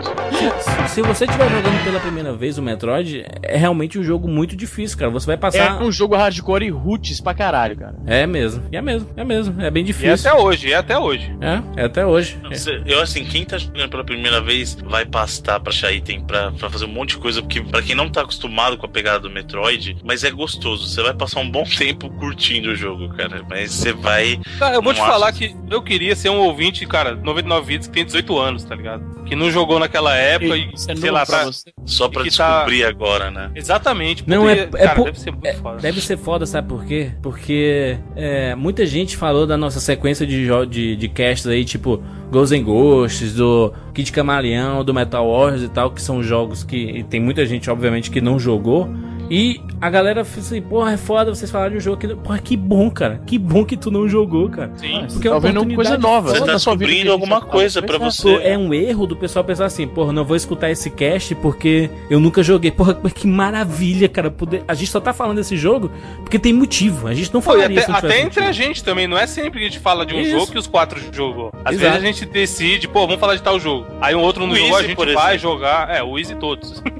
Se, 0.87 0.95
se 0.95 1.03
você 1.03 1.25
estiver 1.25 1.49
jogando 1.51 1.85
pela 1.85 1.99
primeira 2.01 2.33
vez 2.33 2.59
o 2.59 2.63
Metroid, 2.63 3.25
é 3.43 3.57
realmente 3.57 3.99
um 3.99 4.03
jogo 4.03 4.29
muito 4.29 4.55
difícil, 4.57 4.99
cara. 4.99 5.11
Você 5.11 5.27
vai 5.27 5.35
É 5.35 5.39
passar. 5.39 5.83
um 5.83 5.91
jogo 5.91 6.15
hardcore 6.17 6.65
e 6.67 6.71
roots 6.71 7.21
pra 7.21 7.35
caralho, 7.35 7.77
cara. 7.77 7.95
É 8.07 8.27
mesmo, 8.27 8.63
é 8.73 8.81
mesmo, 8.83 9.09
é 9.17 9.25
mesmo. 9.25 9.61
É 9.61 9.71
bem 9.71 9.83
E 9.83 9.85
é 9.85 9.87
difícil. 9.87 10.31
até 10.31 10.41
hoje, 10.41 10.73
é 10.73 10.77
até 10.77 10.99
hoje. 10.99 11.35
É, 11.41 11.83
é 11.83 11.85
até 11.87 12.05
hoje. 12.07 12.39
Eu, 12.87 13.01
assim, 13.01 13.25
quem 13.25 13.45
tá 13.45 13.59
jogando 13.59 13.91
pela 13.91 14.05
primeira 14.05 14.41
vez 14.41 14.75
vai 14.85 15.05
pastar 15.05 15.59
pra 15.61 15.71
achar 15.73 15.93
item 15.93 16.21
pra, 16.21 16.51
pra 16.53 16.69
fazer 16.71 16.85
um 16.85 16.89
monte 16.89 17.11
de 17.11 17.19
coisa, 17.19 17.41
porque 17.43 17.61
pra 17.61 17.83
quem 17.83 17.95
não 17.95 18.09
tá 18.11 18.23
acostumado 18.23 18.77
com 18.77 18.87
a 18.87 18.89
pegada 18.89 19.21
do 19.21 19.31
Metroid, 19.31 19.97
mas 20.05 20.23
é 20.25 20.31
gostoso. 20.31 20.87
Você 20.89 21.03
vai 21.03 21.15
passar 21.15 21.41
um 21.41 21.51
bom 21.51 21.65
tempo 21.79 22.09
curtindo 22.11 22.71
o 22.71 22.77
jogo, 22.77 23.09
cara. 23.17 23.43
Mas 23.49 23.73
você 23.73 23.93
vai. 24.01 24.41
Cara, 24.59 24.75
eu 24.77 24.83
vou 24.83 24.93
te 24.95 24.99
falar 25.01 25.33
que 25.33 25.55
eu 25.71 25.83
queria 25.83 26.15
ser 26.17 26.29
um 26.31 26.39
ouvinte, 26.41 26.87
cara, 26.87 27.15
99 27.15 27.67
vidas 27.67 27.87
que 27.87 27.93
tem 27.93 28.05
18 28.05 28.39
anos, 28.39 28.65
tá 28.65 28.75
ligado? 28.75 29.21
Que 29.25 29.37
não 29.37 29.51
jogou 29.51 29.79
naquela 29.79 30.15
época 30.17 30.57
e, 30.57 30.73
Isso 30.75 30.91
é 30.91 30.97
sei 30.97 31.11
lá, 31.11 31.25
pra 31.25 31.45
você. 31.45 31.73
Só 31.85 32.09
pra 32.09 32.23
tá- 32.23 32.29
descobrir 32.29 32.85
agora, 32.85 33.31
né? 33.31 33.51
Exatamente. 33.55 34.25
Não, 34.27 34.49
é- 34.49 34.67
porque, 34.67 34.83
é 34.83 34.87
cara, 34.87 34.97
por- 34.97 35.05
deve 35.05 35.21
ser 35.21 35.31
muito 35.31 35.47
É, 35.47 35.53
foda. 35.55 35.77
deve 35.79 36.01
ser 36.01 36.17
foda, 36.19 36.47
sabe 36.47 36.69
por 36.69 36.85
quê? 36.85 37.13
Porque 37.23 37.97
é, 38.17 38.55
muita 38.55 38.85
gente 38.87 39.17
falou 39.17 39.47
da 39.47 39.57
nossa 39.57 39.79
sequência 39.81 40.27
de, 40.27 40.49
de, 40.69 40.97
de 40.97 41.09
casts 41.09 41.47
aí, 41.47 41.65
tipo 41.65 42.03
Ghosts 42.31 42.59
and 42.59 42.65
Ghosts, 42.65 43.35
do 43.35 43.73
Kid 43.95 44.11
Camaleão, 44.13 44.85
do 44.85 44.95
Metal 44.95 45.27
Wars 45.27 45.63
e 45.63 45.69
tal, 45.69 45.91
que 45.91 46.01
são 46.01 46.23
jogos 46.23 46.63
que 46.65 46.77
e 46.77 47.03
tem 47.03 47.21
muita 47.21 47.45
gente, 47.47 47.69
obviamente, 47.71 48.11
que 48.11 48.21
não 48.21 48.39
jogou. 48.39 48.89
E 49.31 49.61
a 49.81 49.89
galera 49.89 50.24
fala 50.24 50.41
assim, 50.41 50.61
porra, 50.61 50.93
é 50.93 50.97
foda 50.97 51.33
vocês 51.33 51.49
falarem 51.49 51.74
de 51.74 51.78
um 51.78 51.81
jogo 51.81 51.97
que. 51.99 52.09
Porra, 52.09 52.39
que 52.41 52.57
bom, 52.57 52.91
cara. 52.91 53.22
Que 53.24 53.39
bom 53.39 53.64
que 53.64 53.76
tu 53.76 53.89
não 53.89 54.09
jogou, 54.09 54.49
cara. 54.49 54.72
Sim. 54.76 55.07
Porque 55.12 55.28
é 55.28 55.31
tá 55.31 55.37
uma 55.37 55.41
vendo 55.41 55.61
oportunidade 55.61 55.74
coisa 55.76 55.99
nova. 55.99 56.31
Você 56.31 56.45
tá 56.45 56.53
descobrindo 56.55 57.12
alguma 57.12 57.41
tá- 57.41 57.47
coisa 57.47 57.81
pra 57.81 57.99
Pois 58.01 58.16
você. 58.16 58.35
É 58.43 58.59
um 58.59 58.74
erro 58.74 59.07
do 59.07 59.14
pessoal 59.14 59.45
pensar 59.45 59.66
assim, 59.66 59.87
porra, 59.87 60.12
não 60.12 60.24
vou 60.24 60.35
escutar 60.37 60.68
esse 60.68 60.91
cast 60.91 61.33
porque 61.37 61.89
eu 62.11 62.18
nunca 62.18 62.43
joguei. 62.43 62.72
Porra, 62.72 62.95
que 62.95 63.28
maravilha, 63.28 64.09
cara. 64.09 64.33
Poder... 64.33 64.64
A 64.66 64.74
gente 64.74 64.91
só 64.91 64.99
tá 65.01 65.12
falando 65.12 65.37
desse 65.37 65.57
jogo 65.57 65.93
porque 66.22 66.39
tem 66.39 66.53
motivo. 66.53 67.07
A 67.07 67.14
gente 67.14 67.33
não 67.33 67.41
Pô, 67.41 67.53
falaria 67.53 67.78
até, 67.78 67.87
tivesse 67.87 68.07
até 68.07 68.20
entre 68.22 68.43
a 68.43 68.51
gente 68.51 68.83
também, 68.83 69.07
não 69.07 69.16
é 69.16 69.28
sempre 69.28 69.61
que 69.61 69.66
a 69.66 69.68
gente 69.68 69.78
fala 69.81 70.05
de 70.05 70.12
um 70.12 70.20
Isso. 70.20 70.33
jogo 70.33 70.51
que 70.51 70.59
os 70.59 70.66
quatro 70.66 71.01
jogou. 71.12 71.53
Às 71.64 71.74
Exato. 71.76 71.93
vezes 71.93 71.97
a 71.97 72.01
gente 72.01 72.26
decide, 72.26 72.89
pô, 72.89 73.07
vamos 73.07 73.20
falar 73.20 73.37
de 73.37 73.43
tal 73.43 73.61
jogo. 73.61 73.87
Aí 74.01 74.12
um 74.16 74.20
outro 74.20 74.45
não 74.45 74.55
O 74.55 74.57
jogou, 74.57 74.76
a 74.76 74.83
gente 74.83 74.97
vai 74.97 75.37
exemplo. 75.37 75.39
jogar. 75.39 75.89
É, 75.89 76.03
o 76.03 76.18
Easy 76.18 76.35
todos. 76.35 76.83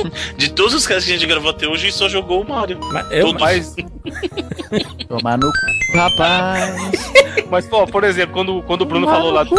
De 0.36 0.50
todos 0.50 0.74
os 0.74 0.86
caras 0.86 0.99
que 1.04 1.12
a 1.12 1.14
gente 1.16 1.26
gravou 1.26 1.50
até 1.50 1.66
hoje, 1.66 1.90
só 1.92 2.08
jogou 2.08 2.42
o 2.42 2.48
Mario. 2.48 2.78
Mas 2.92 3.10
eu, 3.10 3.26
Todos. 3.26 3.40
Mas, 3.40 3.76
Tomar 5.08 5.38
no 5.38 5.50
cu, 5.50 5.96
rapaz. 5.96 7.12
mas 7.50 7.66
pô, 7.66 7.86
por 7.86 8.04
exemplo, 8.04 8.32
quando, 8.34 8.62
quando 8.62 8.82
o 8.82 8.84
Bruno 8.84 9.06
falou 9.06 9.32
lá 9.32 9.42
do 9.42 9.54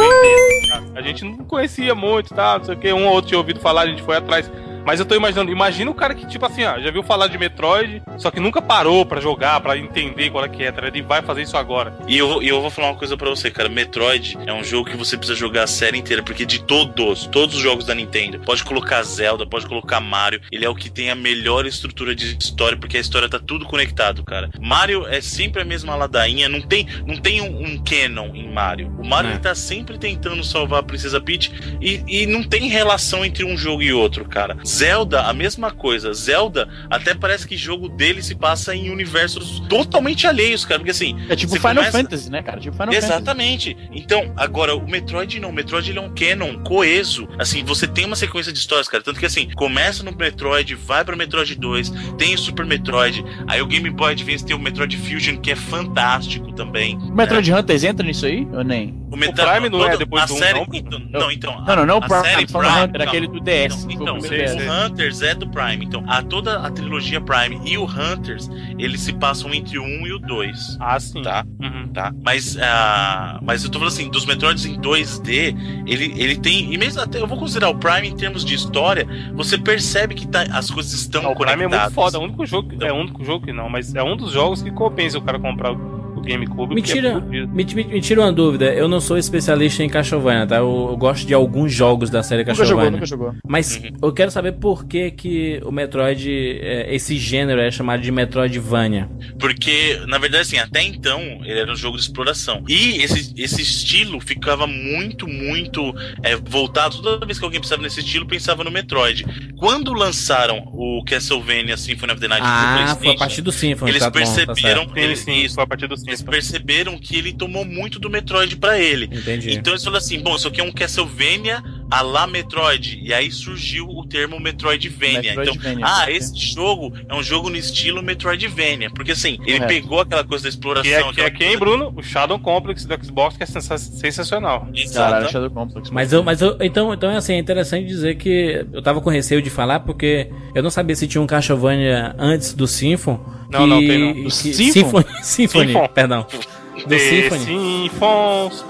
a 0.95 1.01
gente 1.01 1.25
não 1.25 1.37
conhecia 1.45 1.93
muito, 1.93 2.33
tá? 2.33 2.57
Não 2.57 2.65
sei 2.65 2.75
o 2.75 2.77
que, 2.77 2.93
um 2.93 3.05
ou 3.05 3.13
outro 3.13 3.29
tinha 3.29 3.37
ouvido 3.37 3.59
falar, 3.59 3.81
a 3.81 3.87
gente 3.87 4.01
foi 4.01 4.17
atrás. 4.17 4.49
Mas 4.85 4.99
eu 4.99 5.05
tô 5.05 5.15
imaginando, 5.15 5.51
imagina 5.51 5.89
o 5.91 5.93
cara 5.95 6.13
que, 6.13 6.25
tipo 6.25 6.45
assim, 6.45 6.63
ó, 6.63 6.79
já 6.79 6.91
viu 6.91 7.03
falar 7.03 7.27
de 7.27 7.37
Metroid, 7.37 8.01
só 8.17 8.31
que 8.31 8.39
nunca 8.39 8.61
parou 8.61 9.05
pra 9.05 9.21
jogar, 9.21 9.59
pra 9.61 9.77
entender 9.77 10.29
qual 10.29 10.43
é 10.45 10.49
que 10.49 10.63
é, 10.63 10.71
tá? 10.71 10.81
ligado? 10.81 10.95
Ele 10.95 11.03
vai 11.05 11.21
fazer 11.21 11.43
isso 11.43 11.57
agora. 11.57 11.93
E 12.07 12.17
eu, 12.17 12.41
eu 12.41 12.61
vou 12.61 12.69
falar 12.69 12.89
uma 12.89 12.97
coisa 12.97 13.15
pra 13.15 13.29
você, 13.29 13.49
cara. 13.51 13.69
Metroid 13.69 14.37
é 14.45 14.53
um 14.53 14.63
jogo 14.63 14.89
que 14.89 14.97
você 14.97 15.17
precisa 15.17 15.37
jogar 15.37 15.63
a 15.63 15.67
série 15.67 15.97
inteira, 15.97 16.23
porque 16.23 16.45
de 16.45 16.63
todos, 16.63 17.25
todos 17.27 17.55
os 17.55 17.61
jogos 17.61 17.85
da 17.85 17.93
Nintendo, 17.95 18.39
pode 18.39 18.63
colocar 18.63 19.01
Zelda, 19.03 19.45
pode 19.45 19.67
colocar 19.67 19.99
Mario, 19.99 20.41
ele 20.51 20.65
é 20.65 20.69
o 20.69 20.75
que 20.75 20.89
tem 20.89 21.09
a 21.09 21.15
melhor 21.15 21.65
estrutura 21.65 22.15
de 22.15 22.37
história, 22.39 22.77
porque 22.77 22.97
a 22.97 23.01
história 23.01 23.29
tá 23.29 23.39
tudo 23.39 23.65
conectado, 23.65 24.23
cara. 24.23 24.49
Mario 24.59 25.05
é 25.07 25.21
sempre 25.21 25.61
a 25.61 25.65
mesma 25.65 25.95
ladainha, 25.95 26.49
não 26.49 26.61
tem, 26.61 26.87
não 27.05 27.17
tem 27.17 27.41
um, 27.41 27.63
um 27.63 27.83
canon 27.83 28.33
em 28.35 28.51
Mario. 28.51 28.87
O 28.99 29.05
Mario 29.05 29.29
É. 29.29 29.33
ele 29.33 29.39
tá 29.39 29.55
sempre 29.55 29.97
tentando 29.97 30.43
salvar 30.43 30.79
a 30.79 30.83
Princesa 30.83 31.19
Peach 31.21 31.51
e, 31.81 32.03
e 32.07 32.25
não 32.25 32.43
tem 32.43 32.67
relação 32.67 33.23
entre 33.23 33.43
um 33.43 33.55
jogo 33.57 33.81
e 33.81 33.93
outro, 33.93 34.25
cara. 34.25 34.57
Zelda, 34.71 35.21
a 35.23 35.33
mesma 35.33 35.71
coisa. 35.71 36.13
Zelda, 36.13 36.67
até 36.89 37.13
parece 37.13 37.47
que 37.47 37.57
jogo 37.57 37.89
dele 37.89 38.21
se 38.21 38.33
passa 38.35 38.73
em 38.75 38.89
universos 38.89 39.59
totalmente 39.67 40.25
alheios, 40.25 40.63
cara, 40.63 40.79
porque 40.79 40.91
assim, 40.91 41.15
É 41.29 41.35
tipo 41.35 41.53
Final 41.55 41.75
começa- 41.75 41.97
Fantasy, 41.97 42.31
né, 42.31 42.41
cara? 42.41 42.59
Tipo 42.59 42.75
Final 42.75 42.93
Fantasy. 42.93 43.05
Exatamente. 43.11 43.77
Então, 43.91 44.33
agora, 44.37 44.75
o 44.75 44.87
Metroid 44.89 45.39
não. 45.39 45.49
O 45.49 45.53
Metroid 45.53 45.89
ele 45.89 45.99
é 45.99 46.01
um 46.01 46.13
canon 46.13 46.59
coeso. 46.63 47.27
Assim, 47.37 47.63
você 47.63 47.85
tem 47.87 48.05
uma 48.05 48.15
sequência 48.15 48.51
de 48.51 48.59
histórias, 48.59 48.87
cara. 48.87 49.03
Tanto 49.03 49.19
que, 49.19 49.25
assim, 49.25 49.49
começa 49.55 50.03
no 50.03 50.11
Metroid, 50.15 50.73
vai 50.75 51.03
pro 51.03 51.17
Metroid 51.17 51.55
2, 51.55 51.89
tem 52.17 52.33
o 52.33 52.37
Super 52.37 52.65
Metroid, 52.65 53.23
aí 53.47 53.61
o 53.61 53.67
Game 53.67 53.89
Boy 53.89 54.11
Advance 54.13 54.45
tem 54.45 54.55
o 54.55 54.59
Metroid 54.59 54.95
Fusion, 54.97 55.37
que 55.37 55.51
é 55.51 55.55
fantástico 55.55 56.51
também. 56.53 56.97
O 56.97 57.11
Metroid 57.13 57.51
Hunters 57.53 57.83
entra 57.83 58.05
nisso 58.05 58.25
aí? 58.25 58.47
Ou 58.53 58.63
nem? 58.63 59.01
O, 59.11 59.17
Prime 59.17 59.69
não 59.69 59.85
é 59.85 59.97
depois 59.97 60.23
a 60.23 60.25
do 60.25 60.33
um, 60.35 60.37
série, 60.37 60.59
não? 60.59 60.67
Então, 60.71 60.99
não, 61.09 61.31
então. 61.31 61.61
Não, 61.65 61.75
não, 61.75 61.85
não 61.85 61.95
o 61.95 62.03
a 62.03 62.07
Prime, 62.07 62.23
série 62.23 62.47
falando 62.47 62.69
Prime, 62.71 62.85
Hunter, 62.85 62.99
não. 63.01 63.07
aquele 63.07 63.27
do. 63.27 63.37
Então, 63.41 63.87
o 63.87 63.91
então, 63.91 64.21
sei, 64.21 64.45
DS. 64.45 64.53
o 64.53 64.60
Hunters 64.69 65.21
é 65.21 65.33
do 65.35 65.47
Prime. 65.47 65.85
Então, 65.85 66.03
a, 66.07 66.21
toda 66.21 66.59
a 66.65 66.71
trilogia 66.71 67.19
Prime 67.21 67.59
e 67.65 67.77
o 67.77 67.85
Hunters, 67.85 68.49
eles 68.77 69.01
se 69.01 69.13
passam 69.13 69.53
entre 69.53 69.77
o 69.79 69.83
1 69.83 70.07
e 70.07 70.13
o 70.13 70.19
2. 70.19 70.77
Ah, 70.79 70.99
sim. 70.99 71.21
Tá. 71.21 71.45
Uhum. 71.59 71.87
tá? 71.93 72.13
Mas, 72.23 72.57
ah, 72.59 73.39
mas 73.41 73.63
eu 73.63 73.69
tô 73.69 73.79
falando 73.79 73.93
assim, 73.93 74.09
dos 74.09 74.25
Metroids 74.25 74.65
em 74.65 74.79
2D, 74.79 75.55
ele, 75.87 76.13
ele 76.17 76.35
tem. 76.37 76.73
E 76.73 76.77
mesmo 76.77 77.01
até 77.01 77.19
eu 77.19 77.27
vou 77.27 77.37
considerar 77.37 77.69
o 77.69 77.75
Prime 77.75 78.07
em 78.07 78.15
termos 78.15 78.43
de 78.45 78.53
história, 78.55 79.07
você 79.33 79.57
percebe 79.57 80.15
que 80.15 80.27
tá- 80.27 80.45
as 80.51 80.69
coisas 80.71 80.93
estão 80.93 81.23
Não, 81.23 81.31
o 81.31 81.35
Prime 81.35 81.51
é 81.51 81.55
conectadas. 81.55 81.83
muito 81.83 81.93
foda. 81.95 82.17
É 82.17 82.19
o 82.19 82.23
único 82.23 82.45
jogo. 82.45 82.69
que- 82.69 82.83
É 82.85 82.91
o 82.91 82.95
único 82.95 83.23
jogo 83.23 83.45
que 83.45 83.53
não, 83.53 83.69
mas 83.69 83.93
é 83.95 84.03
um 84.03 84.15
dos 84.15 84.31
jogos 84.31 84.61
que 84.61 84.71
compensa 84.71 85.17
o 85.17 85.21
cara 85.21 85.39
comprar 85.39 85.73
o 86.21 86.25
o 86.25 86.27
GameCube. 86.27 86.75
Me 86.75 86.81
é 86.81 86.83
tira, 86.83 87.13
fudido. 87.21 87.47
me, 87.49 87.63
me- 87.65 87.83
me 87.85 88.01
tira 88.01 88.21
uma 88.21 88.31
dúvida. 88.31 88.65
Eu 88.73 88.87
não 88.87 88.99
sou 89.01 89.17
especialista 89.17 89.83
em 89.83 89.89
Castlevania, 89.89 90.45
tá? 90.47 90.57
Eu, 90.57 90.87
eu 90.91 90.97
gosto 90.97 91.25
de 91.25 91.33
alguns 91.33 91.73
jogos 91.73 92.09
da 92.09 92.21
série 92.23 92.41
Nunca 92.43 92.53
jogou, 92.53 92.67
Castlevania. 92.67 92.91
nunca 92.91 93.05
jogou. 93.05 93.35
Mas 93.47 93.75
Uhum. 93.77 93.89
eu 94.03 94.13
quero 94.13 94.31
saber 94.31 94.53
por 94.53 94.85
que, 94.85 95.11
que 95.11 95.61
o 95.65 95.71
Metroid, 95.71 96.29
é, 96.61 96.93
esse 96.93 97.17
gênero 97.17 97.59
é 97.61 97.71
chamado 97.71 98.01
de 98.01 98.11
Metroidvania. 98.11 99.09
Porque, 99.39 99.99
na 100.07 100.17
verdade, 100.17 100.41
assim, 100.43 100.57
até 100.57 100.83
então, 100.83 101.19
ele 101.43 101.59
era 101.59 101.71
um 101.71 101.75
jogo 101.75 101.97
de 101.97 102.03
exploração. 102.03 102.63
E 102.67 103.01
esse, 103.01 103.33
esse 103.37 103.61
estilo 103.61 104.19
ficava 104.19 104.67
muito, 104.67 105.27
muito 105.27 105.93
é, 106.23 106.35
voltado. 106.35 107.01
Toda 107.01 107.25
vez 107.25 107.39
que 107.39 107.45
alguém 107.45 107.59
pensava 107.61 107.81
nesse 107.81 107.99
estilo, 107.99 108.25
pensava 108.25 108.63
no 108.63 108.71
Metroid. 108.71 109.25
Quando 109.57 109.93
lançaram 109.93 110.59
o 110.73 111.03
Castlevania 111.05 111.77
Symphony 111.77 112.11
of 112.13 112.21
the 112.21 112.27
Night 112.27 112.41
pro 112.41 112.49
Ah, 112.51 112.95
foi 112.99 113.09
a 113.13 113.15
partir 113.17 113.41
do 113.41 113.51
Symphony. 113.51 113.91
eles 113.91 114.01
tá 114.01 114.09
bom, 114.09 114.19
tá 114.19 114.25
perceberam 114.25 114.81
certo. 114.83 114.93
Sim, 114.93 114.99
eles, 114.99 115.19
sim, 115.19 115.43
isso, 115.43 115.55
foi 115.55 115.63
a 115.63 115.67
partir 115.67 115.87
do 115.87 115.97
eles 116.11 116.19
5. 116.19 116.31
perceberam 116.31 116.97
que 116.97 117.15
ele 117.17 117.33
tomou 117.33 117.65
muito 117.65 117.99
do 117.99 118.09
Metroid 118.09 118.55
pra 118.57 118.79
ele. 118.79 119.05
Entendi. 119.05 119.51
Então 119.51 119.73
eles 119.73 119.83
falaram 119.83 120.03
assim: 120.03 120.19
bom, 120.19 120.35
isso 120.35 120.47
aqui 120.47 120.61
é 120.61 120.63
um 120.63 120.71
Castlevania 120.71 121.63
a 121.91 122.01
la 122.01 122.25
Metroid. 122.25 122.99
E 123.03 123.13
aí 123.13 123.29
surgiu 123.29 123.87
o 123.87 124.05
termo 124.05 124.39
Metroidvania. 124.39 125.35
Metroidvania, 125.35 125.73
então, 125.73 125.87
ah, 125.87 126.09
esse 126.09 126.33
jogo 126.53 126.93
é 127.07 127.13
um 127.13 127.21
jogo 127.21 127.49
no 127.49 127.57
estilo 127.57 128.01
Metroidvania. 128.01 128.89
Porque 128.89 129.11
assim, 129.11 129.37
ele 129.45 129.59
Correto. 129.59 129.67
pegou 129.67 129.99
aquela 129.99 130.23
coisa 130.23 130.43
da 130.43 130.49
exploração. 130.49 131.13
Que 131.13 131.21
é, 131.21 131.29
que 131.29 131.35
é 131.35 131.37
quem, 131.49 131.57
coisa- 131.57 131.59
Bruno? 131.59 131.93
O 131.95 132.01
Shadow 132.01 132.39
Complex 132.39 132.85
do 132.85 133.05
Xbox, 133.05 133.35
que 133.37 133.43
é 133.43 133.45
sensa- 133.45 133.77
sensacional. 133.77 134.67
Exato. 134.73 135.11
Caralho, 135.11 135.31
Shadow 135.31 135.51
Complex. 135.51 135.89
Mas 135.91 136.13
eu, 136.13 136.23
mas 136.23 136.41
eu, 136.41 136.57
então, 136.61 136.93
então 136.93 137.09
é 137.11 137.17
assim, 137.17 137.33
é 137.33 137.37
interessante 137.39 137.85
dizer 137.85 138.15
que 138.15 138.65
eu 138.71 138.81
tava 138.81 139.01
com 139.01 139.09
receio 139.09 139.41
de 139.41 139.49
falar 139.49 139.81
porque 139.81 140.29
eu 140.55 140.63
não 140.63 140.69
sabia 140.69 140.95
se 140.95 141.07
tinha 141.07 141.21
um 141.21 141.27
Castlevania 141.27 142.15
antes 142.17 142.53
do 142.53 142.65
Symphony. 142.67 143.19
Não, 143.51 143.67
não, 143.67 143.79
tem 143.79 143.99
não. 143.99 144.13
que- 144.13 144.23
Do 144.23 144.29
Symphony? 144.31 144.71
Symphony, 144.71 145.05
Symphony. 145.23 145.73
perdão. 145.93 146.25
Do 146.87 146.97
Symphony. 146.97 147.89
Sinfons. 147.89 148.65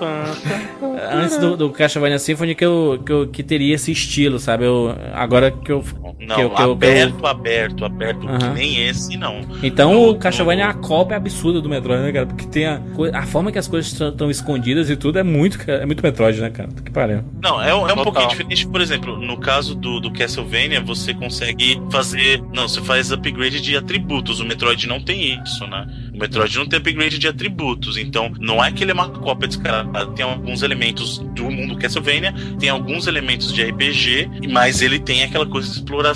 Antes 1.11 1.37
do, 1.37 1.55
do 1.55 1.69
Castlevania 1.69 2.19
Symphony 2.19 2.55
que, 2.55 2.65
eu, 2.65 3.01
que, 3.05 3.11
eu, 3.11 3.27
que 3.27 3.43
teria 3.43 3.75
esse 3.75 3.91
estilo, 3.91 4.39
sabe? 4.39 4.65
Eu, 4.65 4.95
agora 5.13 5.51
que 5.51 5.71
eu. 5.71 5.83
Não, 6.21 6.35
que 6.35 6.41
eu- 6.41 6.49
que 6.51 6.61
eu- 6.61 6.71
aberto, 6.73 7.25
aberto, 7.25 7.85
aberto, 7.85 8.27
que 8.27 8.47
nem 8.53 8.87
esse, 8.87 9.17
não. 9.17 9.41
Então 9.63 9.93
No- 9.93 10.09
o 10.11 10.15
Castlevania, 10.19 10.67
a 10.67 10.73
cópia 10.73 11.17
absurda 11.17 11.59
do 11.59 11.67
Metroid, 11.67 12.03
né, 12.03 12.11
cara? 12.11 12.25
Porque 12.27 12.45
tem 12.45 12.65
a, 12.67 12.79
a 13.13 13.23
forma 13.23 13.51
que 13.51 13.57
as 13.57 13.67
coisas 13.67 13.91
estão 13.91 14.29
escondidas 14.29 14.89
e 14.89 14.95
tudo 14.95 15.17
é 15.17 15.23
muito, 15.23 15.59
é 15.69 15.85
muito 15.85 16.03
Metroid, 16.03 16.39
né, 16.39 16.49
cara? 16.51 16.69
Que 16.85 16.91
pariu. 16.91 17.23
Não, 17.41 17.61
é, 17.61 17.73
um- 17.73 17.79
é 17.79 17.93
um 17.93 17.95
Total. 17.95 18.03
pouquinho 18.03 18.29
diferente. 18.29 18.67
Por 18.67 18.81
exemplo, 18.81 19.17
no 19.19 19.37
caso 19.37 19.73
do, 19.73 19.99
do 19.99 20.11
Castlevania, 20.13 20.79
você 20.79 21.13
consegue 21.13 21.81
fazer. 21.91 22.41
Não, 22.53 22.67
você 22.67 22.81
faz 22.81 23.11
upgrade 23.11 23.59
de 23.59 23.75
atributos. 23.75 24.39
O 24.39 24.45
Metroid 24.45 24.87
não 24.87 25.01
tem 25.01 25.41
isso, 25.43 25.65
né? 25.65 25.87
O 26.13 26.19
Metroid 26.19 26.55
não 26.57 26.67
tem 26.67 26.77
upgrade 26.77 27.17
de 27.17 27.27
atributos. 27.27 27.97
Então, 27.97 28.31
não 28.39 28.63
é 28.63 28.71
que 28.71 28.83
ele 28.83 28.91
é 28.91 28.93
uma 28.93 29.09
cópia 29.09 29.47
descarada. 29.47 30.05
Tem 30.07 30.23
alguns 30.23 30.61
elementos 30.61 31.17
do 31.33 31.49
mundo 31.49 31.77
Castlevania, 31.77 32.31
tem 32.59 32.69
alguns 32.69 33.07
elementos 33.07 33.51
de 33.51 33.63
RPG, 33.63 34.29
mas 34.51 34.81
ele 34.83 34.99
tem 34.99 35.23
aquela 35.23 35.45
coisa 35.47 35.67
de 35.67 35.75
exploração 35.77 36.10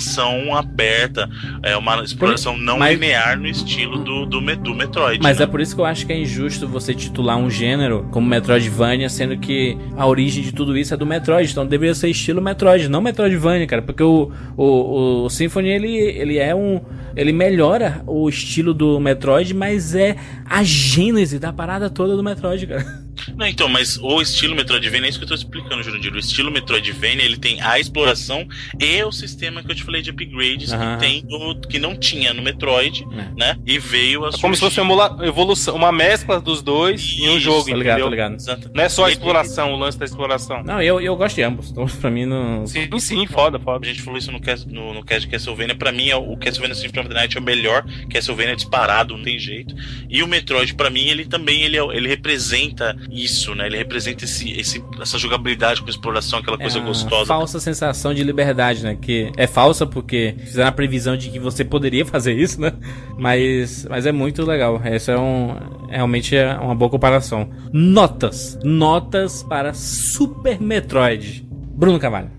aberta. 0.54 1.28
É 1.62 1.76
uma 1.76 2.02
exploração 2.02 2.56
não 2.56 2.78
mas- 2.78 2.94
linear 2.94 3.38
no 3.38 3.46
estilo 3.46 3.98
do, 3.98 4.26
do, 4.26 4.40
do 4.56 4.74
Metroid. 4.74 5.20
Mas 5.22 5.38
né? 5.38 5.44
é 5.44 5.46
por 5.46 5.60
isso 5.60 5.74
que 5.74 5.80
eu 5.80 5.84
acho 5.84 6.06
que 6.06 6.12
é 6.12 6.18
injusto 6.18 6.66
você 6.66 6.94
titular 6.94 7.36
um 7.36 7.50
gênero 7.50 8.06
como 8.10 8.26
Metroidvania, 8.26 9.08
sendo 9.08 9.36
que 9.36 9.76
a 9.96 10.06
origem 10.06 10.42
de 10.42 10.52
tudo 10.52 10.76
isso 10.76 10.94
é 10.94 10.96
do 10.96 11.06
Metroid. 11.06 11.50
Então 11.50 11.66
deveria 11.66 11.94
ser 11.94 12.08
estilo 12.08 12.40
Metroid, 12.40 12.88
não 12.88 13.00
Metroidvania, 13.00 13.66
cara. 13.66 13.82
Porque 13.82 14.02
o, 14.02 14.30
o, 14.56 15.24
o 15.24 15.30
Symphony, 15.30 15.68
ele, 15.68 15.96
ele 15.96 16.38
é 16.38 16.54
um. 16.54 16.80
Ele 17.14 17.32
melhora 17.32 18.02
o 18.06 18.28
estilo 18.28 18.74
do 18.74 19.00
Metroid, 19.00 19.54
mas 19.54 19.94
é 19.94 20.16
a 20.44 20.62
gênese 20.62 21.38
da 21.38 21.52
parada 21.52 21.88
toda 21.88 22.14
do 22.14 22.22
Metroid, 22.22 22.66
cara. 22.66 22.84
Não, 23.36 23.46
então, 23.46 23.68
mas 23.68 23.96
o 23.98 24.20
estilo 24.20 24.54
Metroidvania 24.54 25.06
é 25.06 25.10
isso 25.10 25.18
que 25.18 25.24
eu 25.24 25.28
tô 25.28 25.34
explicando, 25.34 25.82
Jurandir. 25.82 26.12
O 26.12 26.18
estilo 26.18 26.50
Metroidvania, 26.50 27.24
ele 27.24 27.36
tem 27.36 27.60
a 27.60 27.78
exploração 27.78 28.46
e 28.78 29.02
o 29.02 29.12
sistema 29.12 29.62
que 29.62 29.70
eu 29.70 29.74
te 29.74 29.82
falei 29.82 30.02
de 30.02 30.10
upgrades 30.10 30.72
Aham. 30.72 30.94
que 30.98 31.00
tem 31.06 31.24
que 31.68 31.78
não 31.78 31.96
tinha 31.96 32.32
no 32.34 32.42
Metroid, 32.42 33.04
É. 33.12 33.28
né? 33.38 33.58
E 33.66 33.78
veio 33.78 34.24
a 34.24 34.28
É 34.28 34.32
como 34.38 34.54
se 34.54 34.60
fosse 34.60 34.80
uma 34.80 35.18
evolução, 35.24 35.74
uma 35.74 35.90
mescla 35.92 36.40
dos 36.40 36.62
dois 36.62 37.16
em 37.18 37.28
um 37.28 37.36
Isso, 37.36 37.40
jogo, 37.40 37.70
Tá 37.70 37.76
ligado, 37.76 37.98
entendeu? 38.00 38.04
tá 38.06 38.10
ligado. 38.10 38.34
Exato. 38.34 38.70
Não 38.74 38.84
é 38.84 38.88
só 38.88 39.04
a 39.06 39.10
exploração, 39.10 39.72
o 39.72 39.76
lance 39.76 39.98
da 39.98 40.04
exploração. 40.04 40.62
Não, 40.62 40.80
eu, 40.82 41.00
eu 41.00 41.16
gosto 41.16 41.36
de 41.36 41.42
ambos. 41.42 41.70
Então, 41.70 41.86
pra 42.00 42.10
mim, 42.10 42.26
não. 42.26 42.66
Sim, 42.66 42.88
sim, 42.98 43.26
foda, 43.26 43.56
A 43.56 43.60
foda. 43.60 43.86
gente 43.86 44.02
falou 44.02 44.18
isso 44.18 44.30
no 44.30 44.40
cast, 44.40 44.68
no, 44.68 44.92
no 44.94 45.04
cast 45.04 45.22
de 45.22 45.28
Castlevania. 45.32 45.74
Pra 45.74 45.90
mim, 45.92 46.08
é 46.10 46.16
o 46.16 46.26
o 46.26 46.36
Castlevania 46.36 46.74
Symphony 46.74 47.00
of 47.00 47.08
the 47.08 47.14
Night 47.14 47.36
é 47.36 47.40
o 47.40 47.42
melhor. 47.42 47.84
Castlevania 48.12 48.52
é 48.52 48.56
disparado, 48.56 49.16
não 49.16 49.22
tem 49.24 49.38
jeito. 49.38 49.74
E 50.10 50.22
o 50.22 50.26
Metroid, 50.26 50.74
pra 50.74 50.90
mim, 50.90 51.06
ele 51.06 51.24
também 51.24 51.62
ele, 51.62 51.78
é- 51.78 51.96
ele 51.96 52.08
representa 52.08 52.96
isso, 53.10 53.54
né? 53.54 53.66
Ele 53.66 53.76
representa 53.76 54.24
esse, 54.24 54.50
esse, 54.52 54.82
essa 55.00 55.18
jogabilidade 55.18 55.82
com 55.82 55.88
exploração, 55.88 56.38
aquela 56.38 56.58
coisa 56.58 56.78
é 56.78 56.80
uma 56.80 56.88
gostosa. 56.88 57.26
falsa 57.26 57.60
sensação 57.60 58.14
de 58.14 58.22
liberdade, 58.22 58.82
né? 58.82 58.96
Que 59.00 59.30
é 59.36 59.46
falsa 59.46 59.86
porque 59.86 60.34
fizeram 60.38 60.68
a 60.68 60.72
previsão 60.72 61.16
de 61.16 61.30
que 61.30 61.38
você 61.38 61.64
poderia 61.64 62.04
fazer 62.06 62.34
isso, 62.34 62.60
né? 62.60 62.72
Mas, 63.18 63.86
mas 63.88 64.06
é 64.06 64.12
muito 64.12 64.44
legal. 64.44 64.80
Essa 64.84 65.12
é 65.12 65.18
um 65.18 65.56
realmente 65.88 66.36
é 66.36 66.54
uma 66.54 66.74
boa 66.74 66.90
comparação. 66.90 67.48
Notas, 67.72 68.58
notas 68.62 69.42
para 69.42 69.72
Super 69.72 70.60
Metroid. 70.60 71.46
Bruno 71.76 71.98
Cavalho. 71.98 72.35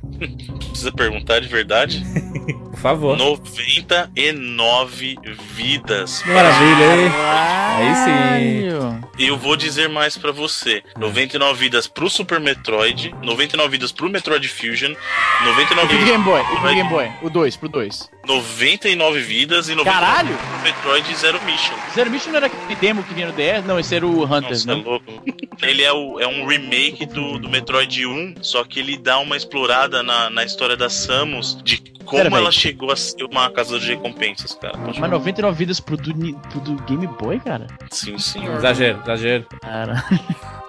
Precisa 0.70 0.92
perguntar 0.92 1.40
de 1.42 1.48
verdade. 1.48 2.04
Por 2.72 2.80
favor. 2.80 3.18
99 3.18 5.18
vidas. 5.56 6.24
Maravilha, 6.26 6.96
hein? 6.96 7.12
Aí 7.78 7.96
sim. 7.96 9.02
E 9.18 9.28
eu 9.28 9.38
vou 9.38 9.56
dizer 9.56 9.90
mais 9.90 10.18
pra 10.18 10.32
você: 10.32 10.84
99 10.98 11.60
vidas 11.60 11.88
pro 11.88 12.10
Super 12.10 12.40
Metroid, 12.40 13.14
99 13.24 13.70
vidas 13.70 13.92
pro 13.92 14.10
Metroid 14.10 14.48
Fusion, 14.48 14.94
99 15.44 15.86
E 15.86 15.88
pro 15.88 15.98
vidas 15.98 16.12
Game 16.12 16.24
Boy, 16.24 16.44
pro 16.44 16.54
Metroid- 16.54 16.76
Game 16.76 16.90
Boy. 16.90 17.12
O 17.24 17.30
2, 17.30 17.56
pro 17.58 17.70
2. 17.70 18.10
99 18.28 19.22
vidas 19.22 19.70
e 19.70 19.76
99 19.76 19.90
Caralho! 19.90 20.38
pro 20.38 20.60
Metroid 20.62 21.16
Zero 21.16 21.42
Mission. 21.46 21.74
Zero 21.96 22.12
Mission 22.12 22.30
não 22.32 22.38
era 22.38 22.48
aquele 22.48 22.76
demo 22.76 23.02
que 23.04 23.14
vinha 23.14 23.28
no 23.28 23.34
DS? 23.34 23.66
Não, 23.66 23.80
esse 23.80 23.96
era 23.96 24.06
o 24.06 24.24
Hunters, 24.26 24.66
Nossa, 24.66 24.72
é 24.72 24.76
né? 24.76 24.84
louco. 24.86 25.24
Ele 25.64 25.82
é, 25.82 25.92
o- 25.94 26.20
é 26.20 26.28
um 26.28 26.46
remake 26.46 27.06
do, 27.06 27.40
do 27.40 27.50
Metroid 27.50 28.06
1, 28.06 28.36
só 28.42 28.64
que 28.64 28.80
ele 28.80 28.98
dá 28.98 29.18
uma 29.20 29.36
explorada 29.38 30.04
na, 30.08 30.30
na 30.30 30.44
história 30.46 30.78
da 30.78 30.90
Samus, 30.90 31.62
de 31.64 31.78
como 32.06 32.24
Pera, 32.24 32.38
ela 32.38 32.52
chegou 32.52 32.90
a 32.90 32.96
ser 32.96 33.26
uma 33.26 33.50
caçadora 33.52 33.82
de 33.82 33.90
recompensas, 33.90 34.54
cara. 34.56 34.78
Pode 34.78 34.98
Mas 34.98 35.12
99 35.12 35.58
vidas 35.58 35.82
pro 35.82 35.98
do, 35.98 36.14
pro 36.14 36.62
do 36.62 36.82
Game 36.84 37.06
Boy, 37.06 37.38
cara? 37.42 37.68
Sim, 37.92 38.18
senhor. 38.18 38.56
Exagero, 38.56 39.02
exagero. 39.04 39.46
Cara. 39.62 40.04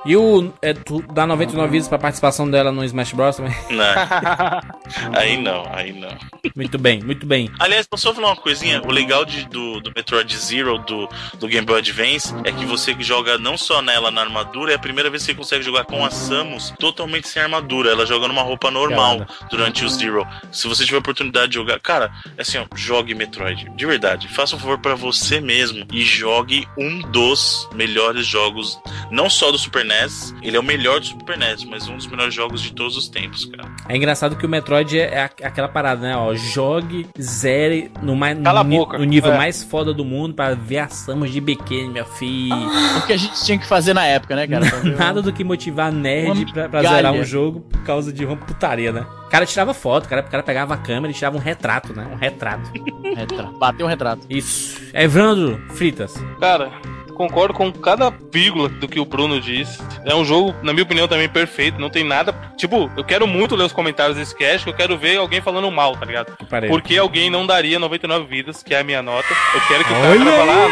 E 0.07 0.16
o. 0.16 0.53
É, 0.62 0.72
tu 0.72 1.03
dá 1.12 1.26
99 1.26 1.70
vidas 1.70 1.88
pra 1.88 1.99
participação 1.99 2.51
dela 2.51 2.70
no 2.72 2.84
Smash 2.84 3.12
Bros. 3.12 3.36
também? 3.36 3.55
Não. 3.70 3.84
aí 5.18 5.36
não, 5.36 5.64
aí 5.72 5.92
não. 5.92 6.16
Muito 6.57 6.78
bem, 6.78 7.03
muito 7.03 7.26
bem. 7.26 7.51
Aliás, 7.59 7.86
posso 7.86 8.05
só 8.05 8.14
falar 8.14 8.28
uma 8.28 8.36
coisinha? 8.36 8.80
O 8.82 8.90
legal 8.90 9.24
de- 9.24 9.46
do, 9.49 9.80
do 9.80 9.92
Metroid 9.94 10.34
Zero, 10.36 10.78
do, 10.78 11.09
do 11.38 11.46
Game 11.49 11.66
Boy 11.66 11.78
Advance, 11.78 12.34
é 12.44 12.53
que 12.53 12.64
você 12.64 12.94
joga 12.99 13.36
não 13.38 13.57
só 13.59 13.82
nela 13.82 14.11
na 14.11 14.20
armadura, 14.22 14.72
é 14.72 14.76
a 14.76 14.78
primeira 14.78 15.11
vez 15.11 15.22
que 15.24 15.32
você 15.32 15.34
consegue 15.36 15.62
jogar 15.64 15.84
com 15.84 16.05
a 16.05 16.11
Samus 16.11 16.72
totalmente 16.78 17.28
sem 17.28 17.42
armadura. 17.42 17.90
Ela 17.90 18.07
joga 18.07 18.28
numa 18.28 18.42
roupa 18.42 18.70
normal 18.70 19.26
durante 19.51 19.84
o 19.84 19.88
Zero. 19.88 20.26
Se 20.53 20.66
você 20.68 20.84
tiver 20.84 20.96
a 20.96 21.01
oportunidade 21.01 21.49
de 21.49 21.55
jogar, 21.57 21.78
cara, 21.80 22.11
é 22.36 22.42
assim, 22.42 22.59
ó, 22.59 22.64
jogue 22.74 23.14
Metroid. 23.14 23.70
De 23.76 23.86
verdade. 23.86 24.28
Faça 24.28 24.57
um 24.57 24.59
favor 24.59 24.78
pra 24.78 24.94
você 24.94 25.40
mesmo 25.40 25.84
e 25.92 26.03
jogue 26.03 26.66
um 26.78 27.01
dos 27.11 27.68
melhores 27.74 28.26
jogos, 28.26 28.78
não 29.11 29.28
só 29.28 29.51
do 29.51 29.59
Super 29.59 29.84
NES, 29.89 30.34
ele 30.43 30.57
é 30.57 30.61
o 30.61 30.62
melhor 30.62 31.01
do 31.01 31.07
Super 31.07 31.36
NES, 31.39 31.64
mas 31.64 31.89
um 31.89 31.97
dos 31.97 32.07
melhores 32.07 32.32
jogos 32.34 32.61
de 32.61 32.72
todos 32.72 32.97
os 32.97 33.09
tempos, 33.09 33.47
cara. 33.47 33.68
É 33.89 33.97
engraçado 33.97 34.36
que 34.36 34.45
o 34.47 34.49
Metroid 34.49 34.99
é, 34.99 35.28
é 35.41 35.47
aquela 35.47 35.68
parada, 35.68 36.03
né? 36.03 36.16
Ó, 36.16 36.34
jogue, 36.34 37.07
zere 37.20 37.91
no, 38.03 38.14
mais, 38.14 38.39
no, 38.39 38.62
ni- 38.64 38.76
boca. 38.76 38.99
no 38.99 39.05
nível 39.05 39.32
É. 39.32 39.36
mais 39.36 39.62
foda 39.64 39.93
do 39.95 40.05
mundo 40.05 40.34
pra 40.34 40.55
ver 40.55 40.78
a 40.78 40.89
Samus 40.89 41.30
de 41.32 41.41
biquíni, 41.41 41.89
meu 41.89 42.05
filho. 42.05 42.55
O 42.99 43.07
que 43.07 43.12
a 43.12 43.16
gente 43.16 43.43
tinha 43.45 43.59
que 43.59 43.66
fazer 43.66 43.95
na 43.95 44.05
época, 44.05 44.36
né, 44.36 44.47
cara? 44.47 44.66
Nada 44.97 45.22
do 45.22 45.32
que 45.32 45.43
motivar 45.43 45.91
nerd 45.91 46.53
pra, 46.53 46.68
pra 46.68 46.82
zerar 46.82 47.12
um 47.12 47.24
jogo 47.24 47.61
por 47.61 47.82
causa 47.82 48.12
de 48.12 48.24
uma 48.24 48.36
putaria, 48.36 48.93
né? 48.93 49.07
O 49.26 49.30
cara 49.30 49.45
tirava 49.45 49.74
foto, 49.74 50.07
o 50.07 50.09
cara, 50.09 50.22
o 50.22 50.30
cara 50.30 50.43
pegava 50.43 50.74
a 50.74 50.76
câmera 50.76 51.11
e 51.11 51.14
tirava 51.14 51.36
um 51.36 51.41
retrato, 51.41 51.93
né? 51.95 52.07
Um 52.12 52.16
retrato. 52.16 52.70
Retrato. 53.14 53.59
Bateu 53.59 53.86
um 53.86 53.89
retrato. 53.89 54.22
Isso. 54.30 54.80
Evandro 54.95 55.61
Fritas. 55.74 56.14
Cara, 56.41 56.70
concordo 57.18 57.52
com 57.52 57.70
cada 57.72 58.10
vírgula 58.32 58.68
do 58.68 58.86
que 58.88 59.00
o 59.00 59.04
Bruno 59.04 59.40
disse. 59.40 59.82
É 60.04 60.14
um 60.14 60.24
jogo, 60.24 60.54
na 60.62 60.72
minha 60.72 60.84
opinião, 60.84 61.08
também 61.08 61.28
perfeito. 61.28 61.78
Não 61.80 61.90
tem 61.90 62.04
nada. 62.04 62.32
Tipo, 62.56 62.90
eu 62.96 63.04
quero 63.04 63.26
muito 63.26 63.56
ler 63.56 63.64
os 63.64 63.72
comentários 63.72 64.16
desse 64.16 64.34
cast, 64.34 64.64
que 64.64 64.70
eu 64.70 64.74
quero 64.74 64.96
ver 64.96 65.16
alguém 65.18 65.40
falando 65.40 65.70
mal, 65.70 65.96
tá 65.96 66.06
ligado? 66.06 66.36
Parei. 66.48 66.70
Por 66.70 66.80
que 66.80 66.96
alguém 66.96 67.28
não 67.28 67.44
daria 67.46 67.78
99 67.78 68.24
vidas, 68.26 68.62
que 68.62 68.72
é 68.72 68.80
a 68.80 68.84
minha 68.84 69.02
nota? 69.02 69.26
Eu 69.54 69.60
quero 69.66 69.84
que 69.84 69.90
o 69.92 69.94
cara 69.96 70.08
Olha 70.10 70.32
fale, 70.32 70.50
aí, 70.50 70.64
ah, 70.64 70.68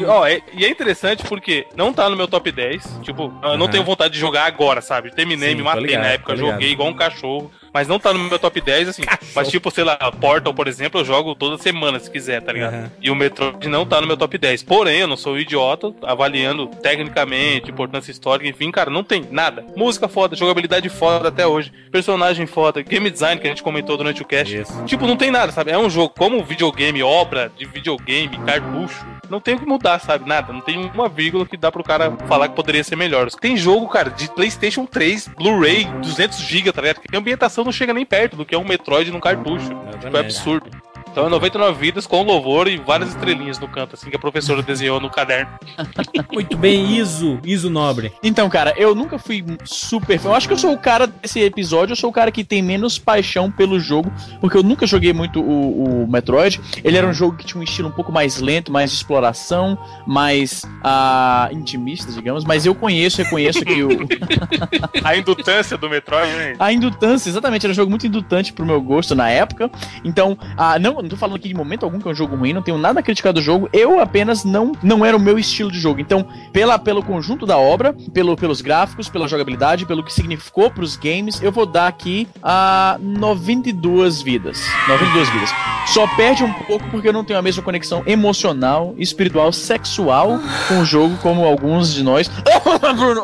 não. 0.00 0.08
Ó, 0.08 0.26
é- 0.26 0.40
e 0.54 0.64
é 0.64 0.68
interessante 0.70 1.24
porque 1.24 1.66
não 1.76 1.92
tá 1.92 2.08
no 2.08 2.16
meu 2.16 2.28
top 2.28 2.50
10. 2.52 3.00
Tipo, 3.02 3.24
eu 3.42 3.58
não 3.58 3.64
Aham. 3.66 3.68
tenho 3.68 3.84
vontade 3.84 4.14
de 4.14 4.20
jogar 4.20 4.44
agora, 4.46 4.80
sabe? 4.80 5.10
Terminei, 5.10 5.50
Sim, 5.50 5.56
me 5.56 5.62
matei 5.62 5.82
ligado, 5.82 6.02
na 6.02 6.08
época, 6.08 6.36
joguei 6.36 6.70
igual 6.70 6.88
um 6.88 6.94
cachorro. 6.94 7.50
Mas 7.72 7.88
não 7.88 7.98
tá 7.98 8.12
no 8.12 8.18
meu 8.18 8.38
top 8.38 8.60
10, 8.60 8.88
assim. 8.88 9.02
Mas, 9.34 9.48
tipo, 9.48 9.70
sei 9.70 9.84
lá, 9.84 9.96
Portal, 9.96 10.52
por 10.52 10.66
exemplo, 10.66 11.00
eu 11.00 11.04
jogo 11.04 11.34
toda 11.34 11.56
semana, 11.58 11.98
se 11.98 12.10
quiser, 12.10 12.42
tá 12.42 12.52
ligado? 12.52 12.74
Aham. 12.74 12.92
E 13.00 13.10
o 13.10 13.14
Metroid 13.14 13.68
não 13.68 13.86
tá 13.86 14.00
no 14.00 14.06
meu 14.06 14.16
top 14.16 14.36
10. 14.36 14.62
Porém, 14.62 15.00
eu 15.00 15.06
não 15.06 15.16
sou 15.16 15.34
um 15.34 15.38
idiota, 15.38 15.92
avaliando 16.02 16.66
tecnicamente, 16.66 17.70
importância 17.70 18.10
histórica, 18.10 18.48
enfim, 18.48 18.70
cara, 18.70 18.90
não 18.90 19.04
tem 19.04 19.26
nada. 19.30 19.64
Música 19.76 20.08
foda, 20.08 20.36
jogabilidade 20.36 20.88
foda 20.88 21.28
até 21.28 21.46
hoje, 21.46 21.72
personagem 21.90 22.46
foda, 22.46 22.82
game 22.82 23.10
design 23.10 23.40
que 23.40 23.46
a 23.46 23.50
gente 23.50 23.62
comentou 23.62 23.96
durante 23.96 24.22
o 24.22 24.24
cast. 24.24 24.56
Isso. 24.56 24.84
Tipo, 24.84 25.06
não 25.06 25.16
tem 25.16 25.30
nada, 25.30 25.52
sabe? 25.52 25.70
É 25.70 25.78
um 25.78 25.90
jogo 25.90 26.14
como 26.16 26.42
videogame, 26.44 27.02
obra 27.02 27.50
de 27.56 27.64
videogame, 27.66 28.38
cartucho. 28.38 29.04
Não 29.28 29.40
tem 29.40 29.54
o 29.54 29.60
que 29.60 29.66
mudar, 29.66 30.00
sabe? 30.00 30.28
Nada. 30.28 30.52
Não 30.52 30.60
tem 30.60 30.90
uma 30.92 31.08
vírgula 31.08 31.46
que 31.46 31.56
dá 31.56 31.70
pro 31.70 31.84
cara 31.84 32.12
falar 32.26 32.48
que 32.48 32.56
poderia 32.56 32.82
ser 32.82 32.96
melhor. 32.96 33.30
Tem 33.30 33.56
jogo, 33.56 33.86
cara, 33.88 34.10
de 34.10 34.28
PlayStation 34.28 34.84
3, 34.84 35.28
Blu-ray, 35.28 35.84
200GB, 36.02 36.72
tá 36.72 36.82
ligado? 36.82 37.00
Que 37.00 37.16
ambientação 37.16 37.59
não 37.64 37.72
chega 37.72 37.92
nem 37.92 38.04
perto 38.04 38.36
do 38.36 38.44
que 38.44 38.54
é 38.54 38.58
um 38.58 38.64
Metroid 38.64 39.10
num 39.10 39.20
cartucho. 39.20 39.68
Tipo, 40.00 40.16
é 40.16 40.20
absurdo. 40.20 40.70
Então 41.10 41.26
é 41.26 41.28
99 41.28 41.78
vidas 41.78 42.06
com 42.06 42.22
louvor 42.22 42.68
e 42.68 42.76
várias 42.76 43.10
estrelinhas 43.10 43.58
no 43.58 43.66
canto, 43.66 43.94
assim, 43.94 44.08
que 44.10 44.16
a 44.16 44.18
professora 44.18 44.62
desenhou 44.62 45.00
no 45.00 45.10
caderno. 45.10 45.50
Muito 46.32 46.56
bem, 46.56 46.96
Iso. 46.96 47.38
Iso 47.44 47.68
Nobre. 47.68 48.12
Então, 48.22 48.48
cara, 48.48 48.72
eu 48.76 48.94
nunca 48.94 49.18
fui 49.18 49.44
super 49.64 50.18
fã. 50.18 50.28
Eu 50.28 50.34
acho 50.34 50.46
que 50.46 50.54
eu 50.54 50.58
sou 50.58 50.72
o 50.72 50.78
cara 50.78 51.06
desse 51.06 51.40
episódio, 51.40 51.92
eu 51.92 51.96
sou 51.96 52.10
o 52.10 52.12
cara 52.12 52.30
que 52.30 52.44
tem 52.44 52.62
menos 52.62 52.98
paixão 52.98 53.50
pelo 53.50 53.80
jogo, 53.80 54.12
porque 54.40 54.56
eu 54.56 54.62
nunca 54.62 54.86
joguei 54.86 55.12
muito 55.12 55.40
o, 55.40 56.04
o 56.04 56.10
Metroid. 56.10 56.60
Ele 56.84 56.96
era 56.96 57.06
um 57.06 57.12
jogo 57.12 57.36
que 57.36 57.44
tinha 57.44 57.60
um 57.60 57.64
estilo 57.64 57.88
um 57.88 57.92
pouco 57.92 58.12
mais 58.12 58.40
lento, 58.40 58.70
mais 58.70 58.90
de 58.90 58.96
exploração, 58.96 59.76
mais 60.06 60.64
ah, 60.84 61.48
intimista, 61.52 62.12
digamos. 62.12 62.44
Mas 62.44 62.66
eu 62.66 62.74
conheço, 62.74 63.22
reconheço 63.22 63.64
que 63.64 63.82
o, 63.82 63.88
A 65.02 65.16
indutância 65.16 65.76
do 65.76 65.88
Metroid, 65.88 66.32
né? 66.32 66.54
a 66.58 66.72
indutância, 66.72 67.28
exatamente, 67.28 67.66
era 67.66 67.72
um 67.72 67.74
jogo 67.74 67.90
muito 67.90 68.06
indutante 68.06 68.52
pro 68.52 68.64
meu 68.64 68.80
gosto 68.80 69.14
na 69.14 69.28
época. 69.28 69.70
Então, 70.04 70.38
ah, 70.56 70.78
não, 70.78 70.99
não 71.02 71.08
tô 71.08 71.16
falando 71.16 71.36
aqui 71.36 71.48
de 71.48 71.54
momento 71.54 71.84
algum 71.84 71.98
que 71.98 72.08
é 72.08 72.10
um 72.10 72.14
jogo 72.14 72.36
ruim, 72.36 72.52
não 72.52 72.62
tenho 72.62 72.78
nada 72.78 73.00
a 73.00 73.02
criticar 73.02 73.32
do 73.32 73.40
jogo. 73.40 73.68
Eu 73.72 74.00
apenas 74.00 74.44
não 74.44 74.72
não 74.82 75.04
era 75.04 75.16
o 75.16 75.20
meu 75.20 75.38
estilo 75.38 75.70
de 75.70 75.78
jogo. 75.78 76.00
Então, 76.00 76.26
pela, 76.52 76.78
pelo 76.78 77.02
conjunto 77.02 77.46
da 77.46 77.56
obra, 77.56 77.94
pelo, 78.12 78.36
pelos 78.36 78.60
gráficos, 78.60 79.08
pela 79.08 79.28
jogabilidade, 79.28 79.86
pelo 79.86 80.02
que 80.02 80.12
significou 80.12 80.70
pros 80.70 80.96
games, 80.96 81.42
eu 81.42 81.52
vou 81.52 81.66
dar 81.66 81.86
aqui 81.86 82.28
a 82.42 82.98
92 83.00 84.22
vidas. 84.22 84.60
92 84.88 85.28
vidas. 85.30 85.50
Só 85.86 86.06
perde 86.16 86.44
um 86.44 86.52
pouco 86.52 86.88
porque 86.90 87.08
eu 87.08 87.12
não 87.12 87.24
tenho 87.24 87.38
a 87.38 87.42
mesma 87.42 87.62
conexão 87.62 88.02
emocional, 88.06 88.94
espiritual, 88.98 89.52
sexual 89.52 90.40
com 90.68 90.80
o 90.80 90.84
jogo 90.84 91.16
como 91.18 91.44
alguns 91.44 91.94
de 91.94 92.02
nós. 92.02 92.30
Bruno. 92.96 93.22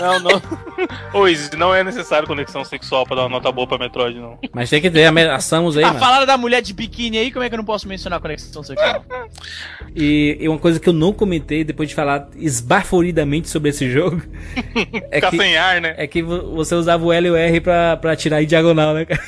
Não, 0.00 0.18
não. 0.20 0.42
Ô, 1.20 1.26
Izzy, 1.28 1.56
não 1.56 1.74
é 1.74 1.82
necessário 1.82 2.26
conexão 2.28 2.64
sexual 2.64 3.04
pra 3.04 3.16
dar 3.16 3.22
uma 3.22 3.28
nota 3.30 3.50
boa 3.50 3.66
pra 3.66 3.78
Metroid, 3.78 4.18
não. 4.18 4.38
Mas 4.52 4.70
tem 4.70 4.80
que 4.80 4.90
ter 4.90 5.04
a, 5.06 5.12
me- 5.12 5.28
a 5.28 5.40
Samus 5.40 5.76
aí, 5.76 5.84
Ah, 5.84 5.88
mano. 5.88 5.98
falaram 6.00 6.26
da 6.26 6.36
mulher 6.36 6.62
de 6.62 6.72
biquíni 6.72 7.18
aí, 7.18 7.30
como 7.30 7.44
é 7.44 7.48
que 7.48 7.54
eu 7.54 7.58
não 7.58 7.64
posso 7.64 7.88
mencionar 7.88 8.18
a 8.18 8.22
conexão 8.22 8.62
sexual? 8.62 9.04
E, 9.94 10.36
e 10.40 10.48
uma 10.48 10.58
coisa 10.58 10.78
que 10.78 10.88
eu 10.88 10.92
não 10.92 11.12
comentei 11.12 11.64
depois 11.64 11.88
de 11.88 11.94
falar 11.94 12.28
esbaforidamente 12.36 13.48
sobre 13.48 13.70
esse 13.70 13.90
jogo 13.90 14.22
é 15.10 15.16
Ficar 15.16 15.30
que, 15.30 15.36
sem 15.38 15.56
ar, 15.56 15.80
né? 15.80 15.94
é 15.96 16.06
que 16.06 16.22
vo- 16.22 16.54
você 16.54 16.74
usava 16.74 17.04
o 17.04 17.12
L 17.12 17.26
e 17.28 17.30
o 17.30 17.36
R 17.36 17.60
pra, 17.60 17.96
pra 17.96 18.14
tirar 18.16 18.42
em 18.42 18.46
diagonal, 18.46 18.94
né, 18.94 19.04
cara? 19.04 19.20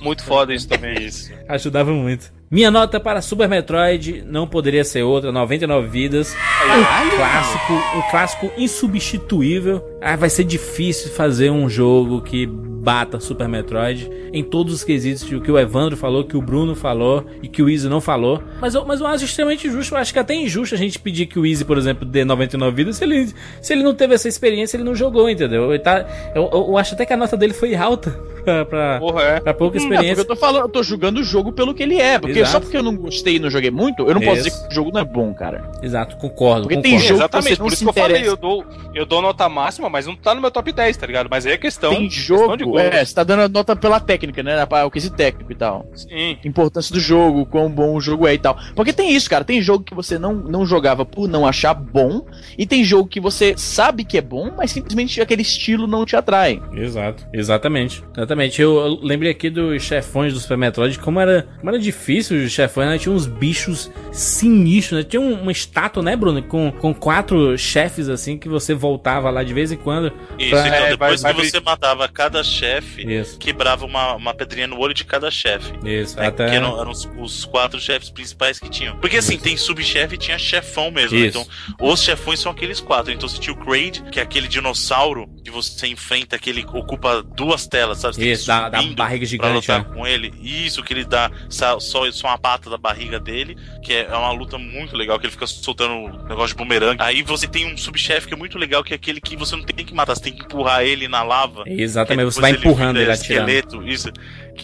Muito 0.00 0.24
foda 0.24 0.52
isso 0.52 0.68
também. 0.68 0.94
Isso. 1.06 1.32
Ajudava 1.48 1.92
muito. 1.92 2.32
Minha 2.52 2.70
nota 2.70 3.00
para 3.00 3.22
Super 3.22 3.48
Metroid 3.48 4.22
não 4.28 4.46
poderia 4.46 4.84
ser 4.84 5.02
outra, 5.02 5.32
99 5.32 5.88
vidas. 5.88 6.34
Um 6.34 7.16
clássico, 7.16 7.72
um 7.96 8.10
clássico 8.10 8.52
insubstituível. 8.58 9.82
Ah, 10.02 10.16
vai 10.16 10.28
ser 10.28 10.44
difícil 10.44 11.10
fazer 11.12 11.50
um 11.50 11.66
jogo 11.68 12.20
que 12.20 12.46
bata 12.46 13.20
Super 13.20 13.48
Metroid 13.48 14.10
em 14.34 14.42
todos 14.42 14.74
os 14.74 14.82
quesitos 14.84 15.22
que 15.22 15.50
o 15.52 15.58
Evandro 15.58 15.96
falou, 15.96 16.24
que 16.24 16.36
o 16.36 16.42
Bruno 16.42 16.74
falou 16.74 17.24
e 17.42 17.46
que 17.48 17.62
o 17.62 17.68
Easy 17.70 17.88
não 17.88 18.00
falou. 18.00 18.42
Mas 18.60 18.74
eu, 18.74 18.84
mas 18.84 19.00
eu 19.00 19.06
acho 19.06 19.24
extremamente 19.24 19.70
justo, 19.70 19.94
eu 19.94 19.98
acho 19.98 20.12
que 20.12 20.18
até 20.18 20.34
injusto 20.34 20.74
a 20.74 20.78
gente 20.78 20.98
pedir 20.98 21.26
que 21.26 21.38
o 21.38 21.46
Easy, 21.46 21.64
por 21.64 21.78
exemplo, 21.78 22.04
dê 22.04 22.24
99 22.24 22.74
vidas 22.74 22.96
se 22.96 23.04
ele, 23.04 23.32
se 23.60 23.72
ele 23.72 23.82
não 23.84 23.94
teve 23.94 24.14
essa 24.14 24.26
experiência, 24.28 24.76
ele 24.76 24.84
não 24.84 24.94
jogou, 24.96 25.30
entendeu? 25.30 25.70
Ele 25.72 25.78
tá, 25.82 26.04
eu, 26.34 26.50
eu- 26.52 26.76
acho 26.76 26.94
até 26.94 27.06
que 27.06 27.12
a 27.12 27.16
nota 27.16 27.36
dele 27.36 27.52
foi 27.54 27.74
alta 27.76 28.10
pra, 28.44 28.64
pra, 28.64 28.98
Porra, 28.98 29.22
é. 29.22 29.40
pra 29.40 29.54
pouca 29.54 29.78
Não, 29.78 29.84
porque 29.84 29.94
experiência. 29.94 30.22
eu 30.22 30.26
tô 30.26 30.34
falando, 30.34 30.62
eu 30.62 30.68
tô 30.68 30.82
julgando 30.82 31.20
o 31.20 31.24
jogo 31.24 31.52
pelo 31.52 31.72
que 31.74 31.82
ele 31.84 32.00
é. 32.00 32.18
Porque 32.18 32.41
Exato. 32.42 32.52
só 32.52 32.60
porque 32.60 32.76
eu 32.76 32.82
não 32.82 32.96
gostei 32.96 33.36
e 33.36 33.38
não 33.38 33.50
joguei 33.50 33.70
muito, 33.70 34.02
eu 34.06 34.14
não 34.14 34.20
posso 34.20 34.40
Isso. 34.40 34.50
dizer 34.50 34.62
que 34.62 34.72
o 34.72 34.74
jogo 34.74 34.90
não 34.92 35.00
é 35.00 35.04
bom, 35.04 35.32
cara. 35.34 35.70
Exato, 35.82 36.16
concordo. 36.16 36.62
Porque 36.62 36.76
concordo. 36.76 36.82
tem 36.82 36.98
jogo 36.98 37.08
que 37.08 37.22
Exatamente, 37.22 37.56
você 37.56 37.62
não 37.62 37.66
por 37.66 37.70
se 37.70 37.74
isso 37.74 37.84
que 37.84 37.98
eu 37.98 38.02
falei, 38.02 38.28
eu 38.28 38.36
dou, 38.36 38.64
eu 38.94 39.06
dou 39.06 39.22
nota 39.22 39.48
máxima, 39.48 39.88
mas 39.88 40.06
não 40.06 40.16
tá 40.16 40.34
no 40.34 40.40
meu 40.40 40.50
top 40.50 40.72
10, 40.72 40.96
tá 40.96 41.06
ligado? 41.06 41.28
Mas 41.30 41.46
aí 41.46 41.52
é 41.52 41.58
questão. 41.58 41.90
Tem 41.94 42.08
questão 42.08 42.38
jogo, 42.38 42.56
de 42.56 42.64
gosto. 42.64 42.78
é, 42.78 43.04
você 43.04 43.14
tá 43.14 43.24
dando 43.24 43.42
a 43.42 43.48
nota 43.48 43.76
pela 43.76 44.00
técnica, 44.00 44.42
né? 44.42 44.66
O 44.84 44.90
quesito 44.90 45.16
técnico 45.16 45.52
e 45.52 45.54
tal. 45.54 45.86
Sim. 45.94 46.38
Importância 46.44 46.92
do 46.92 47.00
jogo, 47.00 47.46
quão 47.46 47.70
bom 47.70 47.94
o 47.94 48.00
jogo 48.00 48.26
é 48.26 48.34
e 48.34 48.38
tal. 48.38 48.56
Porque 48.74 48.92
tem 48.92 49.14
isso, 49.14 49.28
cara. 49.28 49.44
Tem 49.44 49.60
jogo 49.60 49.84
que 49.84 49.94
você 49.94 50.18
não, 50.18 50.34
não 50.34 50.66
jogava 50.66 51.04
por 51.04 51.28
não 51.28 51.46
achar 51.46 51.74
bom, 51.74 52.24
e 52.56 52.66
tem 52.66 52.84
jogo 52.84 53.08
que 53.08 53.20
você 53.20 53.54
sabe 53.56 54.04
que 54.04 54.18
é 54.18 54.22
bom, 54.22 54.52
mas 54.56 54.70
simplesmente 54.70 55.20
aquele 55.20 55.42
estilo 55.42 55.86
não 55.86 56.04
te 56.04 56.16
atrai. 56.16 56.62
Exato, 56.74 57.26
exatamente. 57.32 58.02
Exatamente. 58.16 58.60
Eu, 58.60 58.76
eu 58.76 58.98
lembrei 59.02 59.30
aqui 59.30 59.50
dos 59.50 59.82
chefões 59.82 60.32
do 60.32 60.40
Super 60.40 60.56
Metroid, 60.56 60.98
como 60.98 61.20
era, 61.20 61.46
como 61.58 61.70
era 61.70 61.78
difícil 61.78 62.31
início, 62.34 62.50
chefão, 62.50 62.84
né, 62.84 62.98
tinha 62.98 63.14
uns 63.14 63.26
bichos 63.26 63.90
sinistros, 64.10 64.98
né? 65.00 65.04
Tinha 65.08 65.20
um- 65.20 65.42
uma 65.42 65.52
estátua, 65.52 66.02
né, 66.02 66.14
Bruno? 66.16 66.42
Com, 66.42 66.70
com 66.72 66.94
quatro 66.94 67.56
chefes, 67.58 68.08
assim, 68.08 68.38
que 68.38 68.48
você 68.48 68.74
voltava 68.74 69.30
lá 69.30 69.42
de 69.42 69.52
vez 69.52 69.72
em 69.72 69.76
quando. 69.76 70.12
Isso, 70.38 70.50
Pra- 70.50 70.66
então 70.68 70.86
É, 70.86 70.90
depois 70.90 71.22
vai- 71.22 71.32
que 71.34 71.40
vai- 71.40 71.50
você 71.50 71.60
matava 71.60 72.08
cada 72.08 72.42
chefe, 72.42 73.02
Isso, 73.10 73.38
quebrava 73.38 73.84
uma, 73.84 74.14
uma 74.14 74.34
pedrinha 74.34 74.66
no 74.66 74.78
olho 74.78 74.94
de 74.94 75.04
cada 75.04 75.30
chefe. 75.30 75.72
isso. 75.84 76.16
né, 76.16 76.26
até... 76.26 76.48
Que 76.48 76.56
eram, 76.56 76.80
eram 76.80 76.90
os, 76.90 77.08
os 77.18 77.44
quatro 77.44 77.80
chefes 77.80 78.10
principais 78.10 78.58
que 78.58 78.68
tinham. 78.68 78.96
Porque 78.98 79.16
assim, 79.16 79.38
tem 79.38 79.56
subchefe 79.56 80.14
e 80.14 80.18
tinha 80.18 80.38
chefão 80.38 80.90
mesmo. 80.90 81.16
Isso. 81.16 81.38
Então, 81.38 81.46
os 81.92 82.02
chefões 82.02 82.40
são 82.40 82.52
aqueles 82.52 82.80
quatro. 82.80 83.12
Então, 83.12 83.28
você 83.28 83.38
tinha 83.38 83.54
o 83.54 83.56
Kraid, 83.58 84.02
que 84.10 84.18
é 84.20 84.22
aquele 84.22 84.48
dinossauro 84.48 85.28
que 85.44 85.50
você 85.50 85.86
enfrenta, 85.88 86.38
que 86.38 86.50
ele 86.50 86.64
ocupa 86.72 87.22
duas 87.22 87.66
telas, 87.66 87.98
sabe? 87.98 88.14
Você 88.16 88.32
Isso, 88.32 88.46
da, 88.46 88.70
barriga 88.70 88.94
Pra 88.96 89.24
gigante, 89.26 89.54
lutar 89.54 89.80
ó. 89.90 89.94
com 89.94 90.06
ele. 90.06 90.32
Isso, 90.42 90.82
que 90.82 90.92
ele 90.92 91.04
dá 91.04 91.30
só, 91.48 91.78
só, 91.80 92.10
só 92.22 92.28
uma 92.28 92.38
pata 92.38 92.70
da 92.70 92.78
barriga 92.78 93.18
dele, 93.18 93.56
que 93.82 93.92
é 93.92 94.06
uma 94.16 94.30
luta 94.30 94.56
muito 94.56 94.96
legal, 94.96 95.18
que 95.18 95.26
ele 95.26 95.32
fica 95.32 95.46
soltando 95.46 95.92
um 95.92 96.22
negócio 96.28 96.56
de 96.56 96.62
bumerangue. 96.62 97.02
Aí 97.02 97.22
você 97.22 97.48
tem 97.48 97.66
um 97.72 97.76
subchefe 97.76 98.28
que 98.28 98.34
é 98.34 98.36
muito 98.36 98.56
legal, 98.56 98.84
que 98.84 98.92
é 98.92 98.96
aquele 98.96 99.20
que 99.20 99.36
você 99.36 99.56
não 99.56 99.64
tem 99.64 99.84
que 99.84 99.92
matar, 99.92 100.14
você 100.14 100.22
tem 100.22 100.32
que 100.32 100.44
empurrar 100.44 100.82
ele 100.84 101.08
na 101.08 101.22
lava. 101.22 101.64
Exatamente, 101.66 102.28
Que 102.28 102.32
você 102.34 102.40
vai 102.40 102.52
depois 102.52 102.74
empurrando 102.74 102.98
vira 102.98 103.12
ele, 103.12 103.20
atirando. 103.20 103.50
esqueleto, 103.50 103.88
isso. 103.88 104.08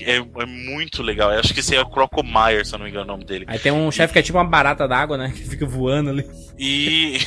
É, 0.02 0.16
é 0.16 0.46
muito 0.46 1.02
legal. 1.02 1.32
Eu 1.32 1.40
acho 1.40 1.52
que 1.52 1.60
esse 1.60 1.74
é 1.74 1.80
o 1.80 1.86
Crocomire, 1.86 2.64
se 2.64 2.74
eu 2.74 2.78
não 2.78 2.84
me 2.84 2.90
engano 2.90 3.04
o 3.04 3.08
nome 3.08 3.24
dele. 3.24 3.44
Aí 3.48 3.58
tem 3.58 3.72
um 3.72 3.90
chefe 3.90 4.12
que 4.12 4.18
é 4.18 4.22
tipo 4.22 4.38
uma 4.38 4.44
barata 4.44 4.86
d'água, 4.86 5.16
né? 5.16 5.32
Que 5.38 5.42
fica 5.48 5.66
voando 5.66 6.10
ali. 6.10 6.24
E. 6.58 7.18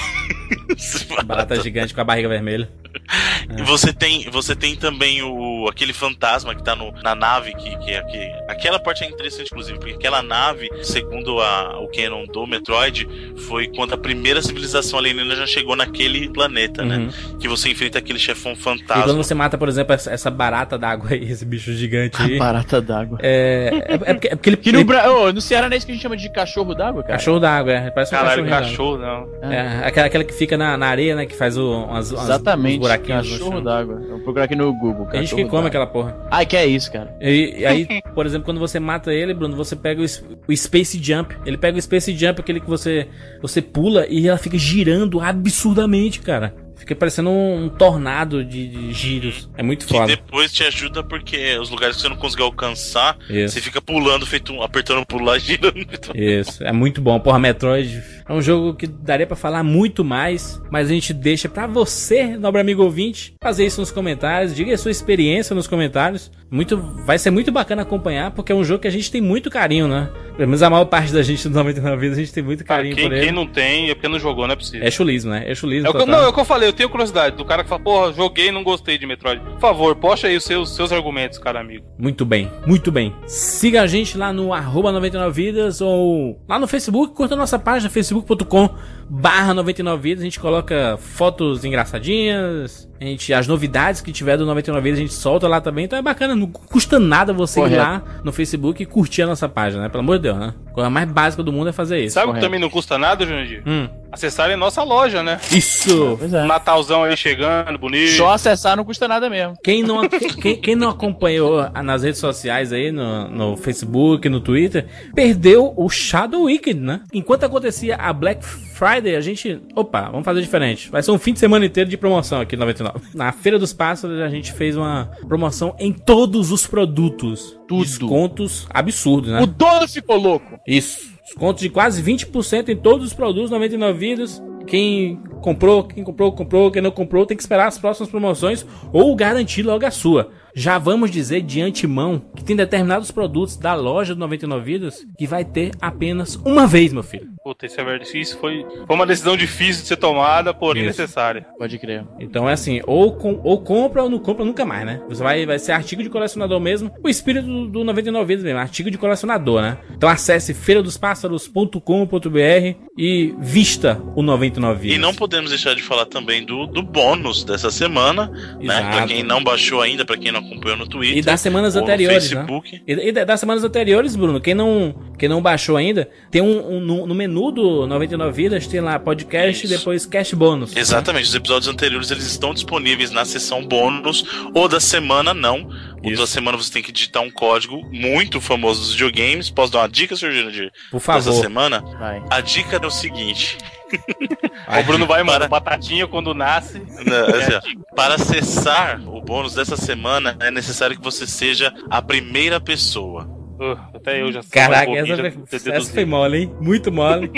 Barata 1.26 1.62
gigante 1.62 1.94
com 1.94 2.02
a 2.02 2.04
barriga 2.04 2.28
vermelha. 2.30 2.70
E 3.58 3.62
você 3.64 3.92
tem, 3.92 4.30
você 4.30 4.56
tem 4.56 4.76
também 4.76 5.22
o 5.22 5.68
aquele 5.68 5.92
fantasma 5.94 6.56
que 6.56 6.64
tá 6.64 6.74
no, 6.76 6.92
na 7.04 7.14
nave, 7.14 7.54
que, 7.56 7.76
que, 7.80 7.92
é- 7.92 8.02
que 8.04 8.32
aquela 8.50 8.80
parte 8.80 9.04
é 9.04 9.08
interessante, 9.08 9.48
inclusive, 9.52 9.78
porque 9.78 9.94
aquela 9.96 10.22
nave, 10.22 10.70
segundo 10.84 11.40
a, 11.42 11.80
o 11.82 11.88
canon 11.90 12.26
do 12.26 12.48
Metroid, 12.48 13.08
foi 13.48 13.68
quando 13.68 13.94
a 13.94 13.98
primeira 13.98 14.42
civilização 14.42 15.00
alienígena 15.00 15.36
já 15.36 15.46
chegou 15.48 15.76
naquele 15.76 16.30
planeta, 16.30 16.84
né? 16.86 16.98
Uhum. 16.98 17.38
Que 17.40 17.48
você 17.48 17.70
enfrenta 17.70 17.98
aquele 18.00 18.20
chefão 18.20 18.54
E 18.54 18.56
quando 18.56 18.80
fantasma. 18.80 19.14
você 19.14 19.34
mata, 19.34 19.58
por 19.58 19.68
exemplo, 19.68 19.94
essa, 19.94 20.12
essa 20.12 20.32
barata 20.32 20.78
d'água 20.78 21.10
aí, 21.12 21.24
esse 21.30 21.44
bicho 21.46 21.74
gigante 21.74 22.22
aí. 22.22 22.38
Barata 22.40 22.82
d'água. 22.82 23.18
É, 23.22 23.84
é, 23.90 23.94
é 23.94 24.14
porque, 24.14 24.28
é 24.28 24.36
porque 24.36 24.50
ele. 24.50 24.58
Que 24.58 24.72
no, 24.72 24.78
ele- 24.80 24.86
Bra... 24.86 25.12
Ô, 25.12 25.34
no 25.34 25.42
Ceará 25.42 25.68
não 25.68 25.74
é 25.74 25.78
isso 25.78 25.86
que 25.86 25.92
a 25.92 25.96
gente 25.96 26.02
chama 26.04 26.16
de 26.16 26.32
cachorro 26.32 26.74
d'água, 26.74 27.04
cara? 27.04 27.18
Cachorro 27.18 27.40
d'água, 27.40 27.72
é. 27.74 27.90
Parece 27.92 28.16
um 28.16 28.18
Caralho, 28.18 28.46
cachorro 28.48 28.98
cachorro, 28.98 29.30
não. 29.42 29.52
É, 29.52 29.86
aquela, 29.86 30.08
aquela 30.08 30.24
que 30.24 30.34
fica 30.34 30.58
na, 30.58 30.78
na 30.78 30.88
areia, 30.88 31.16
né? 31.16 31.26
Que 31.26 31.36
faz 31.36 31.58
o, 31.58 31.84
umas, 31.86 32.12
Exatamente, 32.12 32.80
cachorro 33.02 33.52
chão. 33.52 33.64
d'água. 33.64 34.00
Eu 34.02 34.10
vou 34.10 34.20
procurar 34.20 34.46
aqui 34.46 34.56
no 34.56 34.74
Google. 34.74 35.06
Tem 35.08 35.22
gente 35.22 35.36
que 35.36 35.46
come 35.46 35.68
aquela 35.68 35.88
porra. 35.88 36.16
Ai, 36.30 36.46
que 36.46 36.56
é 36.56 36.66
isso, 36.66 36.92
cara. 36.92 37.16
E, 37.22 37.60
e 37.60 37.66
aí, 37.66 37.88
por 38.16 38.26
exemplo, 38.26 38.46
quando 38.46 38.60
você 38.60 38.80
mata 38.80 39.14
ele, 39.14 39.34
Bruno, 39.34 39.56
você 39.56 39.76
pega 39.76 40.02
o, 40.02 40.06
o 40.48 40.56
Space 40.56 41.02
Jump. 41.02 41.36
Ele 41.46 41.58
pega 41.58 41.78
o 41.78 41.82
Space 41.82 42.16
Jump, 42.16 42.42
aquele 42.42 42.60
que 42.60 42.70
você, 42.70 43.08
você 43.42 43.62
pula 43.62 44.06
e 44.08 44.28
ela 44.28 44.38
fica 44.38 44.58
girando 44.58 45.20
absurdamente, 45.20 46.22
cara. 46.22 46.54
Fica 46.82 46.96
parecendo 46.96 47.30
um, 47.30 47.66
um 47.66 47.70
tornado 47.70 48.44
de, 48.44 48.68
de 48.68 48.92
giros. 48.92 49.48
É 49.56 49.62
muito 49.64 49.86
Que 49.86 49.94
foda. 49.94 50.08
depois 50.08 50.52
te 50.52 50.64
ajuda 50.64 51.04
porque 51.04 51.56
os 51.60 51.70
lugares 51.70 51.96
que 51.96 52.02
você 52.02 52.10
não 52.10 52.16
conseguiu 52.18 52.46
alcançar, 52.46 53.18
Isso. 53.30 53.54
você 53.54 53.62
fica 53.62 53.80
pulando, 53.80 54.26
feito 54.26 54.52
um, 54.52 54.64
apertando 54.64 55.06
pular 55.06 55.38
e 55.38 55.40
girando. 55.40 55.76
Isso, 56.16 56.64
é 56.64 56.72
muito 56.72 57.00
bom. 57.00 57.20
Porra, 57.20 57.38
Metroid 57.40 58.02
é 58.28 58.34
um 58.34 58.42
jogo 58.42 58.74
que 58.74 58.88
daria 58.88 59.28
pra 59.28 59.36
falar 59.36 59.64
muito 59.64 60.04
mais, 60.04 60.60
mas 60.72 60.90
a 60.90 60.94
gente 60.94 61.14
deixa 61.14 61.48
pra 61.48 61.68
você, 61.68 62.36
nobre 62.36 62.60
amigo 62.60 62.84
ouvinte, 62.84 63.36
fazer 63.42 63.66
isso 63.66 63.80
nos 63.80 63.92
comentários, 63.92 64.56
diga 64.56 64.74
a 64.74 64.78
sua 64.78 64.92
experiência 64.92 65.56
nos 65.56 65.68
comentários. 65.68 66.32
Muito, 66.52 66.76
vai 67.06 67.18
ser 67.18 67.32
muito 67.32 67.50
bacana 67.50 67.84
acompanhar, 67.84 68.32
porque 68.32 68.52
é 68.52 68.56
um 68.56 68.62
jogo 68.62 68.82
que 68.82 68.88
a 68.88 68.92
gente 68.92 69.10
tem 69.10 69.22
muito 69.22 69.50
carinho, 69.50 69.88
né? 69.88 70.10
Pelo 70.36 70.50
menos 70.50 70.62
a 70.62 70.70
maior 70.70 70.84
parte 70.84 71.14
da 71.14 71.24
gente 71.24 71.48
dos 71.48 71.56
99 71.56 71.96
vidas, 71.96 72.18
a 72.18 72.22
gente 72.22 72.34
tem 72.34 72.44
muito 72.44 72.66
Cara, 72.66 72.80
carinho 72.80 72.96
quem, 72.96 73.06
por 73.06 73.14
ele. 73.14 73.26
quem 73.26 73.32
não 73.32 73.48
tem 73.48 73.90
é 73.90 73.96
porque 73.96 74.10
não 74.10 74.20
jogou, 74.20 74.46
não 74.46 74.52
é 74.52 74.56
possível. 74.58 74.86
É 74.86 74.92
chulismo, 74.92 75.32
né? 75.32 75.50
É 75.50 75.56
chulismo. 75.56 75.88
É 75.88 75.90
o 75.90 75.94
que, 75.94 76.06
não, 76.06 76.20
é 76.20 76.28
o 76.28 76.34
que 76.34 76.40
eu 76.42 76.44
falei, 76.44 76.68
eu 76.68 76.74
tenho 76.74 76.90
curiosidade 76.90 77.38
do 77.38 77.46
cara 77.46 77.64
que 77.64 77.70
fala, 77.70 77.82
porra, 77.82 78.12
joguei 78.12 78.50
e 78.50 78.52
não 78.52 78.66
gostei 78.66 78.98
de 78.98 79.08
Metroid. 79.08 79.42
Por 79.42 79.62
favor, 79.62 79.96
poste 79.96 80.28
aí 80.28 80.36
os 80.36 80.44
seus, 80.44 80.76
seus 80.76 80.92
argumentos, 80.92 81.40
cara 81.40 81.62
amigo. 81.62 81.86
Muito 81.98 82.26
bem, 82.26 82.52
muito 82.68 82.92
bem. 82.92 83.16
Siga 83.26 83.84
a 83.84 83.88
gente 83.88 84.18
lá 84.18 84.34
no 84.34 84.54
arroba 84.54 84.92
99vidas 84.92 85.80
ou 85.80 86.38
lá 86.50 86.60
no 86.60 86.68
Facebook, 86.68 87.16
curta 87.16 87.34
a 87.34 87.38
nossa 87.38 87.58
página 87.58 87.90
facebook.com 87.90 88.70
barra 89.14 89.54
99vidas, 89.54 90.22
a 90.22 90.24
gente 90.24 90.40
coloca 90.40 90.98
fotos 90.98 91.66
engraçadinhas, 91.66 92.88
a 92.98 93.04
gente, 93.04 93.34
as 93.34 93.46
novidades 93.46 94.00
que 94.00 94.10
tiver 94.14 94.38
do 94.38 94.46
99vidas 94.46 94.94
a 94.94 94.96
gente 94.96 95.14
solta 95.14 95.50
lá 95.50 95.60
também, 95.60 95.84
então 95.84 96.00
é 96.00 96.02
bacana, 96.02 96.34
não 96.34 96.48
custa 96.48 96.98
nada 96.98 97.34
você 97.34 97.60
ir 97.60 97.64
Correto. 97.64 97.82
lá 97.82 98.04
no 98.24 98.32
Facebook 98.32 98.82
e 98.82 98.86
curtir 98.86 99.24
a 99.24 99.28
nossa 99.28 99.50
página, 99.50 99.84
né? 99.84 99.90
Pelo 99.90 100.02
amor 100.02 100.16
de 100.16 100.24
Deus, 100.24 100.38
né? 100.40 100.54
A 100.66 100.72
coisa 100.72 100.90
mais 100.90 101.12
básica 101.12 101.44
do 101.44 101.52
mundo 101.52 101.70
é 101.70 101.74
fazer 101.74 102.00
isso. 102.00 102.14
Sabe 102.14 102.26
o 102.26 102.28
que 102.28 102.32
correto. 102.36 102.46
também 102.46 102.60
não 102.62 102.70
custa 102.70 102.98
nada, 102.98 103.26
Jurandir? 103.26 103.62
Hum, 103.68 103.90
Acessarem 104.14 104.56
nossa 104.56 104.82
loja, 104.82 105.22
né? 105.22 105.42
isso! 105.52 106.16
Pois 106.18 106.34
é. 106.34 106.46
Natalzão 106.46 107.04
aí 107.04 107.18
chegando, 107.18 107.78
bonito. 107.78 108.12
Só 108.12 108.32
acessar 108.32 108.78
não 108.78 108.86
custa 108.86 109.10
nada 109.10 109.30
mesmo. 109.30 109.56
Quem 109.62 109.84
não, 109.84 110.08
quem, 110.42 110.56
quem 110.56 110.76
não 110.76 110.90
acompanhou 110.90 111.70
nas 111.84 112.04
redes 112.04 112.20
sociais 112.20 112.72
aí, 112.72 112.94
no, 112.94 113.28
no 113.28 113.58
Facebook, 113.58 114.30
no 114.30 114.40
Twitter, 114.40 114.88
perdeu 115.14 115.74
o 115.76 115.90
Shadow 115.90 116.44
Weekend, 116.44 116.80
né? 116.80 117.02
Enquanto 117.14 117.44
acontecia 117.44 117.98
a 117.98 118.14
Black 118.14 118.46
Friday, 118.82 119.16
a 119.16 119.22
gente. 119.22 119.62
Opa, 119.76 120.10
vamos 120.10 120.26
fazer 120.26 120.42
diferente. 120.42 120.90
Vai 120.90 121.04
ser 121.04 121.12
um 121.12 121.20
fim 121.20 121.34
de 121.34 121.40
semana 121.40 121.64
inteiro 121.64 121.88
de 121.88 121.96
promoção 121.96 122.42
aqui 122.42 122.56
no 122.56 122.62
99. 122.62 123.10
Na 123.14 123.32
Feira 123.32 123.60
dos 123.60 123.72
Pássaros, 123.72 124.20
a 124.20 124.28
gente 124.28 124.52
fez 124.52 124.76
uma 124.76 125.12
promoção 125.28 125.76
em 125.78 125.94
todos 125.94 126.52
os 126.52 126.66
produtos. 126.66 127.60
Tudo. 127.68 127.84
Descontos 127.84 128.66
absurdos, 128.72 129.30
né? 129.30 129.40
O 129.44 129.46
dono 129.46 129.88
ficou 129.88 130.18
louco. 130.18 130.60
Isso. 130.66 131.12
Desconto 131.24 131.62
de 131.62 131.70
quase 131.70 132.02
20% 132.02 132.70
em 132.70 132.76
todos 132.76 133.06
os 133.06 133.14
produtos 133.14 133.52
99 133.52 134.00
vidas. 134.00 134.42
Quem 134.66 135.18
comprou, 135.42 135.84
quem 135.84 136.04
comprou, 136.04 136.32
comprou. 136.32 136.72
Quem 136.72 136.82
não 136.82 136.90
comprou, 136.90 137.24
tem 137.28 137.38
que 137.38 137.44
esperar 137.44 137.68
as 137.68 137.78
próximas 137.78 138.10
promoções 138.10 138.66
ou 138.92 139.16
garantir 139.16 139.62
logo 139.62 139.86
a 139.86 139.92
sua. 139.92 140.32
Já 140.56 140.80
vamos 140.80 141.12
dizer 141.12 141.42
de 141.42 141.62
antemão 141.62 142.20
que 142.36 142.44
tem 142.44 142.56
determinados 142.56 143.12
produtos 143.12 143.56
da 143.58 143.76
loja 143.76 144.16
do 144.16 144.20
99 144.20 144.66
vidas 144.66 145.06
que 145.20 145.28
vai 145.28 145.46
ter 145.46 145.72
apenas 145.80 146.36
uma 146.36 146.66
vez, 146.66 146.92
meu 146.92 147.04
filho. 147.04 147.31
Puta, 147.44 147.66
isso 147.66 147.82
é 147.82 147.84
verdade. 147.84 148.20
Isso 148.20 148.38
foi, 148.38 148.64
foi 148.86 148.96
uma 148.96 149.06
decisão 149.06 149.36
difícil 149.36 149.82
de 149.82 149.88
ser 149.88 149.98
tomada, 149.98 150.54
porém 150.54 150.84
Isso. 150.86 151.02
necessária. 151.02 151.44
Pode 151.58 151.78
crer. 151.80 152.06
Então 152.20 152.48
é 152.48 152.54
assim, 152.54 152.82
ou, 152.86 153.16
com, 153.16 153.40
ou 153.44 153.60
compra 153.62 154.04
ou 154.04 154.10
não 154.12 154.20
compra 154.20 154.46
nunca 154.46 154.64
mais, 154.64 154.86
né? 154.86 155.02
Você 155.10 155.24
vai, 155.24 155.44
vai 155.46 155.58
ser 155.58 155.72
artigo 155.72 156.04
de 156.04 156.10
colecionador 156.10 156.60
mesmo. 156.60 156.92
O 157.04 157.10
espírito 157.10 157.48
do, 157.48 157.68
do 157.68 157.84
99 157.84 158.28
vidas 158.28 158.44
mesmo, 158.44 158.60
artigo 158.60 158.92
de 158.92 158.98
colecionador, 159.00 159.60
né? 159.62 159.78
Então 159.90 160.08
acesse 160.08 160.54
feiradosπássaros.com.br 160.54 162.76
e 162.98 163.34
vista 163.40 164.00
o 164.16 164.22
99 164.22 164.80
vidas. 164.80 164.98
E 164.98 165.00
não 165.00 165.14
podemos 165.16 165.50
deixar 165.50 165.74
de 165.76 165.82
falar 165.82 166.06
também 166.06 166.46
do, 166.46 166.68
do 166.68 166.84
bônus 166.84 167.44
dessa 167.44 167.72
semana, 167.72 168.28
né? 168.28 168.58
Exato. 168.62 168.98
Pra 168.98 169.08
quem 169.08 169.24
não 169.24 169.44
baixou 169.44 169.82
ainda, 169.82 170.06
pra 170.06 170.16
quem 170.16 170.32
não 170.32 170.42
acompanhou 170.42 170.78
no 170.78 170.88
Twitter. 170.88 171.18
E 171.18 171.22
das 171.24 171.42
semanas 171.42 171.76
ou 171.76 171.82
no 171.82 171.88
anteriores, 171.88 172.30
né? 172.32 172.38
Facebook. 172.38 172.84
E, 172.88 172.94
e 172.94 173.12
das 173.12 173.40
semanas 173.40 173.64
anteriores, 173.64 174.16
Bruno, 174.16 174.40
quem 174.40 174.54
não, 174.54 174.94
quem 175.18 175.28
não 175.28 175.42
baixou 175.42 175.76
ainda, 175.76 176.08
tem 176.30 176.40
um, 176.42 176.76
um- 176.76 176.80
no, 176.80 177.08
no 177.08 177.16
menu 177.16 177.31
do 177.52 177.86
99 177.88 178.32
Vidas, 178.32 178.68
tem 178.68 178.82
lá 178.82 178.98
podcast 179.00 179.66
Isso. 179.66 179.74
e 179.74 179.78
depois 179.78 180.06
cash 180.06 180.34
bônus. 180.34 180.76
Exatamente, 180.76 181.26
os 181.30 181.36
episódios 181.36 181.68
anteriores 181.68 182.12
eles 182.12 182.26
estão 182.26 182.54
disponíveis 182.54 183.12
na 183.12 183.24
seção 183.26 183.66
bônus, 183.66 184.26
ou 184.54 184.68
da 184.68 184.80
semana 184.80 185.34
não. 185.34 185.70
O 186.04 186.10
Isso. 186.10 186.22
da 186.22 186.28
semana 186.28 186.58
você 186.58 186.72
tem 186.74 186.82
que 186.84 186.92
digitar 186.92 187.22
um 187.22 187.30
código 187.32 187.82
muito 187.92 188.42
famoso 188.42 188.82
dos 188.82 188.92
videogames. 188.94 189.50
Posso 189.50 189.72
dar 189.72 189.80
uma 189.80 189.90
dica, 189.90 190.16
Sr. 190.16 190.32
Jurandir? 190.32 190.72
Por 190.90 190.98
Dessa 191.00 191.22
favor. 191.24 191.34
semana? 191.42 191.82
Vai. 192.00 192.22
A 192.30 192.42
dica 192.42 192.80
é 192.82 192.86
o 192.86 192.90
seguinte. 192.90 193.58
o 194.80 194.84
Bruno 194.84 195.06
vai, 195.06 195.22
mano, 195.24 195.40
para- 195.40 195.48
batatinha 195.48 196.08
quando 196.08 196.34
nasce. 196.34 196.80
né, 196.80 197.20
assim, 197.38 197.54
ó, 197.54 197.96
para 197.96 198.16
acessar 198.16 199.00
o 199.08 199.22
bônus 199.22 199.54
dessa 199.54 199.78
semana, 199.78 200.36
é 200.40 200.50
necessário 200.50 200.96
que 200.98 201.04
você 201.04 201.28
seja 201.28 201.74
a 201.90 202.02
primeira 202.02 202.60
pessoa. 202.60 203.30
Uh, 203.62 203.78
até 203.94 204.20
eu 204.24 204.32
já 204.32 204.42
sou 204.42 204.52
Caraca, 204.52 204.92
essa, 204.92 205.06
foi, 205.06 205.60
já- 205.60 205.66
já 205.70 205.74
essa 205.76 205.94
foi 205.94 206.04
mole, 206.04 206.38
hein? 206.40 206.56
Muito 206.60 206.92
mole. 206.92 207.30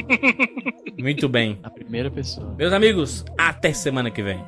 Muito 0.97 1.27
bem. 1.27 1.59
A 1.61 1.69
primeira 1.69 2.09
pessoa. 2.09 2.55
Meus 2.57 2.71
amigos, 2.71 3.25
até 3.37 3.73
semana 3.73 4.09
que 4.09 4.23
vem. 4.23 4.41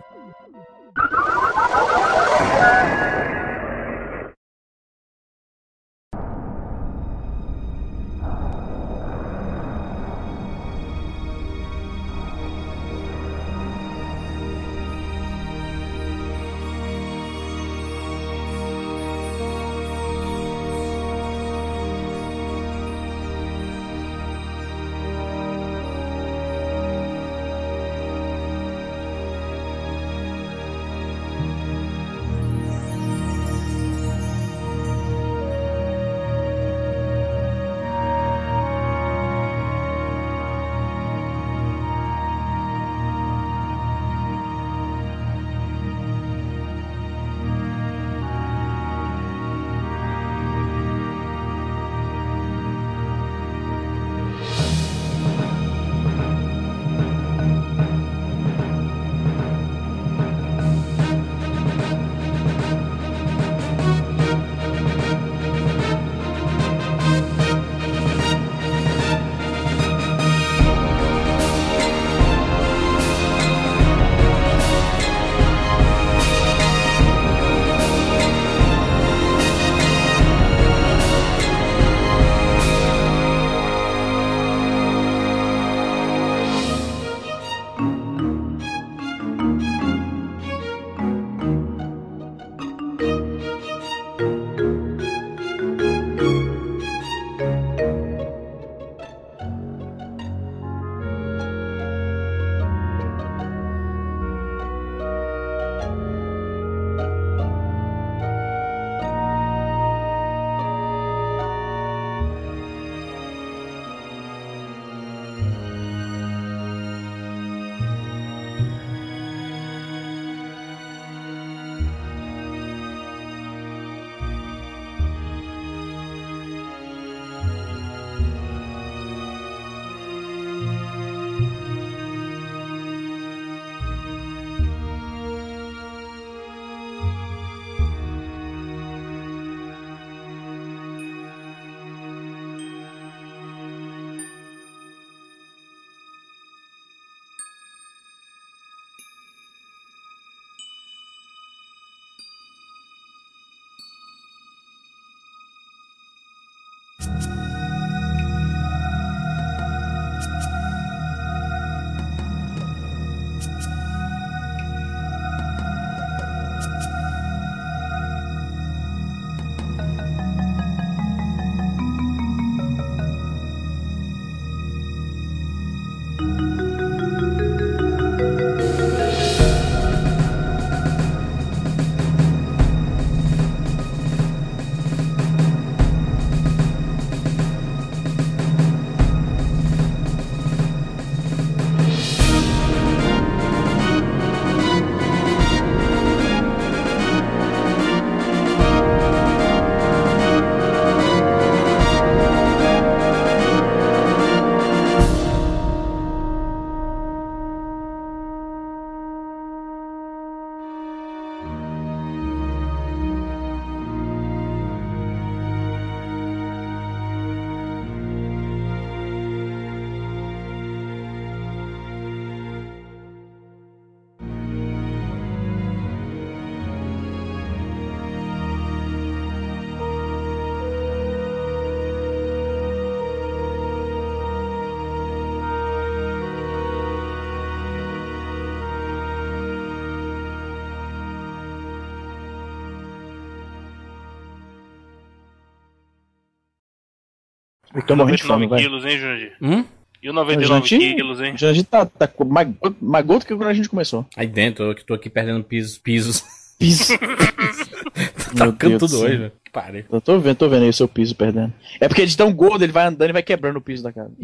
Tô 247.86 247.96
morrendo 247.96 248.18
de 248.18 248.24
fome, 248.24 248.46
99 248.46 248.50
vai. 248.50 248.60
quilos, 248.60 248.86
hein, 248.86 249.00
Jurandir? 249.00 249.34
Hum? 249.42 249.66
E 250.02 250.10
o 250.10 250.14
99 250.14 250.68
Jantinho? 250.68 250.96
quilos, 250.96 251.22
hein? 251.22 251.34
Já 251.36 251.50
a 251.50 251.54
gente 251.54 251.66
tá, 251.66 251.86
tá 251.86 252.10
mais, 252.26 252.48
mais 252.80 253.06
gordo 253.06 253.26
que 253.26 253.36
quando 253.36 253.50
a 253.50 253.54
gente 253.54 253.70
começou. 253.70 254.06
Aí 254.16 254.28
dentro, 254.28 254.66
eu 254.66 254.76
que 254.76 254.86
tô 254.86 254.94
aqui 254.94 255.10
perdendo 255.10 255.44
pisos. 255.44 255.78
pisos. 255.78 256.24
Piso. 256.60 256.94
tá 258.38 258.46
Deus 258.48 258.80
tudo 258.80 259.02
hoje, 259.02 259.18
velho. 259.18 259.32
Pariu. 259.56 259.86
Eu 259.90 260.02
tô 260.02 260.20
vendo, 260.20 260.36
tô 260.36 260.50
vendo 260.50 260.64
aí 260.64 260.70
o 260.70 260.74
seu 260.74 260.86
piso 260.86 261.16
perdendo. 261.16 261.54
É 261.80 261.88
porque 261.88 262.06
de 262.06 262.18
tão 262.18 262.30
gordo 262.34 262.62
ele 262.62 262.74
vai 262.74 262.88
andando 262.88 263.12
e 263.12 263.14
vai 263.14 263.24
quebrando 263.24 263.56
o 263.56 263.62
piso 263.62 263.82
da 263.82 263.94
casa. 263.94 264.12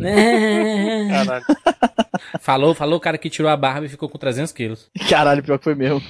Caralho. 1.10 1.46
falou, 2.42 2.76
falou 2.76 2.98
o 2.98 3.00
cara 3.00 3.18
que 3.18 3.30
tirou 3.30 3.50
a 3.50 3.56
barba 3.56 3.86
e 3.86 3.90
ficou 3.90 4.10
com 4.10 4.18
300 4.18 4.52
quilos. 4.52 4.92
Caralho, 5.10 5.42
pior 5.42 5.58
que 5.58 5.64
foi 5.64 5.74
mesmo. 5.74 6.04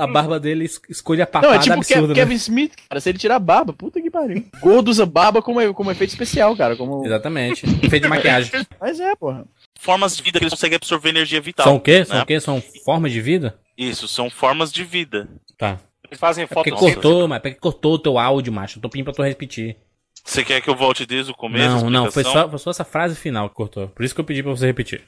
A 0.00 0.06
barba 0.06 0.40
dele 0.40 0.64
es- 0.64 0.80
escolha 0.88 1.24
a 1.24 1.26
Não, 1.26 1.30
papada 1.30 1.56
é 1.56 1.58
tipo 1.58 1.74
absurda, 1.74 2.08
né? 2.08 2.14
Kevin 2.14 2.34
Smith, 2.36 2.72
cara. 2.88 3.02
Se 3.02 3.10
ele 3.10 3.18
tirar 3.18 3.36
a 3.36 3.38
barba, 3.38 3.74
puta 3.74 4.00
que 4.00 4.10
pariu. 4.10 4.46
Gordo 4.62 4.88
usa 4.88 5.04
barba 5.04 5.42
como, 5.42 5.74
como 5.74 5.90
efeito 5.90 6.12
especial, 6.12 6.56
cara. 6.56 6.74
Como... 6.74 7.04
Exatamente. 7.04 7.66
Efeito 7.84 8.04
de 8.04 8.08
maquiagem. 8.08 8.50
Mas 8.80 8.98
é, 8.98 9.14
porra. 9.14 9.44
Formas 9.78 10.16
de 10.16 10.22
vida 10.22 10.38
que 10.38 10.44
eles 10.46 10.54
conseguem 10.54 10.76
absorver 10.76 11.10
energia 11.10 11.40
vital. 11.42 11.66
São 11.66 11.76
o 11.76 11.80
quê? 11.80 12.02
São 12.02 12.16
né? 12.16 12.22
o 12.22 12.26
quê? 12.26 12.40
São 12.40 12.62
formas 12.82 13.12
de 13.12 13.20
vida? 13.20 13.58
Isso, 13.76 14.08
são 14.08 14.30
formas 14.30 14.72
de 14.72 14.84
vida. 14.84 15.28
Tá. 15.58 15.78
Eles 16.12 16.20
fazem 16.20 16.44
É 16.44 16.46
porque 16.46 16.70
foto 16.70 16.78
cortou, 16.80 17.26
mas 17.26 17.38
é 17.38 17.40
porque 17.40 17.54
cortou 17.58 17.94
o 17.94 17.98
teu 17.98 18.18
áudio, 18.18 18.52
macho. 18.52 18.78
Eu 18.78 18.82
tô 18.82 18.88
pedindo 18.90 19.06
pra 19.06 19.14
tu 19.14 19.22
repetir. 19.22 19.76
Você 20.22 20.44
quer 20.44 20.60
que 20.60 20.68
eu 20.68 20.76
volte 20.76 21.06
desde 21.06 21.32
o 21.32 21.34
começo? 21.34 21.64
não, 21.84 21.90
não, 21.90 22.10
foi 22.12 22.22
só, 22.22 22.48
foi 22.48 22.58
só 22.58 22.70
essa 22.70 22.84
frase 22.84 23.16
final 23.16 23.48
que 23.48 23.54
cortou. 23.56 23.88
Por 23.88 24.04
isso 24.04 24.14
que 24.14 24.20
eu 24.20 24.24
pedi 24.24 24.42
pra 24.42 24.52
você 24.52 24.66
repetir. 24.66 25.02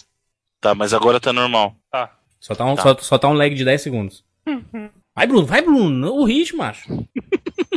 Tá, 0.62 0.74
mas 0.74 0.94
agora 0.94 1.20
tá 1.20 1.30
normal. 1.30 1.76
Tá. 1.90 2.10
Só 2.40 2.54
tá 2.54 2.64
um, 2.64 2.74
Tá. 2.74 2.82
Só, 2.82 2.96
só 3.00 3.18
tá 3.18 3.28
um 3.28 3.34
lag 3.34 3.54
de 3.54 3.64
10 3.64 3.82
segundos. 3.82 4.24
Vai, 5.14 5.26
Bruno, 5.26 5.46
vai, 5.46 5.60
Bruno. 5.60 6.10
O 6.14 6.24
ritmo, 6.24 6.58
macho. 6.58 7.06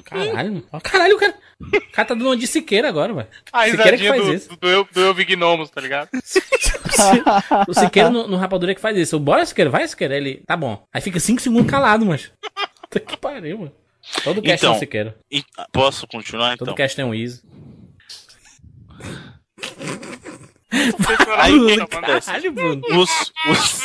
Caralho. 0.05 0.63
Caralho, 0.81 1.15
o 1.15 1.19
cara, 1.19 1.35
o 1.61 1.91
cara 1.91 2.07
tá 2.07 2.13
dando 2.13 2.27
uma 2.27 2.37
de 2.37 2.47
Siqueira 2.47 2.87
agora, 2.87 3.13
velho. 3.13 3.27
A 3.51 3.65
Siqueira 3.67 3.97
que 3.97 4.07
faz 4.07 4.23
do, 4.23 4.33
isso. 4.33 4.49
do, 4.49 4.55
do, 4.55 4.69
Eu- 4.69 4.87
do 4.91 4.99
Eu 5.01 5.13
Vi 5.13 5.25
Gnomos, 5.25 5.69
tá 5.69 5.81
ligado? 5.81 6.09
O 7.67 7.73
Siqueira 7.73 8.09
no, 8.09 8.27
no 8.27 8.37
Rapadura 8.37 8.73
que 8.73 8.81
faz 8.81 8.97
isso. 8.97 9.19
Bora, 9.19 9.45
Siqueira, 9.45 9.69
vai, 9.69 9.87
Siqueira. 9.87 10.15
Ele, 10.15 10.41
tá 10.47 10.55
bom. 10.57 10.83
Aí 10.93 11.01
fica 11.01 11.19
5 11.19 11.41
segundos 11.41 11.69
calado, 11.69 12.05
macho. 12.05 12.31
Puta 12.89 12.99
que 12.99 13.17
pariu, 13.17 13.57
mano. 13.59 13.71
Todo 14.23 14.41
cast 14.41 14.63
Então, 14.65 14.73
é 14.73 14.75
um 14.75 14.79
Siqueira. 14.79 15.17
E- 15.29 15.43
posso 15.71 16.07
continuar 16.07 16.57
Todo 16.57 16.67
então? 16.67 16.75
cast 16.75 16.95
tem 16.95 17.03
um 17.05 17.13
Easy. 17.13 17.41
Aí 21.37 21.53
o 21.53 21.65
que 21.67 21.81
acontece? 21.81 22.27
Caralho, 22.27 22.51
Bruno. 22.51 22.81
Os, 22.91 23.09
os, 23.49 23.81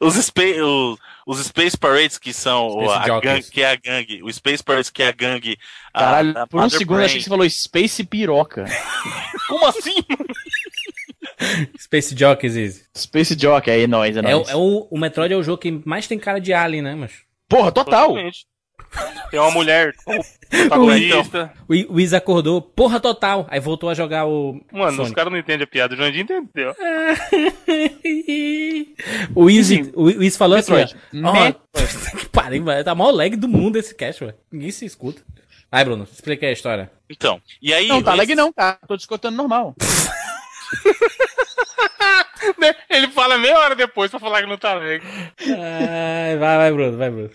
os, 0.00 0.14
spa- 0.24 0.42
os, 0.62 0.98
os 1.26 1.46
Space 1.46 1.76
Parades, 1.76 2.18
que 2.18 2.32
são 2.32 2.66
o- 2.68 2.88
Space 2.90 3.10
a 3.10 3.20
gangue, 3.20 3.50
que 3.50 3.62
é 3.62 3.70
a 3.70 3.76
gangue, 3.76 4.22
o 4.22 4.32
Space 4.32 4.62
Parades, 4.62 4.90
que 4.90 5.02
é 5.02 5.08
a 5.08 5.12
gangue. 5.12 5.56
a- 5.94 6.00
Caralho, 6.00 6.38
a 6.38 6.46
por 6.46 6.60
um 6.62 6.68
segundo 6.68 6.90
eu 6.90 6.96
Brain. 6.96 7.06
achei 7.06 7.18
que 7.18 7.24
você 7.24 7.30
falou 7.30 7.48
Space 7.48 8.04
Piroca. 8.04 8.64
Como 9.48 9.66
assim? 9.66 9.94
Space 11.78 12.14
Jockeys, 12.16 12.56
Easy. 12.56 12.84
Space 12.96 13.36
Jockey, 13.38 13.70
aí 13.70 13.82
é 13.82 13.86
nóis, 13.86 14.16
é 14.16 14.20
É, 14.20 14.22
nóis. 14.22 14.48
o- 14.48 14.50
é 14.50 14.56
o, 14.56 14.88
o 14.90 14.98
Metroid 14.98 15.32
é 15.32 15.36
o 15.36 15.42
jogo 15.42 15.58
que 15.58 15.70
mais 15.84 16.06
tem 16.06 16.18
cara 16.18 16.40
de 16.40 16.52
Alien, 16.52 16.82
né, 16.82 16.94
macho? 16.94 17.22
Porra, 17.52 17.70
total. 17.70 18.08
Totalmente. 18.08 18.46
Tem 19.30 19.38
uma 19.38 19.50
mulher 19.50 19.94
protagonista. 20.50 21.52
O, 21.68 21.74
o 21.94 22.00
Izzy 22.00 22.16
acordou, 22.16 22.62
porra 22.62 22.98
total. 22.98 23.46
Aí 23.50 23.60
voltou 23.60 23.90
a 23.90 23.94
jogar 23.94 24.26
o. 24.26 24.60
Mano, 24.72 24.90
os 24.90 24.96
Sonic. 24.96 25.14
caras 25.14 25.32
não 25.32 25.38
entendem 25.38 25.64
a 25.64 25.66
piada. 25.66 25.94
O 25.94 25.96
Jandir 25.96 26.22
entendeu. 26.22 26.74
o 29.34 29.50
Izzy 29.50 29.92
falou 30.36 30.58
assim: 30.58 30.72
Metroid. 30.72 30.96
ó, 31.24 31.48
ó, 31.48 31.52
que 32.18 32.26
pariu, 32.26 32.64
velho. 32.64 32.84
Tá 32.84 32.94
mó 32.94 33.10
lag 33.10 33.34
do 33.36 33.48
mundo 33.48 33.76
esse 33.76 33.94
cast, 33.94 34.24
velho. 34.24 34.36
Ninguém 34.50 34.70
se 34.70 34.86
escuta. 34.86 35.22
Vai, 35.70 35.84
Bruno, 35.84 36.08
explica 36.10 36.46
aí 36.46 36.50
a 36.50 36.54
história. 36.54 36.90
Então, 37.08 37.40
e 37.60 37.72
aí. 37.72 37.88
Não, 37.88 38.02
tá 38.02 38.14
lag 38.14 38.34
não, 38.34 38.52
cara. 38.52 38.78
Tô 38.86 38.96
discutando 38.96 39.36
normal. 39.36 39.74
Ele 42.90 43.08
fala 43.08 43.38
meia 43.38 43.58
hora 43.58 43.74
depois 43.74 44.10
pra 44.10 44.20
falar 44.20 44.42
que 44.42 44.48
não 44.48 44.58
tá 44.58 44.72
alegre. 44.72 45.06
Ai, 45.40 46.36
vai, 46.36 46.56
vai, 46.56 46.72
Bruno, 46.72 46.98
vai, 46.98 47.10
Bruno. 47.10 47.30